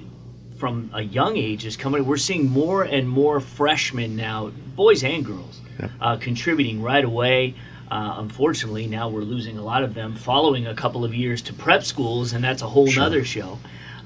from 0.62 0.91
a 0.93 1.01
young 1.01 1.38
age 1.38 1.66
is 1.66 1.76
coming. 1.76 2.05
We're 2.05 2.18
seeing 2.18 2.47
more 2.47 2.84
and 2.84 3.09
more 3.09 3.39
freshmen 3.39 4.16
now, 4.16 4.51
boys 4.76 5.03
and 5.03 5.26
girls, 5.26 5.59
uh, 5.99 6.18
contributing 6.18 6.84
right 6.84 7.03
away. 7.03 7.55
Uh, 7.89 8.18
unfortunately, 8.20 8.86
now 8.86 9.09
we're 9.09 9.24
losing 9.24 9.57
a 9.57 9.64
lot 9.64 9.82
of 9.84 9.95
them 9.95 10.16
following 10.16 10.68
a 10.68 10.76
couple 10.76 11.03
of 11.03 11.16
years 11.16 11.41
to 11.41 11.53
prep 11.53 11.84
schools, 11.84 12.34
and 12.34 12.43
that's 12.43 12.62
a 12.62 12.68
whole 12.68 12.86
nother 12.95 13.26
show. 13.26 13.57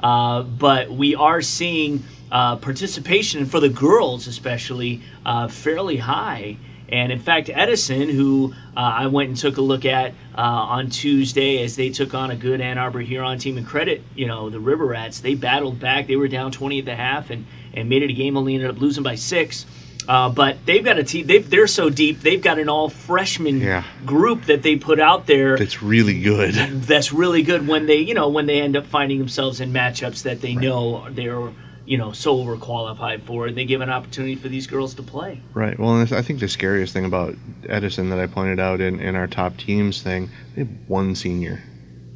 Uh, 0.02 0.44
but 0.44 0.90
we 0.90 1.14
are 1.14 1.42
seeing 1.42 2.02
uh, 2.32 2.56
participation 2.56 3.46
for 3.46 3.60
the 3.60 3.70
girls, 3.70 4.26
especially, 4.26 5.02
uh, 5.26 5.50
fairly 5.50 5.98
high. 5.98 6.56
And 6.90 7.12
in 7.12 7.20
fact, 7.20 7.50
Edison, 7.54 8.10
who 8.10 8.54
uh, 8.78 8.80
I 8.80 9.08
went 9.08 9.30
and 9.30 9.38
took 9.38 9.58
a 9.58 9.62
look 9.62 9.86
at 9.86 10.12
uh, 10.38 10.42
on 10.42 10.90
Tuesday 10.90 11.64
as 11.64 11.76
they 11.76 11.90
took 11.90 12.14
on 12.14 12.30
a 12.32 12.36
good 12.36 12.62
Ann 12.62 12.78
Arbor 12.78 13.00
Huron 13.02 13.40
team 13.40 13.58
and 13.58 13.66
credit, 13.66 14.04
you 14.16 14.28
know, 14.28 14.50
the 14.50 14.60
River 14.60 14.86
Rats, 14.86 15.20
they 15.22 15.34
battled 15.36 15.80
back. 15.80 16.08
They 16.08 16.16
were 16.16 16.28
down 16.28 16.52
20 16.52 16.80
at 16.80 16.86
the 16.86 16.96
half 16.96 17.30
and, 17.32 17.46
and 17.74 17.90
made 17.90 18.04
it 18.04 18.10
a 18.12 18.14
game, 18.14 18.38
only 18.38 18.54
ended 18.56 18.70
up 18.70 18.80
losing 18.80 19.04
by 19.04 19.16
six. 19.16 19.66
Uh, 20.08 20.30
but 20.30 20.64
they've 20.68 20.86
got 20.86 21.00
a 21.00 21.04
team. 21.04 21.26
They've, 21.26 21.50
they're 21.50 21.66
so 21.66 21.90
deep. 21.90 22.22
They've 22.22 22.40
got 22.42 22.60
an 22.60 22.70
all 22.70 22.90
freshman 22.90 23.60
Yeah. 23.60 23.84
group 24.06 24.44
that 24.46 24.62
they 24.62 24.76
put 24.76 25.00
out 25.00 25.26
there 25.26 25.58
That's 25.58 25.82
really 25.82 26.22
good. 26.22 26.54
that's 26.54 27.12
really 27.12 27.42
good 27.42 27.68
when 27.68 27.88
they, 27.88 27.98
you 27.98 28.14
know, 28.14 28.30
when 28.30 28.46
they 28.46 28.62
end 28.62 28.76
up 28.78 28.86
finding 28.86 29.18
themselves 29.18 29.60
in 29.60 29.74
matchups 29.74 30.22
that 30.22 30.42
they 30.42 30.54
know 30.54 31.08
they're, 31.10 31.50
you 31.86 31.98
know, 31.98 32.12
so 32.12 32.38
overqualified 32.38 33.24
for, 33.24 33.48
and 33.48 33.58
they 33.58 33.66
give 33.66 33.82
an 33.82 33.90
opportunity 33.90 34.36
for 34.36 34.50
these 34.50 34.68
girls 34.68 34.94
to 34.96 35.04
play. 35.04 35.42
Right. 35.54 35.78
Well, 35.78 36.00
and 36.00 36.12
I 36.14 36.22
think 36.22 36.40
the 36.40 36.48
scariest 36.48 36.94
thing 36.94 37.06
about 37.06 37.36
Edison 37.68 38.10
that 38.10 38.20
I 38.20 38.28
pointed 38.28 38.60
out 38.60 38.82
in, 38.82 39.00
in 39.00 39.16
our 39.16 39.28
top 39.28 39.58
teams 39.58 40.02
thing, 40.02 40.30
they 40.56 40.64
have 40.64 40.70
one 40.88 41.16
senior. 41.16 41.64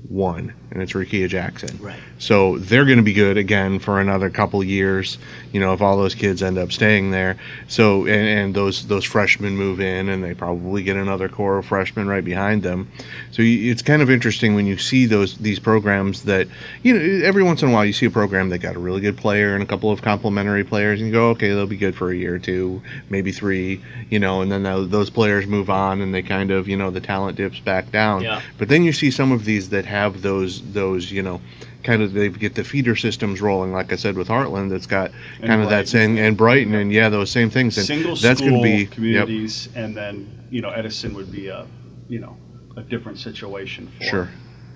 One. 0.07 0.53
And 0.71 0.83
it's 0.83 0.93
Rakia 0.93 1.27
Jackson. 1.27 1.79
Right. 1.81 1.99
So 2.19 2.59
they're 2.59 2.85
going 2.85 2.97
to 2.97 3.03
be 3.03 3.13
good 3.13 3.37
again 3.37 3.79
for 3.79 3.99
another 3.99 4.29
couple 4.29 4.63
years, 4.63 5.17
you 5.51 5.59
know, 5.59 5.73
if 5.73 5.81
all 5.81 5.97
those 5.97 6.13
kids 6.13 6.43
end 6.43 6.59
up 6.59 6.71
staying 6.71 7.09
there. 7.09 7.37
So, 7.67 8.05
and, 8.05 8.27
and 8.27 8.53
those 8.53 8.87
those 8.87 9.03
freshmen 9.03 9.57
move 9.57 9.79
in 9.79 10.09
and 10.09 10.23
they 10.23 10.35
probably 10.35 10.83
get 10.83 10.95
another 10.95 11.27
core 11.27 11.57
of 11.57 11.65
freshmen 11.65 12.07
right 12.07 12.23
behind 12.23 12.61
them. 12.61 12.91
So 13.31 13.41
you, 13.41 13.71
it's 13.71 13.81
kind 13.81 14.03
of 14.03 14.11
interesting 14.11 14.53
when 14.53 14.67
you 14.67 14.77
see 14.77 15.07
those 15.07 15.37
these 15.37 15.59
programs 15.59 16.23
that, 16.25 16.47
you 16.83 16.93
know, 16.93 17.25
every 17.25 17.41
once 17.41 17.63
in 17.63 17.69
a 17.69 17.71
while 17.71 17.85
you 17.85 17.93
see 17.93 18.05
a 18.05 18.11
program 18.11 18.49
that 18.49 18.59
got 18.59 18.75
a 18.75 18.79
really 18.79 19.01
good 19.01 19.17
player 19.17 19.55
and 19.55 19.63
a 19.63 19.65
couple 19.65 19.89
of 19.89 20.03
complementary 20.03 20.63
players 20.63 20.99
and 20.99 21.07
you 21.07 21.13
go, 21.13 21.29
okay, 21.29 21.47
they'll 21.49 21.65
be 21.65 21.77
good 21.77 21.95
for 21.95 22.11
a 22.11 22.15
year 22.15 22.35
or 22.35 22.39
two, 22.39 22.81
maybe 23.09 23.31
three, 23.31 23.81
you 24.11 24.19
know, 24.19 24.41
and 24.41 24.51
then 24.51 24.61
tho- 24.61 24.85
those 24.85 25.09
players 25.09 25.47
move 25.47 25.69
on 25.71 25.99
and 26.01 26.13
they 26.13 26.21
kind 26.21 26.51
of, 26.51 26.67
you 26.67 26.77
know, 26.77 26.91
the 26.91 27.01
talent 27.01 27.37
dips 27.37 27.59
back 27.59 27.91
down. 27.91 28.21
Yeah. 28.21 28.41
But 28.59 28.67
then 28.67 28.83
you 28.83 28.93
see 28.93 29.09
some 29.09 29.31
of 29.31 29.45
these 29.45 29.69
that 29.69 29.85
have 29.85 30.21
those 30.21 30.58
those 30.61 31.11
you 31.11 31.21
know 31.21 31.41
kind 31.83 32.01
of 32.01 32.13
they 32.13 32.29
get 32.29 32.55
the 32.55 32.63
feeder 32.63 32.95
systems 32.95 33.41
rolling 33.41 33.71
like 33.71 33.91
I 33.93 33.95
said 33.95 34.15
with 34.15 34.27
Heartland 34.27 34.69
that's 34.69 34.85
got 34.85 35.11
And 35.39 35.47
kind 35.47 35.61
of 35.61 35.69
that 35.69 35.87
same 35.87 36.17
and 36.17 36.35
Brighton 36.37 36.73
and 36.75 36.91
yeah 36.91 37.09
those 37.09 37.31
same 37.31 37.49
things 37.49 37.77
and 37.77 37.85
Single 37.87 38.15
that's 38.15 38.41
going 38.41 38.55
to 38.55 38.61
be 38.61 38.69
yep, 38.83 38.91
communities, 38.91 39.69
and 39.75 39.95
then 39.95 40.27
you 40.49 40.61
know 40.61 40.69
Edison 40.69 41.13
would 41.15 41.31
be 41.31 41.47
a 41.47 41.65
you 42.07 42.19
know 42.19 42.37
a 42.77 42.81
different 42.81 43.17
situation 43.17 43.89
for 43.97 44.03
sure 44.03 44.29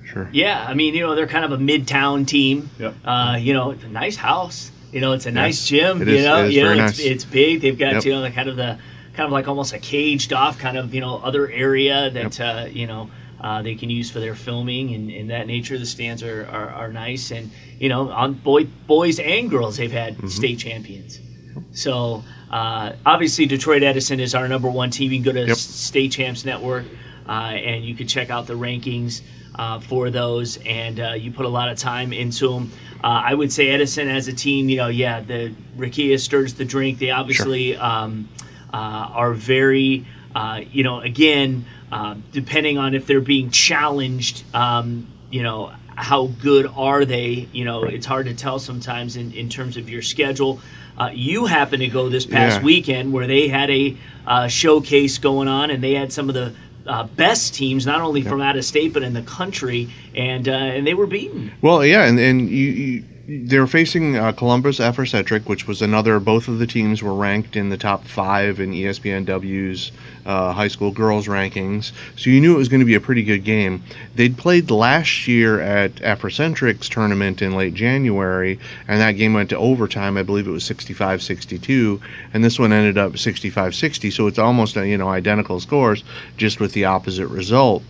sure 0.06 0.30
Yeah, 0.34 0.66
I 0.68 0.74
mean, 0.74 0.94
you 0.94 1.02
know, 1.02 1.16
they're 1.16 1.28
kind 1.28 1.46
of 1.46 1.52
a 1.54 1.58
midtown 1.58 2.28
team. 2.28 2.70
Yep. 2.78 2.94
Uh, 3.06 3.38
you 3.40 3.54
know, 3.54 3.72
it's 3.72 3.84
a 3.86 3.88
nice 3.88 4.16
house. 4.18 4.72
You 4.92 5.00
know, 5.02 5.14
it's 5.14 5.26
a 5.26 5.32
nice 5.32 5.66
gym. 5.66 6.02
it 6.02 6.08
you 6.10 6.16
is- 6.16 6.26
know, 6.26 6.44
it 6.44 6.48
is 6.50 6.56
you 6.56 6.62
know, 6.64 6.68
very 6.70 6.80
it's, 6.82 6.98
nice. 7.00 7.08
it's 7.08 7.26
big. 7.26 7.62
They've 7.62 7.78
got 7.78 7.94
Yep. 7.94 8.06
you 8.06 8.12
know 8.12 8.22
the 8.22 8.30
kind 8.32 8.50
of 8.50 8.56
the 8.58 8.78
kind 9.14 9.26
of 9.28 9.32
like 9.32 9.48
almost 9.48 9.74
a 9.74 9.80
caged 9.80 10.34
off 10.34 10.58
kind 10.60 10.78
of 10.78 10.94
you 10.94 11.02
know 11.02 11.18
other 11.24 11.50
area 11.50 12.10
that 12.12 12.40
uh, 12.40 12.66
you 12.70 12.88
know. 12.88 13.10
Uh, 13.44 13.62
they 13.62 13.76
can 13.76 13.89
use 13.89 14.10
for 14.10 14.22
their 14.22 14.36
filming 14.36 14.94
and, 14.96 15.12
and 15.12 15.30
that 15.30 15.46
nature. 15.48 15.78
The 15.78 15.86
stands 15.86 16.24
are, 16.24 16.48
are, 16.50 16.70
are 16.70 16.91
nice, 16.94 17.30
and 17.32 17.52
you 17.78 17.89
know, 17.89 18.10
on 18.10 18.34
boy, 18.36 18.64
boys 18.88 19.20
and 19.20 19.50
girls, 19.50 19.76
they've 19.78 19.91
had 19.91 20.14
Mm-hmm. 20.16 20.28
state 20.28 20.60
champions. 20.60 21.20
So 21.74 22.24
uh, 22.50 22.94
obviously, 23.06 23.46
Detroit 23.46 23.84
Edison 23.84 24.20
is 24.20 24.34
our 24.36 24.48
number 24.48 24.70
one 24.70 24.89
team. 24.91 25.12
You 25.12 25.22
can 25.22 25.34
go 25.34 25.39
to 25.41 25.48
Yep. 25.48 25.58
State 25.58 26.12
Champs 26.14 26.46
Network, 26.46 26.86
uh, 27.28 27.32
and 27.32 27.84
you 27.84 27.96
can 27.96 28.08
check 28.08 28.30
out 28.30 28.48
the 28.48 28.54
rankings 28.54 29.22
uh, 29.56 29.80
for 29.80 30.10
those. 30.10 30.58
And 30.66 31.00
uh, 31.00 31.12
you 31.14 31.32
put 31.32 31.46
a 31.46 31.50
lot 31.50 31.70
of 31.70 31.78
time 31.78 32.14
into 32.14 32.48
them. 32.50 32.72
Uh, 33.04 33.22
I 33.26 33.34
would 33.34 33.52
say 33.52 33.70
Edison 33.70 34.08
as 34.08 34.28
a 34.28 34.34
team, 34.34 34.70
you 34.70 34.78
know, 34.78 34.88
yeah, 34.88 35.20
the 35.22 35.54
Rickea 35.78 36.18
stirs 36.20 36.54
the 36.54 36.66
drink. 36.66 37.00
They 37.00 37.12
obviously 37.12 37.76
um, 37.76 38.30
uh, 38.74 38.78
are 38.78 39.34
very, 39.34 40.06
uh, 40.34 40.62
you 40.72 40.84
know, 40.84 41.02
again, 41.02 41.66
uh, 41.94 42.16
depending 42.32 42.80
on 42.80 42.96
if 42.96 43.06
they're 43.06 43.22
being 43.22 43.52
challenged, 43.52 44.44
um, 44.56 45.08
you 45.30 45.44
know, 45.44 45.72
how 45.96 46.26
good 46.41 46.66
are 46.76 47.06
they? 47.06 47.48
You 47.52 47.66
know, 47.66 47.84
it's 47.84 48.08
hard 48.08 48.26
to 48.26 48.34
tell 48.34 48.58
sometimes 48.58 49.16
in, 49.16 49.32
in 49.34 49.48
terms 49.48 49.78
of 49.78 49.88
your 49.89 50.02
schedule. 50.02 50.60
Uh, 50.98 51.12
you 51.14 51.46
happen 51.46 51.80
to 51.82 51.88
go 51.88 52.10
this 52.10 52.26
past 52.26 52.58
Yeah. 52.60 52.66
weekend 52.66 53.14
where 53.14 53.28
they 53.28 53.48
had 53.48 53.70
a 53.70 53.96
uh, 54.26 54.48
showcase 54.48 55.20
going 55.20 55.48
on 55.48 55.70
and 55.70 55.84
they 55.84 55.94
had 55.94 56.12
some 56.12 56.30
of 56.30 56.36
the 56.36 56.54
uh, 56.88 57.04
best 57.16 57.54
teams, 57.54 57.86
not 57.86 58.02
only 58.02 58.24
from 58.24 58.41
out 58.41 58.58
of 58.58 58.66
state 58.66 58.91
but 58.91 59.04
in 59.04 59.14
the 59.14 59.22
country, 59.22 59.88
and 60.16 60.50
uh, 60.50 60.52
and 60.52 60.86
they 60.88 60.96
were 60.96 61.08
beaten. 61.08 61.52
Well, 61.62 61.86
yeah, 61.86 62.06
and 62.06 62.20
and 62.20 62.50
you, 62.50 62.68
you 62.68 63.04
they 63.26 63.58
were 63.58 63.68
facing 63.68 64.18
uh, 64.18 64.34
Columbus 64.34 64.80
Afrocentric, 64.80 65.46
which 65.46 65.66
was 65.66 65.82
another. 65.82 66.20
Both 66.20 66.50
of 66.50 66.60
the 66.60 66.68
teams 66.68 67.02
were 67.02 67.14
ranked 67.14 67.56
in 67.56 67.70
the 67.70 67.78
top 67.78 68.04
five 68.04 68.60
in 68.60 68.74
ESPNW's 68.74 69.94
uh, 70.26 70.52
high 70.52 70.68
school 70.68 70.92
girls 70.92 71.28
rankings, 71.28 71.94
so 72.18 72.30
you 72.30 72.42
knew 72.42 72.56
it 72.56 72.58
was 72.58 72.68
going 72.68 72.82
to 72.82 72.86
be 72.86 72.96
a 72.96 73.00
pretty 73.00 73.24
good 73.24 73.46
game. 73.46 73.82
They'd 74.16 74.38
played 74.38 74.70
last 74.70 75.26
year 75.26 75.62
at 75.62 75.96
Afrocentric's 75.96 76.90
tournament 76.90 77.42
in 77.42 77.56
late 77.56 77.76
January, 77.76 78.60
and 78.90 79.00
that 79.00 79.14
game 79.14 79.34
went 79.34 79.50
to 79.52 79.58
overtime. 79.58 80.18
I 80.18 80.24
believe 80.24 80.48
it 80.48 80.52
was 80.52 80.70
65-62, 80.70 82.02
and 82.34 82.44
this 82.44 82.60
one 82.60 82.74
ended 82.74 82.98
up 82.98 83.14
65-60. 83.14 84.12
So 84.12 84.28
it's 84.28 84.40
almost 84.40 84.76
uh, 84.76 84.82
you 84.82 84.98
know 84.98 85.08
identical 85.08 85.62
scores, 85.62 86.04
just 86.36 86.60
with 86.60 86.74
the 86.74 86.84
opposite 86.86 87.28
result 87.28 87.84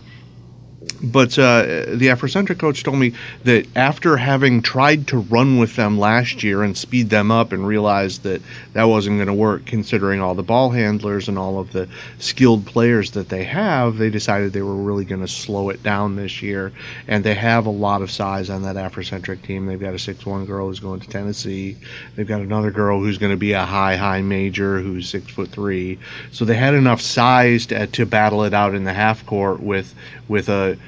but 1.02 1.38
uh, 1.38 1.62
the 1.62 2.08
Afrocentric 2.08 2.58
coach 2.58 2.82
told 2.82 2.98
me 2.98 3.12
that 3.44 3.66
after 3.76 4.16
having 4.16 4.62
tried 4.62 5.06
to 5.08 5.18
run 5.18 5.58
with 5.58 5.76
them 5.76 5.98
last 5.98 6.42
year 6.42 6.62
and 6.62 6.76
speed 6.76 7.10
them 7.10 7.30
up 7.30 7.52
and 7.52 7.66
realized 7.66 8.22
that 8.22 8.40
that 8.72 8.84
wasn't 8.84 9.18
going 9.18 9.26
to 9.26 9.34
work 9.34 9.66
considering 9.66 10.20
all 10.20 10.34
the 10.34 10.42
ball 10.42 10.70
handlers 10.70 11.28
and 11.28 11.38
all 11.38 11.58
of 11.58 11.72
the 11.72 11.88
skilled 12.18 12.66
players 12.66 13.12
that 13.12 13.28
they 13.28 13.44
have, 13.44 13.98
they 13.98 14.10
decided 14.10 14.52
they 14.52 14.62
were 14.62 14.74
really 14.74 15.04
going 15.04 15.20
to 15.20 15.28
slow 15.28 15.68
it 15.68 15.82
down 15.82 16.16
this 16.16 16.42
year. 16.42 16.72
And 17.06 17.22
they 17.22 17.34
have 17.34 17.66
a 17.66 17.70
lot 17.70 18.02
of 18.02 18.10
size 18.10 18.48
on 18.48 18.62
that 18.62 18.76
Afrocentric 18.76 19.42
team. 19.42 19.66
They've 19.66 19.80
got 19.80 19.94
a 19.94 19.96
6'1 19.96 20.46
girl 20.46 20.68
who's 20.68 20.80
going 20.80 21.00
to 21.00 21.08
Tennessee. 21.08 21.76
They've 22.16 22.26
got 22.26 22.40
another 22.40 22.70
girl 22.70 23.00
who's 23.00 23.18
going 23.18 23.32
to 23.32 23.36
be 23.36 23.52
a 23.52 23.64
high, 23.64 23.96
high 23.96 24.22
major 24.22 24.80
who's 24.80 25.08
six 25.08 25.30
foot 25.30 25.50
three. 25.50 25.98
So 26.30 26.44
they 26.44 26.56
had 26.56 26.74
enough 26.74 27.00
size 27.00 27.66
to, 27.66 27.86
to 27.86 28.06
battle 28.06 28.44
it 28.44 28.54
out 28.54 28.74
in 28.74 28.84
the 28.84 28.94
half 28.94 29.24
court 29.26 29.60
with 29.60 29.94
with 30.28 30.48
a 30.48 30.78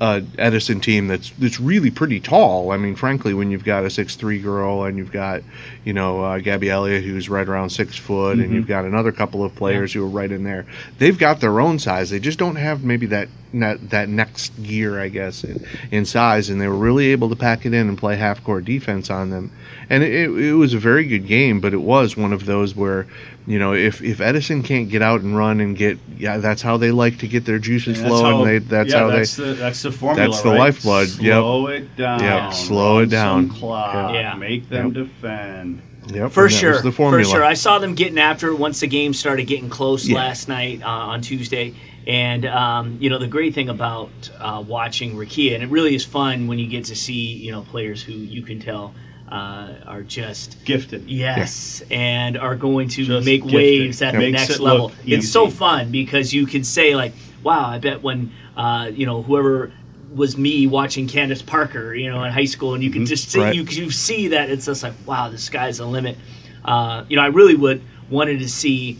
a 0.00 0.22
Edison 0.38 0.80
team 0.80 1.06
that's 1.06 1.30
that's 1.38 1.60
really 1.60 1.90
pretty 1.90 2.20
tall. 2.20 2.72
I 2.72 2.76
mean, 2.76 2.96
frankly, 2.96 3.32
when 3.32 3.50
you've 3.50 3.64
got 3.64 3.84
a 3.84 3.90
six 3.90 4.16
three 4.16 4.40
girl 4.40 4.84
and 4.84 4.98
you've 4.98 5.12
got 5.12 5.42
you 5.84 5.92
know 5.92 6.22
uh, 6.22 6.38
Gabby 6.40 6.68
Elliott 6.68 7.04
who's 7.04 7.28
right 7.28 7.48
around 7.48 7.70
six 7.70 7.96
foot, 7.96 8.38
and 8.38 8.52
you've 8.52 8.66
got 8.66 8.84
another 8.84 9.12
couple 9.12 9.44
of 9.44 9.54
players 9.54 9.92
who 9.92 10.04
are 10.04 10.08
right 10.08 10.30
in 10.30 10.44
there. 10.44 10.66
They've 10.98 11.16
got 11.16 11.40
their 11.40 11.60
own 11.60 11.78
size. 11.78 12.10
They 12.10 12.18
just 12.18 12.38
don't 12.38 12.56
have 12.56 12.82
maybe 12.82 13.06
that 13.06 13.28
that, 13.60 13.90
that 13.90 14.08
next 14.08 14.50
gear, 14.62 15.00
I 15.00 15.08
guess, 15.08 15.44
in, 15.44 15.64
in 15.90 16.04
size. 16.04 16.48
And 16.50 16.60
they 16.60 16.68
were 16.68 16.74
really 16.74 17.08
able 17.08 17.28
to 17.28 17.36
pack 17.36 17.64
it 17.64 17.72
in 17.72 17.88
and 17.88 17.96
play 17.96 18.16
half 18.16 18.42
court 18.42 18.64
defense 18.64 19.10
on 19.10 19.30
them. 19.30 19.52
And 19.88 20.02
it, 20.02 20.30
it 20.30 20.54
was 20.54 20.74
a 20.74 20.78
very 20.78 21.04
good 21.04 21.26
game, 21.26 21.60
but 21.60 21.72
it 21.72 21.80
was 21.80 22.16
one 22.16 22.32
of 22.32 22.46
those 22.46 22.74
where 22.74 23.06
you 23.46 23.58
know 23.58 23.74
if 23.74 24.02
if 24.02 24.20
Edison 24.20 24.62
can't 24.62 24.88
get 24.88 25.02
out 25.02 25.20
and 25.20 25.36
run 25.36 25.60
and 25.60 25.76
get 25.76 25.98
yeah, 26.16 26.38
that's 26.38 26.62
how 26.62 26.76
they 26.76 26.90
like 26.90 27.18
to 27.18 27.28
get 27.28 27.44
their 27.44 27.58
juices 27.58 27.98
And 28.00 28.06
that's 28.10 28.20
flowing. 28.20 28.36
how- 28.38 28.44
they 28.44 28.58
that's 28.58 28.92
yeah, 28.92 28.98
how 29.00 29.10
that's 29.10 29.36
they 29.36 29.44
the, 29.44 29.54
that's 29.54 29.82
the 29.82 29.92
formula. 29.92 30.28
That's 30.30 30.42
the 30.42 30.48
right? 30.50 30.58
lifeblood, 30.58 31.08
yep. 31.20 31.34
Slow 31.42 31.66
it 31.68 31.96
down. 31.96 32.20
Yep, 32.20 32.52
slow 32.54 32.98
it 33.00 33.06
down. 33.10 33.48
Some 33.48 33.56
clock. 33.58 34.14
Yeah. 34.14 34.34
Make 34.34 34.68
them 34.68 34.86
Yep. 34.86 34.94
defend. 34.94 35.82
Yep, 36.12 36.32
For 36.32 36.50
sure, 36.50 36.72
was 36.72 36.82
the 36.82 36.92
for 36.92 37.24
sure. 37.24 37.42
I 37.42 37.54
saw 37.54 37.78
them 37.78 37.94
getting 37.94 38.18
after 38.18 38.48
it 38.48 38.58
once 38.58 38.80
the 38.80 38.86
game 38.86 39.14
started 39.14 39.46
getting 39.46 39.70
close 39.70 40.06
Yeah. 40.06 40.18
last 40.18 40.48
night 40.48 40.82
uh, 40.82 40.88
on 40.88 41.22
Tuesday. 41.22 41.74
And 42.06 42.44
um, 42.44 42.98
you 43.00 43.08
know 43.08 43.18
the 43.18 43.26
great 43.26 43.54
thing 43.54 43.70
about 43.70 44.10
uh, 44.38 44.62
watching 44.66 45.16
Rickea, 45.16 45.54
and 45.54 45.62
it 45.62 45.70
really 45.70 45.94
is 45.94 46.04
fun 46.04 46.46
when 46.46 46.58
you 46.58 46.66
get 46.66 46.84
to 46.86 46.94
see 46.96 47.32
you 47.32 47.50
know 47.52 47.62
players 47.62 48.02
who 48.02 48.12
you 48.12 48.42
can 48.42 48.60
tell 48.60 48.94
uh, 49.28 49.72
are 49.86 50.02
just 50.02 50.62
Gifted. 50.64 51.08
Yes, 51.08 51.82
and 51.90 52.36
are 52.36 52.54
going 52.56 52.88
to 52.90 53.04
Just 53.04 53.24
make 53.26 53.42
gifted. 53.42 53.54
waves 53.56 54.02
at 54.02 54.12
the 54.12 54.30
next 54.30 54.50
it 54.50 54.60
level. 54.60 54.92
It's 55.06 55.28
so 55.28 55.48
fun 55.50 55.90
because 55.90 56.32
you 56.32 56.46
can 56.46 56.62
say 56.64 56.94
like, 56.94 57.12
"Wow, 57.42 57.66
I 57.66 57.78
bet 57.78 58.02
when 58.02 58.32
uh, 58.56 58.90
you 58.94 59.06
know 59.06 59.22
whoever 59.22 59.72
was 60.14 60.36
me 60.36 60.66
watching 60.66 61.08
Candace 61.08 61.42
Parker, 61.42 61.94
you 61.94 62.08
know, 62.10 62.22
in 62.22 62.32
high 62.32 62.44
school, 62.44 62.74
and 62.74 62.84
you 62.84 62.90
can 62.90 63.04
just 63.06 63.30
see 63.30 63.40
Right. 63.40 63.54
you 63.54 63.62
you 63.64 63.90
see 63.90 64.28
that 64.28 64.50
it's 64.50 64.66
just 64.66 64.82
like, 64.82 64.92
wow, 65.06 65.28
the 65.28 65.38
sky's 65.38 65.78
the 65.78 65.86
limit. 65.86 66.16
Uh, 66.64 67.04
you 67.08 67.16
know, 67.16 67.22
I 67.22 67.26
really 67.26 67.56
would 67.56 67.82
wanted 68.10 68.38
to 68.40 68.48
see 68.48 68.98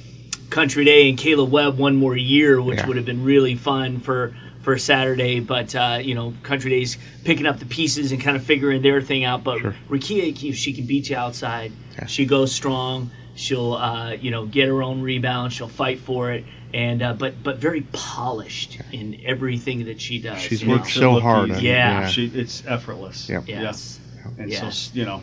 Country 0.50 0.84
Day 0.84 1.08
and 1.08 1.18
Kayla 1.18 1.48
Webb 1.48 1.78
one 1.78 1.94
more 1.96 2.16
year, 2.16 2.60
which 2.60 2.78
Yeah. 2.78 2.86
would 2.88 2.96
have 2.96 3.06
been 3.06 3.22
really 3.22 3.54
fun 3.54 4.00
for 4.00 4.34
for 4.64 4.78
Saturday. 4.78 5.38
But 5.40 5.74
uh, 5.76 5.98
you 6.02 6.14
know, 6.14 6.34
Country 6.42 6.70
Day's 6.70 6.96
picking 7.22 7.46
up 7.46 7.58
the 7.58 7.66
pieces 7.66 8.10
and 8.10 8.20
kind 8.20 8.36
of 8.36 8.42
figuring 8.42 8.82
their 8.82 9.00
thing 9.00 9.24
out. 9.24 9.44
But 9.44 9.60
Rickea, 9.88 10.42
if 10.50 10.56
she 10.56 10.72
can 10.72 10.86
beat 10.86 11.10
you 11.10 11.16
outside, 11.16 11.70
she 12.06 12.24
goes 12.26 12.52
strong. 12.52 13.10
She'll 13.36 13.74
uh, 13.74 14.12
you 14.12 14.30
know 14.30 14.46
get 14.46 14.68
her 14.68 14.82
own 14.82 15.02
rebound. 15.02 15.52
She'll 15.52 15.68
fight 15.68 16.00
for 16.00 16.32
it. 16.32 16.44
And 16.72 17.02
uh, 17.02 17.12
but 17.12 17.40
but 17.44 17.58
very 17.58 17.82
polished 17.92 18.80
in 18.90 19.20
everything 19.24 19.84
that 19.84 20.00
she 20.00 20.18
does. 20.20 20.40
She's 20.40 20.62
you 20.62 20.68
know? 20.68 20.76
worked 20.76 20.90
so 20.90 21.12
look 21.14 21.22
hard. 21.22 21.50
easy. 21.50 21.52
on 21.52 21.58
it, 21.60 21.68
Yeah. 21.68 22.08
She, 22.08 22.26
it's 22.26 22.64
effortless. 22.66 23.28
Yep. 23.28 23.44
Yes. 23.46 24.00
Yeah. 24.16 24.30
And 24.38 24.50
Yeah. 24.50 24.70
so 24.70 24.90
you 24.98 25.04
know, 25.04 25.20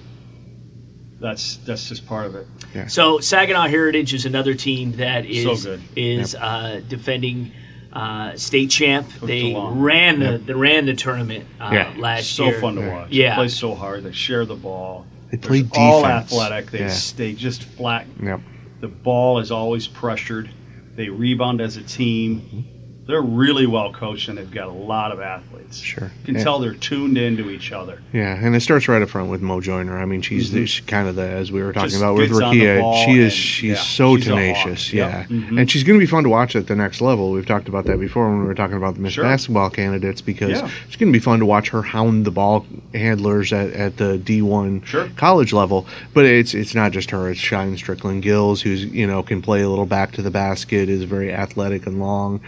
that's 1.19 1.57
that's 1.57 1.89
just 1.89 2.05
part 2.05 2.25
of 2.27 2.35
it. 2.35 2.47
So 2.89 3.19
Saginaw 3.19 3.67
Heritage 3.67 4.13
is 4.13 4.25
another 4.25 4.53
team 4.53 4.93
that 4.93 5.25
is 5.25 5.43
So 5.61 5.71
good. 5.71 5.81
is 5.95 6.35
uh, 6.35 6.81
defending 6.87 7.51
uh, 7.93 8.35
state 8.35 8.69
champ. 8.69 9.07
they 9.21 9.53
DeLong. 9.53 9.81
ran 9.81 10.19
the 10.19 10.37
they 10.37 10.53
ran 10.53 10.85
the 10.85 10.93
tournament 10.95 11.45
uh, 11.59 11.69
Yeah. 11.73 11.93
last 11.97 12.31
so 12.31 12.45
year. 12.45 12.53
So 12.55 12.61
fun 12.61 12.75
to 12.75 12.89
watch. 12.89 13.09
Yeah. 13.11 13.31
They 13.31 13.35
play 13.35 13.47
so 13.49 13.75
hard. 13.75 14.03
They 14.03 14.11
share 14.13 14.45
the 14.45 14.55
ball. 14.55 15.05
They 15.31 15.37
play 15.37 15.61
They're 15.61 15.81
all 15.81 16.05
athletic. 16.05 16.71
They 16.71 16.79
Yeah. 16.79 16.97
they 17.17 17.33
just 17.33 17.63
flat 17.63 18.05
Yep. 18.21 18.41
The 18.81 18.87
ball 18.87 19.39
is 19.39 19.51
always 19.51 19.87
pressured. 19.87 20.49
They 20.95 21.09
rebound 21.09 21.61
as 21.61 21.77
a 21.77 21.83
team. 21.83 22.65
They're 23.07 23.21
really 23.21 23.65
well 23.65 23.91
coached 23.91 24.29
and 24.29 24.37
they've 24.37 24.49
got 24.51 24.67
a 24.67 24.71
lot 24.71 25.11
of 25.11 25.19
athletes. 25.19 25.77
Sure. 25.79 26.11
You 26.19 26.25
can 26.25 26.35
Yeah. 26.35 26.43
tell 26.43 26.59
they're 26.59 26.73
tuned 26.73 27.17
into 27.17 27.49
each 27.49 27.71
other. 27.71 27.99
Yeah, 28.13 28.35
and 28.39 28.55
it 28.55 28.61
starts 28.61 28.87
right 28.87 29.01
up 29.01 29.09
front 29.09 29.29
with 29.29 29.41
Mo 29.41 29.59
Joyner. 29.59 29.97
I 29.97 30.05
mean, 30.05 30.21
she's, 30.21 30.49
she's 30.51 30.81
kind 30.81 31.07
of 31.07 31.15
the 31.15 31.23
as 31.27 31.51
we 31.51 31.61
were 31.63 31.73
talking 31.73 31.89
Mm-hmm. 31.89 31.89
Just 31.89 32.01
about 32.03 32.15
with 32.15 32.29
Rickea. 32.31 33.05
She 33.05 33.17
is 33.17 33.23
and- 33.23 33.33
she's 33.33 33.69
yeah, 33.71 33.75
so 33.81 34.15
she's 34.17 34.25
tenacious. 34.25 34.93
Yep. 34.93 35.29
Yeah, 35.29 35.35
Mhm. 35.35 35.59
and 35.59 35.71
she's 35.71 35.83
going 35.83 35.99
to 35.99 36.03
be 36.03 36.09
fun 36.09 36.23
to 36.23 36.29
watch 36.29 36.55
at 36.55 36.67
the 36.67 36.75
next 36.75 37.01
level. 37.01 37.31
We've 37.31 37.45
talked 37.45 37.67
about 37.67 37.85
that 37.85 37.99
before 37.99 38.29
when 38.29 38.39
we 38.41 38.45
were 38.45 38.53
talking 38.53 38.77
about 38.77 38.93
the 38.95 39.01
Miss 39.01 39.13
Sure. 39.13 39.23
Basketball 39.23 39.71
candidates 39.71 40.21
because 40.21 40.51
Yeah. 40.51 40.69
it's 40.87 40.95
going 40.95 41.11
to 41.11 41.17
be 41.17 41.21
fun 41.23 41.39
to 41.39 41.45
watch 41.45 41.69
her 41.69 41.81
hound 41.81 42.25
the 42.25 42.31
ball 42.31 42.65
handlers 42.93 43.51
at, 43.51 43.71
at 43.73 43.97
the 43.97 44.19
D 44.19 44.41
one 44.43 44.83
Sure. 44.85 45.09
college 45.17 45.51
level. 45.53 45.87
But 46.13 46.25
it's 46.25 46.53
it's 46.53 46.75
not 46.75 46.91
just 46.91 47.09
her. 47.11 47.29
It's 47.31 47.39
Shine 47.39 47.75
Strickland 47.77 48.21
Gills, 48.21 48.61
who's 48.61 48.85
you 48.85 49.07
know 49.07 49.23
can 49.23 49.41
play 49.41 49.61
a 49.61 49.69
little 49.69 49.85
back 49.87 50.11
to 50.13 50.21
the 50.21 50.31
basket, 50.31 50.87
is 50.87 51.03
very 51.03 51.33
athletic 51.33 51.87
and 51.87 51.99
long 51.99 52.41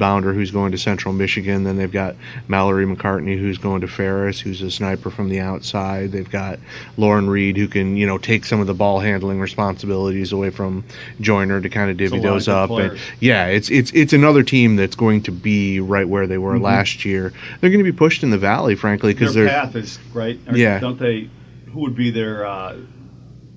rebounder, 0.00 0.34
who's 0.34 0.50
going 0.50 0.72
to 0.72 0.78
Central 0.78 1.12
Michigan. 1.14 1.64
Then 1.64 1.76
they've 1.76 1.90
got 1.92 2.16
Mallory 2.48 2.86
McCartney, 2.86 3.38
who's 3.38 3.58
going 3.58 3.80
to 3.82 3.88
Ferris, 3.88 4.40
who's 4.40 4.62
a 4.62 4.70
sniper 4.70 5.10
from 5.10 5.28
the 5.28 5.40
outside. 5.40 6.12
They've 6.12 6.28
got 6.30 6.58
Lauren 6.96 7.28
Reed, 7.28 7.56
who 7.56 7.68
can 7.68 7.96
you 7.96 8.06
know 8.06 8.18
take 8.18 8.44
some 8.44 8.60
of 8.60 8.66
the 8.66 8.74
ball 8.74 9.00
handling 9.00 9.40
responsibilities 9.40 10.32
away 10.32 10.50
from 10.50 10.84
Joyner 11.20 11.60
to 11.60 11.68
kind 11.68 11.90
of 11.90 11.96
divvy 11.96 12.16
of 12.16 12.22
those 12.22 12.48
up. 12.48 12.70
And 12.70 12.98
yeah, 13.20 13.46
it's 13.46 13.70
it's 13.70 13.90
it's 13.92 14.12
another 14.12 14.42
team 14.42 14.76
that's 14.76 14.96
going 14.96 15.22
to 15.22 15.30
be 15.32 15.80
right 15.80 16.08
where 16.08 16.26
they 16.26 16.34
Mm-hmm. 16.40 16.44
were 16.44 16.58
last 16.58 17.04
year. 17.04 17.32
They're 17.60 17.70
going 17.70 17.84
to 17.84 17.92
be 17.92 17.96
pushed 17.96 18.22
in 18.22 18.30
the 18.30 18.38
valley, 18.38 18.74
frankly, 18.74 19.12
because 19.12 19.34
Their 19.34 19.48
path 19.48 19.76
is 19.76 19.98
right. 20.14 20.38
Or 20.48 20.56
Yeah. 20.56 20.78
Don't 20.80 20.98
they? 20.98 21.28
Who 21.72 21.80
would 21.80 21.94
be 21.94 22.10
their 22.10 22.46
uh, 22.46 22.76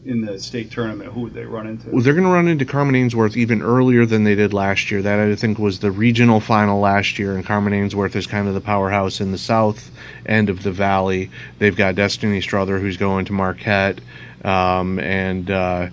in 0.06 0.22
the 0.22 0.40
state 0.40 0.72
tournament? 0.72 1.12
Who 1.14 1.22
would 1.22 1.34
they 1.34 1.46
run 1.46 1.68
into? 1.68 1.90
Well, 1.90 2.02
they're 2.02 2.14
going 2.14 2.26
to 2.26 2.32
run 2.32 2.48
into 2.48 2.66
Carman 2.66 2.96
Ainsworth 2.96 3.38
even 3.38 3.62
earlier 3.62 4.06
than 4.06 4.24
they 4.24 4.36
did 4.36 4.54
last 4.54 4.92
year. 4.92 5.02
That 5.02 5.20
I 5.20 5.36
think 5.36 5.58
was 5.58 5.80
the 5.80 5.92
regional 5.92 6.40
final 6.40 6.80
last 6.80 7.20
year, 7.20 7.36
and 7.36 7.46
Carman 7.46 7.74
Ainsworth 7.74 8.16
is 8.16 8.28
kind 8.28 8.48
of 8.48 8.54
the 8.54 8.62
powerhouse 8.62 9.22
in 9.22 9.32
the 9.32 9.38
south 9.38 9.92
end 10.26 10.50
of 10.50 10.64
the 10.64 10.72
valley. 10.72 11.30
They've 11.60 11.76
got 11.76 11.96
Destiny 11.96 12.42
Strother, 12.42 12.80
who's 12.80 12.98
going 12.98 13.26
to 13.26 13.34
Marquette, 13.34 14.00
um, 14.44 15.00
and 15.00 15.50
uh, 15.50 15.90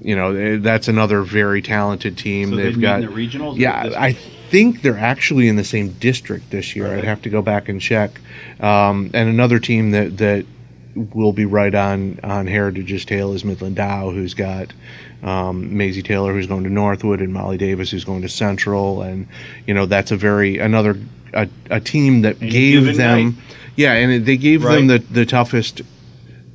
you 0.00 0.16
know 0.16 0.34
eh, 0.34 0.58
that's 0.60 0.88
another 0.88 1.22
very 1.22 1.62
talented 1.62 2.18
team. 2.18 2.50
So 2.50 2.56
they 2.56 2.62
They've 2.64 2.80
got 2.80 3.02
in 3.02 3.06
the 3.06 3.12
regionals? 3.12 3.58
Yeah, 3.58 3.92
I 3.96 4.12
think 4.12 4.82
they're 4.82 4.98
actually 4.98 5.48
in 5.48 5.56
the 5.56 5.64
same 5.64 5.90
district 5.90 6.50
this 6.50 6.76
year. 6.76 6.94
I'd 6.94 7.04
have 7.04 7.22
to 7.22 7.30
go 7.30 7.42
back 7.42 7.68
and 7.68 7.80
check. 7.80 8.20
Um, 8.60 9.10
and 9.14 9.28
another 9.28 9.58
team 9.58 9.92
that 9.92 10.18
that 10.18 10.46
will 10.94 11.32
be 11.32 11.44
right 11.44 11.74
on 11.74 12.20
on 12.22 12.46
Heritage's 12.46 13.04
tail 13.04 13.32
is 13.32 13.44
Midland 13.44 13.76
Dow, 13.76 14.10
who's 14.10 14.34
got 14.34 14.72
um, 15.22 15.76
Maisie 15.76 16.02
Taylor, 16.02 16.32
who's 16.32 16.46
going 16.46 16.64
to 16.64 16.70
Northwood, 16.70 17.20
and 17.20 17.32
Molly 17.32 17.56
Davis, 17.56 17.90
who's 17.90 18.04
going 18.04 18.22
to 18.22 18.28
Central, 18.28 19.02
and 19.02 19.26
you 19.66 19.74
know 19.74 19.86
that's 19.86 20.10
a 20.10 20.16
very 20.16 20.58
another 20.58 20.96
a, 21.32 21.48
a 21.70 21.80
team 21.80 22.22
that 22.22 22.40
Any 22.40 22.50
gave 22.50 22.96
them, 22.96 23.24
night. 23.24 23.34
yeah, 23.76 23.92
and 23.94 24.24
they 24.24 24.36
gave 24.36 24.62
them 24.62 24.86
the 24.86 24.98
the 24.98 25.26
toughest 25.26 25.82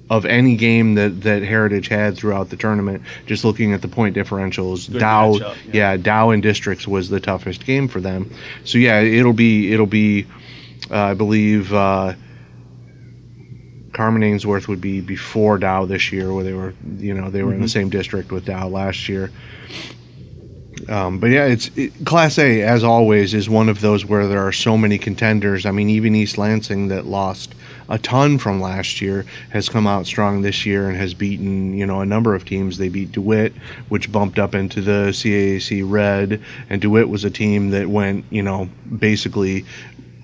of 0.10 0.26
any 0.26 0.56
game 0.56 0.96
that, 0.96 1.22
that 1.22 1.44
Heritage 1.44 1.88
had 1.88 2.18
throughout 2.18 2.50
the 2.50 2.58
tournament, 2.58 3.04
just 3.28 3.44
looking 3.46 3.74
at 3.74 3.84
the 3.84 3.88
point 3.88 4.16
differentials, 4.16 4.92
Good 4.92 5.02
Dow, 5.02 5.34
matchup, 5.34 5.56
yeah. 5.68 5.92
yeah. 5.92 5.98
Dow 5.98 6.32
and 6.32 6.42
Districts 6.42 6.88
was 6.88 7.10
the 7.10 7.20
toughest 7.20 7.64
game 7.64 7.88
for 7.88 8.02
them. 8.02 8.34
So 8.64 8.80
yeah, 8.80 9.02
it'll 9.02 9.34
be 9.34 9.72
it'll 9.72 9.86
be, 9.86 10.26
uh, 10.90 10.98
I 10.98 11.14
believe, 11.14 11.72
uh, 11.74 12.14
Carman 14.00 14.24
Ainsworth 14.24 14.70
would 14.70 14.80
be 14.80 15.02
before 15.02 15.58
Dow 15.58 15.84
this 15.84 16.14
year, 16.14 16.32
where 16.32 16.46
they 16.46 16.54
were, 16.54 16.74
you 17.00 17.14
know, 17.14 17.30
they 17.30 17.44
were 17.44 17.54
in 17.54 17.60
the 17.60 17.68
same 17.68 17.90
district 17.90 18.32
with 18.32 18.46
Dow 18.46 18.70
last 18.70 19.10
year. 19.10 19.30
Um, 20.88 21.20
but 21.20 21.32
yeah, 21.32 21.48
it's 21.48 21.70
it, 21.76 22.06
Class 22.06 22.40
A 22.40 22.62
as 22.62 22.82
always 22.82 23.34
is 23.34 23.50
one 23.50 23.68
of 23.68 23.82
those 23.82 24.06
where 24.06 24.26
there 24.26 24.48
are 24.48 24.54
so 24.54 24.78
many 24.78 24.98
contenders. 24.98 25.66
I 25.66 25.72
mean, 25.72 25.90
even 25.90 26.16
East 26.16 26.38
Lansing 26.38 26.88
that 26.88 27.08
lost 27.08 27.56
a 27.90 28.00
ton 28.00 28.38
from 28.38 28.62
last 28.62 29.02
year 29.02 29.26
has 29.50 29.68
come 29.68 29.86
out 29.86 30.06
strong 30.06 30.44
this 30.44 30.66
year 30.66 30.88
and 30.88 30.96
has 30.96 31.14
beaten 31.14 31.74
you 31.74 31.86
know 31.86 32.00
a 32.00 32.06
number 32.06 32.34
of 32.34 32.46
teams. 32.46 32.78
They 32.78 32.88
beat 32.88 33.12
Dewitt, 33.12 33.52
which 33.90 34.14
bumped 34.14 34.40
up 34.40 34.56
into 34.56 34.80
the 34.80 35.10
CAAC 35.10 35.84
Red, 35.86 36.42
and 36.70 36.82
Dewitt 36.82 37.10
was 37.10 37.26
a 37.26 37.30
team 37.30 37.72
that 37.72 37.90
went 37.90 38.24
you 38.30 38.44
know 38.44 38.70
basically. 38.98 39.66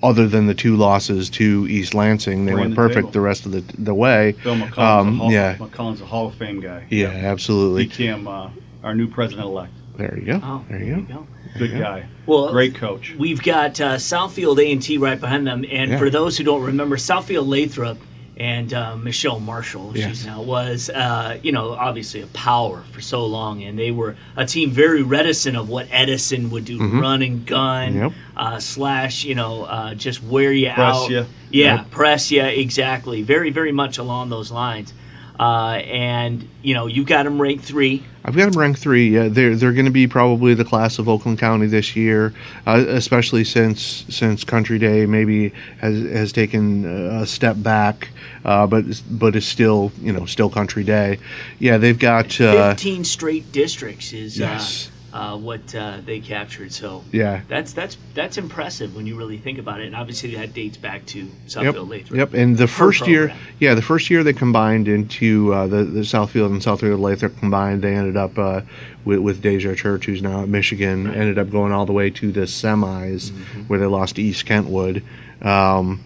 Other 0.02 0.28
than 0.28 0.46
the 0.46 0.54
two 0.54 0.76
losses 0.76 1.30
to 1.30 1.66
East 1.68 1.94
Lansing, 1.94 2.44
they 2.44 2.52
Ran 2.52 2.60
went 2.60 2.70
the 2.72 2.76
perfect 2.76 2.96
table. 2.98 3.10
the 3.12 3.20
rest 3.20 3.46
of 3.46 3.52
the 3.52 3.62
the 3.78 3.94
way. 3.94 4.34
Bill 4.44 4.54
McCollum's, 4.56 4.78
Um, 4.78 5.08
a 5.08 5.16
Hall, 5.22 5.32
yeah, 5.32 5.56
McCollum's 5.56 6.00
a 6.02 6.04
Hall 6.06 6.26
of 6.28 6.34
Fame 6.34 6.60
guy. 6.60 6.84
yeah, 6.90 7.08
absolutely. 7.08 7.86
Became 7.86 8.28
uh, 8.28 8.50
our 8.84 8.94
new 8.94 9.08
president 9.08 9.46
elect. 9.46 9.72
There 9.96 10.14
you 10.18 10.26
go. 10.26 10.40
Oh, 10.42 10.64
there 10.68 10.82
you 10.82 11.06
go. 11.08 11.26
Good 11.58 11.78
guy. 11.78 12.04
Well, 12.26 12.50
Great 12.52 12.74
coach. 12.74 13.14
We've 13.18 13.42
got 13.42 13.80
uh, 13.80 13.94
Southfield 13.96 14.58
A 14.62 14.70
and 14.70 14.82
T 14.82 14.98
right 14.98 15.18
behind 15.18 15.46
them, 15.46 15.64
and 15.70 15.92
Yeah. 15.92 15.98
for 15.98 16.10
those 16.10 16.36
who 16.36 16.44
don't 16.44 16.62
remember, 16.62 16.96
Southfield 16.96 17.46
Lathrop 17.48 17.96
and 18.36 18.74
uh, 18.74 18.96
Michelle 18.96 19.40
Marshall, 19.40 19.92
Yes. 19.94 20.08
she's 20.08 20.26
now 20.26 20.42
was, 20.42 20.90
uh, 20.90 21.38
you 21.42 21.52
know, 21.52 21.70
obviously 21.72 22.20
a 22.20 22.26
power 22.28 22.82
for 22.92 23.00
so 23.00 23.24
long, 23.24 23.62
and 23.62 23.78
they 23.78 23.90
were 23.90 24.14
a 24.36 24.44
team 24.44 24.70
very 24.70 25.02
reticent 25.02 25.56
of 25.56 25.68
what 25.70 25.86
Edison 25.90 26.50
would 26.50 26.66
do, 26.66 26.78
run 27.00 27.22
and 27.22 27.46
gun, 27.46 27.88
Mm-hmm. 27.94 27.98
Yep. 28.02 28.12
uh, 28.36 28.58
slash, 28.60 29.24
you 29.24 29.34
know, 29.34 29.64
uh, 29.64 29.94
just 29.94 30.22
wear 30.22 30.52
you 30.52 30.70
Press 30.70 30.96
out, 30.96 31.10
ya. 31.10 31.24
yeah, 31.50 31.76
Yep. 31.76 31.90
press 31.90 32.30
you 32.30 32.42
exactly, 32.42 33.22
very, 33.22 33.50
very 33.50 33.72
much 33.72 33.96
along 33.98 34.28
those 34.28 34.50
lines. 34.52 34.92
Uh, 35.38 35.82
and 35.84 36.48
you 36.62 36.72
know 36.72 36.86
you've 36.86 37.06
got 37.06 37.24
them 37.24 37.40
ranked 37.40 37.64
three. 37.64 38.02
I've 38.24 38.34
got 38.34 38.50
them 38.50 38.58
ranked 38.58 38.80
three. 38.80 39.10
Yeah, 39.10 39.28
they're 39.28 39.54
they're 39.54 39.72
going 39.72 39.84
to 39.84 39.90
be 39.90 40.06
probably 40.06 40.54
the 40.54 40.64
class 40.64 40.98
of 40.98 41.08
Oakland 41.08 41.38
County 41.38 41.66
this 41.66 41.94
year, 41.94 42.32
uh, 42.66 42.84
especially 42.88 43.44
since 43.44 44.06
since 44.08 44.44
Country 44.44 44.78
Day 44.78 45.04
maybe 45.04 45.50
has 45.80 45.98
has 46.02 46.32
taken 46.32 46.84
a 46.86 47.26
step 47.26 47.56
back, 47.58 48.08
uh, 48.44 48.66
but 48.66 48.84
but 49.10 49.36
is 49.36 49.46
still 49.46 49.92
you 50.00 50.12
know 50.12 50.24
still 50.24 50.48
Country 50.48 50.84
Day. 50.84 51.18
Yeah, 51.58 51.76
they've 51.76 51.98
got 51.98 52.40
uh, 52.40 52.74
Fifteen 52.74 53.04
straight 53.04 53.52
districts 53.52 54.12
is 54.14 54.38
Yes. 54.38 54.90
Uh, 55.16 55.36
what 55.36 55.74
uh, 55.74 55.98
they 56.04 56.20
captured. 56.20 56.70
So 56.72 57.02
yeah. 57.12 57.40
That's 57.48 57.72
that's 57.72 57.96
that's 58.14 58.36
impressive 58.38 58.94
when 58.96 59.06
you 59.06 59.16
really 59.16 59.38
think 59.38 59.58
about 59.58 59.80
it, 59.80 59.86
and 59.86 59.96
obviously 59.96 60.34
that 60.36 60.52
dates 60.52 60.76
back 60.76 61.06
to 61.06 61.18
Yep. 61.20 61.28
Southfield 61.48 61.88
Lathrop. 61.88 62.18
Yep. 62.18 62.34
And 62.34 62.58
the 62.58 62.66
first 62.68 63.06
year, 63.06 63.34
yeah, 63.58 63.74
the 63.74 63.82
first 63.82 64.10
year 64.10 64.22
they 64.22 64.32
combined 64.34 64.88
into 64.88 65.52
uh, 65.54 65.66
the 65.66 65.84
the 65.84 66.00
Southfield 66.00 66.46
and 66.54 66.60
Southfield 66.60 67.00
Lathrop 67.00 67.36
combined. 67.38 67.82
They 67.82 67.94
ended 67.94 68.16
up 68.16 68.36
uh, 68.38 68.60
with, 69.04 69.20
with 69.20 69.40
Deja 69.40 69.74
Church, 69.74 70.06
who's 70.06 70.22
now 70.22 70.42
at 70.42 70.48
Michigan, 70.48 71.06
ended 71.06 71.38
up 71.38 71.50
going 71.50 71.72
all 71.72 71.86
the 71.86 71.92
way 71.94 72.10
to 72.10 72.30
the 72.32 72.42
semis 72.46 73.30
Mm-hmm. 73.30 73.62
where 73.68 73.78
they 73.78 73.86
lost 73.86 74.16
to 74.16 74.22
East 74.22 74.44
Kentwood. 74.46 75.02
Um, 75.42 76.00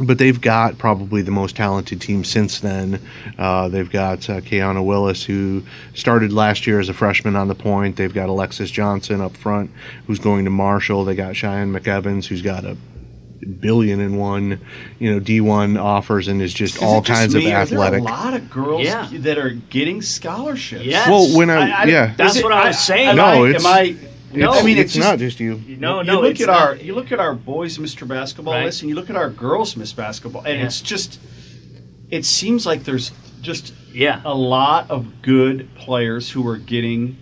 but 0.00 0.18
they've 0.18 0.40
got 0.40 0.76
probably 0.78 1.22
the 1.22 1.30
most 1.30 1.54
talented 1.56 2.00
team 2.00 2.24
since 2.24 2.60
then. 2.60 3.00
Uh, 3.38 3.68
they've 3.68 3.90
got 3.90 4.28
uh, 4.28 4.40
Keanu 4.40 4.84
Willis, 4.84 5.24
who 5.24 5.62
started 5.94 6.32
last 6.32 6.66
year 6.66 6.80
as 6.80 6.88
a 6.88 6.94
freshman 6.94 7.36
on 7.36 7.48
the 7.48 7.54
point. 7.54 7.96
They've 7.96 8.12
got 8.12 8.28
Alexis 8.28 8.70
Johnson 8.70 9.20
up 9.20 9.36
front, 9.36 9.70
who's 10.06 10.18
going 10.18 10.44
to 10.46 10.50
Marshall. 10.50 11.04
They 11.04 11.14
got 11.14 11.36
Cheyenne 11.36 11.72
McEvans, 11.72 12.26
who's 12.26 12.42
got 12.42 12.64
a 12.64 12.76
billion 13.60 14.00
and 14.00 14.18
one, 14.18 14.58
you 14.98 15.12
know, 15.12 15.20
D1 15.20 15.78
offers 15.80 16.28
and 16.28 16.40
is 16.40 16.54
just 16.54 16.76
Is 16.76 16.82
all 16.82 17.02
just 17.02 17.20
kinds 17.20 17.34
me, 17.34 17.46
of 17.48 17.52
or 17.52 17.56
athletic. 17.56 18.02
There 18.04 18.12
are 18.12 18.16
a 18.18 18.22
lot 18.24 18.34
of 18.34 18.50
girls 18.50 18.82
Yeah. 18.84 19.06
that 19.12 19.36
are 19.38 19.50
getting 19.50 20.00
scholarships. 20.00 20.84
Yes. 20.84 21.06
Well, 21.08 21.36
when 21.36 21.50
I, 21.50 21.84
yeah, 21.84 22.14
That's 22.16 22.32
Is 22.34 22.40
it- 22.40 22.44
what 22.44 22.52
I 22.54 22.68
was 22.68 22.78
saying. 22.78 23.08
Am 23.10 23.16
No, 23.16 23.44
I, 23.44 23.48
it's- 23.50 23.64
am 23.64 23.70
I? 23.72 23.96
No, 24.34 24.52
I 24.52 24.62
mean, 24.62 24.78
it's, 24.78 24.94
it's, 24.96 25.04
not 25.04 25.18
just, 25.18 25.38
just 25.38 25.40
you. 25.40 25.76
no, 25.78 26.00
you 26.00 26.06
no. 26.06 26.20
look 26.20 26.32
it's 26.32 26.42
at 26.42 26.46
not. 26.48 26.60
our 26.60 26.76
you 26.76 26.94
look 26.94 27.12
at 27.12 27.20
our 27.20 27.34
boys 27.34 27.78
Mr. 27.78 28.06
Basketball 28.06 28.54
Right. 28.54 28.64
list, 28.66 28.82
and 28.82 28.88
you 28.88 28.94
look 28.94 29.10
at 29.10 29.16
our 29.16 29.30
girls 29.30 29.76
Miss 29.76 29.92
Basketball, 29.92 30.42
and 30.44 30.58
Yeah. 30.58 30.66
it's 30.66 30.80
just 30.80 31.18
it 32.10 32.24
seems 32.24 32.66
like 32.66 32.84
there's 32.84 33.12
just 33.40 33.72
yeah. 33.92 34.20
a 34.24 34.34
lot 34.34 34.90
of 34.90 35.22
good 35.22 35.74
players 35.74 36.30
who 36.30 36.46
are 36.48 36.56
getting 36.56 37.16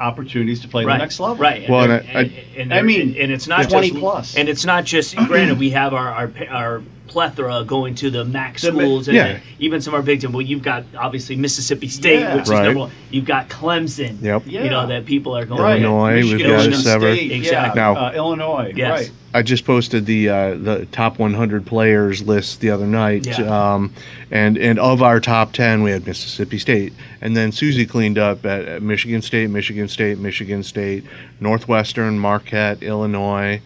opportunities 0.00 0.60
to 0.60 0.68
play 0.68 0.84
right. 0.84 0.94
the 0.94 0.98
next 0.98 1.20
level. 1.20 1.36
Right. 1.36 1.68
Well, 1.68 1.84
and, 1.90 1.92
and 1.92 2.18
I- 2.18 2.20
and- 2.22 2.32
and 2.56 2.74
I 2.74 2.82
mean, 2.82 3.16
and 3.18 3.30
it's 3.32 3.46
not 3.46 3.68
20 3.68 3.88
just 3.90 4.00
plus. 4.00 4.36
and 4.36 4.48
it's 4.48 4.64
not 4.64 4.84
just. 4.84 5.14
granted, 5.16 5.58
we 5.58 5.70
have 5.70 5.94
our 5.94 6.08
our, 6.10 6.32
our 6.50 6.82
plethora 7.12 7.62
going 7.66 7.94
to 7.96 8.10
the 8.10 8.24
MAC 8.24 8.58
schools, 8.58 9.06
and 9.06 9.16
Yeah. 9.16 9.38
even 9.58 9.80
some 9.82 9.92
of 9.92 9.98
our 10.00 10.02
Big 10.02 10.22
Ten. 10.22 10.32
Well, 10.32 10.40
you've 10.40 10.62
got 10.62 10.84
obviously 10.96 11.36
Mississippi 11.36 11.88
State, 11.88 12.20
Yeah. 12.20 12.34
which 12.34 12.44
is 12.44 12.50
Right. 12.50 12.64
number 12.64 12.80
one. 12.80 12.90
You've 13.10 13.26
got 13.26 13.50
Clemson. 13.50 14.22
Yep. 14.22 14.44
You 14.46 14.70
know 14.70 14.86
that 14.86 15.04
people 15.04 15.36
are 15.36 15.44
going. 15.44 15.60
Right. 15.60 15.82
Illinois, 15.82 16.22
we've 16.24 16.38
got 16.38 16.48
Michigan 16.56 16.78
several. 16.80 17.14
State, 17.14 17.30
Exactly. 17.32 17.80
Yeah. 17.80 17.92
Now- 17.92 17.96
uh, 18.06 18.12
Illinois. 18.16 18.72
Yes. 18.74 19.00
Right. 19.00 19.10
I 19.34 19.40
just 19.42 19.64
posted 19.64 20.04
the 20.06 20.28
uh, 20.28 20.54
the 20.56 20.86
top 20.92 21.18
100 21.18 21.64
players 21.66 22.22
list 22.22 22.60
the 22.60 22.70
other 22.70 22.86
night, 22.86 23.26
Yeah. 23.26 23.74
um, 23.74 23.90
and 24.30 24.56
and 24.58 24.78
of 24.78 25.02
our 25.02 25.20
top 25.20 25.52
10, 25.54 25.82
we 25.82 25.90
had 25.90 26.06
Mississippi 26.06 26.58
State, 26.58 26.92
and 27.22 27.34
then 27.36 27.50
Susie 27.52 27.86
cleaned 27.86 28.18
up 28.18 28.44
at, 28.44 28.66
at 28.66 28.82
Michigan 28.82 29.22
State, 29.22 29.48
Michigan 29.50 29.88
State, 29.88 30.18
Michigan 30.18 30.62
State, 30.62 31.04
Northwestern, 31.40 32.18
Marquette, 32.18 32.82
Illinois. 32.82 33.60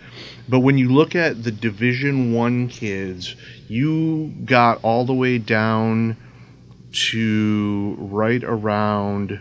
But 0.49 0.61
when 0.61 0.79
you 0.79 0.93
look 0.93 1.15
at 1.15 1.43
the 1.43 1.51
Division 1.51 2.33
One 2.33 2.69
kids, 2.69 3.35
you 3.69 4.33
got 4.45 4.79
all 4.83 5.05
the 5.05 5.15
way 5.15 5.39
down 5.39 6.17
to 7.11 7.97
right 7.99 8.43
around 8.45 9.41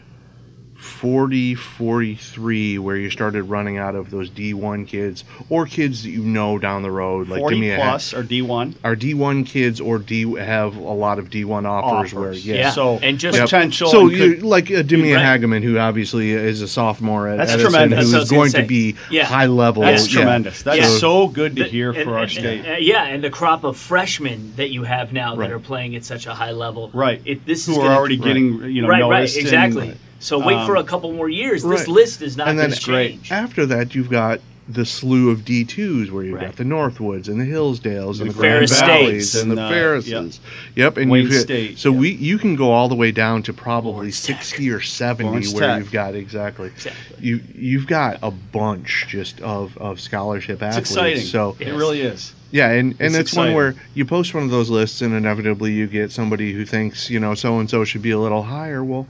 40, 0.86 1.56
43, 1.56 2.78
where 2.80 2.96
you 2.96 3.10
started 3.10 3.44
running 3.44 3.78
out 3.78 3.96
of 3.96 4.12
those 4.12 4.30
D1 4.30 4.88
kids 4.88 5.24
or 5.50 5.66
kids 5.66 6.04
that 6.04 6.10
you 6.12 6.22
know 6.22 6.58
down 6.60 6.84
the 6.84 6.92
road. 6.92 7.28
Like, 7.28 7.38
give 7.38 7.42
Forty 7.42 7.60
me 7.60 7.72
a 7.72 7.76
plus 7.78 8.14
or 8.14 8.24
D 8.24 8.42
one. 8.42 8.76
Our 8.84 8.96
D1 8.96 9.46
kids 9.46 9.82
or 9.82 9.98
D 10.00 10.36
have 10.38 10.76
a 10.78 10.80
lot 10.94 11.20
of 11.20 11.30
D1 11.30 11.66
offers, 11.66 12.14
where, 12.14 12.34
yeah. 12.34 12.56
Yeah. 12.56 12.70
So 12.72 13.00
And 13.02 13.20
just- 13.20 13.40
potential. 13.40 13.90
So 13.90 14.08
you 14.10 14.36
could- 14.36 14.44
like 14.44 14.66
uh, 14.72 14.84
Demian 14.84 15.16
Right. 15.18 15.42
Hageman, 15.42 15.64
who 15.64 15.78
obviously 15.78 16.32
is 16.32 16.62
a 16.62 16.68
sophomore 16.68 17.28
at 17.28 17.38
That's 17.38 17.54
Edison, 17.54 17.72
tremendous. 17.72 18.12
That's 18.12 18.12
what 18.12 18.36
I 18.36 18.36
who 18.36 18.40
was 18.42 18.48
is 18.50 18.56
gonna 18.56 18.62
say. 18.62 18.62
to 18.62 18.68
be 18.68 18.96
Yeah. 19.10 19.26
high 19.26 19.46
level. 19.48 19.84
that's 19.84 20.08
yeah. 20.14 20.22
tremendous. 20.22 20.62
That's 20.64 20.78
Yeah. 20.80 20.88
so 20.88 21.28
good 21.28 21.56
to 21.58 21.64
The- 21.64 21.70
hear 21.70 21.92
and- 21.92 22.04
for 22.04 22.16
our 22.18 22.24
and- 22.24 22.32
state. 22.32 22.82
yeah, 22.82 23.06
and 23.06 23.24
the 23.24 23.30
crop 23.30 23.64
of 23.64 23.78
freshmen 23.78 24.54
that 24.56 24.72
you 24.72 24.84
have 24.84 25.12
now 25.14 25.36
Right. 25.36 25.50
that 25.50 25.56
are 25.56 25.60
playing 25.60 25.96
at 25.96 26.04
such 26.06 26.26
a 26.28 26.34
high 26.34 26.52
level. 26.52 26.90
Right. 26.94 27.22
It, 27.26 27.46
this 27.46 27.66
Who 27.66 27.74
is 27.74 27.78
are 27.80 27.82
gonna- 27.82 27.96
already 27.96 28.18
getting 28.18 28.64
you 28.72 28.82
know 28.82 28.88
right, 28.88 29.02
right, 29.02 29.10
noticed 29.10 29.38
and- 29.38 29.46
exactly. 29.46 29.94
So 30.20 30.40
wait 30.40 30.66
for 30.66 30.78
um, 30.78 30.84
a 30.84 30.88
couple 30.88 31.12
more 31.14 31.30
years. 31.30 31.64
This 31.64 31.82
right. 31.82 31.88
list 31.88 32.22
is 32.22 32.36
not 32.38 32.48
And 32.48 32.58
going 32.58 32.70
then 32.70 32.78
to 32.78 32.84
change. 32.84 33.32
After 33.32 33.66
that, 33.68 33.94
you've 33.96 34.10
got 34.10 34.40
the 34.68 34.84
slew 34.86 35.30
of 35.30 35.42
D2s 35.46 36.10
where 36.10 36.24
you've 36.24 36.34
Right. 36.36 36.46
got 36.48 36.56
the 36.56 36.64
Northwoods 36.64 37.28
and 37.28 37.40
the 37.40 37.46
Hillsdales 37.46 38.20
and 38.20 38.32
The 38.32 38.34
the 38.34 38.40
Grand 38.40 38.68
Valleys 38.70 39.30
States. 39.30 39.36
and 39.44 39.52
the 39.52 39.58
And, 39.58 39.60
uh, 39.60 39.70
Ferrises. 39.70 40.40
Yep, 40.76 40.98
and 40.98 41.12
Wayne 41.12 41.22
you've 41.24 41.32
hit, 41.34 41.42
State, 41.42 41.78
so 41.78 41.92
yeah. 41.92 42.00
we 42.00 42.10
you 42.14 42.40
can 42.40 42.56
go 42.56 42.72
all 42.72 42.90
the 42.90 42.96
way 42.96 43.12
down 43.12 43.44
to 43.44 43.54
probably 43.54 43.92
Lawrence 43.94 44.26
Tech. 44.26 44.42
sixty 44.42 44.72
or 44.72 44.82
seventy 44.82 45.30
Lawrence 45.30 45.54
where 45.54 45.68
Tech. 45.68 45.80
you've 45.80 45.92
got 45.92 46.16
exactly. 46.16 46.70
Exactly. 46.70 47.16
You 47.20 47.42
you've 47.54 47.86
got 47.86 48.18
a 48.24 48.32
bunch 48.32 49.06
just 49.08 49.40
of, 49.42 49.78
of 49.78 50.00
scholarship 50.02 50.56
It's 50.64 50.78
athletes. 50.78 50.90
exciting. 50.92 51.22
So 51.26 51.56
it 51.60 51.72
really 51.72 52.02
is. 52.02 52.34
yeah, 52.50 52.72
and, 52.72 52.94
and 53.00 53.14
It's 53.16 53.30
it's, 53.30 53.36
one 53.36 53.54
where 53.54 53.76
you 53.94 54.04
post 54.04 54.34
one 54.34 54.42
of 54.44 54.50
those 54.50 54.72
lists, 54.72 55.00
and 55.00 55.14
inevitably 55.14 55.74
you 55.74 55.86
get 55.86 56.12
somebody 56.12 56.54
who 56.54 56.66
thinks, 56.66 57.12
you 57.12 57.20
know, 57.20 57.36
so 57.36 57.60
and 57.60 57.70
so 57.70 57.84
should 57.86 58.02
be 58.02 58.10
a 58.12 58.18
little 58.20 58.42
higher. 58.44 58.84
Well, 58.84 59.06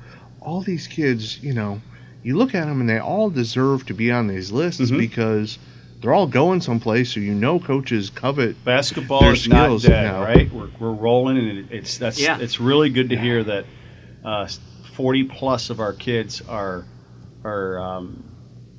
all 0.46 0.62
these 0.62 0.88
kids, 0.88 1.42
you 1.44 1.54
know, 1.54 1.82
you 2.24 2.38
look 2.38 2.56
at 2.56 2.66
them 2.66 2.80
and 2.80 2.90
they 2.90 3.00
all 3.00 3.30
deserve 3.30 3.86
to 3.88 3.94
be 3.94 4.12
on 4.12 4.28
these 4.28 4.52
lists 4.52 4.90
Mhm. 4.92 4.98
because 4.98 5.58
they're 6.02 6.14
all 6.14 6.28
going 6.28 6.62
someplace. 6.62 7.14
So 7.14 7.20
you 7.20 7.34
know, 7.34 7.60
coaches 7.60 8.10
covet. 8.10 8.64
Basketball 8.64 9.22
Their 9.22 9.34
is 9.34 9.48
not 9.48 9.66
skills 9.66 9.84
dead, 9.84 10.12
now. 10.12 10.22
right? 10.24 10.52
We're, 10.54 10.70
we're 10.80 10.92
rolling, 10.94 11.38
and 11.38 11.72
it's 11.72 11.98
that's 11.98 12.20
Yeah. 12.22 12.38
it's 12.40 12.60
really 12.60 12.90
good 12.90 13.10
to 13.10 13.18
hear 13.18 13.44
that 13.44 13.66
uh, 14.24 14.48
forty 14.94 15.24
plus 15.24 15.70
of 15.70 15.80
our 15.80 15.94
kids 15.94 16.42
are 16.48 16.86
are 17.44 17.80
um, 17.80 18.24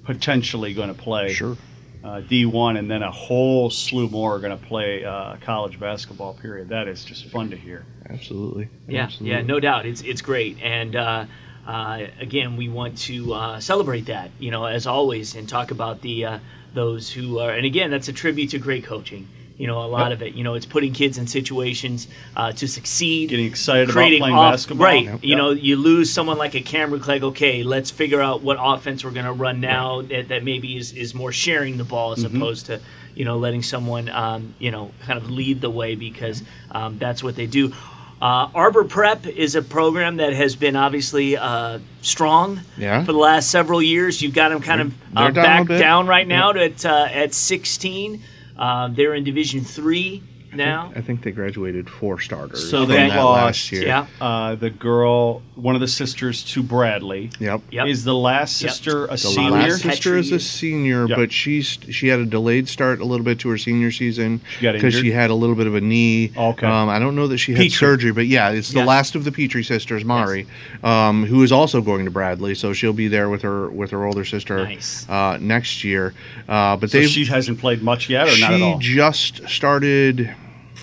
potentially 0.05 0.75
going 0.75 0.89
to 0.89 0.95
play 0.95 1.33
Sure. 1.33 1.57
uh, 2.05 2.21
D1, 2.21 2.77
and 2.79 2.91
then 2.91 3.03
a 3.03 3.11
whole 3.11 3.71
slew 3.71 4.09
more 4.09 4.37
are 4.37 4.39
going 4.41 4.57
to 4.57 4.65
play 4.65 5.05
uh, 5.05 5.37
college 5.41 5.79
basketball. 5.81 6.35
Period. 6.35 6.69
That 6.69 6.89
is 6.89 7.05
just 7.05 7.27
fun 7.31 7.51
to 7.51 7.57
hear. 7.57 7.85
Absolutely. 8.09 8.69
Yeah, 8.89 9.05
Absolutely. 9.05 9.37
yeah, 9.37 9.43
no 9.43 9.59
doubt. 9.61 9.87
It's 9.87 10.03
it's 10.03 10.23
great, 10.23 10.59
and 10.63 10.95
uh, 10.97 11.25
uh, 11.67 12.07
again, 12.21 12.57
we 12.57 12.69
want 12.69 12.99
to 12.99 13.35
uh, 13.35 13.61
celebrate 13.61 14.07
that, 14.07 14.31
you 14.39 14.51
know, 14.51 14.65
as 14.67 14.87
always, 14.87 15.35
and 15.35 15.49
talk 15.49 15.71
about 15.71 16.01
the 16.03 16.25
uh, 16.25 16.39
those 16.75 17.11
who 17.11 17.39
are. 17.39 17.51
And 17.51 17.65
again, 17.67 17.91
that's 17.91 18.09
a 18.09 18.13
tribute 18.13 18.51
to 18.51 18.59
great 18.59 18.85
coaching. 18.85 19.27
You 19.59 19.67
know, 19.67 19.79
a 19.83 19.87
lot 19.89 20.11
Yep. 20.11 20.13
of 20.13 20.23
it. 20.27 20.35
You 20.35 20.45
know, 20.45 20.53
it's 20.53 20.67
putting 20.67 20.93
kids 20.93 21.17
in 21.17 21.27
situations 21.27 22.09
uh, 22.37 22.53
to 22.53 22.69
succeed. 22.69 23.31
Getting 23.31 23.47
excited 23.47 23.89
about 23.89 23.95
playing 23.95 24.23
off- 24.23 24.53
basketball. 24.53 24.85
Right. 24.87 25.05
Yep. 25.05 25.21
You 25.23 25.35
know, 25.35 25.51
you 25.53 25.77
lose 25.77 26.13
someone 26.13 26.37
like 26.37 26.55
a 26.55 26.61
Cameron 26.61 27.01
Clegg. 27.01 27.23
Okay, 27.25 27.63
let's 27.63 27.91
figure 27.91 28.21
out 28.21 28.43
what 28.43 28.59
offense 28.61 29.03
we're 29.03 29.13
going 29.13 29.25
to 29.25 29.33
run 29.33 29.61
now 29.63 30.03
that, 30.03 30.29
that 30.29 30.45
maybe 30.45 30.77
is, 30.77 30.93
is 30.93 31.15
more 31.15 31.33
sharing 31.33 31.79
the 31.79 31.85
ball 31.85 32.13
as 32.13 32.23
Mm-hmm. 32.23 32.37
opposed 32.37 32.67
to, 32.67 32.81
you 33.15 33.25
know, 33.25 33.39
letting 33.39 33.63
someone, 33.63 34.11
um, 34.11 34.55
you 34.59 34.71
know, 34.71 34.91
kind 35.07 35.19
of 35.19 35.31
lead 35.31 35.63
the 35.63 35.71
way 35.71 35.95
because 35.95 36.43
um, 36.71 36.99
that's 36.99 37.23
what 37.25 37.35
they 37.35 37.47
do. 37.47 37.73
Uh, 38.21 38.49
Arbor 38.55 38.85
Prep 38.85 39.27
is 39.27 39.55
a 39.57 39.63
program 39.63 40.17
that 40.17 40.33
has 40.33 40.57
been 40.57 40.75
obviously 40.75 41.37
uh, 41.37 41.79
strong 42.01 42.61
Yeah. 42.79 43.05
for 43.05 43.13
the 43.13 43.19
last 43.19 43.51
several 43.51 43.83
years. 43.83 44.23
You've 44.23 44.33
got 44.35 44.49
them 44.49 44.63
kind 44.63 44.81
of 44.81 44.95
uh, 45.15 45.31
down 45.31 45.67
back 45.67 45.69
down 45.79 46.07
right 46.07 46.27
now 46.27 46.53
to, 46.53 46.65
at, 46.65 46.85
uh, 46.87 47.09
at 47.13 47.35
16. 47.35 48.23
Um, 48.57 48.95
they're 48.95 49.15
in 49.15 49.23
Division 49.25 49.63
Three 49.65 50.23
now. 50.55 50.93
I 50.95 51.01
think 51.01 51.23
they 51.23 51.31
graduated 51.33 51.89
four 51.91 52.21
starters. 52.21 52.71
So 52.71 52.81
from 52.81 52.89
they 52.91 53.09
that 53.09 53.17
lost. 53.17 53.43
last 53.45 53.73
year. 53.73 53.87
Yeah. 53.87 54.07
Uh, 54.21 54.55
the 54.55 54.71
girl, 54.71 55.43
one 55.55 55.75
of 55.75 55.81
the 55.81 55.89
sisters 55.89 56.43
to 56.45 56.63
Bradley, 56.63 57.31
Yep. 57.39 57.63
Yep. 57.71 57.87
is 57.89 58.05
the 58.05 58.15
last 58.15 58.61
Yep. 58.63 58.71
sister 58.71 59.05
a 59.05 59.09
The 59.09 59.19
senior. 59.19 59.51
last 59.51 59.83
sister 59.83 60.17
is 60.17 60.33
a 60.33 60.41
senior, 60.41 61.07
Yep. 61.09 61.17
but 61.19 61.33
she's 61.33 61.79
she 61.91 62.09
had 62.09 62.21
a 62.21 62.25
delayed 62.27 62.69
start 62.69 63.01
a 63.01 63.05
little 63.05 63.25
bit 63.25 63.39
to 63.41 63.49
her 63.49 63.59
senior 63.59 63.91
season 63.91 64.41
because 64.61 64.95
she 64.95 64.99
injured? 65.01 65.15
had 65.15 65.31
a 65.31 65.35
little 65.35 65.55
bit 65.57 65.67
of 65.67 65.75
a 65.75 65.81
knee. 65.81 66.31
Okay. 66.37 66.67
Um, 66.67 66.89
I 66.89 66.99
don't 66.99 67.17
know 67.17 67.27
that 67.29 67.39
she 67.39 67.53
had 67.53 67.59
Petrie. 67.63 67.71
surgery, 67.71 68.13
but 68.13 68.27
yeah, 68.27 68.51
it's 68.51 68.71
the 68.71 68.79
Yes. 68.81 68.89
last 68.89 69.15
of 69.15 69.25
the 69.25 69.33
Petrie 69.33 69.65
sisters, 69.65 70.05
Mari, 70.05 70.47
um, 70.85 71.25
who 71.27 71.43
is 71.43 71.53
also 71.53 71.81
going 71.81 72.05
to 72.05 72.11
Bradley, 72.11 72.55
so 72.55 72.73
she'll 72.73 72.93
be 72.93 73.09
there 73.09 73.29
with 73.29 73.43
her 73.43 73.69
with 73.71 73.91
her 73.91 74.05
older 74.05 74.25
sister 74.25 74.65
Nice. 74.65 75.07
uh, 75.09 75.39
next 75.41 75.85
year. 75.85 76.15
Uh, 76.49 76.77
but 76.77 76.91
So 76.91 77.03
she 77.03 77.25
hasn't 77.27 77.59
played 77.59 77.83
much 77.83 78.09
yet, 78.09 78.29
or 78.29 78.31
she 78.33 78.41
not 78.43 78.53
at 78.53 78.63
all. 78.63 78.79
just 78.79 79.49
started. 79.49 80.31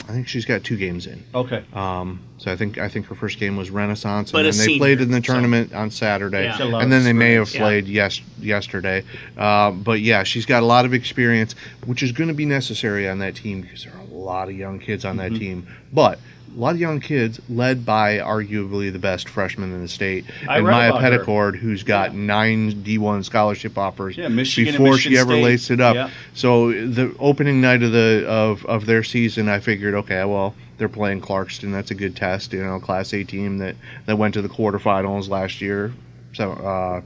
I 0.10 0.12
think 0.12 0.28
she's 0.28 0.46
got 0.46 0.64
two 0.64 0.76
games 0.78 1.08
in. 1.08 1.24
Okay. 1.36 1.64
Um, 1.74 2.20
so 2.38 2.52
I 2.52 2.56
think 2.56 2.78
I 2.78 2.90
think 2.90 3.06
her 3.08 3.16
first 3.16 3.40
game 3.40 3.56
was 3.56 3.70
Renaissance, 3.70 4.32
But 4.32 4.40
and 4.40 4.48
a 4.48 4.52
then 4.52 4.58
they 4.60 4.66
senior, 4.66 4.80
played 4.80 5.02
in 5.02 5.12
the 5.12 5.18
so- 5.18 5.34
tournament 5.34 5.74
on 5.74 5.92
Saturday, 5.92 6.44
Yeah. 6.46 6.58
She 6.58 6.64
had 6.64 6.68
a 6.68 6.72
lot 6.72 6.84
and 6.84 6.92
then 6.92 7.04
they 7.04 7.14
may 7.14 7.34
have 7.34 7.44
experience. 7.44 7.86
played 7.86 7.94
yes 7.94 8.22
yesterday. 8.40 9.04
Uh, 9.38 9.72
but 9.72 10.02
yeah, 10.02 10.24
she's 10.24 10.46
got 10.46 10.64
a 10.64 10.66
lot 10.66 10.86
of 10.86 10.94
experience, 10.94 11.56
which 11.86 12.04
is 12.04 12.12
going 12.12 12.28
to 12.28 12.34
be 12.34 12.46
necessary 12.46 13.08
on 13.08 13.20
that 13.20 13.36
team 13.36 13.62
because 13.62 13.84
there 13.86 13.94
are 13.94 14.00
a 14.02 14.04
lot 14.18 14.50
of 14.50 14.56
young 14.56 14.80
kids 14.80 15.06
on 15.06 15.18
that 15.18 15.32
Mm-hmm. 15.32 15.40
team. 15.40 15.68
But 15.94 16.20
a 16.56 16.60
lot 16.60 16.76
of 16.76 16.80
young 16.80 17.00
kids, 17.00 17.40
led 17.50 17.86
by 17.86 18.18
arguably 18.20 18.92
the 18.92 19.00
best 19.00 19.28
freshman 19.28 19.74
in 19.74 19.82
the 19.82 19.88
state, 19.88 20.26
I 20.48 20.58
and 20.58 20.68
Maya 20.68 20.94
her. 20.94 21.00
Petticord, 21.00 21.56
who's 21.58 21.84
got 21.84 22.14
nine 22.14 22.84
D1 22.84 23.26
scholarship 23.26 23.78
offers 23.78 24.18
Yeah, 24.18 24.28
Michigan 24.28 24.74
before 24.74 24.98
she 24.98 25.18
ever 25.18 25.32
State. 25.32 25.44
laced 25.44 25.72
it 25.72 25.82
up. 25.82 25.96
Yeah. 25.96 26.10
So 26.34 26.72
the 26.72 27.16
opening 27.20 27.62
night 27.62 27.82
of 27.84 27.92
the 27.92 28.26
of, 28.28 28.66
of 28.66 28.86
their 28.86 29.04
season, 29.04 29.50
I 29.50 29.60
figured, 29.60 29.94
okay, 29.96 30.24
well, 30.26 30.54
they're 30.78 30.90
playing 30.90 31.22
Clarkston. 31.22 31.72
That's 31.72 31.92
a 31.92 31.96
good 31.96 32.16
test, 32.16 32.54
you 32.54 32.64
know, 32.64 32.80
Class 32.80 33.14
A 33.14 33.24
team 33.24 33.58
that 33.60 33.76
that 34.06 34.18
went 34.18 34.34
to 34.36 34.42
the 34.42 34.50
quarterfinals 34.50 35.30
last 35.30 35.62
year, 35.62 35.94
so 36.34 36.52
uh, 36.54 37.02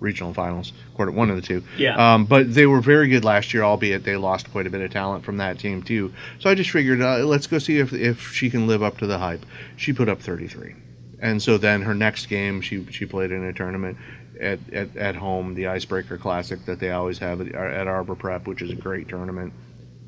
regional 0.00 0.32
finals, 0.32 0.72
quarter 0.94 1.10
one 1.10 1.30
of 1.30 1.36
the 1.36 1.42
two. 1.42 1.62
Yeah. 1.76 2.14
Um, 2.14 2.24
but 2.24 2.54
they 2.54 2.66
were 2.66 2.80
very 2.80 3.08
good 3.08 3.24
last 3.24 3.52
year, 3.52 3.62
albeit 3.62 4.04
they 4.04 4.16
lost 4.16 4.50
quite 4.50 4.66
a 4.66 4.70
bit 4.70 4.80
of 4.80 4.90
talent 4.90 5.24
from 5.24 5.38
that 5.38 5.58
team 5.58 5.82
too. 5.82 6.12
So 6.38 6.50
I 6.50 6.54
just 6.54 6.70
figured, 6.70 7.02
uh, 7.02 7.18
let's 7.24 7.46
go 7.46 7.58
see 7.58 7.78
if 7.78 7.92
if 7.92 8.32
she 8.32 8.50
can 8.50 8.66
live 8.66 8.82
up 8.82 8.98
to 8.98 9.06
the 9.06 9.18
hype. 9.18 9.44
She 9.76 9.92
put 9.92 10.08
up 10.08 10.20
33. 10.20 10.74
And 11.20 11.42
so 11.42 11.58
then 11.58 11.82
her 11.82 11.94
next 11.94 12.26
game, 12.26 12.60
she 12.60 12.86
she 12.90 13.04
played 13.04 13.32
in 13.32 13.42
a 13.44 13.52
tournament 13.52 13.96
at, 14.40 14.58
at, 14.72 14.96
at 14.96 15.16
home, 15.16 15.54
the 15.54 15.66
Icebreaker 15.66 16.18
Classic 16.18 16.64
that 16.66 16.80
they 16.80 16.90
always 16.90 17.18
have 17.18 17.40
at, 17.40 17.54
at 17.54 17.86
Arbor 17.86 18.14
Prep, 18.14 18.46
which 18.46 18.62
is 18.62 18.70
a 18.70 18.76
great 18.76 19.08
tournament. 19.08 19.52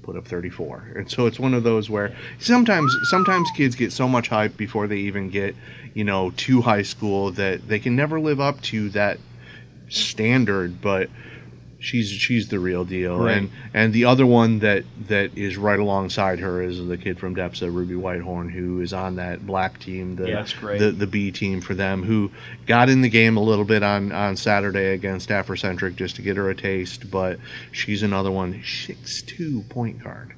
Put 0.03 0.17
up 0.17 0.27
34, 0.27 0.95
and 0.97 1.11
so 1.11 1.27
it's 1.27 1.39
one 1.39 1.53
of 1.53 1.63
those 1.63 1.91
where 1.91 2.17
sometimes 2.39 2.97
sometimes 3.11 3.51
kids 3.55 3.77
get 3.77 3.93
so 3.93 4.09
much 4.09 4.29
hype 4.29 4.57
before 4.57 4.87
they 4.87 4.97
even 4.97 5.29
get 5.29 5.55
you 5.93 6.05
know 6.05 6.31
to 6.39 6.63
high 6.63 6.83
school 6.83 7.31
that 7.33 7.69
they 7.69 7.79
can 7.79 7.97
never 7.97 8.19
live 8.19 8.41
up 8.41 8.63
to 8.63 8.89
that 8.91 9.19
standard. 9.91 10.81
But 10.81 11.11
she's 11.83 12.09
she's 12.11 12.49
the 12.49 12.59
real 12.59 12.85
deal, 12.85 13.19
Right. 13.19 13.37
and 13.39 13.51
and 13.73 13.93
the 13.93 14.05
other 14.05 14.27
one 14.27 14.59
that 14.61 14.85
that 15.09 15.37
is 15.37 15.57
right 15.57 15.79
alongside 15.79 16.39
her 16.41 16.63
is 16.63 16.85
the 16.87 16.97
kid 16.99 17.19
from 17.19 17.35
Depsa, 17.35 17.73
Ruby 17.75 17.95
Whitehorn, 17.95 18.51
who 18.51 18.81
is 18.81 18.93
on 18.93 19.17
that 19.17 19.47
black 19.47 19.79
team, 19.81 20.17
the 20.17 20.29
Yeah, 20.29 20.35
that's 20.37 20.53
great. 20.53 20.79
the 20.79 20.91
the 20.91 21.07
B 21.07 21.31
team 21.31 21.61
for 21.61 21.75
them, 21.75 22.03
who 22.03 22.31
got 22.67 22.89
in 22.91 23.01
the 23.03 23.09
game 23.09 23.37
a 23.37 23.43
little 23.43 23.65
bit 23.65 23.83
on 23.83 24.13
on 24.13 24.37
Saturday 24.37 24.93
against 24.93 25.29
Afrocentric 25.31 25.97
just 25.97 26.17
to 26.17 26.23
get 26.23 26.37
her 26.37 26.51
a 26.51 26.55
taste, 26.55 27.11
but 27.11 27.39
she's 27.73 28.03
another 28.03 28.31
one, 28.31 28.63
six 28.65 29.23
two 29.23 29.63
point 29.71 30.03
guard. 30.05 30.35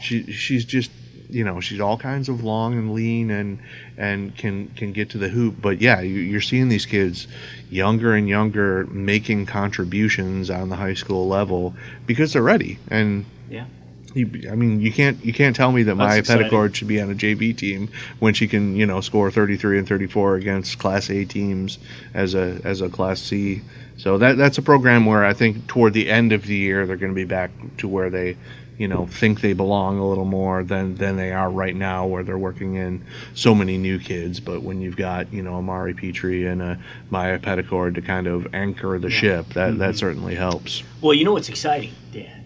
She 0.00 0.24
she's 0.32 0.64
just 0.64 0.90
you 1.30 1.44
know 1.44 1.60
she's 1.60 1.80
all 1.80 1.96
kinds 1.96 2.28
of 2.28 2.42
long 2.44 2.74
and 2.74 2.92
lean 2.92 3.30
and 3.30 3.58
and 3.96 4.36
can 4.36 4.68
can 4.76 4.92
get 4.92 5.08
to 5.10 5.18
the 5.18 5.28
hoop 5.28 5.54
but 5.60 5.80
yeah 5.80 6.00
you, 6.00 6.14
you're 6.16 6.40
seeing 6.40 6.68
these 6.68 6.86
kids 6.86 7.26
younger 7.70 8.14
and 8.14 8.28
younger 8.28 8.86
making 8.86 9.46
contributions 9.46 10.50
on 10.50 10.68
the 10.68 10.76
high 10.76 10.94
school 10.94 11.28
level 11.28 11.74
because 12.06 12.32
they're 12.32 12.42
ready 12.42 12.78
and 12.88 13.24
Yeah. 13.50 13.66
you, 14.14 14.48
I 14.50 14.54
mean, 14.54 14.80
you 14.80 14.92
can't 14.92 15.24
you 15.24 15.32
can't 15.32 15.54
tell 15.56 15.72
me 15.72 15.82
that 15.84 15.94
Maya. 15.96 16.22
Petticord 16.22 16.74
should 16.74 16.88
be 16.88 17.00
on 17.00 17.10
a 17.10 17.14
JV 17.14 17.56
team 17.56 17.88
when 18.20 18.32
she 18.34 18.46
can 18.48 18.76
you 18.76 18.86
know 18.86 19.00
score 19.00 19.30
33 19.30 19.78
and 19.78 19.88
34 19.88 20.36
against 20.36 20.78
Class 20.78 21.10
A 21.10 21.24
teams 21.24 21.78
as 22.14 22.34
a 22.34 22.60
as 22.64 22.80
a 22.80 22.88
Class 22.88 23.20
C. 23.20 23.62
So 23.96 24.18
that 24.18 24.36
that's 24.36 24.58
a 24.58 24.62
program 24.62 25.04
where 25.06 25.24
I 25.24 25.34
think 25.34 25.66
toward 25.66 25.92
the 25.94 26.10
end 26.10 26.32
of 26.32 26.46
the 26.46 26.54
year 26.56 26.86
they're 26.86 26.96
going 26.96 27.12
to 27.12 27.16
be 27.16 27.24
back 27.24 27.50
to 27.78 27.88
where 27.88 28.10
they 28.10 28.36
you 28.76 28.88
know 28.88 29.06
think 29.06 29.40
they 29.40 29.52
belong 29.52 29.98
a 29.98 30.06
little 30.08 30.24
more 30.24 30.64
than 30.64 30.96
than 30.96 31.16
they 31.16 31.32
are 31.32 31.50
right 31.50 31.76
now 31.76 32.06
where 32.06 32.22
they're 32.24 32.36
working 32.38 32.74
in 32.74 33.04
so 33.34 33.54
many 33.54 33.78
new 33.78 33.98
kids 33.98 34.40
but 34.40 34.62
when 34.62 34.80
you've 34.80 34.96
got 34.96 35.32
you 35.32 35.42
know 35.42 35.54
Amari 35.54 35.94
Petrie 35.94 36.46
and 36.46 36.60
a 36.60 36.78
Maya 37.10 37.38
Petticord 37.38 37.94
to 37.94 38.02
kind 38.02 38.26
of 38.26 38.52
anchor 38.54 38.98
the 38.98 39.10
ship 39.10 39.46
that 39.54 39.70
Mm-hmm. 39.70 39.78
that 39.78 39.96
certainly 39.96 40.34
helps 40.34 40.82
Well, 41.00 41.14
you 41.14 41.24
know 41.24 41.32
what's 41.32 41.48
exciting, 41.48 41.92
Dan? 42.12 42.42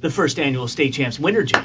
The 0.00 0.10
first 0.10 0.38
annual 0.40 0.66
state 0.66 0.92
champs 0.94 1.20
winter 1.20 1.44
jam. 1.44 1.64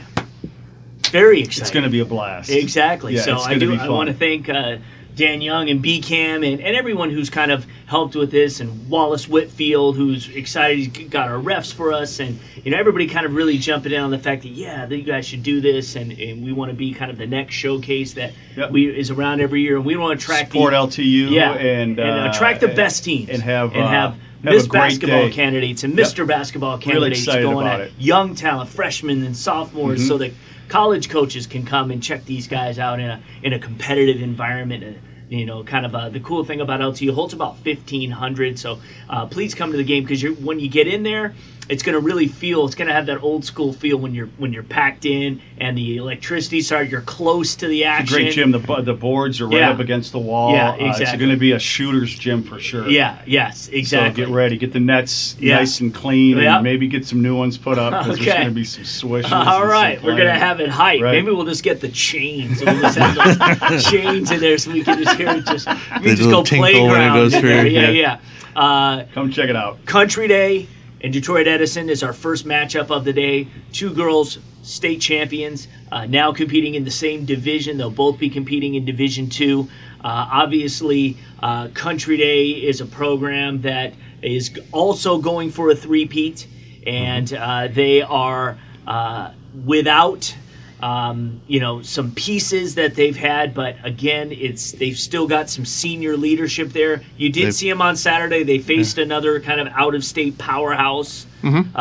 Very 1.11 1.40
exciting. 1.40 1.61
It's 1.61 1.72
going 1.72 1.84
to 1.86 1.90
be 1.90 2.02
a 2.02 2.06
blast. 2.06 2.49
Exactly. 2.49 3.15
Yeah, 3.15 3.22
so 3.22 3.36
it's 3.38 3.48
I 3.48 3.57
do. 3.57 3.72
be 3.72 3.80
I 3.80 3.88
want 3.90 4.10
to 4.10 4.14
thank 4.14 4.49
uh, 4.49 4.78
Dan 5.18 5.41
Young 5.41 5.69
and 5.69 5.84
BCAM 5.84 6.35
and, 6.49 6.61
and 6.61 6.76
everyone 6.76 7.10
who's 7.10 7.30
kind 7.30 7.52
of 7.52 7.65
helped 7.88 8.15
with 8.15 8.30
this, 8.31 8.60
and 8.60 8.88
Wallace 8.89 9.27
Whitfield, 9.27 9.95
who's 9.98 10.30
excited, 10.30 10.77
he's 10.95 11.10
got 11.10 11.27
our 11.30 11.38
refs 11.39 11.73
for 11.73 11.91
us, 11.91 12.19
and 12.19 12.39
you 12.64 12.72
know 12.72 12.77
everybody 12.77 13.07
kind 13.07 13.26
of 13.26 13.34
really 13.34 13.57
jumping 13.57 13.91
in 13.94 13.99
on 13.99 14.11
the 14.11 14.19
fact 14.19 14.44
that 14.44 14.49
yeah, 14.49 14.85
that 14.85 14.95
you 14.95 15.03
guys 15.03 15.26
should 15.26 15.41
do 15.44 15.60
this, 15.60 15.95
and, 15.95 16.11
and 16.11 16.44
we 16.45 16.53
want 16.53 16.69
to 16.69 16.76
be 16.77 16.94
kind 16.94 17.10
of 17.10 17.18
the 17.18 17.27
next 17.27 17.56
showcase 17.56 18.14
that 18.14 18.31
Yep. 18.56 18.72
we 18.72 18.88
is 18.95 19.10
around 19.11 19.41
every 19.41 19.61
year, 19.61 19.76
and 19.77 19.85
we 19.85 19.98
want 19.98 20.19
to 20.19 20.23
attract 20.23 20.52
Support 20.52 20.72
the, 20.72 20.77
LTU 20.77 21.31
yeah, 21.31 21.53
and, 21.53 21.99
uh, 21.99 22.30
attract 22.31 22.61
the 22.61 22.68
and- 22.68 22.76
best 22.76 23.03
teams 23.03 23.30
and 23.30 23.41
have, 23.41 23.73
and 23.73 23.81
uh, 23.84 23.88
have, 23.88 24.11
have 24.11 24.22
Miss 24.44 24.68
basketball 24.68 25.27
day. 25.27 25.31
candidates 25.31 25.84
and 25.84 25.98
Mr. 25.98 26.27
Basketball 26.27 26.77
candidates 26.77 27.22
excited 27.23 27.41
going 27.44 27.65
at 27.65 27.81
it. 27.81 27.91
young 27.98 28.35
talent, 28.35 28.69
freshmen 28.69 29.23
and 29.23 29.35
sophomores, 29.35 29.99
Mm-hmm. 30.02 30.07
so 30.07 30.18
that 30.19 30.31
college 30.69 31.10
coaches 31.10 31.48
can 31.48 31.65
come 31.65 31.91
and 31.91 32.02
check 32.02 32.26
these 32.26 32.48
guys 32.48 32.80
out 32.80 32.99
in 32.99 33.10
a 33.10 33.22
in 33.44 33.53
a 33.53 33.60
competitive 33.60 34.22
environment. 34.22 34.84
Uh, 34.84 34.99
you 35.30 35.45
know, 35.45 35.61
kind 35.64 35.85
of 35.85 35.94
uh, 35.94 36.07
the 36.07 36.22
cool 36.22 36.45
thing 36.45 36.61
about 36.61 36.80
LTU 36.80 37.11
holds 37.11 37.34
about 37.34 37.57
fifteen 37.60 38.11
hundred. 38.11 38.57
So 38.57 38.80
uh, 39.10 39.26
please 39.26 39.53
come 39.53 39.72
to 39.72 39.77
the 39.77 39.84
game 39.84 40.03
because 40.03 40.23
when 40.39 40.60
you 40.60 40.69
get 40.69 40.88
in 40.88 41.03
there, 41.03 41.35
it's 41.69 41.84
going 41.84 41.94
to 41.94 41.99
really 41.99 42.27
feel. 42.27 42.65
It's 42.65 42.76
going 42.76 42.88
to 42.88 42.94
have 42.94 43.06
that 43.07 43.22
old 43.22 43.44
school 43.45 43.73
feel 43.73 43.98
when 43.98 44.14
you're 44.14 44.27
when 44.38 44.53
you're 44.53 44.64
packed 44.64 45.06
in 45.06 45.41
and 45.57 45.77
the 45.77 45.98
electricity 45.98 46.61
started. 46.61 46.91
You're 46.91 47.02
close 47.02 47.56
to 47.57 47.68
the 47.68 47.84
action. 47.85 48.15
Great 48.18 48.34
gym. 48.34 48.52
The 48.52 48.60
the 48.81 48.94
boards 48.94 49.41
are 49.41 49.48
right 49.48 49.57
Yeah. 49.57 49.72
up 49.72 49.80
against 49.80 50.11
the 50.11 50.19
wall. 50.19 50.53
Yeah, 50.53 50.72
Uh, 50.72 50.94
it's 50.98 51.11
going 51.18 51.30
to 51.30 51.35
be 51.38 51.52
a 51.52 51.60
shooter's 51.60 52.14
gym 52.18 52.44
for 52.44 52.60
sure. 52.60 52.88
Yeah. 52.89 53.18
Yes. 53.26 53.68
Exactly 53.69 54.23
so 54.23 54.27
get 54.27 54.34
ready. 54.35 54.57
Get 54.57 54.73
the 54.73 54.80
nets 54.80 55.35
Yeah. 55.39 55.57
nice 55.57 55.80
and 55.80 55.94
clean, 55.94 56.38
Yeah. 56.38 56.56
and 56.56 56.64
maybe 56.64 56.88
get 56.88 57.06
some 57.06 57.22
new 57.22 57.35
ones 57.35 57.57
put 57.57 57.77
up 57.77 57.91
because 58.03 58.15
Okay. 58.19 58.26
there's 58.26 58.35
going 58.38 58.48
to 58.49 58.53
be 58.53 58.64
some 58.64 58.84
swishes. 58.85 59.31
All 59.31 59.64
and 59.72 60.03
we're 60.03 60.15
gonna 60.18 60.38
have 60.38 60.60
it 60.60 60.69
hype. 60.69 61.02
Right. 61.02 61.11
Maybe 61.14 61.31
we'll 61.31 61.45
just 61.45 61.64
get 61.64 61.81
the 61.81 61.89
chains. 61.89 62.61
We'll 62.64 62.80
just 62.80 62.98
have 62.98 63.60
those 63.69 63.85
chains 63.91 64.31
in 64.31 64.39
there 64.39 64.57
so 64.57 64.72
we 64.72 64.84
can 64.84 65.03
just 65.03 65.18
hear 65.18 65.30
it. 65.30 65.45
Just 65.45 65.68
we 65.68 65.73
can 65.76 66.03
just 66.03 66.22
little 66.22 66.41
go 66.41 66.44
tinkle 66.44 66.61
when 66.61 66.76
it 66.76 66.88
playground. 66.88 67.15
goes 67.15 67.35
through, 67.35 67.61
Yeah, 67.64 67.89
yeah. 67.89 68.18
yeah. 68.56 68.61
Uh, 68.61 69.03
Come 69.14 69.31
check 69.31 69.49
it 69.49 69.56
out. 69.56 69.85
Country 69.85 70.27
Day 70.27 70.68
in 70.99 71.11
Detroit 71.11 71.48
Edison 71.48 71.90
is 71.90 72.03
our 72.03 72.14
first 72.14 72.45
matchup 72.45 72.90
of 72.90 73.06
the 73.06 73.14
day. 73.14 73.48
Two 73.72 73.94
girls, 73.94 74.40
state 74.64 74.99
champions, 74.99 75.68
uh, 75.91 76.06
now 76.06 76.32
competing 76.34 76.76
in 76.76 76.84
the 76.84 76.91
same 76.91 77.26
division. 77.26 77.78
They'll 77.78 77.90
both 77.90 78.18
be 78.18 78.30
competing 78.30 78.76
in 78.76 78.86
Division 78.86 79.30
Two. 79.30 79.69
Uh, 80.03 80.30
obviously, 80.32 81.18
uh, 81.41 81.69
Country 81.69 82.18
Day 82.18 82.49
is 82.49 82.82
a 82.82 82.86
program 82.86 83.61
that 83.61 83.94
is 84.22 84.60
also 84.72 85.19
going 85.19 85.52
for 85.52 85.69
a 85.69 85.76
three-peat, 85.76 86.48
and 86.86 87.32
uh, 87.34 87.68
they 87.68 88.02
are 88.02 88.57
uh, 88.88 89.32
without 89.65 90.36
um, 90.82 91.41
you 91.48 91.60
know 91.60 91.82
some 91.82 92.12
pieces 92.12 92.76
that 92.76 92.95
they've 92.95 93.16
had, 93.18 93.54
but 93.54 93.76
again, 93.84 94.32
it's 94.32 94.74
they've 94.74 94.98
still 94.98 95.28
got 95.28 95.49
some 95.49 95.66
senior 95.66 96.16
leadership 96.18 96.70
there. 96.70 97.02
You 97.18 97.30
did 97.30 97.45
They've- 97.48 97.54
see 97.56 97.70
them 97.70 97.82
on 97.82 97.95
Saturday. 97.95 98.44
They 98.44 98.60
faced 98.60 98.98
another 98.98 99.40
kind 99.40 99.60
of 99.60 99.68
out 99.70 99.95
of 99.95 100.04
state 100.06 100.38
powerhouse. 100.38 101.26
Uh, 101.44 101.80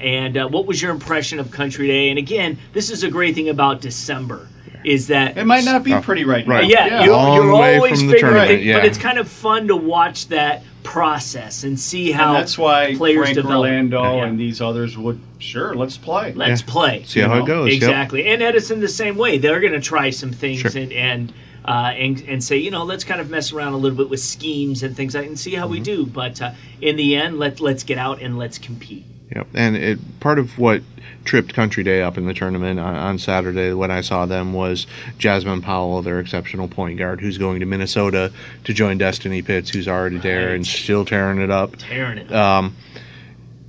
and 0.00 0.36
uh, 0.36 0.46
what 0.48 0.66
was 0.66 0.80
your 0.80 0.92
impression 0.92 1.40
of 1.40 1.50
Country 1.50 1.88
Day? 1.88 2.10
And 2.10 2.18
again, 2.18 2.58
this 2.72 2.90
is 2.90 3.02
a 3.02 3.10
great 3.10 3.34
thing 3.34 3.48
about 3.48 3.80
December 3.80 4.46
is 4.84 5.08
that 5.08 5.36
It 5.36 5.44
might 5.46 5.64
not 5.64 5.82
be 5.82 5.92
pretty 6.00 6.24
right 6.24 6.46
now. 6.46 6.54
right. 6.54 6.66
yeah, 6.68 7.02
you're, 7.04 7.34
you're 7.34 7.52
always 7.52 8.00
figuring 8.00 8.20
tournament, 8.20 8.50
it, 8.52 8.62
yeah. 8.62 8.78
but 8.78 8.86
it's 8.86 8.96
kind 8.98 9.18
of 9.18 9.28
fun 9.28 9.66
to 9.68 9.76
watch 9.76 10.28
that 10.28 10.62
process 10.82 11.64
and 11.64 11.78
see 11.78 12.10
how 12.10 12.28
And 12.34 12.36
that's 12.42 12.56
why 12.58 12.94
players 12.96 13.22
Frank 13.26 13.34
develop. 13.36 13.66
Orlando 13.68 14.02
Yeah. 14.16 14.24
and 14.26 14.38
these 14.38 14.60
others 14.60 14.96
would 14.96 15.20
sure 15.38 15.74
let's 15.74 15.96
play. 15.96 16.32
Let's 16.34 16.62
play. 16.62 17.04
See 17.06 17.20
how 17.20 17.28
You 17.28 17.32
it 17.34 17.38
know, 17.40 17.46
goes. 17.46 17.66
yep. 17.68 17.76
Exactly, 17.76 18.26
and 18.26 18.42
Edison 18.42 18.80
the 18.80 18.88
same 18.88 19.16
way. 19.16 19.38
They're 19.38 19.60
going 19.60 19.72
to 19.72 19.80
try 19.80 20.10
some 20.10 20.32
things 20.32 20.60
Sure. 20.60 20.70
and 20.74 20.92
and, 20.92 21.32
uh, 21.64 21.92
and 21.96 22.22
and 22.26 22.42
say, 22.42 22.56
you 22.56 22.70
know, 22.70 22.84
let's 22.84 23.04
kind 23.04 23.20
of 23.20 23.30
mess 23.30 23.52
around 23.52 23.74
a 23.74 23.76
little 23.76 23.96
bit 23.96 24.08
with 24.10 24.20
schemes 24.20 24.82
and 24.82 24.96
things 24.96 25.14
like, 25.14 25.26
and 25.26 25.38
see 25.38 25.54
how 25.54 25.64
Mm-hmm. 25.64 25.72
we 25.72 25.80
do. 25.80 26.06
But 26.06 26.40
uh, 26.42 26.52
in 26.80 26.96
the 26.96 27.16
end, 27.16 27.38
let 27.38 27.60
let's 27.60 27.82
get 27.84 27.98
out 27.98 28.20
and 28.22 28.38
let's 28.38 28.58
compete. 28.58 29.04
Yep. 29.34 29.46
And 29.54 29.76
it, 29.76 30.20
part 30.20 30.38
of 30.38 30.58
what 30.58 30.82
tripped 31.24 31.54
Country 31.54 31.84
Day 31.84 32.02
up 32.02 32.18
in 32.18 32.26
the 32.26 32.34
tournament 32.34 32.80
on, 32.80 32.94
on 32.96 33.18
Saturday 33.18 33.72
when 33.72 33.90
I 33.90 34.00
saw 34.00 34.26
them 34.26 34.52
was 34.52 34.86
Jasmine 35.18 35.62
Powell, 35.62 36.02
their 36.02 36.18
exceptional 36.18 36.66
point 36.68 36.98
guard, 36.98 37.20
who's 37.20 37.38
going 37.38 37.60
to 37.60 37.66
Minnesota 37.66 38.32
to 38.64 38.72
join 38.72 38.98
Destiny 38.98 39.42
Pitts, 39.42 39.70
who's 39.70 39.86
already 39.86 40.18
there 40.18 40.54
and 40.54 40.66
still 40.66 41.04
tearing 41.04 41.40
it 41.40 41.50
up. 41.50 41.76
Tearing 41.76 42.18
it. 42.18 42.32
Um, 42.32 42.74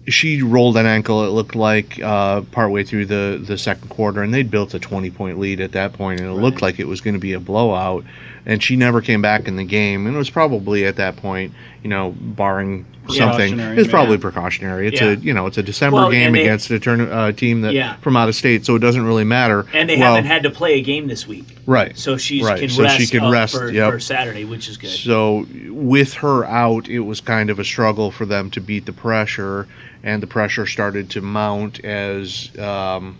she 0.07 0.41
rolled 0.41 0.77
an 0.77 0.85
ankle. 0.85 1.25
It 1.25 1.29
looked 1.29 1.55
like 1.55 2.01
uh, 2.01 2.41
partway 2.51 2.83
through 2.83 3.05
the 3.05 3.41
the 3.45 3.57
second 3.57 3.89
quarter, 3.89 4.23
and 4.23 4.33
they'd 4.33 4.49
built 4.49 4.73
a 4.73 4.79
twenty 4.79 5.11
point 5.11 5.39
lead 5.39 5.61
at 5.61 5.73
that 5.73 5.93
point, 5.93 6.19
and 6.19 6.29
it 6.29 6.33
looked 6.33 6.61
like 6.61 6.79
it 6.79 6.87
was 6.87 7.01
going 7.01 7.13
to 7.13 7.19
be 7.19 7.33
a 7.33 7.39
blowout. 7.39 8.03
And 8.43 8.63
she 8.63 8.75
never 8.75 9.01
came 9.01 9.21
back 9.21 9.47
in 9.47 9.55
the 9.55 9.63
game, 9.63 10.07
and 10.07 10.15
it 10.15 10.17
was 10.17 10.31
probably 10.31 10.85
at 10.85 10.95
that 10.95 11.17
point, 11.17 11.53
you 11.83 11.89
know, 11.89 12.15
barring 12.17 12.87
something, 13.11 13.59
it's 13.59 13.89
probably 13.89 14.15
yeah. 14.15 14.21
precautionary. 14.21 14.87
It's 14.87 15.01
Yeah. 15.01 15.07
a 15.09 15.15
you 15.15 15.33
know, 15.33 15.45
it's 15.47 15.57
a 15.57 15.63
December 15.63 15.97
Well, 15.97 16.11
game 16.11 16.33
they- 16.33 16.41
against 16.41 16.69
a 16.71 16.79
turn 16.79 17.01
uh, 17.01 17.31
team 17.31 17.61
that 17.61 17.73
Yeah. 17.73 17.95
from 17.97 18.15
out 18.17 18.29
of 18.29 18.35
state, 18.35 18.65
so 18.65 18.75
it 18.75 18.79
doesn't 18.79 19.03
really 19.05 19.23
matter. 19.23 19.65
and 19.73 19.89
they 19.89 19.97
Well, 19.97 20.15
haven't 20.15 20.29
had 20.29 20.43
to 20.43 20.49
play 20.49 20.73
a 20.79 20.81
game 20.81 21.07
this 21.07 21.27
week, 21.27 21.45
right, 21.65 21.97
so 21.97 22.17
she 22.17 22.41
right. 22.43 22.59
can 22.59 22.69
so 22.69 22.83
rest. 22.83 22.97
she 22.99 23.07
can 23.07 23.29
rest. 23.31 23.55
for, 23.55 23.69
yep. 23.71 23.91
for 23.91 23.99
Saturday, 23.99 24.45
which 24.45 24.67
is 24.69 24.77
good. 24.77 24.89
So 24.89 25.45
with 25.69 26.13
her 26.15 26.45
out, 26.45 26.87
it 26.87 26.99
was 27.01 27.21
kind 27.21 27.49
of 27.49 27.59
a 27.59 27.63
struggle 27.63 28.11
for 28.11 28.25
them 28.25 28.49
to 28.51 28.61
beat 28.61 28.85
the 28.85 28.93
pressure, 28.93 29.67
and 30.03 30.21
the 30.23 30.27
pressure 30.27 30.65
started 30.65 31.09
to 31.11 31.21
mount 31.21 31.83
as 31.85 32.49
um, 32.57 33.17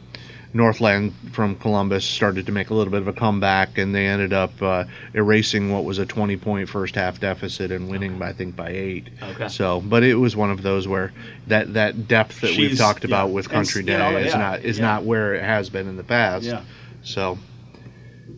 Northland 0.54 1.14
from 1.32 1.56
Columbus 1.56 2.04
started 2.04 2.46
to 2.46 2.52
make 2.52 2.70
a 2.70 2.74
little 2.74 2.92
bit 2.92 3.02
of 3.02 3.08
a 3.08 3.14
comeback, 3.14 3.78
and 3.78 3.96
they 3.96 4.08
ended 4.08 4.34
up 4.34 4.62
uh, 4.62 4.84
erasing 5.14 5.72
what 5.72 5.86
was 5.86 5.98
a 5.98 6.06
20 6.06 6.36
point 6.38 6.68
first 6.68 6.96
half 6.96 7.20
deficit 7.20 7.72
and 7.72 7.90
winning, 7.90 8.20
by, 8.20 8.30
I 8.30 8.34
think, 8.34 8.56
by 8.56 8.70
eight. 8.70 9.10
Okay. 9.22 9.48
So, 9.48 9.82
but 9.82 10.04
it 10.04 10.16
was 10.16 10.36
one 10.36 10.52
of 10.52 10.62
those 10.62 10.88
where 10.88 11.14
that 11.48 11.74
that 11.74 12.08
depth 12.08 12.42
that 12.42 12.50
we've 12.58 12.72
She's- 12.72 12.78
talked 12.80 13.06
about 13.06 13.32
with 13.32 13.50
Country 13.50 13.84
Day 13.84 13.94
is 14.26 14.34
yeah, 14.34 14.38
not 14.40 14.60
is 14.62 14.78
yeah. 14.78 14.86
not 14.86 15.04
where 15.04 15.34
it 15.36 15.44
has 15.44 15.70
been 15.70 15.88
in 15.88 15.98
the 15.98 16.04
past. 16.04 16.46
Yeah. 16.46 16.64
So, 17.04 17.38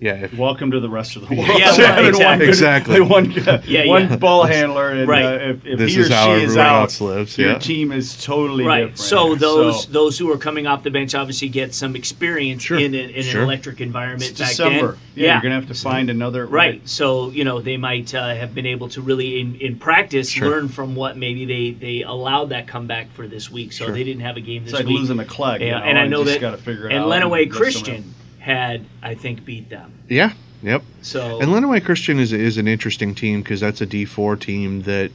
yeah. 0.03 0.25
If, 0.25 0.34
Welcome 0.38 0.71
to 0.71 0.80
the 0.80 0.89
rest 0.89 1.15
of 1.15 1.27
the 1.27 1.35
world. 1.35 1.49
Yeah, 1.57 1.71
They 1.77 2.11
right, 2.11 2.41
exactly. 2.41 2.99
one 3.17 3.25
good- 3.25 3.38
Exactly. 3.38 3.61
One, 3.61 3.63
Yeah, 3.65 3.85
one 3.88 4.09
yeah. 4.09 4.15
ball 4.17 4.43
handler, 4.45 4.89
and 4.89 5.07
Right. 5.07 5.23
uh, 5.25 5.30
if, 5.30 5.65
if 5.65 5.80
This 5.80 5.93
he 5.93 5.99
or 5.99 6.03
is 6.03 6.09
how 6.09 6.25
she 6.38 6.43
is 6.43 6.51
everyone 6.51 6.65
out, 6.67 6.81
else 6.84 7.01
lives, 7.01 7.38
your 7.38 7.51
yeah. 7.53 7.57
team 7.59 7.91
is 7.91 8.21
totally 8.23 8.65
Right. 8.65 8.81
different. 8.81 8.99
So 8.99 9.35
those 9.35 9.85
So, 9.85 9.91
those 9.91 10.17
who 10.19 10.31
are 10.31 10.38
coming 10.38 10.67
off 10.67 10.84
the 10.84 10.91
bench 10.91 11.15
obviously 11.15 11.47
get 11.49 11.73
some 11.73 11.95
experience 11.95 12.63
Sure. 12.63 12.77
in, 12.80 12.93
an 12.93 13.09
in 13.11 13.23
Sure. 13.23 13.41
an 13.41 13.45
electric 13.47 13.80
environment 13.81 14.23
it's 14.31 14.39
back 14.39 14.49
December. 14.49 14.91
then. 14.91 14.99
Yeah, 15.15 15.34
you're 15.34 15.41
gonna 15.43 15.55
have 15.55 15.67
to 15.67 15.73
find 15.73 16.09
another 16.09 16.45
Right. 16.45 16.81
So, 16.88 17.30
you 17.31 17.43
know, 17.43 17.61
they 17.61 17.77
might 17.77 18.13
uh, 18.13 18.35
have 18.35 18.53
been 18.53 18.65
able 18.65 18.89
to 18.89 19.01
really, 19.01 19.39
in, 19.39 19.55
in 19.55 19.77
practice, 19.77 20.30
Sure. 20.30 20.49
learn 20.49 20.67
from 20.69 20.95
what 20.95 21.17
maybe 21.17 21.45
they, 21.45 21.71
they 21.71 22.01
allowed 22.03 22.49
that 22.49 22.67
comeback 22.67 23.11
for 23.13 23.27
this 23.27 23.49
week. 23.51 23.71
So 23.73 23.85
Sure. 23.85 23.93
they 23.93 24.03
didn't 24.03 24.21
have 24.23 24.38
a 24.38 24.41
game 24.41 24.63
this 24.63 24.73
It's 24.73 24.80
like 24.80 24.88
week. 24.88 24.97
losing 24.99 25.19
a 25.19 25.25
Clegg. 25.25 25.61
you 25.61 25.67
Yeah, 25.67 25.80
know, 25.80 25.85
and 25.85 25.97
I 25.99 26.07
know 26.07 26.23
just 26.23 26.35
that. 26.35 26.41
Got 26.41 26.51
to 26.51 26.57
figure 26.57 26.88
it 26.89 26.93
and 26.93 27.03
out. 27.05 27.09
Lenawee 27.09 27.49
Christian 27.49 27.84
someone- 28.03 28.13
had, 28.44 28.86
I 29.02 29.15
think, 29.15 29.45
beat 29.45 29.70
them. 29.70 29.94
yeah. 30.10 30.34
Yep. 30.61 30.82
So 31.02 31.41
And 31.41 31.52
Lenawee 31.52 31.84
Christian 31.84 32.20
is 32.20 32.32
is 32.32 32.57
an 32.57 32.70
interesting 32.70 33.14
team 33.14 33.41
because 33.41 33.60
that's 33.60 33.82
a 33.82 33.86
D 33.86 34.06
four 34.06 34.38
team 34.38 34.84
that 34.84 35.11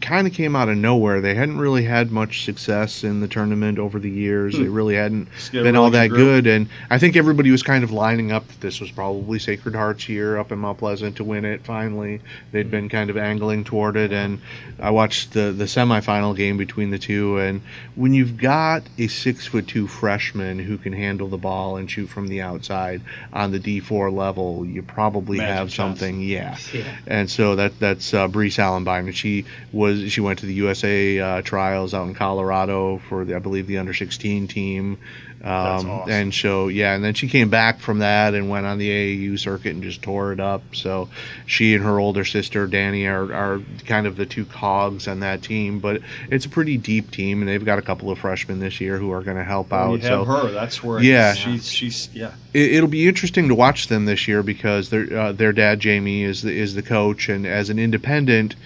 kind 0.00 0.26
of 0.26 0.32
came 0.32 0.56
out 0.56 0.68
of 0.68 0.76
nowhere. 0.76 1.20
They 1.20 1.34
hadn't 1.34 1.58
really 1.58 1.84
had 1.84 2.10
much 2.10 2.44
success 2.44 3.04
in 3.04 3.20
the 3.20 3.28
tournament 3.28 3.78
over 3.78 3.98
the 3.98 4.10
years. 4.10 4.56
They 4.56 4.68
really 4.68 4.94
hadn't 4.94 5.28
Just 5.36 5.52
get 5.52 5.60
a 5.60 5.64
been 5.64 5.74
really 5.74 5.84
all 5.84 5.90
that 5.90 6.08
group. 6.08 6.18
good. 6.18 6.46
And 6.46 6.68
I 6.90 6.98
think 6.98 7.16
everybody 7.16 7.50
was 7.50 7.62
kind 7.62 7.84
of 7.84 7.90
lining 7.90 8.32
up 8.32 8.46
that 8.48 8.60
this 8.60 8.80
was 8.80 8.90
probably 8.90 9.38
Sacred 9.38 9.74
Heart's 9.74 10.08
year 10.08 10.38
up 10.38 10.50
in 10.50 10.58
Mount 10.58 10.78
Pleasant 10.78 11.16
to 11.16 11.24
win 11.24 11.44
it. 11.44 11.64
Finally, 11.64 12.20
they'd 12.52 12.70
been 12.70 12.88
kind 12.88 13.10
of 13.10 13.16
angling 13.16 13.64
toward 13.64 13.96
it. 13.96 14.12
And 14.12 14.40
I 14.78 14.90
watched 14.90 15.32
the 15.32 15.52
the 15.52 15.64
semifinal 15.64 16.36
game 16.36 16.56
between 16.56 16.90
the 16.90 16.98
two. 16.98 17.38
And 17.38 17.60
when 17.94 18.14
you've 18.14 18.36
got 18.36 18.82
a 18.98 19.08
six 19.08 19.46
foot 19.46 19.66
two 19.68 19.86
freshman 19.86 20.60
who 20.60 20.78
can 20.78 20.92
handle 20.92 21.28
the 21.28 21.38
ball 21.38 21.76
and 21.76 21.90
shoot 21.90 22.06
from 22.06 22.28
the 22.28 22.40
outside 22.40 23.02
on 23.32 23.52
the 23.52 23.58
D 23.58 23.80
four 23.80 24.10
level, 24.10 24.64
you 24.64 24.82
probably 24.82 25.38
Magic 25.38 25.54
have 25.54 25.72
something. 25.72 26.22
Yeah. 26.22 26.56
Yeah. 26.72 26.96
And 27.06 27.30
so 27.30 27.54
that 27.56 27.78
that's 27.78 28.14
uh, 28.14 28.28
Brees 28.28 28.58
Allenbine, 28.58 29.06
and 29.06 29.16
she 29.16 29.44
was 29.76 30.10
she 30.12 30.20
went 30.20 30.38
to 30.40 30.46
the 30.46 30.54
USA 30.54 31.20
uh, 31.20 31.42
trials 31.42 31.94
out 31.94 32.08
in 32.08 32.14
Colorado 32.14 32.98
for 33.08 33.24
the, 33.24 33.36
I 33.36 33.38
believe 33.38 33.66
the 33.66 33.78
under 33.78 33.94
sixteen 33.94 34.48
team. 34.48 34.98
Um, 35.44 35.50
awesome. 35.88 36.10
And 36.10 36.34
so 36.34 36.66
yeah, 36.68 36.94
and 36.94 37.04
then 37.04 37.14
she 37.14 37.28
came 37.28 37.50
back 37.50 37.78
from 37.78 37.98
that 38.00 38.34
and 38.34 38.48
went 38.48 38.66
on 38.66 38.78
the 38.78 38.88
AAU 38.88 39.38
circuit 39.38 39.74
and 39.74 39.82
just 39.82 40.02
tore 40.02 40.32
it 40.32 40.40
up. 40.40 40.62
So 40.74 41.08
she 41.44 41.74
and 41.74 41.84
her 41.84 42.00
older 42.00 42.24
sister 42.24 42.66
Danny 42.66 43.06
are, 43.06 43.32
are 43.32 43.60
kind 43.84 44.06
of 44.08 44.16
the 44.16 44.26
two 44.26 44.44
cogs 44.46 45.06
on 45.06 45.20
that 45.20 45.42
team, 45.42 45.78
but 45.78 46.00
it's 46.30 46.46
a 46.46 46.48
pretty 46.48 46.78
deep 46.78 47.12
team, 47.12 47.42
and 47.42 47.48
they've 47.48 47.64
got 47.64 47.78
a 47.78 47.82
couple 47.82 48.10
of 48.10 48.18
freshmen 48.18 48.58
this 48.58 48.80
year 48.80 48.96
who 48.98 49.12
are 49.12 49.22
going 49.22 49.36
to 49.36 49.44
help 49.44 49.70
Well, 49.70 49.92
out. 49.92 49.92
you 49.92 49.98
have 50.08 50.08
so 50.08 50.24
her. 50.24 50.50
That's 50.50 50.82
where. 50.82 51.00
Yeah. 51.00 51.34
she's 51.34 51.70
she's 51.70 52.08
yeah. 52.12 52.32
it, 52.52 52.72
it'll 52.72 52.88
be 52.88 53.06
interesting 53.06 53.46
to 53.46 53.54
watch 53.54 53.86
them 53.88 54.06
this 54.06 54.26
year 54.26 54.42
because 54.42 54.88
their 54.88 55.16
uh, 55.16 55.32
their 55.32 55.52
dad 55.52 55.78
Jamie 55.78 56.24
is 56.24 56.42
the, 56.42 56.50
is 56.50 56.74
the 56.74 56.82
coach, 56.82 57.28
and 57.28 57.46
as 57.46 57.70
an 57.70 57.78
independent, 57.78 58.56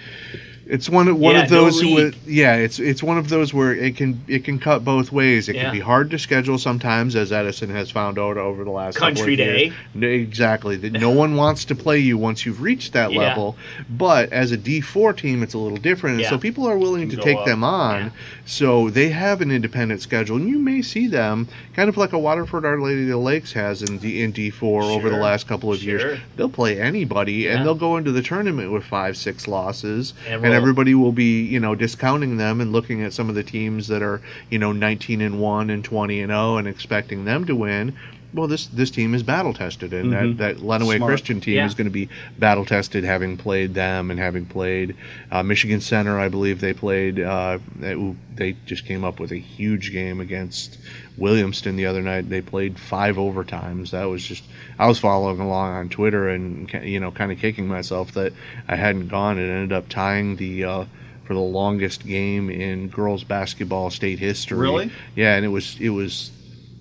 It's 0.70 0.88
one 0.88 1.08
of 1.08 1.16
one 1.18 1.34
Yeah, 1.34 1.42
of 1.42 1.50
no 1.50 1.64
those 1.64 1.80
who 1.80 1.94
would, 1.94 2.14
yeah, 2.26 2.54
it's 2.54 2.78
it's 2.78 3.02
one 3.02 3.18
of 3.18 3.28
those 3.28 3.52
where 3.52 3.74
it 3.74 3.96
can 3.96 4.20
it 4.28 4.44
can 4.44 4.60
cut 4.60 4.84
both 4.84 5.10
ways. 5.10 5.48
It 5.48 5.56
Yeah. 5.56 5.64
can 5.64 5.72
be 5.72 5.80
hard 5.80 6.10
to 6.12 6.18
schedule 6.18 6.58
sometimes, 6.58 7.16
as 7.16 7.32
Edison 7.32 7.70
has 7.70 7.90
found 7.90 8.20
out 8.20 8.36
over 8.36 8.62
the 8.62 8.70
last 8.70 8.96
Country 8.96 9.32
of 9.34 9.38
years. 9.40 9.72
day. 9.96 10.14
Exactly. 10.14 10.76
That 10.76 10.92
no 10.92 11.10
one 11.10 11.34
wants 11.34 11.64
to 11.66 11.74
play 11.74 11.98
you 11.98 12.16
once 12.16 12.46
you've 12.46 12.62
reached 12.62 12.92
that 12.92 13.12
Yeah. 13.12 13.18
level. 13.18 13.56
But 13.88 14.32
as 14.32 14.52
a 14.52 14.56
D 14.56 14.80
four 14.80 15.12
team, 15.12 15.42
it's 15.42 15.54
a 15.54 15.58
little 15.58 15.76
different, 15.78 16.24
so 16.26 16.38
people 16.38 16.68
are 16.68 16.78
willing 16.78 17.08
to 17.10 17.16
take 17.16 17.38
up. 17.38 17.46
them 17.46 17.64
on. 17.64 18.12
So 18.44 18.90
they 18.90 19.08
have 19.08 19.40
an 19.40 19.50
independent 19.50 20.02
schedule, 20.02 20.36
and 20.36 20.48
you 20.48 20.58
may 20.60 20.82
see 20.82 21.08
them 21.08 21.48
kind 21.74 21.88
of 21.88 21.96
like 21.96 22.12
a 22.12 22.18
Waterford 22.18 22.64
Our 22.64 22.80
Lady 22.80 23.02
of 23.02 23.08
the 23.08 23.16
Lakes 23.16 23.54
has 23.54 23.82
in 23.82 23.98
D 23.98 24.22
in 24.22 24.30
D 24.30 24.50
four 24.50 24.84
over 24.84 25.10
the 25.10 25.16
last 25.16 25.48
couple 25.48 25.72
of 25.72 25.80
Sure. 25.80 25.98
years. 25.98 26.18
They'll 26.36 26.48
play 26.48 26.80
anybody, 26.80 27.48
and 27.48 27.64
they'll 27.64 27.74
go 27.74 27.96
into 27.96 28.12
the 28.12 28.22
tournament 28.22 28.70
with 28.70 28.84
five, 28.84 29.16
six 29.16 29.48
losses, 29.48 30.14
And 30.28 30.44
and. 30.44 30.59
Everybody 30.60 30.94
will 30.94 31.12
be, 31.12 31.42
you 31.42 31.60
know, 31.60 31.74
discounting 31.74 32.36
them 32.36 32.60
and 32.60 32.72
looking 32.72 33.02
at 33.02 33.12
some 33.12 33.28
of 33.28 33.34
the 33.34 33.42
teams 33.42 33.88
that 33.88 34.02
are, 34.02 34.20
you 34.50 34.58
know, 34.58 34.72
19 34.72 35.20
and 35.20 35.40
one 35.40 35.70
and 35.70 35.84
20 35.84 36.20
and 36.20 36.30
0 36.30 36.56
and 36.56 36.68
expecting 36.68 37.24
them 37.24 37.44
to 37.46 37.54
win. 37.54 37.96
Well, 38.32 38.46
this 38.46 38.66
this 38.66 38.90
team 38.90 39.14
is 39.14 39.22
battle 39.24 39.52
tested, 39.52 39.92
and 39.92 40.12
that 40.12 40.38
that 40.38 40.56
Lenawee 40.58 40.96
Smart. 40.98 41.08
Christian 41.10 41.40
team 41.40 41.56
Yeah. 41.56 41.66
is 41.66 41.74
going 41.74 41.86
to 41.86 41.90
be 41.90 42.08
battle 42.38 42.64
tested, 42.64 43.02
having 43.04 43.36
played 43.36 43.74
them 43.74 44.10
and 44.10 44.20
having 44.20 44.46
played 44.46 44.94
uh, 45.32 45.42
Michigan 45.42 45.80
Center. 45.80 46.18
I 46.18 46.28
believe 46.28 46.60
they 46.60 46.72
played. 46.72 47.18
Uh, 47.20 47.58
they- 47.78 48.14
they 48.36 48.56
just 48.64 48.86
came 48.86 49.04
up 49.04 49.20
with 49.20 49.32
a 49.32 49.36
huge 49.36 49.92
game 49.92 50.18
against 50.20 50.78
Williamston 51.18 51.76
the 51.76 51.84
other 51.86 52.00
night. 52.00 52.30
They 52.30 52.40
played 52.40 52.78
five 52.78 53.16
overtimes. 53.16 53.90
That 53.90 54.04
was 54.04 54.24
just. 54.24 54.44
I 54.78 54.86
was 54.86 54.98
following 54.98 55.40
along 55.40 55.74
on 55.74 55.88
Twitter 55.88 56.28
and 56.28 56.72
you 56.84 57.00
know 57.00 57.10
kind 57.10 57.32
of 57.32 57.38
kicking 57.38 57.66
myself 57.68 58.12
that 58.12 58.32
I 58.68 58.76
hadn't 58.76 59.08
gone. 59.08 59.38
It 59.38 59.42
ended 59.50 59.72
up 59.72 59.88
tying 59.88 60.36
the. 60.36 60.64
Uh, 60.64 60.84
for 61.24 61.34
the 61.34 61.40
longest 61.40 62.04
game 62.04 62.50
in 62.50 62.88
girls 62.88 63.22
basketball 63.22 63.88
state 63.90 64.18
history. 64.18 64.58
Really? 64.58 64.90
Yeah, 65.14 65.36
and 65.36 65.44
it 65.44 65.48
was 65.48 65.76
it 65.80 65.90
was 65.90 66.32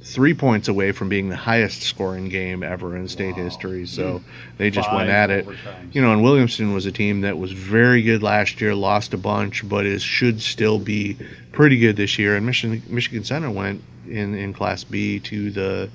three 0.02 0.34
points 0.34 0.68
away 0.68 0.92
from 0.92 1.10
being 1.10 1.30
the 1.30 1.36
highest 1.36 1.82
scoring 1.82 2.30
game 2.30 2.64
ever 2.64 2.96
in 2.96 3.08
state 3.08 3.36
history. 3.36 3.86
So 3.86 4.20
hmm. 4.20 4.30
they 4.58 4.70
just 4.70 4.92
went 4.94 5.10
at 5.10 5.30
it. 5.30 5.46
overtimes. 5.46 5.96
You 5.96 6.02
know, 6.02 6.14
and 6.14 6.22
Williamston 6.22 6.74
was 6.74 6.86
a 6.86 6.92
team 6.92 7.22
that 7.22 7.38
was 7.38 7.52
very 7.52 8.02
good 8.02 8.24
last 8.24 8.62
year, 8.62 8.74
lost 8.76 9.14
a 9.14 9.18
bunch, 9.18 9.68
but 9.68 9.86
is 9.86 10.02
should 10.02 10.42
still 10.42 10.80
be 10.80 11.18
pretty 11.52 11.78
good 11.78 11.96
this 11.96 12.18
year. 12.18 12.36
And 12.36 12.46
Michigan 12.46 12.82
Michigan 12.88 13.24
Center 13.24 13.52
went 13.52 13.84
in 14.08 14.36
in 14.36 14.54
Class 14.54 14.84
B 14.84 15.20
to 15.20 15.52
the 15.52 15.90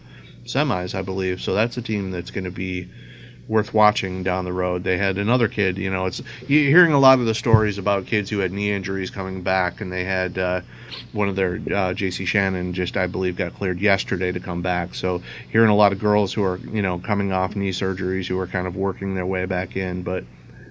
semis, 0.45 0.95
I 0.95 1.03
believe. 1.03 1.41
So 1.41 1.55
that's 1.55 1.77
a 1.77 1.83
team 1.83 2.11
that's 2.11 2.31
going 2.31 2.45
to 2.45 2.51
be 2.51 2.89
worth 3.47 3.75
watching 3.75 4.23
down 4.23 4.45
the 4.45 4.53
road. 4.53 4.85
They 4.85 4.97
had 4.97 5.19
another 5.19 5.49
kid, 5.49 5.77
you 5.77 5.91
know, 5.91 6.07
it's 6.07 6.23
you're 6.49 6.71
hearing 6.71 6.93
a 6.93 6.99
lot 6.99 7.19
of 7.19 7.27
the 7.27 7.35
stories 7.35 7.79
about 7.79 8.07
kids 8.07 8.31
who 8.31 8.39
had 8.39 8.53
knee 8.53 8.71
injuries 8.71 9.11
coming 9.11 9.43
back, 9.43 9.81
and 9.81 9.93
they 9.93 10.05
had 10.05 10.39
uh, 10.39 10.61
one 11.13 11.29
of 11.29 11.37
their 11.37 11.61
uh, 11.73 11.93
J.C. 11.93 12.25
Shannon 12.25 12.73
just 12.73 12.97
I 12.97 13.07
believe 13.07 13.37
got 13.37 13.55
cleared 13.55 13.81
yesterday 13.81 14.33
to 14.33 14.41
come 14.41 14.63
back. 14.63 14.95
So 14.95 15.23
hearing 15.51 15.71
a 15.71 15.77
lot 15.77 15.93
of 15.93 15.99
girls 15.99 16.33
who 16.33 16.43
are 16.43 16.59
you 16.59 16.83
know 16.83 16.99
coming 16.99 17.33
off 17.33 17.57
knee 17.57 17.71
surgeries 17.71 18.27
who 18.27 18.39
are 18.39 18.47
kind 18.47 18.67
of 18.67 18.77
working 18.77 19.15
their 19.15 19.27
way 19.27 19.45
back 19.45 19.77
in, 19.77 20.03
but 20.03 20.25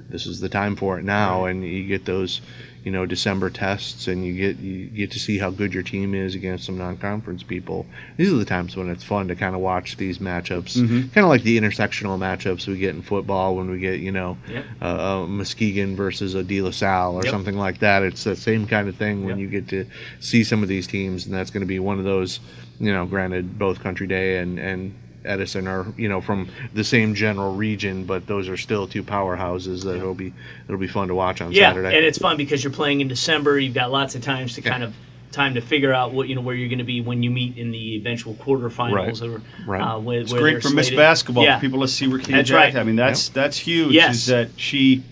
this 0.10 0.26
is 0.26 0.40
the 0.40 0.50
time 0.50 0.76
for 0.76 1.00
it 1.00 1.04
now, 1.04 1.46
and 1.46 1.64
you 1.64 1.88
get 1.88 2.06
those. 2.06 2.42
You 2.84 2.92
know, 2.92 3.06
December 3.06 3.50
tests, 3.50 4.10
and 4.10 4.26
you 4.26 4.34
get 4.34 4.58
you 4.60 4.88
get 4.88 5.10
to 5.12 5.20
see 5.20 5.38
how 5.38 5.50
good 5.52 5.74
your 5.74 5.84
team 5.84 6.14
is 6.14 6.36
against 6.36 6.66
some 6.66 6.78
non-conference 6.78 7.42
people. 7.44 7.86
These 8.18 8.32
are 8.34 8.36
the 8.36 8.44
times 8.44 8.76
when 8.76 8.90
it's 8.90 9.06
fun 9.06 9.30
to 9.30 9.36
kind 9.36 9.56
of 9.56 9.62
watch 9.62 9.96
these 9.96 10.18
matchups, 10.20 10.74
kind 11.14 11.24
of 11.24 11.30
like 11.30 11.44
the 11.44 11.58
intersectional 11.58 12.20
matchups 12.20 12.68
we 12.68 12.78
get 12.78 12.94
in 12.94 13.02
football 13.02 13.56
when 13.56 13.70
we 13.70 13.80
get 13.80 14.02
you 14.02 14.12
know 14.12 14.38
Yep. 14.50 14.66
uh, 14.82 14.86
uh, 15.24 15.28
Muskegon 15.28 15.96
versus 15.96 16.36
a 16.36 16.44
De 16.44 16.62
La 16.62 16.72
Salle 16.72 17.16
or 17.16 17.24
Yep. 17.24 17.32
something 17.32 17.58
like 17.58 17.80
that. 17.80 18.04
It's 18.04 18.26
the 18.26 18.36
same 18.36 18.68
kind 18.68 18.90
of 18.90 18.98
thing 18.98 19.24
when 19.24 19.38
you 19.40 19.48
get 19.48 19.70
to 19.70 19.86
see 20.20 20.44
some 20.44 20.62
of 20.62 20.68
these 20.68 20.86
teams, 20.86 21.26
and 21.26 21.34
that's 21.34 21.52
going 21.52 21.62
to 21.62 21.68
be 21.68 21.80
one 21.80 22.00
of 22.00 22.04
those. 22.06 22.42
You 22.80 22.92
know, 22.92 23.06
granted, 23.06 23.58
both 23.58 23.80
Country 23.82 24.08
Day 24.08 24.40
and 24.40 24.60
and 24.60 24.94
Edison 25.26 25.68
are 25.68 25.86
you 25.98 26.10
know 26.10 26.22
from 26.22 26.50
the 26.74 26.84
same 26.84 27.16
general 27.16 27.56
region, 27.56 28.06
but 28.06 28.28
those 28.28 28.50
are 28.50 28.58
still 28.58 28.88
two 28.88 29.04
powerhouses 29.04 29.84
that 29.86 29.96
it'll 29.96 30.14
be 30.16 30.34
it'll 30.68 30.80
be 30.80 30.88
fun 30.88 31.08
to 31.08 31.16
watch 31.16 31.42
on 31.42 31.52
Yeah, 31.52 31.70
Saturday. 31.70 31.96
and 31.96 32.06
it's 32.06 32.18
fun 32.18 32.38
because 32.38 32.64
you're 32.64 32.74
playing 32.74 33.02
in 33.02 33.08
December. 33.08 33.60
You've 33.60 33.74
got 33.74 33.92
lots 33.92 34.16
of 34.16 34.22
times 34.22 34.56
to 34.56 34.62
kind 34.62 34.84
of 34.84 34.94
time 35.32 35.56
to 35.56 35.62
figure 35.62 35.92
out 35.92 36.14
what 36.14 36.28
you 36.28 36.36
know 36.36 36.42
where 36.42 36.54
you're 36.56 36.70
going 36.70 36.78
to 36.78 36.84
be 36.84 37.02
when 37.02 37.24
you 37.24 37.32
meet 37.32 37.58
in 37.58 37.72
the 37.72 37.96
eventual 37.96 38.36
quarterfinals 38.36 39.22
Right. 39.22 39.30
or 39.30 39.42
Right. 39.66 39.82
uh, 39.82 40.00
where, 40.00 40.20
It's 40.22 40.32
where 40.32 40.42
great 40.42 40.62
for 40.62 40.70
Miss. 40.70 40.92
Basketball. 40.92 41.44
Yeah. 41.44 41.58
for 41.58 41.62
People 41.62 41.82
to 41.82 41.88
see 41.88 42.08
where 42.08 42.20
Katie 42.20 42.34
That's 42.34 42.50
Jack. 42.50 42.74
right. 42.74 42.76
I 42.76 42.84
mean, 42.84 42.96
that's 42.96 43.30
that's 43.30 43.58
huge. 43.58 43.94
Yes. 43.94 44.16
Is 44.16 44.26
that 44.28 44.50
she? 44.58 45.04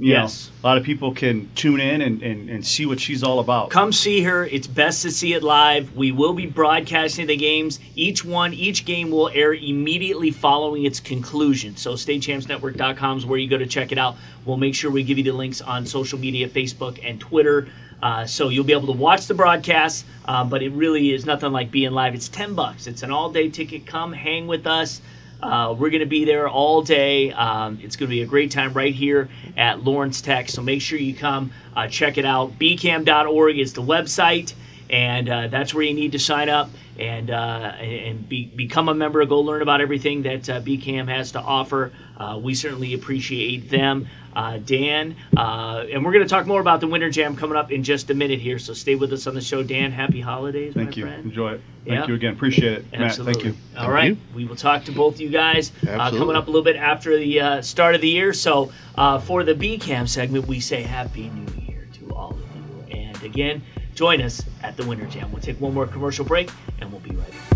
You 0.00 0.12
Yes. 0.12 0.50
know, 0.62 0.68
a 0.68 0.70
lot 0.70 0.78
of 0.78 0.84
people 0.84 1.12
can 1.12 1.48
tune 1.56 1.80
in 1.80 2.00
and, 2.02 2.22
and, 2.22 2.48
and 2.48 2.64
see 2.64 2.86
what 2.86 3.00
she's 3.00 3.24
all 3.24 3.40
about. 3.40 3.70
Come 3.70 3.92
see 3.92 4.22
her. 4.22 4.44
It's 4.46 4.68
best 4.68 5.02
to 5.02 5.10
see 5.10 5.32
it 5.32 5.42
live. 5.42 5.96
We 5.96 6.12
will 6.12 6.34
be 6.34 6.46
broadcasting 6.46 7.26
the 7.26 7.36
games. 7.36 7.80
Each 7.96 8.24
one, 8.24 8.54
each 8.54 8.84
game 8.84 9.10
will 9.10 9.28
air 9.30 9.52
immediately 9.54 10.30
following 10.30 10.84
its 10.84 11.00
conclusion. 11.00 11.76
So 11.76 11.94
statechampsnetwork.com 11.94 13.18
is 13.18 13.26
where 13.26 13.38
you 13.40 13.48
go 13.48 13.58
to 13.58 13.66
check 13.66 13.90
it 13.90 13.98
out. 13.98 14.16
We'll 14.44 14.56
make 14.56 14.74
sure 14.76 14.90
we 14.90 15.02
give 15.02 15.18
you 15.18 15.24
the 15.24 15.32
links 15.32 15.60
on 15.60 15.84
social 15.84 16.18
media, 16.18 16.48
Facebook 16.48 17.00
and 17.02 17.18
Twitter. 17.18 17.68
Uh, 18.00 18.24
so 18.24 18.48
you'll 18.48 18.62
be 18.62 18.72
able 18.72 18.86
to 18.86 18.92
watch 18.98 19.26
the 19.26 19.34
broadcast, 19.34 20.04
uh, 20.26 20.44
but 20.44 20.62
it 20.62 20.70
really 20.70 21.12
is 21.12 21.26
nothing 21.26 21.50
like 21.50 21.72
being 21.72 21.90
live. 21.90 22.14
It's 22.14 22.28
10 22.28 22.54
bucks. 22.54 22.86
It's 22.86 23.02
an 23.02 23.10
all-day 23.10 23.48
ticket. 23.50 23.86
Come 23.86 24.12
hang 24.12 24.46
with 24.46 24.68
us. 24.68 25.00
Uh, 25.42 25.74
we're 25.78 25.90
going 25.90 26.00
to 26.00 26.06
be 26.06 26.24
there 26.24 26.48
all 26.48 26.82
day. 26.82 27.30
Um, 27.32 27.78
it's 27.82 27.96
going 27.96 28.08
to 28.08 28.14
be 28.14 28.22
a 28.22 28.26
great 28.26 28.50
time 28.50 28.72
right 28.72 28.94
here 28.94 29.28
at 29.56 29.84
Lawrence 29.84 30.20
Tech. 30.20 30.48
So 30.48 30.62
make 30.62 30.82
sure 30.82 30.98
you 30.98 31.14
come 31.14 31.52
uh, 31.76 31.88
check 31.88 32.18
it 32.18 32.24
out. 32.24 32.58
bcam.org 32.58 33.58
is 33.58 33.72
the 33.72 33.82
website, 33.82 34.54
and 34.90 35.28
uh, 35.28 35.48
that's 35.48 35.74
where 35.74 35.84
you 35.84 35.94
need 35.94 36.12
to 36.12 36.18
sign 36.18 36.48
up 36.48 36.70
and 36.98 37.30
uh, 37.30 37.74
and 37.80 38.28
be, 38.28 38.46
become 38.46 38.88
a 38.88 38.94
member. 38.94 39.24
Go 39.26 39.40
learn 39.40 39.62
about 39.62 39.80
everything 39.80 40.22
that 40.22 40.48
uh, 40.48 40.60
BCAM 40.60 41.08
has 41.08 41.32
to 41.32 41.40
offer. 41.40 41.92
Uh, 42.16 42.38
we 42.42 42.54
certainly 42.54 42.94
appreciate 42.94 43.70
them. 43.70 44.08
Uh, 44.34 44.58
Dan, 44.58 45.16
uh, 45.36 45.84
and 45.90 46.04
we're 46.04 46.12
going 46.12 46.22
to 46.22 46.28
talk 46.28 46.46
more 46.46 46.60
about 46.60 46.80
the 46.80 46.86
Winter 46.86 47.10
Jam 47.10 47.34
coming 47.34 47.56
up 47.56 47.72
in 47.72 47.82
just 47.82 48.08
a 48.10 48.14
minute 48.14 48.38
here. 48.38 48.56
So 48.60 48.72
stay 48.72 48.94
with 48.94 49.12
us 49.12 49.26
on 49.26 49.34
the 49.34 49.40
show. 49.40 49.64
Dan, 49.64 49.90
happy 49.90 50.20
holidays, 50.20 50.74
Thank 50.74 50.90
my 50.90 50.94
you. 50.96 51.02
friend. 51.06 51.24
Enjoy 51.24 51.52
it. 51.54 51.60
Thank 51.84 52.00
Yeah. 52.00 52.06
you 52.06 52.14
again. 52.14 52.32
Appreciate 52.34 52.72
it, 52.72 52.84
Absolutely. 52.92 53.32
Matt. 53.32 53.42
Thank 53.42 53.44
you. 53.56 53.60
All 53.76 53.82
Thank 53.84 53.92
right. 53.94 54.10
you. 54.10 54.16
We 54.36 54.44
will 54.44 54.54
talk 54.54 54.84
to 54.84 54.92
both 54.92 55.18
you 55.18 55.28
guys 55.28 55.72
uh, 55.88 56.10
coming 56.10 56.36
up 56.36 56.46
a 56.46 56.50
little 56.50 56.62
bit 56.62 56.76
after 56.76 57.16
the 57.18 57.40
uh, 57.40 57.62
start 57.62 57.96
of 57.96 58.00
the 58.00 58.08
year. 58.08 58.32
So 58.32 58.70
uh, 58.96 59.18
for 59.18 59.42
the 59.42 59.54
BCAM 59.54 60.08
segment, 60.08 60.46
we 60.46 60.60
say 60.60 60.82
Happy 60.82 61.30
New 61.30 61.62
Year 61.66 61.88
to 61.94 62.14
all 62.14 62.30
of 62.30 62.38
you. 62.38 62.96
And 62.96 63.20
again, 63.24 63.62
join 63.98 64.22
us 64.22 64.44
at 64.62 64.76
the 64.76 64.86
Winter 64.86 65.06
Jam. 65.06 65.28
We'll 65.32 65.42
take 65.42 65.60
one 65.60 65.74
more 65.74 65.84
commercial 65.84 66.24
break 66.24 66.48
and 66.80 66.92
we'll 66.92 67.00
be 67.00 67.10
right 67.16 67.32
back. 67.32 67.48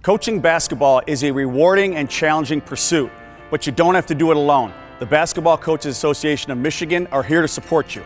Coaching 0.00 0.40
basketball 0.40 1.02
is 1.06 1.24
a 1.24 1.30
rewarding 1.30 1.96
and 1.96 2.08
challenging 2.08 2.62
pursuit, 2.62 3.10
but 3.50 3.66
you 3.66 3.72
don't 3.72 3.94
have 3.94 4.06
to 4.06 4.14
do 4.14 4.30
it 4.30 4.38
alone. 4.38 4.72
The 4.98 5.04
Basketball 5.04 5.58
Coaches 5.58 5.94
Association 5.94 6.50
of 6.50 6.56
Michigan 6.56 7.06
are 7.08 7.22
here 7.22 7.42
to 7.42 7.48
support 7.48 7.94
you. 7.94 8.02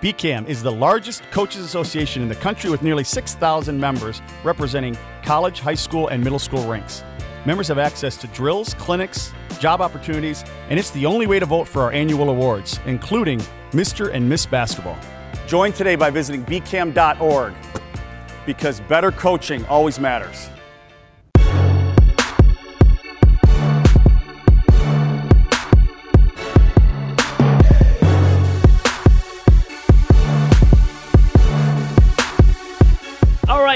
BCAM 0.00 0.46
is 0.46 0.62
the 0.62 0.72
largest 0.72 1.22
coaches 1.30 1.62
association 1.62 2.22
in 2.22 2.30
the 2.30 2.34
country 2.36 2.70
with 2.70 2.82
nearly 2.82 3.04
6,000 3.04 3.78
members 3.78 4.22
representing 4.42 4.96
college, 5.22 5.60
high 5.60 5.74
school, 5.74 6.08
and 6.08 6.24
middle 6.24 6.38
school 6.38 6.66
ranks. 6.66 7.04
Members 7.44 7.68
have 7.68 7.78
access 7.78 8.16
to 8.16 8.26
drills, 8.28 8.72
clinics, 8.74 9.32
job 9.58 9.82
opportunities, 9.82 10.44
and 10.70 10.78
it's 10.78 10.92
the 10.92 11.04
only 11.04 11.26
way 11.26 11.38
to 11.38 11.46
vote 11.46 11.68
for 11.68 11.82
our 11.82 11.92
annual 11.92 12.30
awards, 12.30 12.80
including 12.86 13.42
Mr. 13.72 14.12
and 14.12 14.28
Miss 14.28 14.46
Basketball. 14.46 14.98
Join 15.46 15.72
today 15.72 15.96
by 15.96 16.10
visiting 16.10 16.44
bcam.org 16.44 17.54
because 18.46 18.80
better 18.80 19.12
coaching 19.12 19.64
always 19.66 20.00
matters. 20.00 20.50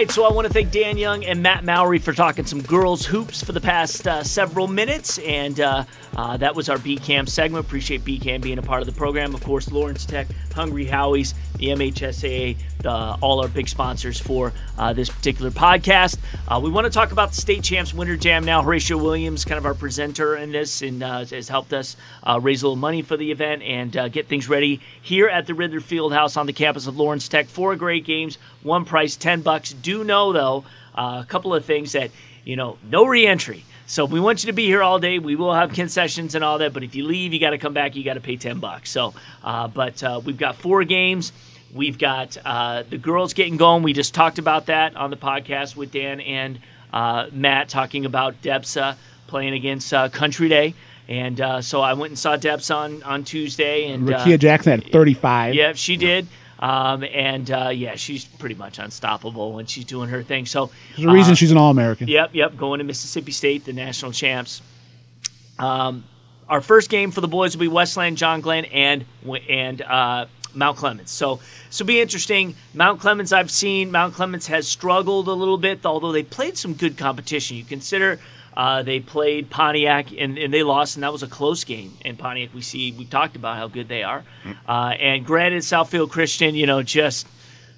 Right, 0.02 0.10
so 0.10 0.24
I 0.24 0.32
want 0.32 0.48
to 0.48 0.52
thank 0.52 0.72
Dan 0.72 0.98
Young 0.98 1.24
and 1.24 1.44
Matt 1.44 1.64
Mowry 1.64 2.00
for 2.00 2.12
talking 2.12 2.44
some 2.44 2.60
girls 2.62 3.06
hoops 3.06 3.44
for 3.44 3.52
the 3.52 3.60
past 3.60 4.08
uh, 4.08 4.24
several 4.24 4.66
minutes, 4.66 5.18
and 5.18 5.60
uh, 5.60 5.84
uh, 6.16 6.36
that 6.38 6.56
was 6.56 6.68
our 6.68 6.76
BCAM 6.78 7.28
segment. 7.28 7.64
Appreciate 7.64 8.04
BCAM 8.04 8.40
being 8.40 8.58
a 8.58 8.62
part 8.62 8.80
of 8.80 8.86
the 8.86 8.92
program. 8.92 9.32
Of 9.32 9.44
course, 9.44 9.70
Lawrence 9.70 10.04
Tech, 10.04 10.26
Hungry 10.52 10.84
Howie's, 10.84 11.34
the 11.56 11.68
MHSAA, 11.68 12.56
the, 12.78 12.90
all 12.90 13.40
our 13.40 13.48
big 13.48 13.68
sponsors 13.68 14.20
for 14.20 14.52
uh, 14.78 14.92
this 14.92 15.08
particular 15.08 15.50
podcast. 15.50 16.18
Uh, 16.48 16.60
we 16.62 16.70
want 16.70 16.84
to 16.84 16.90
talk 16.90 17.12
about 17.12 17.30
the 17.30 17.36
state 17.40 17.62
champs 17.62 17.92
Winter 17.92 18.16
Jam 18.16 18.44
now. 18.44 18.62
Horatio 18.62 18.96
Williams, 18.98 19.44
kind 19.44 19.58
of 19.58 19.66
our 19.66 19.74
presenter 19.74 20.36
in 20.36 20.52
this, 20.52 20.82
and 20.82 21.02
uh, 21.02 21.24
has 21.24 21.48
helped 21.48 21.72
us 21.72 21.96
uh, 22.22 22.38
raise 22.42 22.62
a 22.62 22.66
little 22.66 22.76
money 22.76 23.02
for 23.02 23.16
the 23.16 23.30
event 23.30 23.62
and 23.62 23.96
uh, 23.96 24.08
get 24.08 24.28
things 24.28 24.48
ready 24.48 24.80
here 25.02 25.28
at 25.28 25.46
the 25.46 25.52
Ridler 25.52 25.82
Fieldhouse 25.82 26.36
on 26.36 26.46
the 26.46 26.52
campus 26.52 26.86
of 26.86 26.96
Lawrence 26.96 27.28
Tech. 27.28 27.46
Four 27.46 27.76
great 27.76 28.04
games, 28.04 28.38
one 28.62 28.84
price, 28.84 29.16
ten 29.16 29.40
bucks. 29.42 29.72
Do 29.72 30.04
know 30.04 30.32
though 30.32 30.64
uh, 30.94 31.22
a 31.22 31.26
couple 31.26 31.54
of 31.54 31.64
things 31.64 31.92
that 31.92 32.10
you 32.44 32.56
know, 32.56 32.78
no 32.90 33.06
reentry. 33.06 33.64
So 33.92 34.06
we 34.06 34.20
want 34.20 34.42
you 34.42 34.46
to 34.46 34.54
be 34.54 34.64
here 34.64 34.82
all 34.82 34.98
day. 34.98 35.18
We 35.18 35.36
will 35.36 35.52
have 35.52 35.74
concessions 35.74 36.34
and 36.34 36.42
all 36.42 36.56
that, 36.56 36.72
but 36.72 36.82
if 36.82 36.94
you 36.94 37.04
leave, 37.04 37.34
you 37.34 37.38
got 37.38 37.50
to 37.50 37.58
come 37.58 37.74
back. 37.74 37.94
You 37.94 38.02
got 38.02 38.14
to 38.14 38.22
pay 38.22 38.38
ten 38.38 38.58
bucks. 38.58 38.88
So, 38.90 39.12
uh, 39.44 39.68
but 39.68 40.02
uh, 40.02 40.22
we've 40.24 40.38
got 40.38 40.56
four 40.56 40.82
games. 40.84 41.30
We've 41.74 41.98
got 41.98 42.38
uh, 42.42 42.84
the 42.88 42.96
girls 42.96 43.34
getting 43.34 43.58
going. 43.58 43.82
We 43.82 43.92
just 43.92 44.14
talked 44.14 44.38
about 44.38 44.64
that 44.66 44.96
on 44.96 45.10
the 45.10 45.18
podcast 45.18 45.76
with 45.76 45.92
Dan 45.92 46.22
and 46.22 46.58
uh, 46.90 47.26
Matt 47.32 47.68
talking 47.68 48.06
about 48.06 48.40
Debsa 48.40 48.96
playing 49.26 49.52
against 49.52 49.92
uh, 49.92 50.08
Country 50.08 50.48
Day. 50.48 50.72
And 51.06 51.38
uh, 51.38 51.60
so 51.60 51.82
I 51.82 51.92
went 51.92 52.12
and 52.12 52.18
saw 52.18 52.36
Debs 52.36 52.70
on, 52.70 53.02
on 53.02 53.24
Tuesday. 53.24 53.90
And 53.90 54.08
uh, 54.08 54.20
Rickea 54.20 54.38
Jackson 54.38 54.80
had 54.80 54.90
35. 54.90 55.52
Yeah, 55.52 55.74
she 55.74 55.98
did. 55.98 56.28
Um, 56.62 57.02
and 57.02 57.50
uh, 57.50 57.70
yeah, 57.74 57.96
she's 57.96 58.24
pretty 58.24 58.54
much 58.54 58.78
unstoppable 58.78 59.52
when 59.52 59.66
she's 59.66 59.84
doing 59.84 60.08
her 60.10 60.22
thing. 60.22 60.46
So 60.46 60.70
There's 60.96 61.08
a 61.08 61.12
reason 61.12 61.32
uh, 61.32 61.34
she's 61.34 61.50
an 61.50 61.56
All 61.58 61.72
American. 61.72 62.06
Yep, 62.06 62.30
yep. 62.34 62.56
Going 62.56 62.78
to 62.78 62.84
Mississippi 62.84 63.32
State, 63.32 63.64
the 63.64 63.72
national 63.72 64.12
champs. 64.12 64.62
Um, 65.58 66.04
our 66.48 66.60
first 66.60 66.88
game 66.88 67.10
for 67.10 67.20
the 67.20 67.26
boys 67.26 67.56
will 67.56 67.62
be 67.62 67.68
Westland, 67.68 68.16
John 68.16 68.40
Glenn, 68.40 68.66
and 68.66 69.04
and 69.50 69.82
uh, 69.82 70.26
Mount 70.54 70.76
Clemens. 70.76 71.10
So 71.10 71.40
this 71.66 71.80
will 71.80 71.86
be 71.86 72.00
interesting. 72.00 72.54
Mount 72.74 73.00
Clemens, 73.00 73.32
I've 73.32 73.50
seen 73.50 73.90
Mount 73.90 74.14
Clemens 74.14 74.46
has 74.46 74.68
struggled 74.68 75.26
a 75.26 75.32
little 75.32 75.58
bit, 75.58 75.84
although 75.84 76.12
they 76.12 76.22
played 76.22 76.56
some 76.56 76.74
good 76.74 76.96
competition. 76.96 77.56
You 77.56 77.64
consider 77.64 78.20
uh, 78.56 78.82
they 78.82 79.00
played 79.00 79.48
Pontiac 79.50 80.12
and, 80.12 80.36
and 80.38 80.52
they 80.52 80.62
lost, 80.62 80.96
and 80.96 81.02
that 81.04 81.12
was 81.12 81.22
a 81.22 81.26
close 81.28 81.64
game. 81.64 81.92
And 82.04 82.18
Pontiac, 82.18 82.54
we 82.54 82.60
see 82.60 82.92
we 82.92 83.04
talked 83.04 83.36
about 83.36 83.56
how 83.56 83.68
good 83.68 83.88
they 83.88 84.02
are. 84.02 84.24
Uh, 84.68 84.94
and 84.98 85.24
granted, 85.24 85.62
Southfield 85.62 86.10
Christian, 86.10 86.54
you 86.54 86.66
know, 86.66 86.82
just 86.82 87.26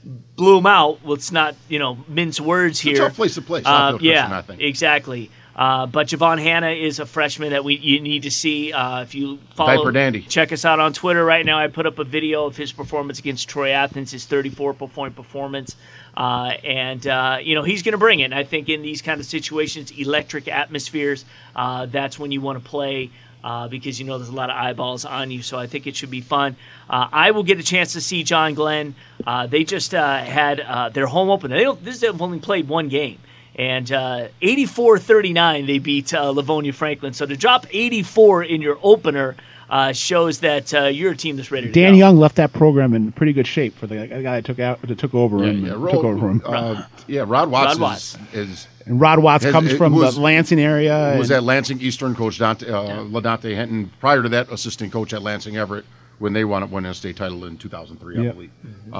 blew 0.05 0.57
them 0.57 0.67
out. 0.67 1.01
Let's 1.05 1.33
not, 1.33 1.55
you 1.69 1.79
know, 1.79 1.99
mince 2.09 2.41
words 2.41 2.81
here. 2.81 2.93
It's 2.93 3.01
a 3.01 3.05
tough 3.05 3.17
place 3.17 3.35
to 3.35 3.43
play, 3.43 3.63
Uh, 3.65 3.93
Southfield 3.93 4.01
yeah, 4.03 4.13
Christian, 4.27 4.33
I 4.33 4.43
think. 4.43 4.61
exactly. 4.61 5.31
Uh, 5.57 5.87
but 5.87 6.09
Javon 6.09 6.43
Hanna 6.43 6.71
is 6.71 6.99
a 6.99 7.07
freshman 7.07 7.51
that 7.51 7.63
we 7.65 7.77
you 7.77 8.01
need 8.01 8.25
to 8.25 8.31
see. 8.33 8.73
Uh, 8.73 9.03
if 9.03 9.15
you 9.15 9.39
follow, 9.55 9.77
Diaper 9.77 9.93
dandy. 9.93 10.23
check 10.23 10.51
us 10.53 10.65
out 10.65 10.81
on 10.81 10.93
Twitter 10.93 11.25
right 11.25 11.47
now. 11.47 11.61
I 11.61 11.69
put 11.69 11.87
up 11.87 12.01
a 12.01 12.05
video 12.05 12.47
of 12.47 12.57
his 12.57 12.73
performance 12.73 13.21
against 13.21 13.49
Troy 13.49 13.71
Athens, 13.71 14.11
his 14.11 14.27
34 14.27 14.75
point 14.75 15.15
performance, 15.15 15.77
uh, 16.17 16.53
and 16.63 17.07
uh, 17.07 17.39
you 17.43 17.55
know 17.55 17.63
he's 17.63 17.83
going 17.83 17.93
to 17.93 17.99
bring 17.99 18.21
it. 18.21 18.25
And 18.25 18.35
I 18.35 18.45
think 18.45 18.69
in 18.69 18.83
these 18.83 19.03
kind 19.03 19.21
of 19.21 19.27
situations, 19.27 19.91
electric 19.91 20.49
atmospheres, 20.49 21.25
uh, 21.57 21.87
that's 21.87 22.19
when 22.19 22.33
you 22.33 22.41
want 22.41 22.63
to 22.63 22.69
play. 22.69 23.11
Uh, 23.43 23.69
because 23.69 24.01
you 24.01 24.07
know 24.07 24.17
there's 24.17 24.31
a 24.31 24.35
lot 24.35 24.49
of 24.49 24.57
eyeballs 24.57 25.05
on 25.05 25.31
you, 25.31 25.43
so 25.43 25.59
I 25.59 25.67
think 25.67 25.87
it 25.87 25.95
should 25.95 26.11
be 26.11 26.23
fun. 26.23 26.57
Uh, 26.89 27.09
I 27.13 27.33
will 27.33 27.43
get 27.43 27.59
a 27.59 27.63
chance 27.63 27.93
to 27.93 28.01
see 28.01 28.23
John 28.23 28.55
Glenn. 28.55 28.95
Uh, 29.27 29.47
they 29.47 29.65
just 29.65 29.93
had 29.93 30.93
their 30.95 31.07
home 31.07 31.29
opener. 31.29 31.55
They 31.55 31.65
don't. 31.65 31.85
This 31.85 32.01
they've 32.01 32.23
only 32.23 32.39
played 32.39 32.69
one 32.69 32.89
game, 32.89 33.19
and 33.55 33.93
uh, 33.93 34.29
84-39 34.41 35.67
they 35.67 35.79
beat 35.79 36.11
Livonia 36.15 36.73
Franklin. 36.73 37.13
So 37.13 37.27
to 37.27 37.37
drop 37.37 37.67
84 37.71 38.45
in 38.45 38.63
your 38.63 38.79
opener 38.83 39.37
uh, 39.75 39.93
shows 39.93 40.39
that 40.39 40.73
uh, 40.73 40.85
you're 40.85 41.11
a 41.13 41.17
team 41.17 41.35
that's 41.37 41.51
ready 41.51 41.67
to 41.67 41.73
Dan 41.73 41.93
go. 41.95 41.99
Young 41.99 42.17
left 42.17 42.37
that 42.37 42.53
program 42.53 42.95
in 42.95 43.11
pretty 43.11 43.33
good 43.33 43.47
shape 43.47 43.75
for 43.77 43.89
the 43.89 44.07
guy 44.07 44.21
that 44.41 44.45
took 44.45 44.61
out 44.61 44.81
that 44.83 44.97
took 44.99 45.13
over 45.15 45.39
Yeah, 45.45 45.51
him. 45.51 45.67
yeah, 45.67 45.73
took 45.73 46.05
over 46.05 46.29
him. 46.31 46.43
uh, 46.47 46.85
yeah, 47.09 47.25
Rod 47.27 47.51
Watts, 47.51 47.75
Rod 47.75 47.81
Watts. 47.81 48.19
Is, 48.33 48.51
is 48.51 48.69
and 48.87 49.01
Rod 49.01 49.19
Watts 49.19 49.43
has- 49.43 49.53
comes 49.53 49.73
from 49.73 49.95
was- 49.95 50.15
the 50.15 50.21
Lansing 50.21 50.61
area. 50.61 51.17
was 51.19 51.29
and- 51.31 51.39
at 51.39 51.43
Lansing 51.43 51.81
Eastern 51.81 52.15
coach 52.15 52.39
Dante, 52.39 52.69
uh, 52.71 52.99
LaDante 53.05 53.53
Henton. 53.57 53.91
Prior 53.99 54.23
to 54.23 54.29
that, 54.29 54.49
assistant 54.53 54.93
coach 54.93 55.13
at 55.13 55.23
Lansing 55.23 55.57
Everett 55.57 55.85
when 56.21 56.33
they 56.35 56.45
won 56.45 56.71
won 56.71 56.87
a 56.87 56.95
state 56.95 57.17
title 57.17 57.45
in 57.45 57.57
2003, 57.57 58.17
I 58.19 58.23
Yep. 58.23 58.35
believe. 58.35 58.51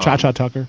Cha 0.03 0.17
Cha 0.17 0.33
Tucker. 0.33 0.67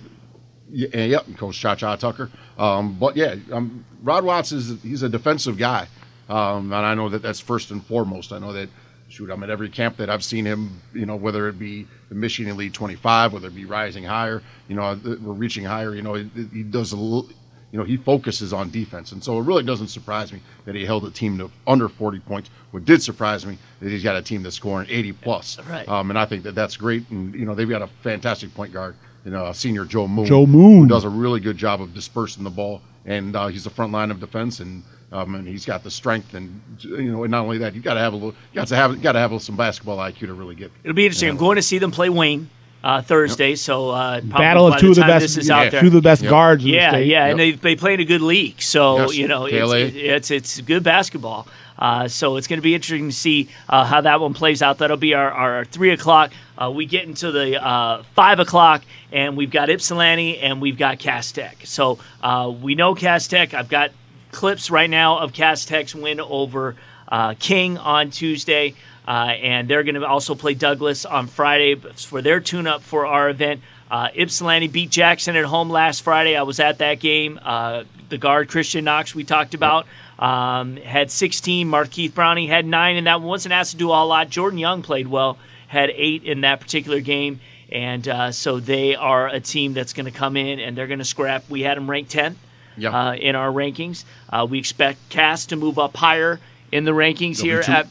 Yeah, 0.72 0.88
yeah, 0.94 1.04
yep, 1.06 1.26
Coach 1.38 1.60
Cha 1.60 1.74
Cha 1.74 1.96
Tucker. 1.96 2.30
Um, 2.60 2.94
but 3.00 3.16
yeah, 3.18 3.36
um, 3.52 3.84
Rod 4.04 4.24
Watts 4.24 4.52
is 4.52 4.80
he's 4.84 5.02
a 5.02 5.10
defensive 5.10 5.58
guy, 5.58 5.88
um, 6.30 6.72
and 6.72 6.86
I 6.86 6.94
know 6.94 7.10
that 7.10 7.24
that's 7.24 7.40
first 7.40 7.72
and 7.72 7.84
foremost. 7.84 8.32
I 8.32 8.38
know 8.40 8.54
that 8.54 8.70
shoot, 9.10 9.30
I'm 9.30 9.44
at 9.44 9.50
every 9.50 9.70
camp 9.70 9.98
that 9.98 10.10
I've 10.10 10.24
seen 10.24 10.46
him. 10.46 10.82
You 10.94 11.06
know, 11.06 11.16
whether 11.16 11.48
it 11.48 11.60
be 11.60 11.88
the 12.10 12.16
Michigan 12.16 12.52
Elite 12.52 12.74
25, 12.74 13.34
whether 13.34 13.48
it 13.48 13.56
be 13.56 13.66
rising 13.66 14.04
higher, 14.04 14.42
you 14.68 14.76
know, 14.76 15.00
we're 15.04 15.34
reaching 15.34 15.64
higher. 15.64 15.96
You 15.96 16.02
know, 16.02 16.16
he, 16.16 16.30
he 16.54 16.64
does 16.64 16.92
a 16.92 16.98
little. 16.98 17.30
You 17.72 17.80
know, 17.80 17.86
he 17.86 17.98
focuses 17.98 18.54
on 18.54 18.70
defense, 18.70 19.12
and 19.12 19.22
so 19.22 19.38
it 19.38 19.42
really 19.42 19.64
doesn't 19.64 19.90
surprise 19.90 20.32
me 20.32 20.40
that 20.64 20.76
he 20.76 20.86
held 20.86 21.04
a 21.04 21.12
team 21.12 21.38
to 21.40 21.52
under 21.68 21.90
40 21.90 22.20
points. 22.20 22.50
What 22.72 22.86
did 22.86 23.04
surprise 23.04 23.46
me 23.46 23.58
is 23.82 23.92
he's 23.92 24.04
got 24.04 24.16
a 24.16 24.22
team 24.22 24.44
that's 24.44 24.56
scoring 24.56 24.88
80 24.90 25.12
plus. 25.14 25.60
Right. 25.68 25.86
Um, 25.90 26.10
and 26.10 26.18
I 26.18 26.24
think 26.24 26.44
that 26.44 26.56
that's 26.56 26.78
great. 26.78 27.10
And 27.10 27.36
you 27.36 27.44
know, 27.44 27.54
they've 27.54 27.68
got 27.68 27.82
a 27.82 27.88
fantastic 28.02 28.54
point 28.54 28.72
guard, 28.72 28.96
you 29.26 29.32
know, 29.32 29.52
senior 29.52 29.84
Joe 29.84 30.08
Moon. 30.08 30.26
Joe 30.26 30.46
Moon. 30.46 30.84
who 30.84 30.88
does 30.88 31.04
a 31.04 31.10
really 31.10 31.42
good 31.42 31.58
job 31.58 31.82
of 31.82 31.94
dispersing 31.94 32.46
the 32.46 32.50
ball, 32.50 32.82
and 33.06 33.36
uh, 33.36 33.48
he's 33.48 33.64
the 33.64 33.70
front 33.70 33.92
line 33.92 34.12
of 34.12 34.20
defense, 34.20 34.60
and 34.60 34.84
um, 35.12 35.36
and 35.36 35.48
he's 35.48 35.66
got 35.66 35.84
the 35.84 35.92
strength, 35.92 36.34
and 36.34 36.62
you 36.82 37.12
know, 37.12 37.24
and 37.24 37.32
not 37.32 37.44
only 37.44 37.58
that, 37.60 37.74
you 37.76 37.82
got 37.82 37.94
to 37.94 38.00
have 38.00 38.14
a 38.14 38.16
little, 38.16 38.32
you 38.52 38.56
got 38.56 38.68
to 38.68 38.76
have, 38.76 39.02
got 39.02 39.14
to 39.14 39.20
have 39.20 39.42
some 39.42 39.56
basketball 39.56 39.98
IQ 39.98 40.20
to 40.28 40.34
really 40.34 40.56
get. 40.56 40.72
It'll 40.84 40.96
be 40.96 41.06
interesting. 41.06 41.30
I'm 41.30 41.38
going 41.38 41.56
to 41.58 41.62
see 41.62 41.78
them 41.78 41.92
play 41.92 42.10
Wayne 42.10 42.50
uh, 42.84 43.02
Thursday, 43.02 43.56
so 43.56 43.90
uh, 43.92 44.20
probably 44.22 44.30
Battle 44.30 44.70
by 44.70 44.76
of 44.76 44.82
two 44.82 44.88
the 44.88 44.92
of 44.92 44.96
the 44.96 45.02
time 45.04 45.10
best, 45.20 45.38
yeah, 45.44 45.58
out 45.58 45.72
there. 45.72 45.82
two 45.82 45.88
of 45.88 45.94
the 45.94 46.02
best 46.02 46.22
Yep. 46.24 46.30
guards. 46.30 46.64
In 46.66 46.70
Yeah, 46.72 46.92
the 46.92 46.98
state. 46.98 47.08
yeah, 47.08 47.26
and 47.28 47.40
they 47.40 47.52
they 47.52 47.76
play 47.76 47.94
in 47.94 48.00
a 48.00 48.06
good 48.06 48.22
league, 48.22 48.62
so 48.62 48.98
Yes, 49.02 49.16
you 49.16 49.28
know 49.28 49.48
KLA. 49.48 49.78
it's, 49.80 49.96
it's 49.96 50.32
it's 50.32 50.62
good 50.62 50.84
basketball. 50.84 51.48
Uh, 51.78 52.08
so 52.08 52.38
it's 52.38 52.48
going 52.48 52.58
to 52.58 52.64
be 52.64 52.74
interesting 52.74 53.10
to 53.10 53.16
see 53.16 53.50
uh, 53.68 53.84
how 53.84 54.02
that 54.02 54.20
one 54.22 54.34
plays 54.34 54.62
out. 54.62 54.78
That'll 54.78 54.98
be 54.98 55.14
our, 55.14 55.32
our 55.32 55.66
three 55.66 55.92
o'clock. 55.92 56.32
Uh, 56.58 56.72
we 56.74 56.86
get 56.86 57.06
into 57.06 57.32
the 57.32 57.62
uh, 57.62 58.04
five 58.14 58.40
o'clock, 58.40 58.84
and 59.12 59.36
we've 59.36 59.52
got 59.52 59.70
Ypsilanti 59.70 60.40
and 60.40 60.62
we've 60.62 60.78
got 60.78 61.00
Cass 61.00 61.32
Tech. 61.32 61.58
So 61.66 62.00
uh, 62.24 62.54
we 62.62 62.76
know 62.76 62.96
Cass 62.96 63.28
Tech. 63.28 63.54
I've 63.54 63.70
got 63.70 63.92
clips 64.32 64.72
right 64.72 64.90
now 64.90 65.20
of 65.20 65.34
Cass 65.34 65.66
Tech's 65.66 65.94
win 65.94 66.20
over 66.20 66.76
uh, 67.08 67.34
King 67.40 67.78
on 67.78 68.10
Tuesday. 68.10 68.74
And 69.08 69.68
they're 69.68 69.84
going 69.84 69.96
to 69.96 70.08
also 70.08 70.34
play 70.34 70.56
Douglas 70.56 71.06
on 71.06 71.28
Friday 71.28 71.76
for 71.76 72.24
their 72.24 72.40
tune-up 72.40 72.82
for 72.82 73.06
our 73.06 73.30
event. 73.30 73.62
Uh, 73.92 74.10
Ypsilanti 74.16 74.68
beat 74.68 74.90
Jackson 74.90 75.36
at 75.36 75.46
home 75.46 75.70
last 75.70 76.02
Friday. 76.02 76.36
I 76.36 76.42
was 76.42 76.60
at 76.60 76.80
that 76.80 77.00
game. 77.00 77.40
Uh, 77.40 77.84
the 78.10 78.18
guard 78.18 78.50
Christian 78.50 78.84
Knox 78.84 79.14
we 79.14 79.24
talked 79.24 79.54
about 79.54 79.86
um, 80.20 80.78
had 80.78 81.12
16. 81.12 81.68
Markeith 81.68 82.14
Browning 82.14 82.48
had 82.48 82.66
nine, 82.66 82.96
and 82.96 83.08
that 83.08 83.22
wasn't 83.22 83.54
asked 83.54 83.72
to 83.72 83.78
do 83.78 83.90
a 83.90 84.04
lot. 84.06 84.30
Jordan 84.30 84.60
Young 84.60 84.82
played 84.82 85.08
well, 85.08 85.38
had 85.68 85.90
eight 85.94 86.24
in 86.24 86.42
that 86.42 86.60
particular 86.62 87.00
game, 87.02 87.40
and 87.72 88.08
uh, 88.08 88.32
so 88.32 88.60
they 88.60 88.96
are 88.96 89.28
a 89.28 89.40
team 89.40 89.74
that's 89.74 89.94
going 89.94 90.06
to 90.06 90.12
come 90.12 90.38
in 90.38 90.60
and 90.60 90.78
they're 90.78 90.88
going 90.88 91.00
to 91.00 91.06
scrap. 91.06 91.50
We 91.50 91.62
had 91.62 91.78
them 91.78 91.90
ranked 91.90 92.12
10 92.12 92.36
Yeah. 92.78 92.90
uh, 92.92 93.16
in 93.16 93.36
our 93.36 93.50
rankings. 93.52 94.06
Uh, 94.32 94.46
we 94.50 94.60
expect 94.60 95.10
Cass 95.10 95.48
to 95.48 95.56
move 95.56 95.80
up 95.80 95.98
higher 95.98 96.40
in 96.72 96.86
the 96.86 96.92
rankings 96.92 97.38
There'll 97.42 97.62
here 97.62 97.64
be 97.64 97.72
at 97.72 97.88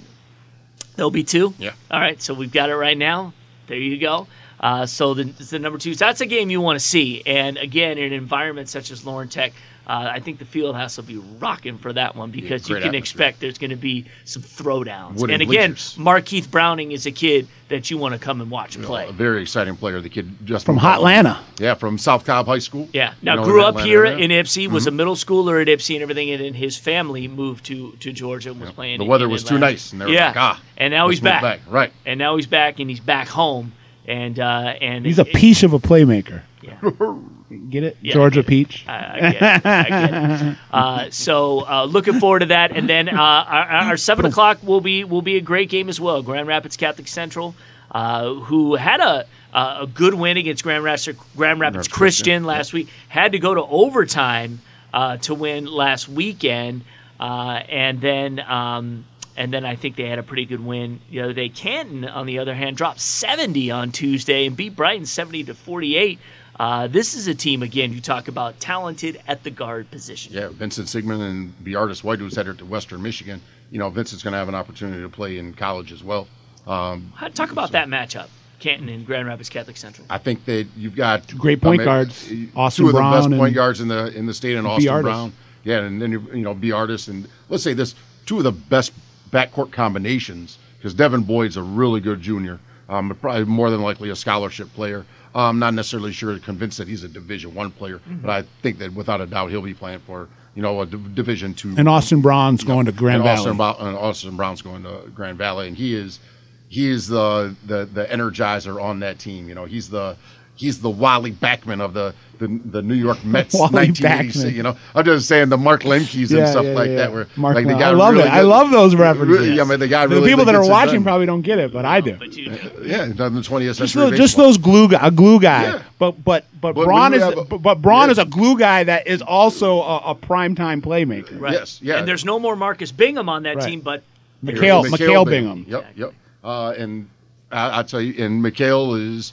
There'll 0.96 1.10
be 1.10 1.24
two. 1.24 1.54
Yeah. 1.58 1.72
All 1.90 1.98
right. 2.00 2.22
So 2.22 2.34
we've 2.34 2.52
got 2.52 2.70
it 2.70 2.76
right 2.76 2.96
now. 2.96 3.32
There 3.66 3.76
you 3.76 3.98
go. 3.98 4.28
Uh, 4.60 4.86
so 4.86 5.12
the, 5.14 5.24
the 5.24 5.58
number 5.58 5.78
two. 5.78 5.94
So 5.94 6.04
that's 6.04 6.20
a 6.20 6.26
game 6.26 6.50
you 6.50 6.60
want 6.60 6.78
to 6.78 6.84
see. 6.84 7.22
And 7.26 7.56
again, 7.58 7.98
in 7.98 8.04
an 8.04 8.12
environment 8.12 8.68
such 8.68 8.90
as 8.92 9.04
Lawrence 9.04 9.34
Tech, 9.34 9.52
uh, 9.86 10.10
I 10.12 10.20
think 10.20 10.38
the 10.38 10.44
field 10.44 10.74
house 10.76 10.96
will 10.96 11.04
be 11.04 11.18
rocking 11.38 11.78
for 11.78 11.92
that 11.92 12.16
one 12.16 12.30
because 12.30 12.68
you 12.68 12.76
can 12.76 12.84
atmosphere. 12.84 12.98
expect 12.98 13.40
there's 13.40 13.58
going 13.58 13.70
to 13.70 13.76
be 13.76 14.06
some 14.24 14.42
throwdowns. 14.42 15.16
Wooden 15.20 15.34
and 15.34 15.42
again, 15.42 15.70
bleachers. 15.72 15.96
Markeith 15.98 16.50
Browning 16.50 16.92
is 16.92 17.04
a 17.06 17.10
kid 17.12 17.48
that 17.68 17.90
you 17.90 17.98
want 17.98 18.12
to 18.14 18.18
come 18.20 18.40
and 18.40 18.50
watch 18.50 18.80
play. 18.80 19.08
A 19.08 19.12
very 19.12 19.42
exciting 19.42 19.76
player. 19.76 20.00
The 20.00 20.08
kid 20.08 20.30
just 20.46 20.64
From 20.66 20.76
moved 20.76 20.86
out. 20.86 21.00
Hotlanta. 21.00 21.38
Yeah, 21.58 21.74
from 21.74 21.98
South 21.98 22.24
Cobb 22.24 22.46
High 22.46 22.58
School. 22.60 22.88
Yeah. 22.92 23.14
Now 23.22 23.34
You 23.34 23.40
know, 23.40 23.44
grew 23.46 23.62
up 23.62 23.68
Atlanta 23.70 23.88
here 23.88 24.04
area. 24.06 24.18
in 24.18 24.30
Ypsi, 24.30 24.68
was 24.68 24.86
a 24.86 24.90
Mm-hmm. 24.90 24.96
middle 24.96 25.14
schooler 25.16 25.60
at 25.60 25.68
Ypsi 25.68 25.94
and 25.94 26.02
everything, 26.02 26.30
and 26.30 26.42
then 26.44 26.54
his 26.54 26.76
family 26.76 27.26
moved 27.28 27.64
to, 27.66 27.92
to 28.00 28.12
Georgia 28.12 28.50
and 28.52 28.60
was 28.60 28.70
playing. 28.70 28.98
The 28.98 29.04
weather 29.04 29.24
in 29.26 29.30
was 29.30 29.44
too 29.44 29.58
nice, 29.58 29.92
and 29.92 30.00
they 30.00 30.06
were 30.06 30.12
yeah. 30.12 30.28
like, 30.28 30.36
ah, 30.36 30.62
and 30.76 30.92
now 30.92 31.08
he's 31.08 31.20
back. 31.20 31.42
back. 31.42 31.60
Right. 31.68 31.92
And 32.06 32.18
now 32.18 32.36
he's 32.36 32.46
back, 32.46 32.78
and 32.80 32.88
he's 32.88 33.00
back 33.00 33.28
home, 33.28 33.72
and 34.06 34.38
uh, 34.38 34.74
and 34.80 35.04
He's 35.04 35.18
a 35.18 35.26
it- 35.26 35.34
peach 35.34 35.62
of 35.62 35.72
a 35.72 35.78
playmaker. 35.78 36.42
Yeah. 36.62 36.78
Get 37.58 37.84
it? 37.84 37.96
Yeah, 38.00 38.14
Georgia 38.14 38.42
get 38.42 38.46
it. 38.46 38.48
Peach. 38.48 38.84
I, 38.86 38.94
I 38.94 39.20
get 39.32 39.42
it. 39.42 39.66
I 39.66 39.82
get 39.88 40.42
it. 40.42 40.56
Uh, 40.74 41.08
so 41.10 41.66
uh, 41.68 41.84
looking 41.84 42.18
forward 42.18 42.40
to 42.40 42.46
that, 42.46 42.72
and 42.72 42.88
then 42.88 43.08
uh, 43.08 43.14
our, 43.20 43.66
our 43.66 43.96
seven 43.96 44.26
o'clock 44.26 44.58
will 44.62 44.80
be 44.80 45.04
will 45.04 45.22
be 45.22 45.36
a 45.36 45.40
great 45.40 45.68
game 45.68 45.88
as 45.88 46.00
well. 46.00 46.20
Grand 46.22 46.48
Rapids 46.48 46.76
Catholic 46.76 47.06
Central, 47.06 47.54
uh, 47.92 48.34
who 48.34 48.74
had 48.74 49.00
a 49.00 49.26
a 49.52 49.86
good 49.86 50.14
win 50.14 50.36
against 50.36 50.64
Grand 50.64 50.82
Rapids 50.82 51.08
Grand 51.36 51.60
Rapids 51.60 51.86
Christian, 51.86 52.44
last 52.44 52.72
week, 52.72 52.88
had 53.08 53.32
to 53.32 53.38
go 53.38 53.54
to 53.54 53.62
overtime 53.62 54.60
uh, 54.92 55.16
to 55.18 55.34
win 55.34 55.66
last 55.66 56.08
weekend, 56.08 56.84
uh, 57.20 57.60
and 57.68 58.00
then. 58.00 58.40
Um, 58.40 59.04
and 59.36 59.52
then 59.52 59.64
I 59.64 59.74
think 59.74 59.96
they 59.96 60.08
had 60.08 60.20
a 60.20 60.22
pretty 60.22 60.44
good 60.46 60.64
win 60.64 61.00
the 61.10 61.22
other 61.22 61.32
day. 61.32 61.48
Canton, 61.48 62.04
on 62.04 62.26
the 62.26 62.38
other 62.38 62.54
hand, 62.54 62.76
dropped 62.76 63.00
70 63.00 63.70
on 63.70 63.90
Tuesday 63.90 64.46
and 64.46 64.56
beat 64.56 64.76
Brighton 64.76 65.06
70 65.06 65.44
to 65.44 65.54
48. 65.54 66.20
Uh, 66.58 66.86
this 66.86 67.14
is 67.14 67.26
a 67.26 67.34
team 67.34 67.62
again. 67.62 67.92
You 67.92 68.00
talk 68.00 68.28
about 68.28 68.60
talented 68.60 69.20
at 69.26 69.42
the 69.42 69.50
guard 69.50 69.90
position. 69.90 70.32
Yeah, 70.32 70.48
Vincent 70.48 70.88
Sigmund 70.88 71.22
and 71.22 71.64
B. 71.64 71.74
Artis 71.74 72.04
White, 72.04 72.20
who's 72.20 72.36
headed 72.36 72.58
to 72.58 72.64
Western 72.64 73.02
Michigan. 73.02 73.40
You 73.70 73.78
know, 73.78 73.90
Vincent's 73.90 74.22
going 74.22 74.32
to 74.32 74.38
have 74.38 74.48
an 74.48 74.54
opportunity 74.54 75.02
to 75.02 75.08
play 75.08 75.38
in 75.38 75.54
college 75.54 75.90
as 75.90 76.04
well. 76.04 76.28
Um, 76.66 77.12
Talk 77.34 77.50
about 77.50 77.72
that 77.72 77.88
matchup, 77.88 78.28
Canton 78.60 78.88
and 78.88 79.04
Grand 79.04 79.26
Rapids 79.26 79.48
Catholic 79.48 79.76
Central. 79.76 80.06
I 80.08 80.18
think 80.18 80.44
that 80.44 80.66
you've 80.76 80.96
got 80.96 81.36
Great 81.36 81.60
point 81.60 81.80
um, 81.80 81.84
guards. 81.84 82.32
Austin 82.54 82.84
two 82.84 82.88
of 82.88 82.94
the 82.94 82.98
Brown 83.00 83.12
best 83.12 83.26
and 83.26 83.36
point 83.36 83.54
guards 83.54 83.80
in 83.80 83.88
the 83.88 84.16
in 84.16 84.26
the 84.26 84.34
state, 84.34 84.56
and 84.56 84.64
B. 84.64 84.88
Austin 84.88 85.02
Brown. 85.02 85.32
Yeah, 85.64 85.80
and 85.80 86.00
then 86.00 86.12
you 86.12 86.20
you 86.32 86.42
know 86.42 86.54
B 86.54 86.72
artists 86.72 87.08
and 87.08 87.28
let's 87.48 87.62
say 87.64 87.74
this 87.74 87.94
two 88.26 88.38
of 88.38 88.44
the 88.44 88.52
best 88.52 88.92
backcourt 89.30 89.72
combinations 89.72 90.58
because 90.78 90.94
Devin 90.94 91.22
Boyd's 91.22 91.56
a 91.56 91.62
really 91.62 92.00
good 92.00 92.20
junior, 92.20 92.60
um, 92.88 93.14
probably 93.20 93.44
more 93.44 93.70
than 93.70 93.82
likely 93.82 94.10
a 94.10 94.16
scholarship 94.16 94.72
player. 94.74 95.04
I'm 95.34 95.58
not 95.58 95.74
necessarily 95.74 96.12
sure 96.12 96.38
convinced 96.38 96.78
that 96.78 96.88
he's 96.88 97.02
a 97.02 97.08
Division 97.08 97.54
One 97.54 97.70
player, 97.70 97.98
mm-hmm. 97.98 98.20
but 98.22 98.30
I 98.30 98.42
think 98.62 98.78
that 98.78 98.92
without 98.94 99.20
a 99.20 99.26
doubt 99.26 99.50
he'll 99.50 99.62
be 99.62 99.74
playing 99.74 100.00
for 100.00 100.28
you 100.54 100.62
know 100.62 100.80
a 100.80 100.86
Division 100.86 101.54
Two. 101.54 101.74
And 101.76 101.88
Austin 101.88 102.20
Brown's 102.20 102.62
going 102.64 102.86
to 102.86 102.92
Grand 102.92 103.16
and 103.16 103.24
Valley. 103.24 103.50
Austin, 103.50 103.86
and 103.86 103.96
Austin 103.96 104.36
Brown's 104.36 104.62
going 104.62 104.84
to 104.84 105.10
Grand 105.14 105.38
Valley, 105.38 105.68
and 105.68 105.76
he 105.76 105.94
is 105.94 106.20
he 106.68 106.88
is 106.88 107.08
the 107.08 107.54
the 107.66 107.84
the 107.86 108.04
energizer 108.06 108.82
on 108.82 109.00
that 109.00 109.18
team. 109.18 109.48
You 109.48 109.54
know, 109.54 109.64
he's 109.64 109.90
the 109.90 110.16
he's 110.56 110.80
the 110.80 110.90
Wally 110.90 111.32
Backman 111.32 111.80
of 111.80 111.94
the 111.94 112.14
the, 112.38 112.48
the 112.48 112.82
New 112.82 112.94
York 112.94 113.24
Mets, 113.24 113.54
Wally 113.54 113.72
1986. 113.72 114.56
You 114.56 114.64
know, 114.64 114.76
I'm 114.94 115.04
just 115.04 115.28
saying 115.28 115.50
the 115.50 115.56
Mark 115.56 115.82
Lemke's 115.82 116.32
and 116.32 116.40
Yeah, 116.40 116.50
stuff 116.50 116.64
yeah, 116.64 116.72
like 116.72 116.90
yeah. 116.90 116.96
that. 116.96 117.12
Where 117.12 117.26
Mark 117.36 117.54
like 117.54 117.64
the 117.66 117.70
Lem- 117.72 117.80
guy 117.80 117.88
I 117.88 117.92
love 117.92 118.12
really 118.14 118.24
it. 118.26 118.32
I 118.32 118.40
love 118.40 118.70
those 118.72 118.94
references. 118.96 119.38
Really, 119.38 119.54
yeah, 119.54 119.62
I 119.62 119.66
mean 119.66 119.78
the 119.78 119.86
guy. 119.88 120.06
the 120.06 120.16
really 120.16 120.30
people 120.30 120.44
that 120.46 120.54
are 120.56 120.68
watching 120.68 120.94
done. 120.96 121.04
probably 121.04 121.26
don't 121.26 121.42
get 121.42 121.58
it, 121.60 121.72
but 121.72 121.84
I 121.84 122.00
do. 122.00 122.14
But 122.16 122.36
you, 122.36 122.50
yeah, 122.82 123.06
done 123.12 123.34
the 123.34 123.40
20th 123.40 123.76
Just, 123.76 123.78
century. 123.92 124.10
those, 124.10 124.18
just 124.18 124.36
those 124.36 124.58
glue 124.58 124.88
guy, 124.88 125.06
a 125.06 125.10
glue 125.12 125.38
guy. 125.40 125.62
Yeah. 125.62 125.82
But 125.98 126.24
but 126.24 126.44
but 126.60 126.74
But 126.74 126.84
Braun 126.86 127.12
when 127.12 127.14
is 127.14 127.18
you 127.20 127.24
have 127.30 127.38
a- 127.38 127.44
but, 127.44 127.58
but 127.58 127.80
Braun 127.82 128.06
yeah. 128.08 128.12
is 128.12 128.18
a 128.18 128.24
glue 128.24 128.58
guy 128.58 128.82
that 128.84 129.06
is 129.06 129.22
also 129.22 129.80
a, 129.82 129.96
a 129.98 130.14
primetime 130.16 130.82
playmaker. 130.82 131.40
right. 131.40 131.52
Yes, 131.52 131.78
yeah. 131.82 131.98
And 131.98 132.08
there's 132.08 132.24
no 132.24 132.40
more 132.40 132.56
Marcus 132.56 132.90
Bingham 132.90 133.28
on 133.28 133.44
that 133.44 133.56
Right. 133.58 133.64
team, 133.68 133.80
but 133.80 134.02
Mikhail, 134.42 134.82
There's 134.82 134.92
Mikhail 134.98 135.24
Bingham. 135.24 135.64
Yep, 135.68 135.86
yep. 135.96 136.14
Uh, 136.42 136.74
and 136.76 137.08
I, 137.52 137.78
I 137.78 137.82
tell 137.84 138.00
you, 138.00 138.22
and 138.24 138.42
Mikhail 138.42 138.94
is 138.96 139.32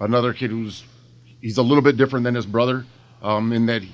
another 0.00 0.32
kid 0.32 0.50
who's 0.50 0.84
he's 1.40 1.58
a 1.58 1.62
little 1.62 1.82
bit 1.82 1.96
different 1.96 2.24
than 2.24 2.34
his 2.34 2.46
brother, 2.46 2.84
um, 3.22 3.52
in 3.52 3.66
that 3.66 3.82
he, 3.82 3.92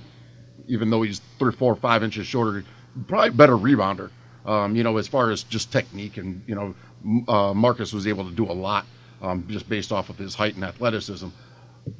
even 0.66 0.90
though 0.90 1.02
he's 1.02 1.20
three, 1.38 1.52
four, 1.52 1.74
five 1.76 2.02
inches 2.02 2.26
shorter, 2.26 2.64
probably 3.06 3.30
better 3.30 3.56
rebounder. 3.56 4.10
Um, 4.46 4.76
you 4.76 4.82
know, 4.82 4.98
as 4.98 5.08
far 5.08 5.30
as 5.30 5.42
just 5.42 5.72
technique, 5.72 6.18
and 6.18 6.42
you 6.46 6.54
know, 6.54 6.74
uh, 7.32 7.54
Marcus 7.54 7.92
was 7.92 8.06
able 8.06 8.24
to 8.24 8.34
do 8.34 8.44
a 8.44 8.52
lot 8.52 8.84
um, 9.22 9.46
just 9.48 9.68
based 9.68 9.90
off 9.90 10.10
of 10.10 10.18
his 10.18 10.34
height 10.34 10.54
and 10.54 10.64
athleticism. 10.64 11.28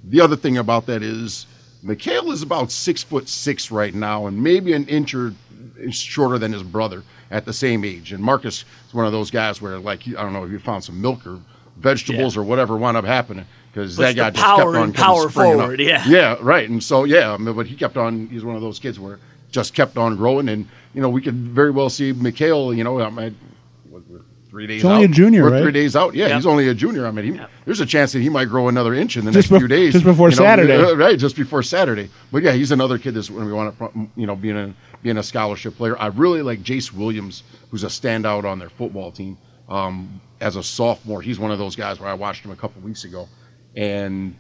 The 0.05 0.21
other 0.21 0.37
thing 0.37 0.59
about 0.59 0.87
that 0.87 1.03
is 1.03 1.47
Mikhail 1.83 2.31
is 2.31 2.43
about 2.43 2.71
six 2.71 3.03
foot 3.03 3.29
six 3.29 3.71
right 3.71 3.95
now, 3.95 4.27
and 4.27 4.43
maybe 4.43 4.73
an 4.73 4.87
inch 4.89 5.15
or 5.15 5.35
shorter 5.91 6.39
than 6.39 6.53
his 6.53 6.63
brother 6.63 7.03
at 7.31 7.45
the 7.45 7.53
same 7.53 7.85
age. 7.85 8.13
And 8.13 8.23
Marcus 8.23 8.65
is 8.87 8.95
one 8.95 9.07
of 9.07 9.13
those 9.13 9.31
guys 9.31 9.61
where, 9.61 9.79
like, 9.79 10.07
I 10.07 10.23
don't 10.23 10.33
know 10.33 10.45
if 10.45 10.51
you 10.51 10.59
found 10.59 10.85
some 10.85 11.01
milk 11.01 11.27
or 11.27 11.41
vegetables 11.77 12.35
Yeah. 12.37 12.43
or 12.43 12.45
whatever 12.45 12.77
wound 12.77 12.97
up 12.97 13.05
happening 13.05 13.47
because 13.73 13.97
that 13.97 14.17
guy 14.17 14.31
just 14.31 14.45
kept 14.45 14.61
on 14.61 14.77
and 14.77 14.95
kinda 14.95 15.03
power 15.07 15.31
springing 15.31 15.61
up. 15.61 15.79
yeah. 15.79 16.05
yeah, 16.09 16.37
right. 16.41 16.69
And 16.69 16.83
so 16.83 17.05
yeah, 17.05 17.33
I 17.33 17.37
mean, 17.37 17.55
but 17.55 17.67
he 17.67 17.75
kept 17.77 17.97
on. 17.97 18.29
He's 18.29 18.45
one 18.45 18.57
of 18.57 18.63
those 18.63 18.79
kids 18.79 18.99
where 19.01 19.19
just 19.51 19.75
kept 19.75 19.97
on 19.97 20.17
growing, 20.17 20.49
and 20.49 20.67
you 20.95 21.01
know 21.01 21.09
we 21.09 21.21
could 21.23 21.35
very 21.35 21.71
well 21.71 21.91
see 21.91 22.13
Mikhail. 22.13 22.73
You 22.75 22.85
know, 22.85 23.01
I 23.01 23.11
mean, 23.11 23.37
what, 23.89 24.03
three 24.51 24.67
days. 24.67 24.83
He's 24.83 24.85
only 24.91 25.05
out. 25.05 25.11
a 25.11 25.13
junior, 25.13 25.51
right? 25.51 25.63
Three 25.63 25.73
days 25.73 25.95
out. 25.97 26.15
Yeah, 26.15 26.27
Yep. 26.29 26.37
he's 26.37 26.47
only 26.47 26.69
a 26.69 26.75
junior. 26.75 27.07
I 27.07 27.11
mean, 27.11 27.35
he, 27.35 27.41
there's 27.65 27.81
a 27.81 27.87
chance 27.87 28.13
that 28.13 28.21
he 28.21 28.29
might 28.29 28.47
grow 28.47 28.69
another 28.69 28.95
inch 28.95 29.17
in 29.17 29.25
the 29.25 29.33
Just 29.33 29.51
next 29.51 29.57
bef- 29.57 29.67
few 29.67 29.69
days. 29.69 29.93
just 29.93 30.05
before 30.05 30.31
you 30.31 30.37
know, 30.37 30.43
Saturday. 30.43 30.77
uh, 30.77 30.95
right? 30.97 31.19
Just 31.19 31.37
before 31.37 31.63
Saturday. 31.63 32.09
But 32.33 32.43
yeah, 32.43 32.53
he's 32.53 32.71
another 32.73 32.99
kid 32.99 33.15
that's 33.15 33.31
when 33.31 33.45
we 33.47 33.53
want 33.53 33.77
to, 33.79 34.09
you 34.17 34.27
know, 34.27 34.37
being 34.37 34.57
a 34.57 34.75
being 35.03 35.19
a 35.19 35.23
scholarship 35.23 35.77
player. 35.77 35.99
I 36.01 36.07
really 36.07 36.43
like 36.43 36.63
Jace 36.63 36.93
Williams, 36.93 37.43
who's 37.71 37.85
a 37.85 37.89
standout 37.89 38.45
on 38.45 38.59
their 38.61 38.71
football 38.71 39.11
team. 39.13 39.37
Um, 39.69 40.21
as 40.45 40.57
a 40.57 40.63
sophomore, 40.63 41.23
he's 41.23 41.39
one 41.39 41.51
of 41.51 41.59
those 41.59 41.75
guys 41.75 41.99
where 41.99 42.09
I 42.09 42.15
watched 42.15 42.45
him 42.45 42.51
a 42.51 42.57
couple 42.57 42.83
weeks 42.83 43.05
ago, 43.05 43.29
and 43.75 44.37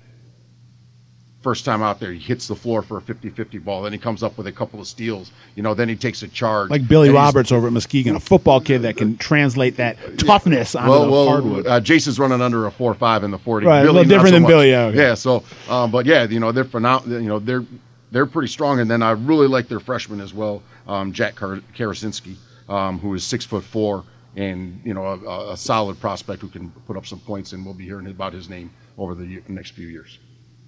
first 1.40 1.64
time 1.64 1.82
out 1.82 1.98
there, 1.98 2.12
he 2.12 2.18
hits 2.18 2.46
the 2.46 2.54
floor 2.54 2.82
for 2.82 2.98
a 2.98 3.00
50-50 3.00 3.64
ball. 3.64 3.82
Then 3.82 3.92
he 3.92 3.98
comes 3.98 4.22
up 4.22 4.36
with 4.36 4.46
a 4.46 4.52
couple 4.52 4.80
of 4.80 4.86
steals. 4.86 5.32
You 5.54 5.62
know, 5.62 5.72
then 5.72 5.88
he 5.88 5.96
takes 5.96 6.22
a 6.22 6.28
charge. 6.28 6.68
Like 6.68 6.86
Billy 6.86 7.08
Roberts 7.08 7.52
over 7.52 7.68
at 7.68 7.72
Muskegon, 7.72 8.16
a 8.16 8.20
football 8.20 8.60
kid 8.60 8.82
that 8.82 8.98
can 8.98 9.16
translate 9.16 9.78
that 9.78 9.96
toughness 10.18 10.74
onto 10.74 10.90
well, 10.90 11.04
the 11.06 11.10
well, 11.10 11.26
hardwood. 11.26 11.66
uh, 11.66 11.80
Jason's 11.80 12.18
running 12.18 12.42
under 12.42 12.66
a 12.66 12.70
four-five 12.70 13.24
in 13.24 13.30
the 13.30 13.38
forty. 13.38 13.66
Right, 13.66 13.80
a 13.80 13.84
little 13.84 14.04
different 14.04 14.28
so 14.28 14.32
than 14.32 14.42
much. 14.42 14.50
Billy, 14.50 14.70
yeah, 14.70 14.84
okay. 14.84 14.98
Yeah, 14.98 15.14
so, 15.14 15.42
um, 15.70 15.90
but 15.90 16.04
yeah, 16.04 16.24
you 16.24 16.38
know 16.38 16.52
they're 16.52 16.64
phenom- 16.64 17.06
You 17.06 17.28
know 17.28 17.38
they're 17.38 17.64
they're 18.10 18.26
pretty 18.26 18.48
strong, 18.48 18.80
and 18.80 18.90
then 18.90 19.02
I 19.02 19.12
really 19.12 19.46
like 19.46 19.68
their 19.68 19.80
freshman 19.80 20.20
as 20.20 20.34
well, 20.34 20.62
um, 20.86 21.12
Jack 21.12 21.34
Kar- 21.34 21.62
Karasinski, 21.74 22.36
um, 22.68 22.98
who 22.98 23.14
is 23.14 23.24
six 23.24 23.46
foot 23.46 23.64
four 23.64 24.04
and 24.36 24.80
you 24.84 24.94
know 24.94 25.04
a, 25.04 25.52
a 25.52 25.56
solid 25.56 26.00
prospect 26.00 26.42
who 26.42 26.48
can 26.48 26.70
put 26.86 26.96
up 26.96 27.06
some 27.06 27.20
points, 27.20 27.52
and 27.52 27.64
we'll 27.64 27.74
be 27.74 27.84
hearing 27.84 28.06
about 28.06 28.32
his 28.32 28.48
name 28.48 28.70
over 28.98 29.14
the 29.14 29.26
year, 29.26 29.42
next 29.48 29.70
few 29.70 29.88
years. 29.88 30.18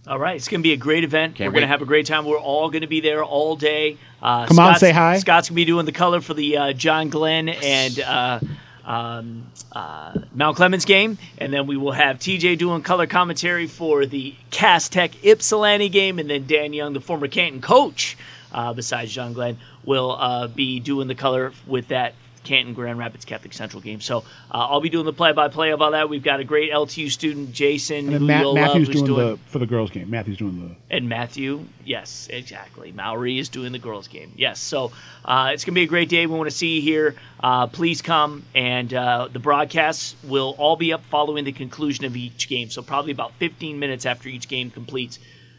All 0.06 0.20
right, 0.20 0.36
it's 0.36 0.46
going 0.46 0.60
to 0.60 0.62
be 0.62 0.72
a 0.72 0.76
great 0.76 1.02
event. 1.02 1.34
Can't 1.34 1.48
We're 1.48 1.54
going 1.54 1.62
to 1.62 1.68
have 1.68 1.82
a 1.82 1.86
great 1.86 2.06
time. 2.06 2.26
We're 2.26 2.38
all 2.38 2.70
going 2.70 2.82
to 2.82 2.86
be 2.86 3.00
there 3.00 3.24
all 3.24 3.56
day. 3.56 3.96
Uh, 4.22 4.46
Come 4.46 4.60
on, 4.60 4.66
Scott's- 4.74 4.80
say 4.80 4.92
hi. 4.92 5.18
Scott's 5.18 5.48
going 5.48 5.54
to 5.54 5.60
be 5.60 5.64
doing 5.64 5.84
the 5.84 5.90
color 5.90 6.20
for 6.20 6.32
the 6.32 6.56
uh, 6.56 6.72
John 6.74 7.10
Glenn 7.10 7.48
and 7.48 7.98
uh, 7.98 8.38
um, 8.84 9.50
uh, 9.72 10.16
Mount 10.32 10.56
Clemens 10.56 10.84
game, 10.84 11.18
and 11.38 11.52
then 11.52 11.66
we 11.66 11.76
will 11.76 11.90
have 11.90 12.18
TJ 12.18 12.56
doing 12.56 12.82
color 12.82 13.08
commentary 13.08 13.66
for 13.66 14.06
the 14.06 14.36
Cass 14.52 14.88
Tech 14.88 15.24
Ypsilanti 15.24 15.88
game, 15.88 16.20
and 16.20 16.30
then 16.30 16.46
Dan 16.46 16.72
Young, 16.72 16.92
the 16.92 17.00
former 17.00 17.26
Canton 17.26 17.60
coach, 17.60 18.16
uh, 18.52 18.72
besides 18.72 19.12
John 19.12 19.32
Glenn, 19.32 19.58
will 19.84 20.12
uh, 20.12 20.46
be 20.46 20.78
doing 20.78 21.08
the 21.08 21.16
color 21.16 21.52
with 21.66 21.88
that 21.88 22.14
Canton 22.46 22.74
Grand 22.74 22.98
Rapids 22.98 23.24
Catholic 23.24 23.52
Central 23.52 23.82
game. 23.82 24.00
So 24.00 24.18
uh, 24.18 24.22
I'll 24.52 24.80
be 24.80 24.88
doing 24.88 25.04
the 25.04 25.12
play-by-play 25.12 25.72
about 25.72 25.90
that. 25.92 26.08
We've 26.08 26.22
got 26.22 26.40
a 26.40 26.44
great 26.44 26.72
LTU 26.72 27.10
student, 27.10 27.52
Jason, 27.52 28.06
and 28.06 28.16
who 28.16 28.26
Matt, 28.26 28.40
you'll 28.40 28.54
Matthew's 28.54 28.88
love, 28.88 28.96
who's 28.96 29.02
doing, 29.02 29.30
the 29.30 29.38
for 29.46 29.58
the 29.58 29.66
girls 29.66 29.90
game. 29.90 30.08
Matthew's 30.08 30.38
doing 30.38 30.68
the 30.68 30.94
and 30.94 31.08
Matthew, 31.08 31.64
yes, 31.84 32.28
exactly. 32.30 32.92
Maori 32.92 33.38
is 33.38 33.48
doing 33.48 33.72
the 33.72 33.78
girls' 33.78 34.08
game. 34.08 34.32
Yes, 34.36 34.60
so 34.60 34.92
uh, 35.24 35.50
it's 35.52 35.64
going 35.64 35.74
to 35.74 35.78
be 35.80 35.82
a 35.82 35.88
great 35.88 36.08
day. 36.08 36.26
We 36.26 36.36
want 36.36 36.48
to 36.48 36.56
see 36.56 36.76
you 36.76 36.82
here. 36.82 37.16
Uh, 37.40 37.66
please 37.66 38.00
come, 38.00 38.44
and 38.54 38.94
uh, 38.94 39.28
the 39.32 39.40
broadcasts 39.40 40.14
will 40.22 40.54
all 40.58 40.76
be 40.76 40.92
up 40.92 41.04
following 41.04 41.44
the 41.44 41.52
conclusion 41.52 42.04
of 42.04 42.16
each 42.16 42.48
game. 42.48 42.70
So 42.70 42.80
probably 42.80 43.12
about 43.12 43.32
15 43.34 43.78
minutes 43.78 44.06
after 44.06 44.28
each 44.28 44.48
game 44.48 44.70
completes, 44.70 45.18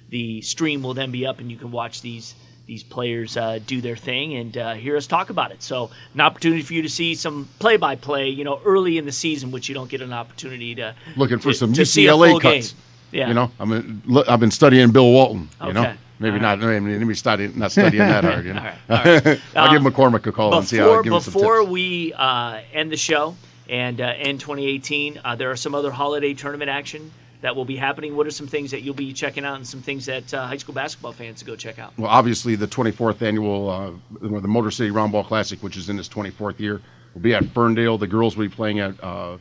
the 0.09 0.41
stream 0.41 0.81
will 0.81 0.93
then 0.93 1.11
be 1.11 1.27
up, 1.27 1.39
and 1.39 1.51
you 1.51 1.57
can 1.57 1.72
watch 1.72 2.01
these 2.01 2.34
these 2.68 2.84
players 2.84 3.38
uh, 3.38 3.60
do 3.65 3.80
their 3.80 3.95
thing 3.95 4.35
and 4.35 4.57
uh, 4.57 4.73
hear 4.73 4.98
us 4.98 5.07
talk 5.07 5.30
about 5.30 5.52
it. 5.52 5.64
So 5.64 5.89
an 6.14 6.19
opportunity 6.22 6.61
for 6.61 6.73
you 6.73 6.81
to 6.81 6.89
see 6.89 7.15
some 7.15 7.48
play-by-play, 7.60 8.27
you 8.27 8.44
know, 8.44 8.60
early 8.65 8.98
in 8.98 9.06
the 9.06 9.11
season, 9.14 9.52
which 9.52 9.69
you 9.69 9.73
don't 9.76 9.89
get 9.89 10.02
an 10.02 10.11
opportunity 10.11 10.76
to 10.76 10.94
Looking 11.15 11.39
for 11.39 11.52
to- 11.53 11.57
some 11.57 11.72
to 11.73 11.81
UCLA 11.84 12.39
cuts. 12.41 12.73
game. 12.73 12.81
Yeah, 13.10 13.30
You 13.30 13.35
know, 13.35 13.52
I 13.57 13.64
mean, 13.64 14.02
look, 14.06 14.27
I've 14.30 14.41
been 14.41 14.52
studying 14.52 14.91
Bill 14.91 15.10
Walton. 15.10 15.48
You 15.65 15.72
know, 15.72 15.94
maybe 16.19 16.35
All 16.35 16.41
not. 16.41 16.61
I 16.61 16.77
mean, 16.81 16.99
maybe 16.99 17.14
studying, 17.15 17.57
not 17.57 17.72
studying 17.72 17.99
that 17.99 18.26
hard. 18.26 18.44
You 18.45 18.53
know, 18.56 18.60
All 18.60 18.65
right, 18.98 19.15
all 19.15 19.22
right. 19.31 19.41
I'll 19.56 19.72
give 19.72 19.85
Um, 19.85 19.94
McCormick 19.94 20.26
a 20.27 20.34
call 20.34 20.53
and 20.57 20.68
see 20.68 20.76
how. 20.76 20.84
before 20.88 21.03
Give 21.03 21.14
him 21.14 21.19
some 21.22 21.34
before 21.34 21.60
tips. 21.61 21.72
we 21.72 22.14
uh, 22.14 22.60
end 22.73 22.91
the 22.91 22.98
show 22.98 23.38
and 23.69 24.02
uh, 24.02 24.11
end 24.18 24.41
2018, 24.41 25.22
uh, 25.23 25.35
there 25.38 25.49
are 25.52 25.56
some 25.56 25.73
other 25.73 25.89
holiday 25.91 26.34
tournament 26.34 26.69
action 26.69 27.11
that 27.41 27.55
will 27.55 27.65
be 27.65 27.76
happening. 27.76 28.15
What 28.15 28.26
are 28.27 28.31
some 28.31 28.47
things 28.47 28.72
that 28.72 28.81
you'll 28.81 28.95
be 28.95 29.14
checking 29.14 29.45
out, 29.45 29.55
and 29.55 29.68
some 29.68 29.81
things 29.81 30.05
that 30.07 30.34
uh, 30.34 30.47
high 30.47 30.57
school 30.57 30.73
basketball 30.73 31.11
fans 31.11 31.39
to 31.39 31.45
go 31.45 31.55
check 31.55 31.80
out? 31.80 31.93
Well, 31.97 32.09
obviously, 32.09 32.55
the 32.55 32.68
24th 32.68 33.22
annual 33.22 33.69
uh, 33.69 33.91
the 34.22 34.47
Motor 34.47 34.72
City 34.72 34.91
Round 34.91 35.11
Ball 35.11 35.23
Classic, 35.23 35.61
which 35.61 35.77
is 35.77 35.89
in 35.89 35.99
its 35.99 36.09
24th 36.09 36.59
year, 36.59 36.81
will 37.14 37.22
be 37.22 37.35
at 37.35 37.45
Ferndale. 37.45 37.97
The 37.97 38.07
girls 38.07 38.35
will 38.35 38.47
be 38.47 38.53
playing 38.53 38.80
at 38.80 39.01
uh, 39.03 39.38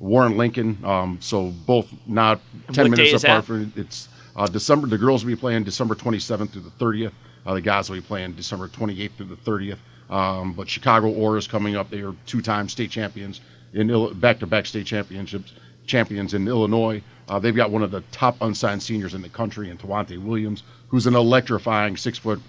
Warren 0.00 0.36
Lincoln. 0.36 0.78
Um, 0.84 1.18
so 1.20 1.50
both 1.66 1.92
not 2.06 2.40
10 2.72 2.90
what 2.90 2.96
day 2.96 3.04
minutes 3.04 3.24
apart. 3.24 3.44
From, 3.44 3.72
it's 3.76 4.08
uh, 4.34 4.46
December. 4.46 4.88
The 4.88 4.98
girls 4.98 5.24
will 5.24 5.32
be 5.32 5.40
playing 5.40 5.64
December 5.64 5.94
27th 5.94 6.50
through 6.50 6.62
the 6.62 6.70
30th. 6.70 7.12
Uh, 7.46 7.54
the 7.54 7.60
guys 7.60 7.88
will 7.88 7.96
be 7.96 8.02
playing 8.02 8.32
December 8.32 8.68
28th 8.68 9.12
through 9.12 9.26
the 9.26 9.36
30th. 9.36 9.78
Um, 10.10 10.54
but 10.54 10.68
Chicago 10.68 11.08
Orr 11.10 11.36
is 11.36 11.46
coming 11.46 11.76
up. 11.76 11.90
They 11.90 12.00
are 12.00 12.14
two-time 12.26 12.68
state 12.68 12.90
champions 12.90 13.40
in 13.74 13.90
Ill- 13.90 14.14
back-to-back 14.14 14.66
state 14.66 14.86
championships 14.86 15.52
champions 15.88 16.34
in 16.34 16.46
Illinois. 16.46 17.02
Uh, 17.28 17.38
they've 17.38 17.56
got 17.56 17.70
one 17.70 17.82
of 17.82 17.90
the 17.90 18.02
top 18.12 18.36
unsigned 18.40 18.82
seniors 18.82 19.14
in 19.14 19.22
the 19.22 19.28
country, 19.28 19.70
in 19.70 19.76
Tawante 19.76 20.22
Williams, 20.22 20.62
who's 20.88 21.06
an 21.06 21.16
electrifying 21.16 21.96
six 21.96 22.18
foot 22.18 22.40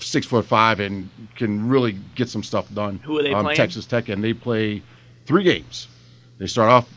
six 0.00 0.26
foot 0.26 0.44
five 0.44 0.80
and 0.80 1.08
can 1.34 1.66
really 1.66 1.98
get 2.14 2.28
some 2.28 2.42
stuff 2.42 2.72
done. 2.74 2.98
Who 3.04 3.18
are 3.18 3.22
they 3.22 3.32
um, 3.32 3.44
playing? 3.44 3.56
Texas 3.56 3.86
Tech, 3.86 4.10
and 4.10 4.22
they 4.22 4.34
play 4.34 4.82
three 5.24 5.44
games. 5.44 5.88
They 6.38 6.46
start 6.46 6.70
off 6.70 6.88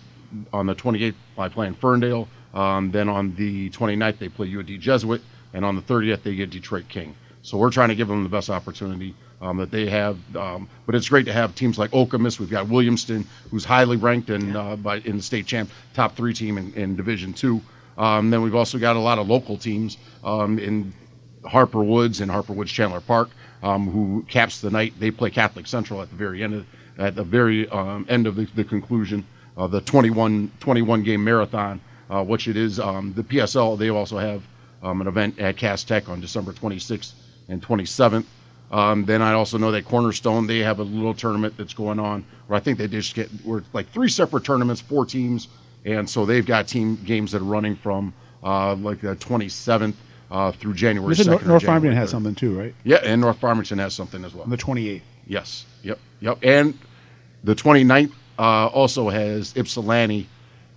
on 0.51 0.65
the 0.65 0.75
28th 0.75 1.15
by 1.35 1.49
playing 1.49 1.75
Ferndale. 1.75 2.27
Um, 2.53 2.91
then 2.91 3.07
on 3.07 3.33
the 3.35 3.69
29th, 3.69 4.19
they 4.19 4.29
play 4.29 4.53
UD 4.53 4.67
Jesuit. 4.79 5.21
And 5.53 5.65
on 5.65 5.75
the 5.75 5.81
30th, 5.81 6.23
they 6.23 6.35
get 6.35 6.49
Detroit 6.49 6.87
King. 6.89 7.15
So 7.41 7.57
we're 7.57 7.71
trying 7.71 7.89
to 7.89 7.95
give 7.95 8.07
them 8.07 8.23
the 8.23 8.29
best 8.29 8.49
opportunity 8.49 9.15
um, 9.41 9.57
that 9.57 9.71
they 9.71 9.89
have. 9.89 10.17
Um, 10.35 10.69
but 10.85 10.95
it's 10.95 11.09
great 11.09 11.25
to 11.25 11.33
have 11.33 11.55
teams 11.55 11.77
like 11.77 11.91
Okemos. 11.91 12.39
We've 12.39 12.49
got 12.49 12.67
Williamston, 12.67 13.25
who's 13.49 13.65
highly 13.65 13.97
ranked 13.97 14.29
in, 14.29 14.55
uh, 14.55 14.75
by, 14.75 14.97
in 14.99 15.17
the 15.17 15.23
state 15.23 15.47
champ, 15.47 15.69
top 15.93 16.15
three 16.15 16.33
team 16.33 16.57
in, 16.57 16.73
in 16.73 16.95
Division 16.95 17.33
Two. 17.33 17.61
Um, 17.97 18.29
then 18.29 18.41
we've 18.41 18.55
also 18.55 18.77
got 18.77 18.95
a 18.95 18.99
lot 18.99 19.19
of 19.19 19.27
local 19.27 19.57
teams 19.57 19.97
um, 20.23 20.57
in 20.59 20.93
Harper 21.45 21.83
Woods 21.83 22.21
and 22.21 22.31
Harper 22.31 22.53
Woods 22.53 22.71
Chandler 22.71 23.01
Park, 23.01 23.29
um, 23.63 23.89
who 23.89 24.25
caps 24.29 24.61
the 24.61 24.69
night. 24.69 24.93
They 24.99 25.11
play 25.11 25.29
Catholic 25.29 25.67
Central 25.67 26.01
at 26.01 26.09
the 26.09 26.15
very 26.15 26.43
end 26.43 26.53
of, 26.53 26.65
at 26.97 27.15
the 27.15 27.23
very 27.23 27.67
um, 27.69 28.05
end 28.09 28.27
of 28.27 28.35
the, 28.35 28.45
the 28.55 28.63
conclusion 28.63 29.25
of 29.57 29.71
the 29.71 29.81
21, 29.81 30.51
21 30.59 31.03
game 31.03 31.23
marathon, 31.23 31.81
uh, 32.09 32.23
which 32.23 32.47
it 32.47 32.55
is. 32.55 32.79
Um, 32.79 33.13
the 33.13 33.23
PSL 33.23 33.77
they 33.77 33.89
also 33.89 34.17
have 34.17 34.43
um, 34.81 35.01
an 35.01 35.07
event 35.07 35.39
at 35.39 35.57
Cass 35.57 35.83
Tech 35.83 36.09
on 36.09 36.21
December 36.21 36.53
26th 36.53 37.13
and 37.49 37.61
27th. 37.61 38.25
Um, 38.71 39.05
then 39.05 39.21
I 39.21 39.33
also 39.33 39.57
know 39.57 39.71
that 39.71 39.85
Cornerstone 39.85 40.47
they 40.47 40.59
have 40.59 40.79
a 40.79 40.83
little 40.83 41.13
tournament 41.13 41.55
that's 41.57 41.73
going 41.73 41.99
on 41.99 42.25
where 42.47 42.57
I 42.57 42.61
think 42.61 42.77
they 42.77 42.87
just 42.87 43.13
get 43.13 43.29
we're 43.43 43.63
like 43.73 43.89
three 43.91 44.09
separate 44.09 44.45
tournaments, 44.45 44.81
four 44.81 45.05
teams, 45.05 45.49
and 45.85 46.09
so 46.09 46.25
they've 46.25 46.45
got 46.45 46.67
team 46.67 46.95
games 47.03 47.33
that 47.33 47.41
are 47.41 47.45
running 47.45 47.75
from 47.75 48.13
uh, 48.43 48.75
like 48.75 49.01
the 49.01 49.15
27th 49.15 49.93
uh, 50.31 50.51
through 50.53 50.73
January. 50.73 51.13
2nd 51.13 51.25
North, 51.27 51.45
North 51.45 51.61
January 51.61 51.65
Farmington 51.65 51.97
has 51.97 52.09
something 52.09 52.35
too, 52.35 52.57
right? 52.57 52.73
Yeah, 52.83 52.97
and 53.03 53.21
North 53.21 53.39
Farmington 53.39 53.77
has 53.79 53.93
something 53.93 54.23
as 54.23 54.33
well. 54.33 54.43
On 54.43 54.49
the 54.49 54.57
28th. 54.57 55.01
Yes. 55.27 55.65
Yep. 55.83 55.99
Yep. 56.21 56.39
And 56.43 56.77
the 57.43 57.55
29th 57.55 58.11
uh, 58.39 58.67
also 58.67 59.09
has 59.09 59.53
Ypsilanti. 59.55 60.27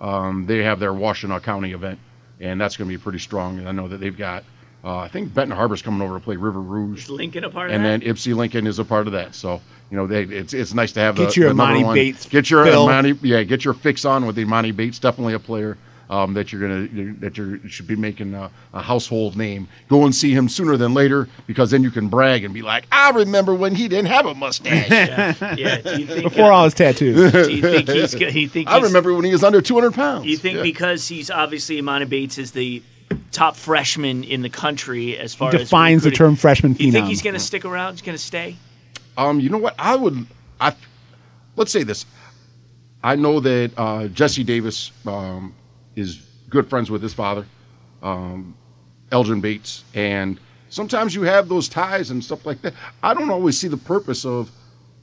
Um, 0.01 0.47
they 0.47 0.62
have 0.65 0.81
their 0.81 0.93
Washtenaw 0.93 1.43
County 1.43 1.73
event, 1.73 1.99
and 2.41 2.61
that's 2.61 2.77
going 2.77 2.91
to 2.91 2.97
be 2.97 3.03
pretty 3.03 3.21
strong. 3.21 3.59
And 3.59 3.69
I 3.69 3.73
know 3.73 3.89
that 3.89 3.99
they've 3.99 4.16
got, 4.16 4.45
uh, 4.85 4.98
I 4.98 5.09
think 5.09 5.32
Benton 5.32 5.56
Harbor's 5.56 5.81
coming 5.82 6.02
over 6.02 6.19
to 6.19 6.24
play 6.24 6.36
River 6.36 6.61
Rouge. 6.61 7.05
Is 7.05 7.11
Lincoln 7.11 7.44
a 7.44 7.51
part 7.51 7.70
of 7.70 7.77
and 7.77 7.85
that? 7.85 8.01
then 8.05 8.15
Ypsi 8.15 8.35
Lincoln 8.36 8.66
is 8.66 8.78
a 8.78 8.85
part 8.85 9.06
of 9.06 9.12
that. 9.15 9.35
So 9.35 9.61
you 9.90 9.97
know, 9.97 10.06
they 10.06 10.23
it's 10.24 10.52
it's 10.55 10.74
nice 10.74 10.93
to 10.93 11.01
have 11.01 11.16
Get 11.16 11.35
the, 11.35 11.40
your 11.40 11.48
the 11.51 11.55
number 11.55 11.74
Emoni 11.81 11.85
one- 11.85 11.94
Bates 11.94 12.27
Get 12.27 12.51
your 12.51 12.65
fill. 12.65 12.86
Emoni, 12.86 13.19
yeah, 13.23 13.43
get 13.44 13.65
your 13.65 13.74
fix 13.74 14.05
on 14.05 14.27
with 14.27 14.36
the 14.36 14.44
Emoni 14.44 14.74
Bates. 14.77 14.98
Definitely 14.98 15.35
a 15.35 15.39
player 15.39 15.78
um, 16.11 16.35
that 16.35 16.52
you're 16.52 16.61
gonna 16.61 17.12
that 17.20 17.39
you 17.39 17.66
should 17.69 17.86
be 17.86 17.97
making 17.97 18.35
a, 18.35 18.51
a 18.74 18.82
household 18.82 19.36
name. 19.39 19.69
Go 19.89 20.05
and 20.05 20.15
see 20.15 20.32
him 20.35 20.48
sooner 20.51 20.77
than 20.77 20.93
later 20.93 21.28
because 21.47 21.70
then 21.70 21.82
you 21.82 21.90
can 21.90 22.09
brag 22.09 22.44
and 22.44 22.52
be 22.52 22.61
like, 22.61 22.86
I 22.93 23.11
remember 23.11 23.55
when 23.55 23.74
he 23.74 23.89
didn't 23.89 24.09
have 24.09 24.27
a 24.27 24.35
mustache. 24.35 24.90
yeah. 24.90 25.55
yeah. 25.56 25.77
Do 25.81 25.98
you 26.01 26.06
think, 26.06 26.23
Before 26.24 26.52
uh, 26.52 26.56
all 26.56 26.65
his 26.65 26.74
tattoos. 26.74 27.32
do 27.32 27.51
you 27.52 27.62
think 27.62 27.89
he's 27.89 28.15
go- 28.15 28.27
you 28.28 28.48
think 28.48 28.69
I 28.69 28.81
remember 28.81 29.15
when 29.15 29.24
he 29.24 29.32
was 29.32 29.43
under 29.43 29.62
200 29.62 29.94
pounds. 29.94 30.27
You 30.27 30.36
think 30.36 30.56
Yeah. 30.56 30.62
because 30.62 31.09
he's 31.09 31.31
obviously 31.31 31.81
Emoni 31.81 32.06
Bates 32.09 32.36
is 32.36 32.52
the 32.52 32.82
top 33.32 33.57
freshman 33.57 34.24
in 34.24 34.43
the 34.43 34.49
country 34.51 35.16
as 35.19 35.35
far 35.35 35.55
as 35.55 35.61
defines 35.62 36.05
as 36.07 36.11
the 36.12 36.16
term 36.16 36.36
freshman 36.36 36.73
Do 36.74 36.85
you 36.85 36.93
think 36.93 37.07
he's 37.07 37.23
going 37.23 37.35
to 37.35 37.41
stick 37.41 37.65
around? 37.65 37.95
He's 37.95 38.03
going 38.03 38.16
to 38.16 38.23
stay? 38.23 38.57
Um, 39.16 39.41
you 39.41 39.49
know 39.49 39.59
what? 39.59 39.74
I 39.78 39.97
would. 39.97 40.27
I 40.61 40.74
let's 41.57 41.73
say 41.73 41.82
this. 41.82 42.07
I 43.03 43.16
know 43.16 43.39
that 43.41 43.73
uh, 43.77 44.09
Jesse 44.09 44.45
Davis 44.45 44.91
um, 45.07 45.55
is 45.95 46.27
good 46.49 46.69
friends 46.70 46.91
with 46.91 47.03
his 47.03 47.12
father, 47.12 47.47
um, 48.03 48.57
Elgin 49.12 49.41
Bates, 49.41 49.85
and 49.95 50.41
sometimes 50.70 51.15
you 51.15 51.23
have 51.23 51.49
those 51.49 51.69
ties 51.69 52.11
and 52.11 52.24
stuff 52.24 52.47
like 52.47 52.62
that. 52.62 52.73
I 53.03 53.12
don't 53.15 53.31
always 53.31 53.59
see 53.59 53.69
the 53.69 53.77
purpose 53.77 54.24
of. 54.24 54.51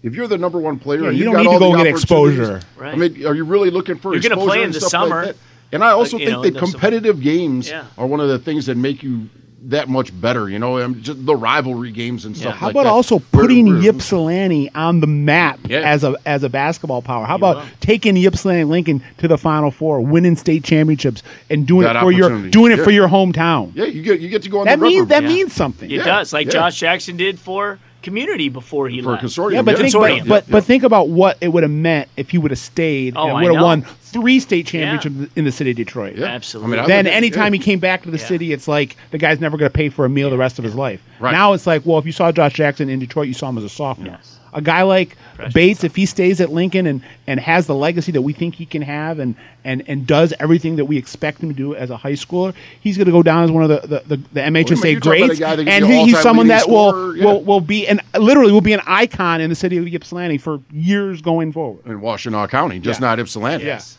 If 0.03 0.15
you're 0.15 0.27
the 0.27 0.37
number 0.39 0.57
one 0.57 0.79
player, 0.79 1.03
Yeah, 1.03 1.09
and 1.09 1.17
you 1.17 1.25
you've 1.25 1.33
don't 1.33 1.43
got 1.45 1.51
need 1.51 1.59
to 1.59 1.63
all 1.65 1.71
go 1.73 1.77
the 1.77 1.83
get 1.83 1.93
opportunities, 1.93 2.39
exposure. 2.39 2.61
Right. 2.75 2.93
I 2.93 2.97
mean, 2.97 3.23
are 3.27 3.35
you 3.35 3.43
really 3.45 3.69
looking 3.69 3.99
for 3.99 4.13
You're 4.15 4.23
gonna 4.23 4.35
play 4.41 4.63
in 4.63 4.71
the 4.71 4.81
summer. 4.81 5.25
Like 5.25 5.35
that? 5.35 5.35
And 5.71 5.83
I 5.83 5.91
also 5.91 6.17
Like, 6.17 6.25
think 6.25 6.35
know, 6.37 6.41
that 6.43 6.47
in 6.49 6.53
the 6.55 6.59
competitive 6.59 7.21
games 7.21 7.69
Yeah. 7.69 7.83
are 7.97 8.05
one 8.07 8.19
of 8.19 8.27
the 8.29 8.39
things 8.39 8.65
that 8.65 8.77
make 8.77 9.03
you 9.03 9.29
that 9.65 9.87
much 9.87 10.09
better. 10.19 10.49
You 10.49 10.57
know, 10.57 10.77
and 10.77 11.03
just 11.03 11.23
the 11.23 11.35
rivalry 11.35 11.91
games 11.91 12.25
and 12.25 12.35
stuff. 12.35 12.55
How 12.55 12.65
like 12.67 12.73
about 12.73 12.85
that. 12.85 12.89
also 12.89 13.19
putting 13.31 13.67
where- 13.79 13.89
Ypsilanti 13.91 14.71
on 14.73 15.01
the 15.01 15.07
map 15.07 15.59
Yeah. 15.67 15.79
as 15.81 16.03
a 16.03 16.15
as 16.25 16.43
a 16.43 16.49
basketball 16.49 17.03
power? 17.03 17.25
How 17.25 17.35
about 17.35 17.57
will. 17.57 17.63
taking 17.79 18.17
Ypsilanti 18.17 18.63
Lincoln 18.63 19.03
to 19.19 19.27
the 19.27 19.37
Final 19.37 19.69
Four, 19.69 20.01
winning 20.01 20.35
state 20.35 20.63
championships, 20.63 21.21
and 21.49 21.67
doing 21.67 21.83
That 21.83 21.95
it 21.95 21.99
for 21.99 22.11
your 22.11 22.25
opportunity. 22.25 22.49
doing 22.49 22.71
it 22.71 22.79
Yeah. 22.79 22.83
for 22.83 22.91
your 22.91 23.07
hometown? 23.07 23.71
Yeah, 23.75 23.85
you 23.85 24.01
get 24.01 24.19
you 24.19 24.29
get 24.29 24.41
to 24.41 24.49
go 24.49 24.59
on 24.61 24.65
that 24.65 24.79
the 24.79 24.85
means 24.85 25.01
rubber. 25.01 25.09
that 25.13 25.23
Yeah. 25.23 25.29
means 25.29 25.53
something. 25.53 25.91
It 25.91 25.97
Yeah, 25.97 26.05
does, 26.05 26.33
like 26.33 26.47
yeah. 26.47 26.53
Josh 26.53 26.79
Jackson 26.79 27.15
did 27.15 27.37
for 27.39 27.77
community 28.01 28.49
before 28.49 28.89
he 28.89 29.01
for 29.01 29.11
left. 29.11 29.23
consortium. 29.23 29.53
Yeah, 29.53 29.61
but 29.61 29.77
think, 29.77 29.93
Consortium. 29.93 30.19
but, 30.27 30.45
but, 30.45 30.51
but 30.51 30.63
think 30.63 30.83
about 30.83 31.09
what 31.09 31.37
it 31.41 31.49
would 31.49 31.63
have 31.63 31.71
meant 31.71 32.09
if 32.17 32.29
he 32.31 32.37
would 32.37 32.51
have 32.51 32.59
stayed 32.59 33.15
Oh, 33.15 33.27
and 33.27 33.35
would 33.45 33.53
have 33.53 33.63
won 33.63 33.81
three 33.83 34.39
state 34.39 34.67
championships 34.67 35.31
in 35.35 35.45
the 35.45 35.51
city 35.51 35.71
of 35.71 35.77
Detroit. 35.77 36.15
Yeah. 36.15 36.25
Absolutely. 36.25 36.79
I 36.79 36.87
Then 36.87 37.05
would- 37.05 37.13
anytime 37.13 37.53
yeah. 37.53 37.59
he 37.59 37.63
came 37.63 37.79
back 37.79 38.03
to 38.03 38.11
the 38.11 38.17
Yeah. 38.17 38.25
city, 38.25 38.51
it's 38.53 38.67
like 38.67 38.97
the 39.11 39.17
guy's 39.17 39.39
never 39.39 39.57
going 39.57 39.71
to 39.71 39.75
pay 39.75 39.89
for 39.89 40.05
a 40.05 40.09
meal 40.09 40.29
the 40.29 40.37
rest 40.37 40.57
of 40.59 40.65
his 40.65 40.75
life. 40.75 41.01
Right. 41.19 41.31
Now 41.31 41.53
it's 41.53 41.65
like, 41.67 41.85
well, 41.85 41.97
if 41.99 42.05
you 42.05 42.11
saw 42.11 42.31
Josh 42.31 42.53
Jackson 42.53 42.89
in 42.89 42.99
Detroit, 42.99 43.27
you 43.27 43.33
saw 43.33 43.49
him 43.49 43.57
as 43.57 43.63
a 43.63 43.69
sophomore. 43.69 44.07
Yes. 44.13 44.37
A 44.53 44.61
guy 44.61 44.81
like 44.83 45.15
Freshman 45.35 45.51
Bates, 45.53 45.83
if 45.83 45.95
he 45.95 46.05
stays 46.05 46.41
at 46.41 46.51
Lincoln 46.51 46.85
and, 46.85 47.01
and 47.27 47.39
has 47.39 47.67
the 47.67 47.75
legacy 47.75 48.11
that 48.11 48.21
we 48.21 48.33
think 48.33 48.55
he 48.55 48.65
can 48.65 48.81
have 48.81 49.19
and, 49.19 49.35
and, 49.63 49.83
and 49.87 50.05
does 50.05 50.33
everything 50.39 50.75
that 50.75 50.85
we 50.85 50.97
expect 50.97 51.41
him 51.41 51.49
to 51.49 51.55
do 51.55 51.73
as 51.75 51.89
a 51.89 51.97
high 51.97 52.13
schooler, 52.13 52.53
he's 52.81 52.97
going 52.97 53.05
to 53.05 53.11
go 53.11 53.23
down 53.23 53.43
as 53.45 53.51
one 53.51 53.63
of 53.63 53.69
the, 53.69 53.87
the, 53.87 54.15
the, 54.17 54.23
the 54.33 54.39
MHSA 54.41 54.91
you're 54.91 54.99
talking 54.99 55.23
about 55.23 55.23
a 55.23 55.27
greats. 55.27 55.39
guy 55.39 55.55
that 55.55 55.63
could 55.63 55.67
And 55.73 55.85
he, 55.85 56.05
he's 56.05 56.19
someone 56.19 56.47
leading 56.47 56.57
that 56.59 56.69
will, 56.69 57.15
yeah. 57.15 57.25
will, 57.25 57.43
will 57.43 57.61
be, 57.61 57.87
and 57.87 58.01
literally 58.19 58.51
will 58.51 58.61
be 58.61 58.73
an 58.73 58.81
icon 58.85 59.39
in 59.41 59.49
the 59.49 59.55
city 59.55 59.77
of 59.77 59.87
Ypsilanti 59.87 60.37
for 60.37 60.59
years 60.71 61.21
going 61.21 61.51
forward. 61.53 61.85
in 61.85 62.01
Washtenaw 62.01 62.49
County, 62.49 62.79
just 62.79 62.99
Yeah. 62.99 63.07
not 63.07 63.19
Ypsilanti. 63.19 63.65
Yes. 63.65 63.97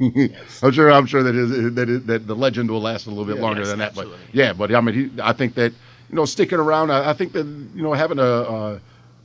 I'm 0.00 0.72
sure. 0.72 0.90
I'm 0.90 1.06
sure 1.06 1.22
that 1.22 1.34
is 1.36 1.74
that 1.74 1.88
is, 1.88 2.04
that 2.06 2.26
the 2.26 2.34
legend 2.34 2.70
will 2.70 2.80
last 2.80 3.06
a 3.06 3.10
little 3.10 3.24
bit 3.24 3.38
longer 3.40 3.60
Yes, 3.60 3.68
than 3.70 3.78
that. 3.78 3.94
But 3.94 4.08
yeah, 4.32 4.52
but 4.52 4.74
I 4.74 4.80
mean, 4.80 4.94
he, 4.94 5.22
I 5.22 5.32
think 5.32 5.54
that 5.54 5.70
you 6.10 6.16
know, 6.16 6.24
sticking 6.24 6.58
around. 6.58 6.90
I, 6.90 7.10
I 7.10 7.12
think 7.12 7.32
that 7.34 7.46
you 7.46 7.82
know, 7.82 7.92
having 7.92 8.18
a 8.18 8.22
a, 8.24 8.80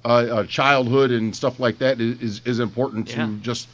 a, 0.08 0.40
a 0.40 0.48
childhood 0.48 1.12
and 1.12 1.36
stuff 1.36 1.60
like 1.60 1.78
that 1.80 2.00
is 2.02 2.22
is, 2.22 2.42
is 2.46 2.60
important 2.60 3.10
Yeah. 3.10 3.26
to 3.28 3.38
just 3.42 3.68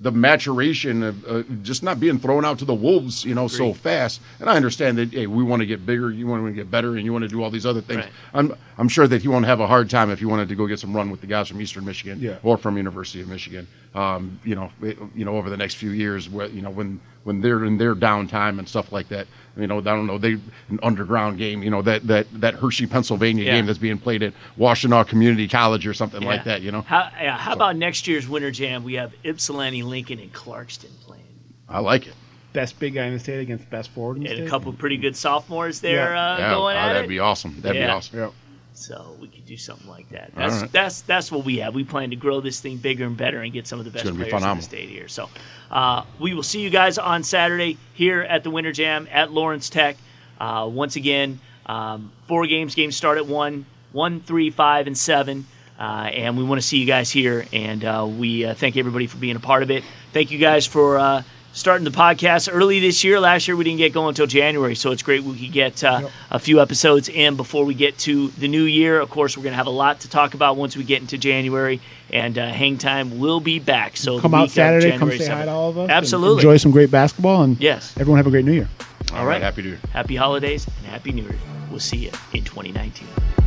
the 0.00 0.10
maturation 0.10 1.02
of 1.04 1.24
uh, 1.28 1.42
just 1.62 1.82
not 1.84 2.00
being 2.00 2.18
thrown 2.18 2.44
out 2.44 2.58
to 2.58 2.64
the 2.64 2.74
wolves, 2.74 3.24
you 3.24 3.36
know, 3.36 3.46
so 3.46 3.72
fast. 3.72 4.20
And 4.40 4.50
I 4.50 4.56
understand 4.56 4.98
that 4.98 5.12
hey, 5.12 5.28
we 5.28 5.44
want 5.44 5.60
to 5.60 5.66
get 5.66 5.86
bigger, 5.86 6.10
you 6.10 6.26
want 6.26 6.44
to 6.44 6.52
get 6.52 6.68
better, 6.72 6.96
and 6.96 7.04
you 7.04 7.12
want 7.12 7.22
to 7.22 7.28
do 7.28 7.40
all 7.42 7.50
these 7.50 7.64
other 7.66 7.80
things. 7.80 8.00
Right. 8.00 8.12
I'm 8.34 8.54
I'm 8.78 8.88
sure 8.88 9.06
that 9.06 9.22
he 9.22 9.28
won't 9.28 9.46
have 9.46 9.60
a 9.60 9.66
hard 9.68 9.88
time 9.90 10.10
if 10.10 10.18
he 10.18 10.24
wanted 10.24 10.48
to 10.48 10.56
go 10.56 10.66
get 10.66 10.80
some 10.80 10.92
run 10.96 11.08
with 11.12 11.20
the 11.20 11.28
guys 11.28 11.46
from 11.48 11.60
Eastern 11.60 11.84
Michigan 11.84 12.18
Yeah. 12.20 12.38
or 12.42 12.56
from 12.56 12.76
University 12.76 13.20
of 13.20 13.28
Michigan. 13.28 13.68
Um, 13.94 14.40
you 14.44 14.56
know, 14.56 14.70
it- 14.82 14.98
you 15.14 15.24
know, 15.24 15.36
over 15.36 15.48
the 15.50 15.56
next 15.56 15.74
few 15.74 15.90
years, 15.90 16.28
where 16.28 16.48
you 16.48 16.62
know 16.62 16.70
when 16.70 17.00
when 17.24 17.40
they're 17.40 17.64
in 17.64 17.78
their 17.78 17.94
downtime 17.94 18.58
and 18.58 18.68
stuff 18.68 18.90
like 18.90 19.08
that. 19.10 19.26
You 19.56 19.66
know, 19.66 19.78
I 19.78 19.82
don't 19.82 20.06
know, 20.06 20.16
they 20.18 20.32
an 20.70 20.80
underground 20.82 21.36
game. 21.38 21.62
You 21.62 21.70
know 21.70 21.82
that 21.82 22.06
that 22.06 22.26
that 22.40 22.54
Hershey, 22.54 22.86
Pennsylvania 22.86 23.44
Yeah. 23.44 23.52
game 23.52 23.66
that's 23.66 23.78
being 23.78 23.98
played 23.98 24.22
at 24.22 24.32
Washtenaw 24.58 25.06
Community 25.06 25.46
College 25.46 25.86
or 25.86 25.92
something 25.94 26.22
like 26.22 26.44
that. 26.44 26.62
You 26.62 26.72
know, 26.72 26.80
How, 26.82 27.10
yeah, 27.20 27.36
how 27.36 27.52
about 27.52 27.76
next 27.76 28.06
year's 28.08 28.26
Winter 28.28 28.50
Jam? 28.50 28.82
We 28.82 28.94
have 28.94 29.12
Ypsilanti, 29.24 29.82
Lincoln, 29.82 30.18
and 30.20 30.32
Clarkston 30.32 30.90
playing. 31.04 31.22
I 31.68 31.80
like 31.80 32.06
it. 32.06 32.14
Best 32.54 32.78
big 32.78 32.94
guy 32.94 33.06
in 33.06 33.12
the 33.14 33.18
state 33.18 33.40
against 33.40 33.68
best 33.70 33.90
forward 33.90 34.18
in 34.18 34.24
the 34.24 34.28
And 34.30 34.36
state. 34.38 34.46
a 34.46 34.50
couple 34.50 34.70
of 34.70 34.78
pretty 34.78 34.96
good 34.98 35.16
sophomores 35.16 35.80
there 35.80 36.12
Yeah. 36.14 36.32
uh, 36.34 36.38
Yeah, 36.38 36.50
going 36.50 36.76
oh, 36.76 36.78
at 36.80 36.86
that'd 36.88 37.04
it. 37.04 37.08
be 37.08 37.18
awesome. 37.18 37.54
That'd 37.60 37.72
be 37.76 37.78
Yeah. 37.80 37.94
awesome. 37.94 38.30
So 38.74 39.16
we 39.20 39.28
could 39.28 39.46
do 39.46 39.56
something 39.56 39.88
like 39.88 40.08
that. 40.10 40.32
That's 40.34 40.62
right. 40.62 40.72
that's 40.72 41.02
that's 41.02 41.30
what 41.30 41.44
we 41.44 41.58
have. 41.58 41.74
We 41.74 41.84
plan 41.84 42.10
to 42.10 42.16
grow 42.16 42.40
this 42.40 42.60
thing 42.60 42.78
bigger 42.78 43.04
and 43.04 43.16
better 43.16 43.40
and 43.40 43.52
get 43.52 43.66
some 43.66 43.78
of 43.78 43.84
the 43.84 43.90
best 43.90 44.04
be 44.04 44.12
players 44.12 44.42
in 44.42 44.56
the 44.56 44.62
state 44.62 44.88
here. 44.88 45.08
So 45.08 45.28
uh, 45.70 46.04
we 46.18 46.34
will 46.34 46.42
see 46.42 46.60
you 46.60 46.70
guys 46.70 46.98
on 46.98 47.22
Saturday 47.22 47.78
here 47.94 48.22
at 48.22 48.44
the 48.44 48.50
Winter 48.50 48.72
Jam 48.72 49.08
at 49.10 49.30
Lawrence 49.30 49.68
Tech. 49.68 49.96
Uh, 50.40 50.68
once 50.72 50.96
again, 50.96 51.38
um, 51.66 52.12
four 52.26 52.46
games. 52.46 52.74
Games 52.74 52.96
start 52.96 53.18
at 53.18 53.26
one, 53.26 53.66
one, 53.92 54.20
three, 54.20 54.50
five, 54.50 54.86
and 54.86 54.96
seven. 54.96 55.46
Uh, 55.78 56.10
and 56.12 56.36
we 56.38 56.44
want 56.44 56.60
to 56.60 56.66
see 56.66 56.78
you 56.78 56.86
guys 56.86 57.10
here. 57.10 57.44
And 57.52 57.84
uh, 57.84 58.08
we 58.08 58.44
uh, 58.44 58.54
thank 58.54 58.76
everybody 58.76 59.06
for 59.06 59.18
being 59.18 59.36
a 59.36 59.40
part 59.40 59.62
of 59.62 59.70
it. 59.70 59.84
Thank 60.12 60.30
you 60.30 60.38
guys 60.38 60.66
for 60.66 60.98
uh, 60.98 61.22
starting 61.52 61.84
the 61.84 61.90
podcast 61.90 62.48
early 62.52 62.80
this 62.80 63.04
year. 63.04 63.20
Last 63.20 63.46
year 63.46 63.56
we 63.56 63.64
didn't 63.64 63.78
get 63.78 63.92
going 63.92 64.08
until 64.10 64.26
January, 64.26 64.74
so 64.74 64.90
it's 64.90 65.02
great 65.02 65.22
we 65.22 65.38
could 65.38 65.52
get 65.52 65.84
uh, 65.84 66.08
a 66.30 66.38
few 66.38 66.60
episodes 66.60 67.08
in 67.08 67.36
before 67.36 67.64
we 67.64 67.74
get 67.74 67.98
to 67.98 68.28
the 68.28 68.48
new 68.48 68.64
year. 68.64 69.00
Of 69.00 69.10
course, 69.10 69.36
we're 69.36 69.42
going 69.42 69.52
to 69.52 69.56
have 69.58 69.66
a 69.66 69.70
lot 69.70 70.00
to 70.00 70.08
talk 70.08 70.34
about 70.34 70.56
once 70.56 70.76
we 70.76 70.84
get 70.84 71.00
into 71.00 71.18
January, 71.18 71.80
and 72.10 72.36
uh, 72.38 72.48
Hang 72.50 72.78
Time 72.78 73.18
will 73.18 73.40
be 73.40 73.58
back. 73.58 73.96
So 73.96 74.20
Come 74.20 74.34
out 74.34 74.50
Saturday. 74.50 74.90
Come 74.92 75.10
January 75.10 75.18
say 75.18 75.32
hi 75.32 75.44
to 75.44 75.50
all 75.50 75.70
of 75.70 75.78
us. 75.78 75.90
Absolutely. 75.90 76.36
Enjoy 76.36 76.56
some 76.56 76.70
great 76.72 76.90
basketball 76.90 77.42
and 77.42 77.60
Yes. 77.60 77.94
everyone 77.98 78.18
have 78.18 78.26
a 78.26 78.30
great 78.30 78.44
New 78.44 78.52
Year. 78.52 78.68
All 79.14 79.26
right. 79.26 79.42
Happy 79.42 79.62
New 79.62 79.68
Year, 79.70 79.78
Happy 79.92 80.16
holidays 80.16 80.66
and 80.66 80.86
happy 80.86 81.12
New 81.12 81.24
Year. 81.24 81.38
We'll 81.70 81.80
see 81.80 81.98
you 81.98 82.10
in 82.32 82.44
2019. 82.44 83.41